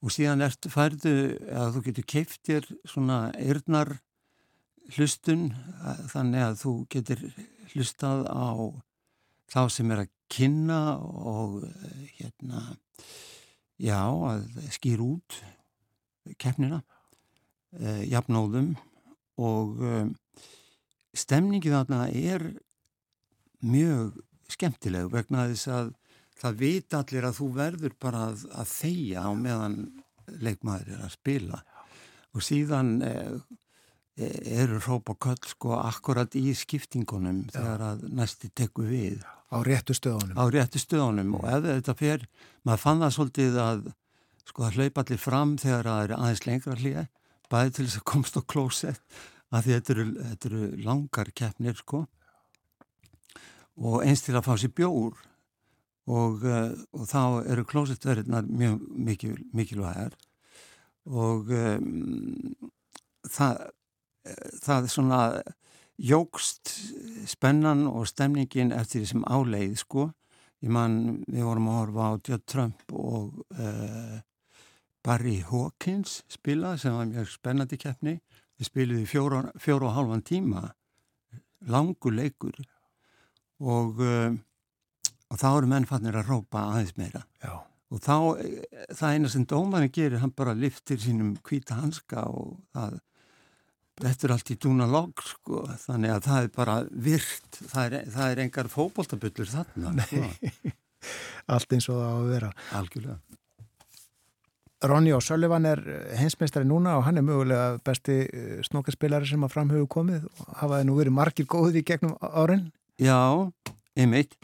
og 0.00 0.14
síðan 0.14 0.44
ertu 0.46 0.70
færðu 0.72 1.14
að 1.52 1.74
þú 1.74 1.82
getur 1.88 2.06
keiftir 2.14 2.68
svona 2.88 3.18
eirnar 3.36 3.96
hlustun 4.96 5.50
að- 5.84 6.04
þannig 6.14 6.44
að 6.46 6.54
þú 6.62 6.72
getur 6.94 7.24
hlustað 7.74 8.22
á 8.30 8.48
þá 9.50 9.60
sem 9.70 9.90
er 9.90 10.04
að 10.04 10.12
kynna 10.30 10.80
og 11.00 11.64
eh, 11.66 12.06
hérna 12.20 12.62
já, 13.80 13.98
að 14.06 14.46
skýr 14.76 15.00
út 15.02 15.40
keppnina 16.38 16.82
eh, 17.80 18.04
jafnóðum 18.12 18.74
og 19.40 19.80
um, 19.80 20.10
stemningið 21.16 21.76
þarna 21.76 22.02
er 22.10 22.44
mjög 23.60 24.20
skemmtileg 24.50 25.10
vegna 25.12 25.46
þess 25.50 25.70
að 25.70 25.90
það 26.40 26.60
vita 26.62 27.00
allir 27.02 27.26
að 27.28 27.38
þú 27.40 27.48
verður 27.56 27.96
bara 28.00 28.22
að, 28.30 28.44
að 28.56 28.70
þeia 28.72 29.24
á 29.26 29.30
meðan 29.36 29.76
leikmaður 30.40 30.94
er 30.94 31.02
að 31.04 31.16
spila. 31.16 31.60
Og 32.30 32.44
síðan 32.46 32.92
eh, 33.04 33.34
eru 34.60 34.80
hróp 34.84 35.12
og 35.12 35.20
köll 35.26 35.50
sko 35.50 35.76
akkurat 35.80 36.34
í 36.38 36.54
skiptingunum 36.56 37.44
Já. 37.48 37.58
þegar 37.58 37.86
að 37.90 38.04
næsti 38.20 38.52
teku 38.56 38.86
við. 38.88 39.24
Á 39.50 39.58
réttu 39.66 39.96
stöðunum. 39.98 40.38
Á 40.38 40.44
réttu 40.54 40.80
stöðunum. 40.80 41.34
Og 41.40 41.48
ef 41.50 41.64
þetta 41.66 41.96
fer, 41.98 42.26
maður 42.62 42.84
fann 42.84 43.02
það 43.02 43.16
svolítið 43.16 43.58
að 43.64 43.88
sko 44.50 44.66
að 44.66 44.78
hlaupa 44.78 45.04
allir 45.04 45.20
fram 45.20 45.56
þegar 45.60 45.90
það 45.90 46.04
er 46.04 46.14
aðeins 46.16 46.46
lengra 46.46 46.78
hlýja 46.78 47.04
bæði 47.50 47.74
til 47.74 47.86
þess 47.86 48.00
að 48.00 48.06
komst 48.12 48.38
á 48.38 48.42
klósett 48.46 49.20
að 49.50 49.66
því 49.66 49.76
þetta 49.76 49.94
eru, 49.94 50.06
þetta 50.30 50.50
eru 50.50 50.70
langar 50.86 51.32
keppnir 51.34 51.78
sko. 51.78 52.04
Og 53.80 54.04
eins 54.04 54.22
til 54.24 54.36
að 54.36 54.46
fá 54.46 54.54
sér 54.60 54.74
bjór. 54.76 55.18
Og, 56.10 56.42
uh, 56.42 56.72
og 56.96 57.06
þá 57.06 57.22
eru 57.52 57.64
klósettverðinar 57.68 58.48
mjög 58.48 58.80
mikil, 58.98 59.34
mikilvægar. 59.54 60.16
Og 61.06 61.50
um, 61.54 62.54
það, 63.28 63.68
það 64.64 64.88
svona 64.90 65.20
jógst 66.00 66.72
spennan 67.28 67.84
og 67.90 68.08
stemningin 68.08 68.72
eftir 68.72 69.04
því 69.04 69.10
sem 69.12 69.28
áleið 69.28 69.76
sko. 69.84 70.08
Ég 70.60 70.72
man 70.72 71.22
við 71.28 71.46
vorum 71.46 71.70
að 71.72 71.78
horfa 71.78 72.08
á 72.08 72.12
Judd 72.28 72.46
Trump 72.48 72.92
og 72.92 73.44
uh, 73.56 74.18
Barry 75.04 75.38
Hawkins 75.46 76.20
spila 76.28 76.74
sem 76.80 76.96
var 76.96 77.08
mjög 77.08 77.30
spennandi 77.32 77.78
keppni 77.80 78.18
við 78.60 78.68
spiliði 78.68 79.08
fjóra, 79.08 79.40
fjóra 79.60 79.88
og 79.88 79.96
halvan 79.96 80.22
tíma 80.26 80.68
langur 81.70 82.14
leikur. 82.16 82.56
Og, 83.60 84.00
uh, 84.00 84.36
og 85.30 85.40
þá 85.40 85.48
eru 85.50 85.70
mennfannir 85.70 86.16
að 86.20 86.32
rópa 86.32 86.68
aðeins 86.70 86.96
meira. 87.00 87.24
Já. 87.42 87.60
og 87.90 87.98
þá, 87.98 88.16
eh, 88.38 88.84
það 88.94 89.14
eina 89.16 89.28
sem 89.28 89.44
dómarinn 89.50 89.90
gerir, 89.90 90.20
hann 90.22 90.30
bara 90.30 90.52
liftir 90.54 91.00
sínum 91.02 91.32
hvíta 91.42 91.74
hanska 91.80 92.22
og 92.30 92.60
það 92.70 93.00
þetta 94.00 94.26
er 94.28 94.34
allt 94.36 94.52
í 94.54 94.56
dúna 94.62 94.86
logg 94.86 95.24
sko, 95.26 95.64
þannig 95.82 96.14
að 96.14 96.28
það 96.28 96.44
er 96.44 96.52
bara 96.54 96.76
virt. 97.08 97.58
Það 97.58 97.96
er, 97.98 98.06
það 98.14 98.30
er 98.30 98.42
engar 98.44 98.70
fókbóltabullur 98.72 99.50
þarna 99.50 100.06
sko. 100.06 100.22
allt 101.56 101.74
eins 101.74 101.90
og 101.90 101.98
það 101.98 102.06
á 102.06 102.14
að 102.14 102.30
vera. 102.30 102.52
Algjörlega 102.78 103.39
Ronny 104.80 105.12
og 105.12 105.20
Sullivan 105.22 105.66
er 105.68 105.80
hinsmeistari 106.16 106.64
núna 106.64 106.94
og 106.96 107.04
hann 107.04 107.20
er 107.20 107.24
mögulega 107.26 107.80
besti 107.84 108.22
snokkarspilari 108.64 109.28
sem 109.28 109.42
að 109.44 109.52
framhauðu 109.52 109.88
komið 109.92 110.28
og 110.30 110.54
hafaði 110.62 110.86
nú 110.88 110.96
verið 110.96 111.16
margir 111.18 111.48
góðið 111.50 111.82
í 111.82 111.86
gegnum 111.90 112.14
árin. 112.20 112.70
Já, 113.00 113.50
einmitt. 113.98 114.38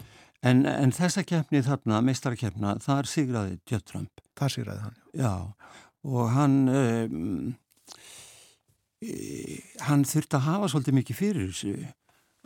En, 0.44 0.66
en 0.68 0.92
þessa 0.92 1.24
keppni 1.26 1.62
þarna, 1.64 2.02
meistarkeppna 2.04 2.76
þar 2.84 3.08
sigraði 3.08 3.56
Judd 3.70 3.86
Trump. 3.88 4.20
Það 4.36 4.52
sigraði 4.58 4.84
hann 4.84 4.98
Já, 5.16 5.32
og 6.04 6.28
hann 6.34 6.58
um, 6.68 7.54
hann 9.86 10.04
þurfti 10.06 10.38
að 10.38 10.46
hafa 10.50 10.68
svolítið 10.72 10.98
mikið 11.00 11.20
fyrir 11.20 11.48
þessu. 11.48 11.74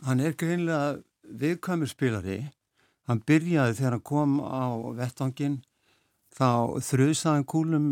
Hann 0.07 0.23
er 0.23 0.37
greinlega 0.39 1.01
viðkvæmur 1.41 1.91
spilari. 1.91 2.39
Hann 3.09 3.21
byrjaði 3.27 3.77
þegar 3.81 3.97
hann 3.97 4.07
kom 4.07 4.39
á 4.39 4.63
vettvangin 4.97 5.59
þá 6.37 6.79
þrjusaðan 6.87 7.47
kúlum 7.49 7.87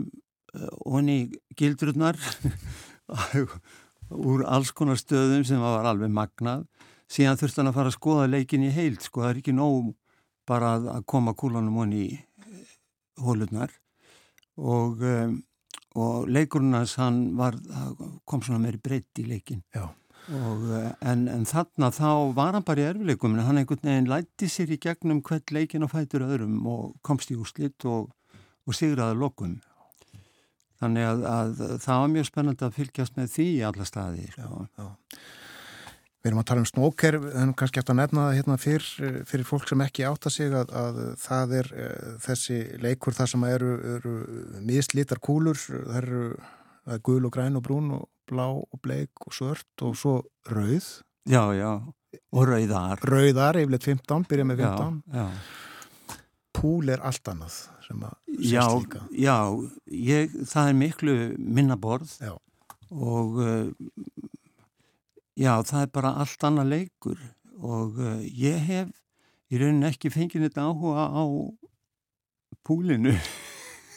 uh, 0.56 0.70
onni 0.86 1.20
gildrurnar 1.60 2.20
úr 4.30 4.45
alls 4.48 4.72
konar 4.76 4.99
stöðum 4.99 5.45
sem 5.45 5.61
var 5.61 5.88
alveg 5.90 6.14
magnað. 6.14 6.66
Síðan 7.10 7.40
þurfti 7.41 7.61
hann 7.61 7.72
að 7.72 7.78
fara 7.80 7.91
að 7.91 7.98
skoða 7.98 8.30
leikin 8.30 8.66
í 8.68 8.72
heilt 8.74 9.06
sko 9.06 9.24
það 9.24 9.32
er 9.32 9.41
ekki 9.41 9.57
nóg 9.57 9.94
bara 10.49 10.76
að, 10.78 11.03
koma 11.10 11.36
kúlunum 11.38 11.78
onni 11.82 12.02
í 12.07 12.18
hólurnar 13.20 13.74
og 14.60 15.02
um, 15.06 15.38
og 15.98 16.28
leikurinn 16.30 16.76
hans 16.78 16.95
hann 16.99 17.22
var, 17.38 17.57
kom 18.26 18.44
svona 18.45 18.61
meiri 18.61 18.80
breytt 18.82 19.22
í 19.22 19.26
leikin 19.30 19.64
og, 19.80 20.66
en, 21.02 21.26
en 21.32 21.45
þarna 21.49 21.90
þá 21.95 22.10
var 22.38 22.53
hann 22.57 22.66
bara 22.68 22.84
í 22.84 22.88
erfileikum 22.91 23.34
en 23.36 23.48
hann 23.48 23.61
einhvern 23.61 23.90
veginn 23.90 24.11
lætti 24.11 24.49
sér 24.52 24.76
í 24.76 24.80
gegnum 24.82 25.24
hvert 25.26 25.53
leikin 25.56 25.88
og 25.88 25.94
fætur 25.95 26.28
öðrum 26.28 26.60
og 26.70 26.94
komst 27.06 27.34
í 27.34 27.40
úslitt 27.40 27.86
og, 27.90 28.11
og 28.68 28.77
sigraði 28.77 29.19
lokum 29.19 29.57
þannig 30.80 31.10
að, 31.10 31.26
að 31.27 31.61
það 31.84 32.02
var 32.03 32.15
mjög 32.15 32.30
spennandi 32.30 32.68
að 32.68 32.80
fylgjast 32.80 33.19
með 33.19 33.34
því 33.36 33.48
í 33.52 33.61
alla 33.68 33.88
staði 33.88 34.31
sko. 34.31 34.48
já, 34.48 34.80
já. 34.80 35.27
Við 36.19 36.27
erum 36.34 36.41
að 36.41 36.48
tala 36.49 36.60
um 36.60 36.68
snóker, 36.68 37.15
erum 37.15 37.52
kannski 37.56 37.80
eftir 37.80 37.94
að 37.94 37.99
nefna 38.02 38.23
það 38.26 38.34
hérna 38.36 38.56
fyrr, 38.60 38.88
fyrir 39.30 39.48
fólk 39.48 39.69
sem 39.69 39.84
ekki 39.86 40.03
átta 40.03 40.31
sig 40.36 40.52
að, 40.52 40.73
að 40.76 40.98
það 41.22 41.53
er 41.61 41.69
uh, 41.72 42.10
þessi 42.26 42.57
leikur 42.84 43.15
þar 43.15 43.31
sem 43.31 43.45
eru, 43.48 43.69
eru 43.95 44.15
mislítar 44.68 45.22
kúlur, 45.23 45.56
það 45.64 46.02
eru 46.02 46.26
það 46.90 46.98
er 46.98 47.06
gul 47.07 47.22
og 47.30 47.34
græn 47.38 47.56
og 47.61 47.64
brún 47.64 47.88
og 47.95 48.03
blá 48.27 48.49
og 48.52 48.81
bleik 48.84 49.30
og 49.30 49.38
svört 49.38 49.86
og 49.88 49.95
svo 49.95 50.18
rauð. 50.52 50.91
Já, 51.30 51.44
já, 51.56 51.72
og 52.36 52.52
rauðar. 52.52 52.99
Rauðar, 53.07 53.64
yfirleitt 53.64 53.88
15, 53.88 54.27
byrja 54.27 54.49
með 54.52 54.64
15. 54.65 55.02
Já, 55.07 55.23
já. 55.23 55.69
Púl 56.55 56.89
er 56.89 57.01
allt 57.05 57.30
annað 57.30 57.57
sem 57.85 58.05
að 58.05 58.15
já. 58.41 58.63
Já, 59.13 59.38
ég, 59.93 60.34
það 60.49 60.71
er 60.71 60.77
miklu 60.80 61.15
minna 61.38 61.77
borð 61.80 62.15
já. 62.21 62.34
og 62.89 63.38
uh, 63.43 63.67
Já, 65.39 65.53
það 65.63 65.84
er 65.85 65.91
bara 65.95 66.09
allt 66.19 66.41
annað 66.43 66.71
leikur 66.73 67.19
og 67.63 67.99
uh, 68.01 68.17
ég 68.19 68.57
hef 68.67 68.89
í 69.49 69.59
rauninni 69.61 69.88
ekki 69.88 70.11
fengið 70.11 70.49
þetta 70.49 70.65
áhuga 70.67 71.05
á 71.15 71.23
púlinu. 72.67 73.13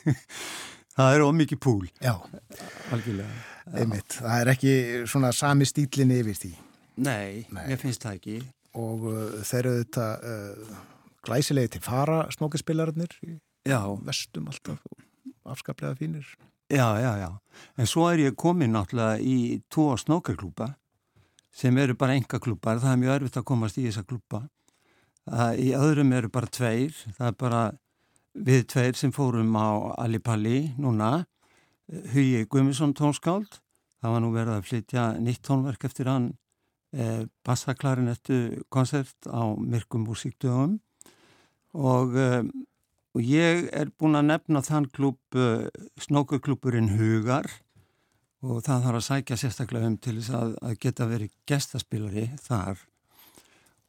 það 0.97 1.17
er 1.17 1.25
ómikið 1.27 1.61
púl. 1.67 1.89
Já, 1.99 2.15
algjörlega. 2.95 3.43
Einmitt, 3.73 4.21
það 4.21 4.37
er 4.39 4.53
ekki 4.55 4.77
svona 5.11 5.33
sami 5.35 5.67
stílinni 5.67 6.21
yfir 6.23 6.39
því. 6.39 6.53
Nei, 7.03 7.43
Nei. 7.51 7.67
ég 7.73 7.81
finnst 7.83 8.07
það 8.07 8.21
ekki. 8.21 8.39
Og 8.79 9.09
uh, 9.11 9.21
þeir 9.43 9.67
eru 9.73 9.83
þetta 9.83 10.07
glæsilegi 11.27 11.77
til 11.77 11.85
fara 11.85 12.25
snókispillararnir 12.35 13.19
vestum 14.07 14.49
alltaf 14.49 14.81
afskaplega 15.45 15.95
fínir. 15.95 16.27
Já, 16.71 16.99
já, 17.01 17.17
já. 17.19 17.39
En 17.77 17.87
svo 17.87 18.09
er 18.09 18.19
ég 18.19 18.37
komin 18.37 18.73
náttúrulega 18.73 19.21
í 19.21 19.61
tvo 19.69 19.97
snókarklúpa 19.97 20.75
sem 21.53 21.77
eru 21.79 21.95
bara 21.95 22.15
enga 22.17 22.41
klúpar, 22.41 22.81
það 22.81 22.93
er 22.93 23.01
mjög 23.03 23.15
örfitt 23.17 23.37
að 23.37 23.45
komast 23.45 23.79
í 23.79 23.85
þessa 23.85 24.05
klúpa. 24.09 24.47
Í 25.61 25.75
öðrum 25.77 26.13
eru 26.17 26.31
bara 26.33 26.49
tveir, 26.49 26.95
það 27.19 27.27
er 27.29 27.37
bara 27.39 27.63
við 28.33 28.65
tveir 28.73 28.97
sem 28.97 29.13
fórum 29.13 29.53
á 29.53 29.93
Alipalli 30.01 30.73
núna, 30.81 31.27
Hugi 32.15 32.47
Guðmusson 32.49 32.95
tónskáld, 32.97 33.61
það 34.01 34.15
var 34.15 34.25
nú 34.25 34.31
verið 34.33 34.55
að 34.57 34.65
flytja 34.71 35.05
nýtt 35.21 35.43
tónverk 35.45 35.85
eftir 35.85 36.09
hann 36.09 36.31
eh, 36.97 37.29
bassaklarinettu 37.45 38.65
koncert 38.73 39.29
á 39.29 39.53
Myrkum 39.61 40.07
músíkdögum 40.09 40.79
og, 41.73 42.17
eh, 42.17 42.43
og 43.13 43.21
ég 43.23 43.69
er 43.73 43.91
búin 43.99 44.19
að 44.19 44.31
nefna 44.31 44.63
þann 44.65 44.89
klúb 44.93 45.19
eh, 45.37 45.69
snókuklúburinn 46.01 46.95
Hugar. 46.99 47.49
Og 48.43 48.63
það 48.67 48.87
þarf 48.87 48.99
að 48.99 49.07
sækja 49.07 49.37
sérstaklega 49.39 49.87
um 49.87 49.99
til 50.03 50.17
þess 50.19 50.33
að, 50.35 50.55
að 50.67 50.79
geta 50.83 51.07
verið 51.07 51.35
gestaspilari 51.47 52.25
þar. 52.43 52.81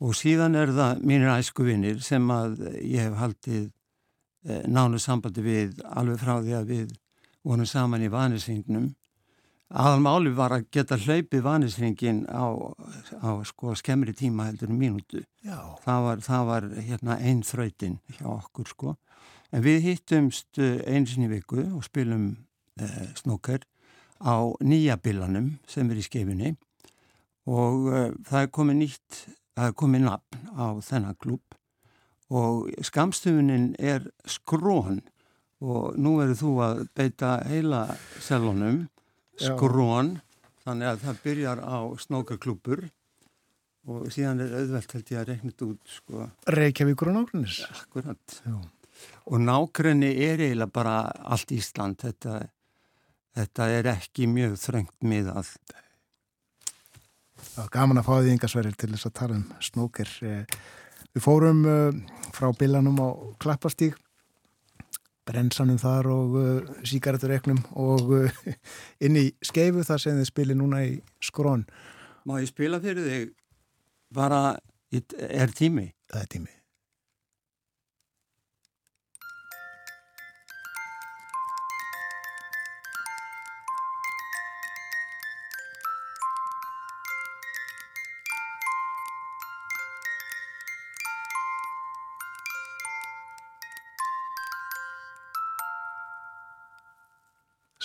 Og 0.04 0.14
síðan 0.18 0.58
er 0.60 0.74
það 0.76 1.00
mínir 1.10 1.32
æskuvinnir 1.34 2.04
sem 2.06 2.28
að 2.34 2.60
ég 2.84 3.08
hef 3.08 3.16
haldið 3.18 3.64
e, 4.46 4.60
nánu 4.70 5.00
sambandi 5.02 5.42
við 5.42 5.80
alveg 5.90 6.22
frá 6.22 6.36
því 6.44 6.54
að 6.60 6.70
við 6.70 6.94
vorum 7.42 7.66
saman 7.66 8.06
í 8.06 8.12
vanisringnum 8.14 8.92
aðalmáli 9.74 10.34
var 10.38 10.54
að 10.58 10.68
geta 10.74 11.00
hlaupið 11.02 11.44
vanisringin 11.46 12.24
á, 12.30 12.46
á 13.20 13.30
sko 13.50 13.74
skemmri 13.80 14.14
tíma 14.18 14.52
heldur 14.52 14.70
mínútu. 14.70 15.24
Það 15.84 16.08
var, 16.08 16.24
það 16.24 16.48
var 16.52 16.70
hérna 16.78 17.20
einn 17.20 17.44
þrautin 17.46 18.00
hjá 18.18 18.28
okkur 18.38 18.70
sko. 18.70 18.96
En 19.54 19.66
við 19.66 19.84
hittumst 19.90 20.58
einsinni 20.62 21.30
viku 21.30 21.62
og 21.76 21.84
spilum 21.86 22.32
e, 22.82 22.88
snóker 23.20 23.66
á 24.24 24.36
nýja 24.64 24.98
bilanum 24.98 25.58
sem 25.68 25.90
er 25.92 26.00
í 26.00 26.06
skeifinni 26.06 26.54
og 27.50 27.90
uh, 27.92 28.12
það 28.28 28.46
er 28.46 28.52
komið 28.56 28.80
nýtt, 28.80 29.20
það 29.58 29.70
er 29.70 29.76
komið 29.82 30.06
nafn 30.08 30.46
á 30.56 30.66
þennan 30.80 31.20
klub 31.20 31.58
og 32.34 32.70
skamstöfunin 32.82 33.74
er 33.78 34.08
skrón 34.26 35.02
og 35.64 36.00
nú 36.00 36.16
verður 36.20 36.40
þú 36.40 36.54
að 36.64 36.82
beita 36.96 37.36
heila 37.50 37.84
selunum 38.24 38.86
skrón 39.40 40.18
þannig 40.64 40.92
að 40.92 41.02
það 41.06 41.22
byrjar 41.24 41.64
á 41.64 41.78
snókaklúpur 42.04 42.86
og 43.90 44.08
síðan 44.14 44.46
er 44.46 44.58
auðvelt 44.62 44.96
held 44.96 45.12
ég 45.12 45.20
að 45.20 45.30
reikna 45.34 45.52
þetta 45.52 45.66
út 45.68 45.92
sko. 45.92 46.28
Reykjavíkur 46.56 47.12
og 47.12 47.18
nákvæmnis 47.18 47.58
Akkurat 47.68 48.38
Já. 48.46 48.56
og 49.28 49.40
nákvæmni 49.44 50.12
er 50.24 50.44
eiginlega 50.46 50.72
bara 50.72 50.98
allt 51.24 51.52
Ísland 51.52 52.00
þetta 52.04 52.46
þetta 53.34 53.70
er 53.80 53.90
ekki 53.96 54.28
mjög 54.30 54.58
þrengt 54.62 54.96
miðað. 55.06 55.50
Gaman 57.74 58.00
að 58.00 58.08
fá 58.08 58.14
því 58.16 58.34
yngasverðir 58.36 58.78
til 58.80 58.92
þess 58.94 59.10
að 59.10 59.16
tala 59.20 59.38
um 59.40 59.46
snóker. 59.62 60.12
Við 61.14 61.22
fórum 61.26 61.64
frá 62.34 62.48
bilanum 62.58 63.02
á 63.02 63.10
Klappastík, 63.42 63.98
brensanum 65.28 65.80
þar 65.82 66.10
og 66.12 66.38
síkaretureiknum 66.88 67.62
og 67.80 68.12
inn 69.06 69.20
í 69.20 69.30
skeifu 69.46 69.86
þar 69.88 70.04
sem 70.04 70.20
þið 70.20 70.30
spilir 70.30 70.60
núna 70.60 70.84
í 70.88 70.98
skrón. 71.24 71.68
Má 72.28 72.40
ég 72.42 72.52
spila 72.52 72.82
fyrir 72.84 73.08
þig 73.08 73.32
bara, 74.14 74.60
er 74.92 75.56
tími? 75.56 75.90
Það 76.12 76.22
er 76.22 76.30
tími. 76.38 76.54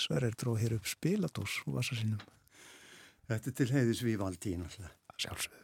Sverrir 0.09 0.33
dróð 0.41 0.55
hér 0.57 0.73
upp 0.73 0.87
spiladós 0.89 1.59
úr 1.69 1.75
vasa 1.75 1.93
sínum. 1.93 2.17
Þetta 3.29 3.51
er 3.51 3.55
til 3.59 3.67
heiðis 3.75 3.99
við 4.01 4.15
valdín 4.17 4.63
alltaf. 4.65 4.95
Sjálfsögðu. 5.21 5.59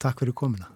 Takk 0.00 0.22
fyrir 0.22 0.32
komina. 0.40 0.70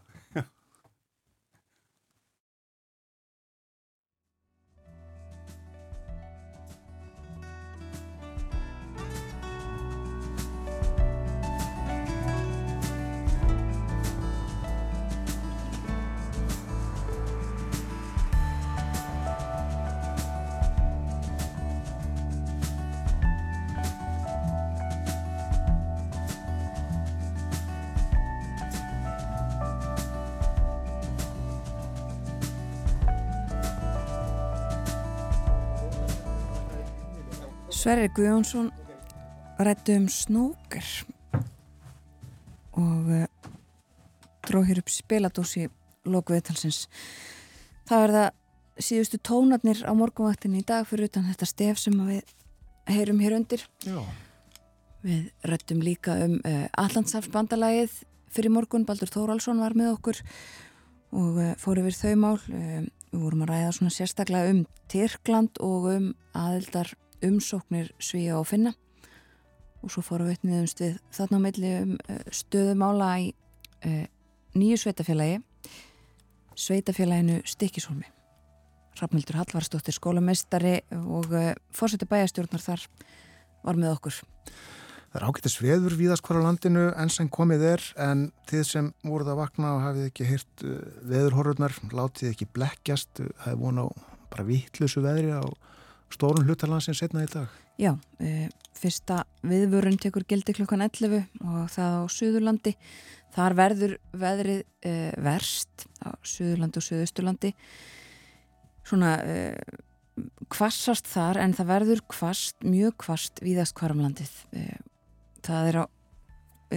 Sverri 38.11 38.27
Guðjónsson 38.27 38.71
rættu 39.63 39.95
um 39.95 40.07
snóker 40.11 40.87
og 42.75 43.07
uh, 43.07 43.27
dróð 44.43 44.67
hér 44.67 44.81
upp 44.81 44.91
spiladósi 44.91 45.69
lokuviðtalsins. 46.11 46.89
Það 47.87 48.03
verða 48.03 48.25
síðustu 48.83 49.21
tónarnir 49.23 49.85
á 49.87 49.95
morgunvaktinni 49.95 50.65
í 50.65 50.67
dag 50.67 50.89
fyrir 50.91 51.07
utan 51.07 51.29
þetta 51.29 51.47
stef 51.47 51.79
sem 51.79 51.95
við 52.09 52.33
heyrum 52.91 53.21
hér 53.23 53.37
undir. 53.37 53.63
Já. 53.87 54.01
Við 55.07 55.29
rættum 55.47 55.85
líka 55.85 56.17
um 56.25 56.41
uh, 56.43 56.67
Allandsafsbandalagið 56.83 57.95
fyrir 58.35 58.51
morgun. 58.51 58.89
Baldur 58.89 59.13
Þóraldsson 59.13 59.63
var 59.63 59.77
með 59.79 59.93
okkur 59.93 60.19
og 61.15 61.39
uh, 61.39 61.53
fór 61.63 61.85
yfir 61.85 62.01
þau 62.01 62.17
mál. 62.25 62.41
Við 62.49 63.23
vorum 63.23 63.47
að 63.47 63.55
ræða 63.55 63.71
svona 63.79 63.95
sérstaklega 63.95 64.57
um 64.57 64.65
Tyrkland 64.91 65.63
og 65.63 65.89
um 65.95 66.11
aðildar 66.35 66.91
umsóknir 67.27 67.93
svíja 68.03 68.39
og 68.39 68.49
finna. 68.49 68.75
Og 69.81 69.93
svo 69.93 70.05
fóru 70.05 70.29
við 70.29 70.43
niðumst 70.45 70.81
við 70.83 70.99
þarna 71.17 71.41
á 71.41 71.45
meðli 71.47 71.75
um 71.81 71.93
stöðumála 72.37 73.13
í 73.23 73.31
uh, 73.87 74.05
nýju 74.57 74.81
sveitafélagi 74.83 75.41
sveitafélaginu 76.61 77.41
Stikkishólmi 77.49 78.09
Rafnildur 79.01 79.39
Hallvarsdóttir 79.39 79.97
skólameistari 79.97 80.81
og 80.93 81.31
uh, 81.33 81.55
fórseti 81.73 82.09
bæjastjórnar 82.11 82.63
þar 82.65 82.85
var 83.65 83.79
með 83.79 83.95
okkur. 83.95 84.19
Það 85.11 85.19
er 85.19 85.27
ágættis 85.27 85.57
veður 85.59 85.97
víðast 85.99 86.25
hvora 86.27 86.43
landinu 86.45 86.85
enn 86.93 87.11
sem 87.11 87.31
komið 87.33 87.65
er 87.73 87.87
en 87.99 88.29
þið 88.51 88.67
sem 88.69 88.91
voruð 89.07 89.33
að 89.33 89.41
vakna 89.41 89.73
og 89.77 89.83
hafið 89.87 90.11
ekki 90.11 90.29
hýrt 90.29 90.65
uh, 90.67 90.77
veðurhorfurnar, 91.13 91.77
látið 91.97 92.33
ekki 92.35 92.51
blekkjast 92.55 93.23
það 93.25 93.53
er 93.55 93.61
vona 93.63 93.89
bara 94.31 94.47
vittlusu 94.47 95.03
veðri 95.07 95.33
á 95.35 95.43
stórun 96.15 96.47
hlutalansins 96.49 97.01
setna 97.01 97.25
í 97.25 97.31
dag. 97.31 97.51
Já, 97.81 97.95
uh, 97.95 98.49
fyrsta 98.77 99.23
viðvörun 99.47 99.99
tekur 100.01 100.27
gildi 100.29 100.55
klukkan 100.57 100.85
11 100.85 101.23
og 101.41 101.71
það 101.73 101.95
á 101.97 102.03
Suðurlandi. 102.13 102.75
Þar 103.31 103.57
verður 103.57 103.95
veðrið 104.21 104.65
uh, 104.65 105.13
verst 105.25 105.87
á 106.03 106.13
Suðurlandi 106.27 106.81
og 106.81 106.87
Suðusturlandi. 106.87 107.53
Svona 108.89 109.15
uh, 109.23 109.79
kvassast 110.53 111.09
þar 111.09 111.41
en 111.45 111.55
það 111.57 111.71
verður 111.71 112.03
kvast, 112.11 112.59
mjög 112.67 112.99
kvast 113.07 113.41
víðast 113.45 113.77
hvaramlandið. 113.79 114.35
Það 115.47 115.69
er 115.71 115.79
á, 115.81 115.85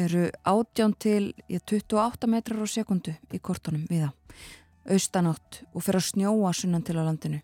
eru 0.05 0.21
átján 0.47 0.93
til 0.95 1.33
já, 1.51 1.59
28 1.59 2.29
metrar 2.31 2.63
á 2.63 2.67
sekundu 2.69 3.15
í 3.33 3.41
kortunum 3.43 3.83
viða. 3.89 4.13
Austanátt 4.87 5.63
og 5.73 5.83
fyrir 5.83 5.99
að 5.99 6.07
snjóa 6.13 6.53
sunnan 6.55 6.85
til 6.87 6.95
á 6.95 7.03
landinu. 7.03 7.41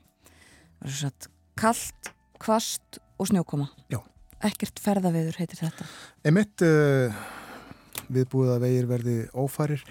Það 0.80 0.88
er 0.88 0.96
svo 0.96 1.12
að 1.12 1.30
kallt, 1.60 2.14
kvast 2.40 3.02
og 3.20 3.30
snjókoma. 3.30 3.68
Já. 3.92 4.00
Ekkert 4.48 4.80
ferðaveður 4.80 5.38
heitir 5.42 5.60
þetta. 5.60 5.86
Emitt 6.28 6.64
uh, 6.64 7.16
viðbúið 8.08 8.56
að 8.56 8.66
vegir 8.66 8.90
verði 8.90 9.20
ófærir. 9.36 9.84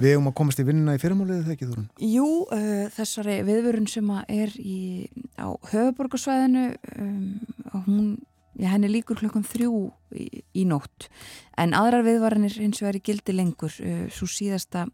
Við 0.00 0.14
hefum 0.14 0.30
að 0.30 0.36
komast 0.38 0.62
í 0.62 0.64
vinnina 0.64 0.94
í 0.96 1.00
fyrirmálið 1.02 1.42
þegar 1.42 1.56
ekki 1.56 1.68
þúrun? 1.68 1.88
Jú, 2.08 2.28
uh, 2.54 2.86
þessari 2.94 3.36
viðvörun 3.48 3.88
sem 3.90 4.12
er 4.22 4.54
í, 4.62 4.78
á 5.36 5.48
höfuborgarsvæðinu 5.72 6.64
um, 6.94 7.26
hún, 7.84 8.06
já, 8.54 8.70
henni 8.70 8.88
líkur 8.94 9.20
klukkan 9.20 9.44
þrjú 9.44 9.90
í, 10.16 10.30
í 10.56 10.64
nótt 10.70 11.10
en 11.60 11.76
aðrar 11.76 12.06
viðvaranir 12.06 12.56
hins 12.62 12.80
vegar 12.80 12.96
í 12.96 13.04
gildi 13.10 13.36
lengur 13.36 13.76
uh, 13.84 14.06
svo 14.14 14.30
síðasta 14.30 14.86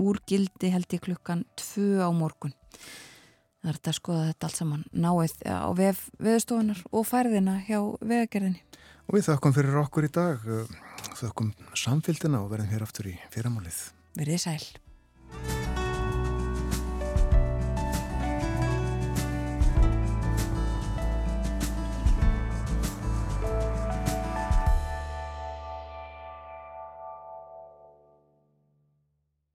úr 0.00 0.20
gildi 0.28 0.70
held 0.72 0.94
ég 0.94 1.02
klukkan 1.08 1.42
tvö 1.58 2.04
á 2.06 2.10
morgun 2.14 2.54
það 3.60 3.70
er 3.70 3.78
þetta 3.78 3.92
að 3.92 3.98
skoða 4.00 4.26
þetta 4.30 4.48
allt 4.48 4.60
saman. 4.60 4.84
Náið 4.92 5.36
á 5.46 5.70
vef 5.76 6.02
veðustofunar 6.18 6.84
og 6.90 7.08
færðina 7.08 7.56
hjá 7.68 7.80
vegagerðinni. 8.00 8.62
Og 9.08 9.16
við 9.16 9.26
þakkum 9.30 9.56
fyrir 9.56 9.80
okkur 9.80 10.06
í 10.06 10.12
dag, 10.14 10.44
þakkum 11.18 11.50
samfélgina 11.74 12.44
og 12.44 12.52
verðum 12.52 12.70
hér 12.74 12.86
aftur 12.86 13.10
í 13.10 13.16
fyrirmálið. 13.34 13.82
Verðið 14.18 14.46
sæl 14.46 14.89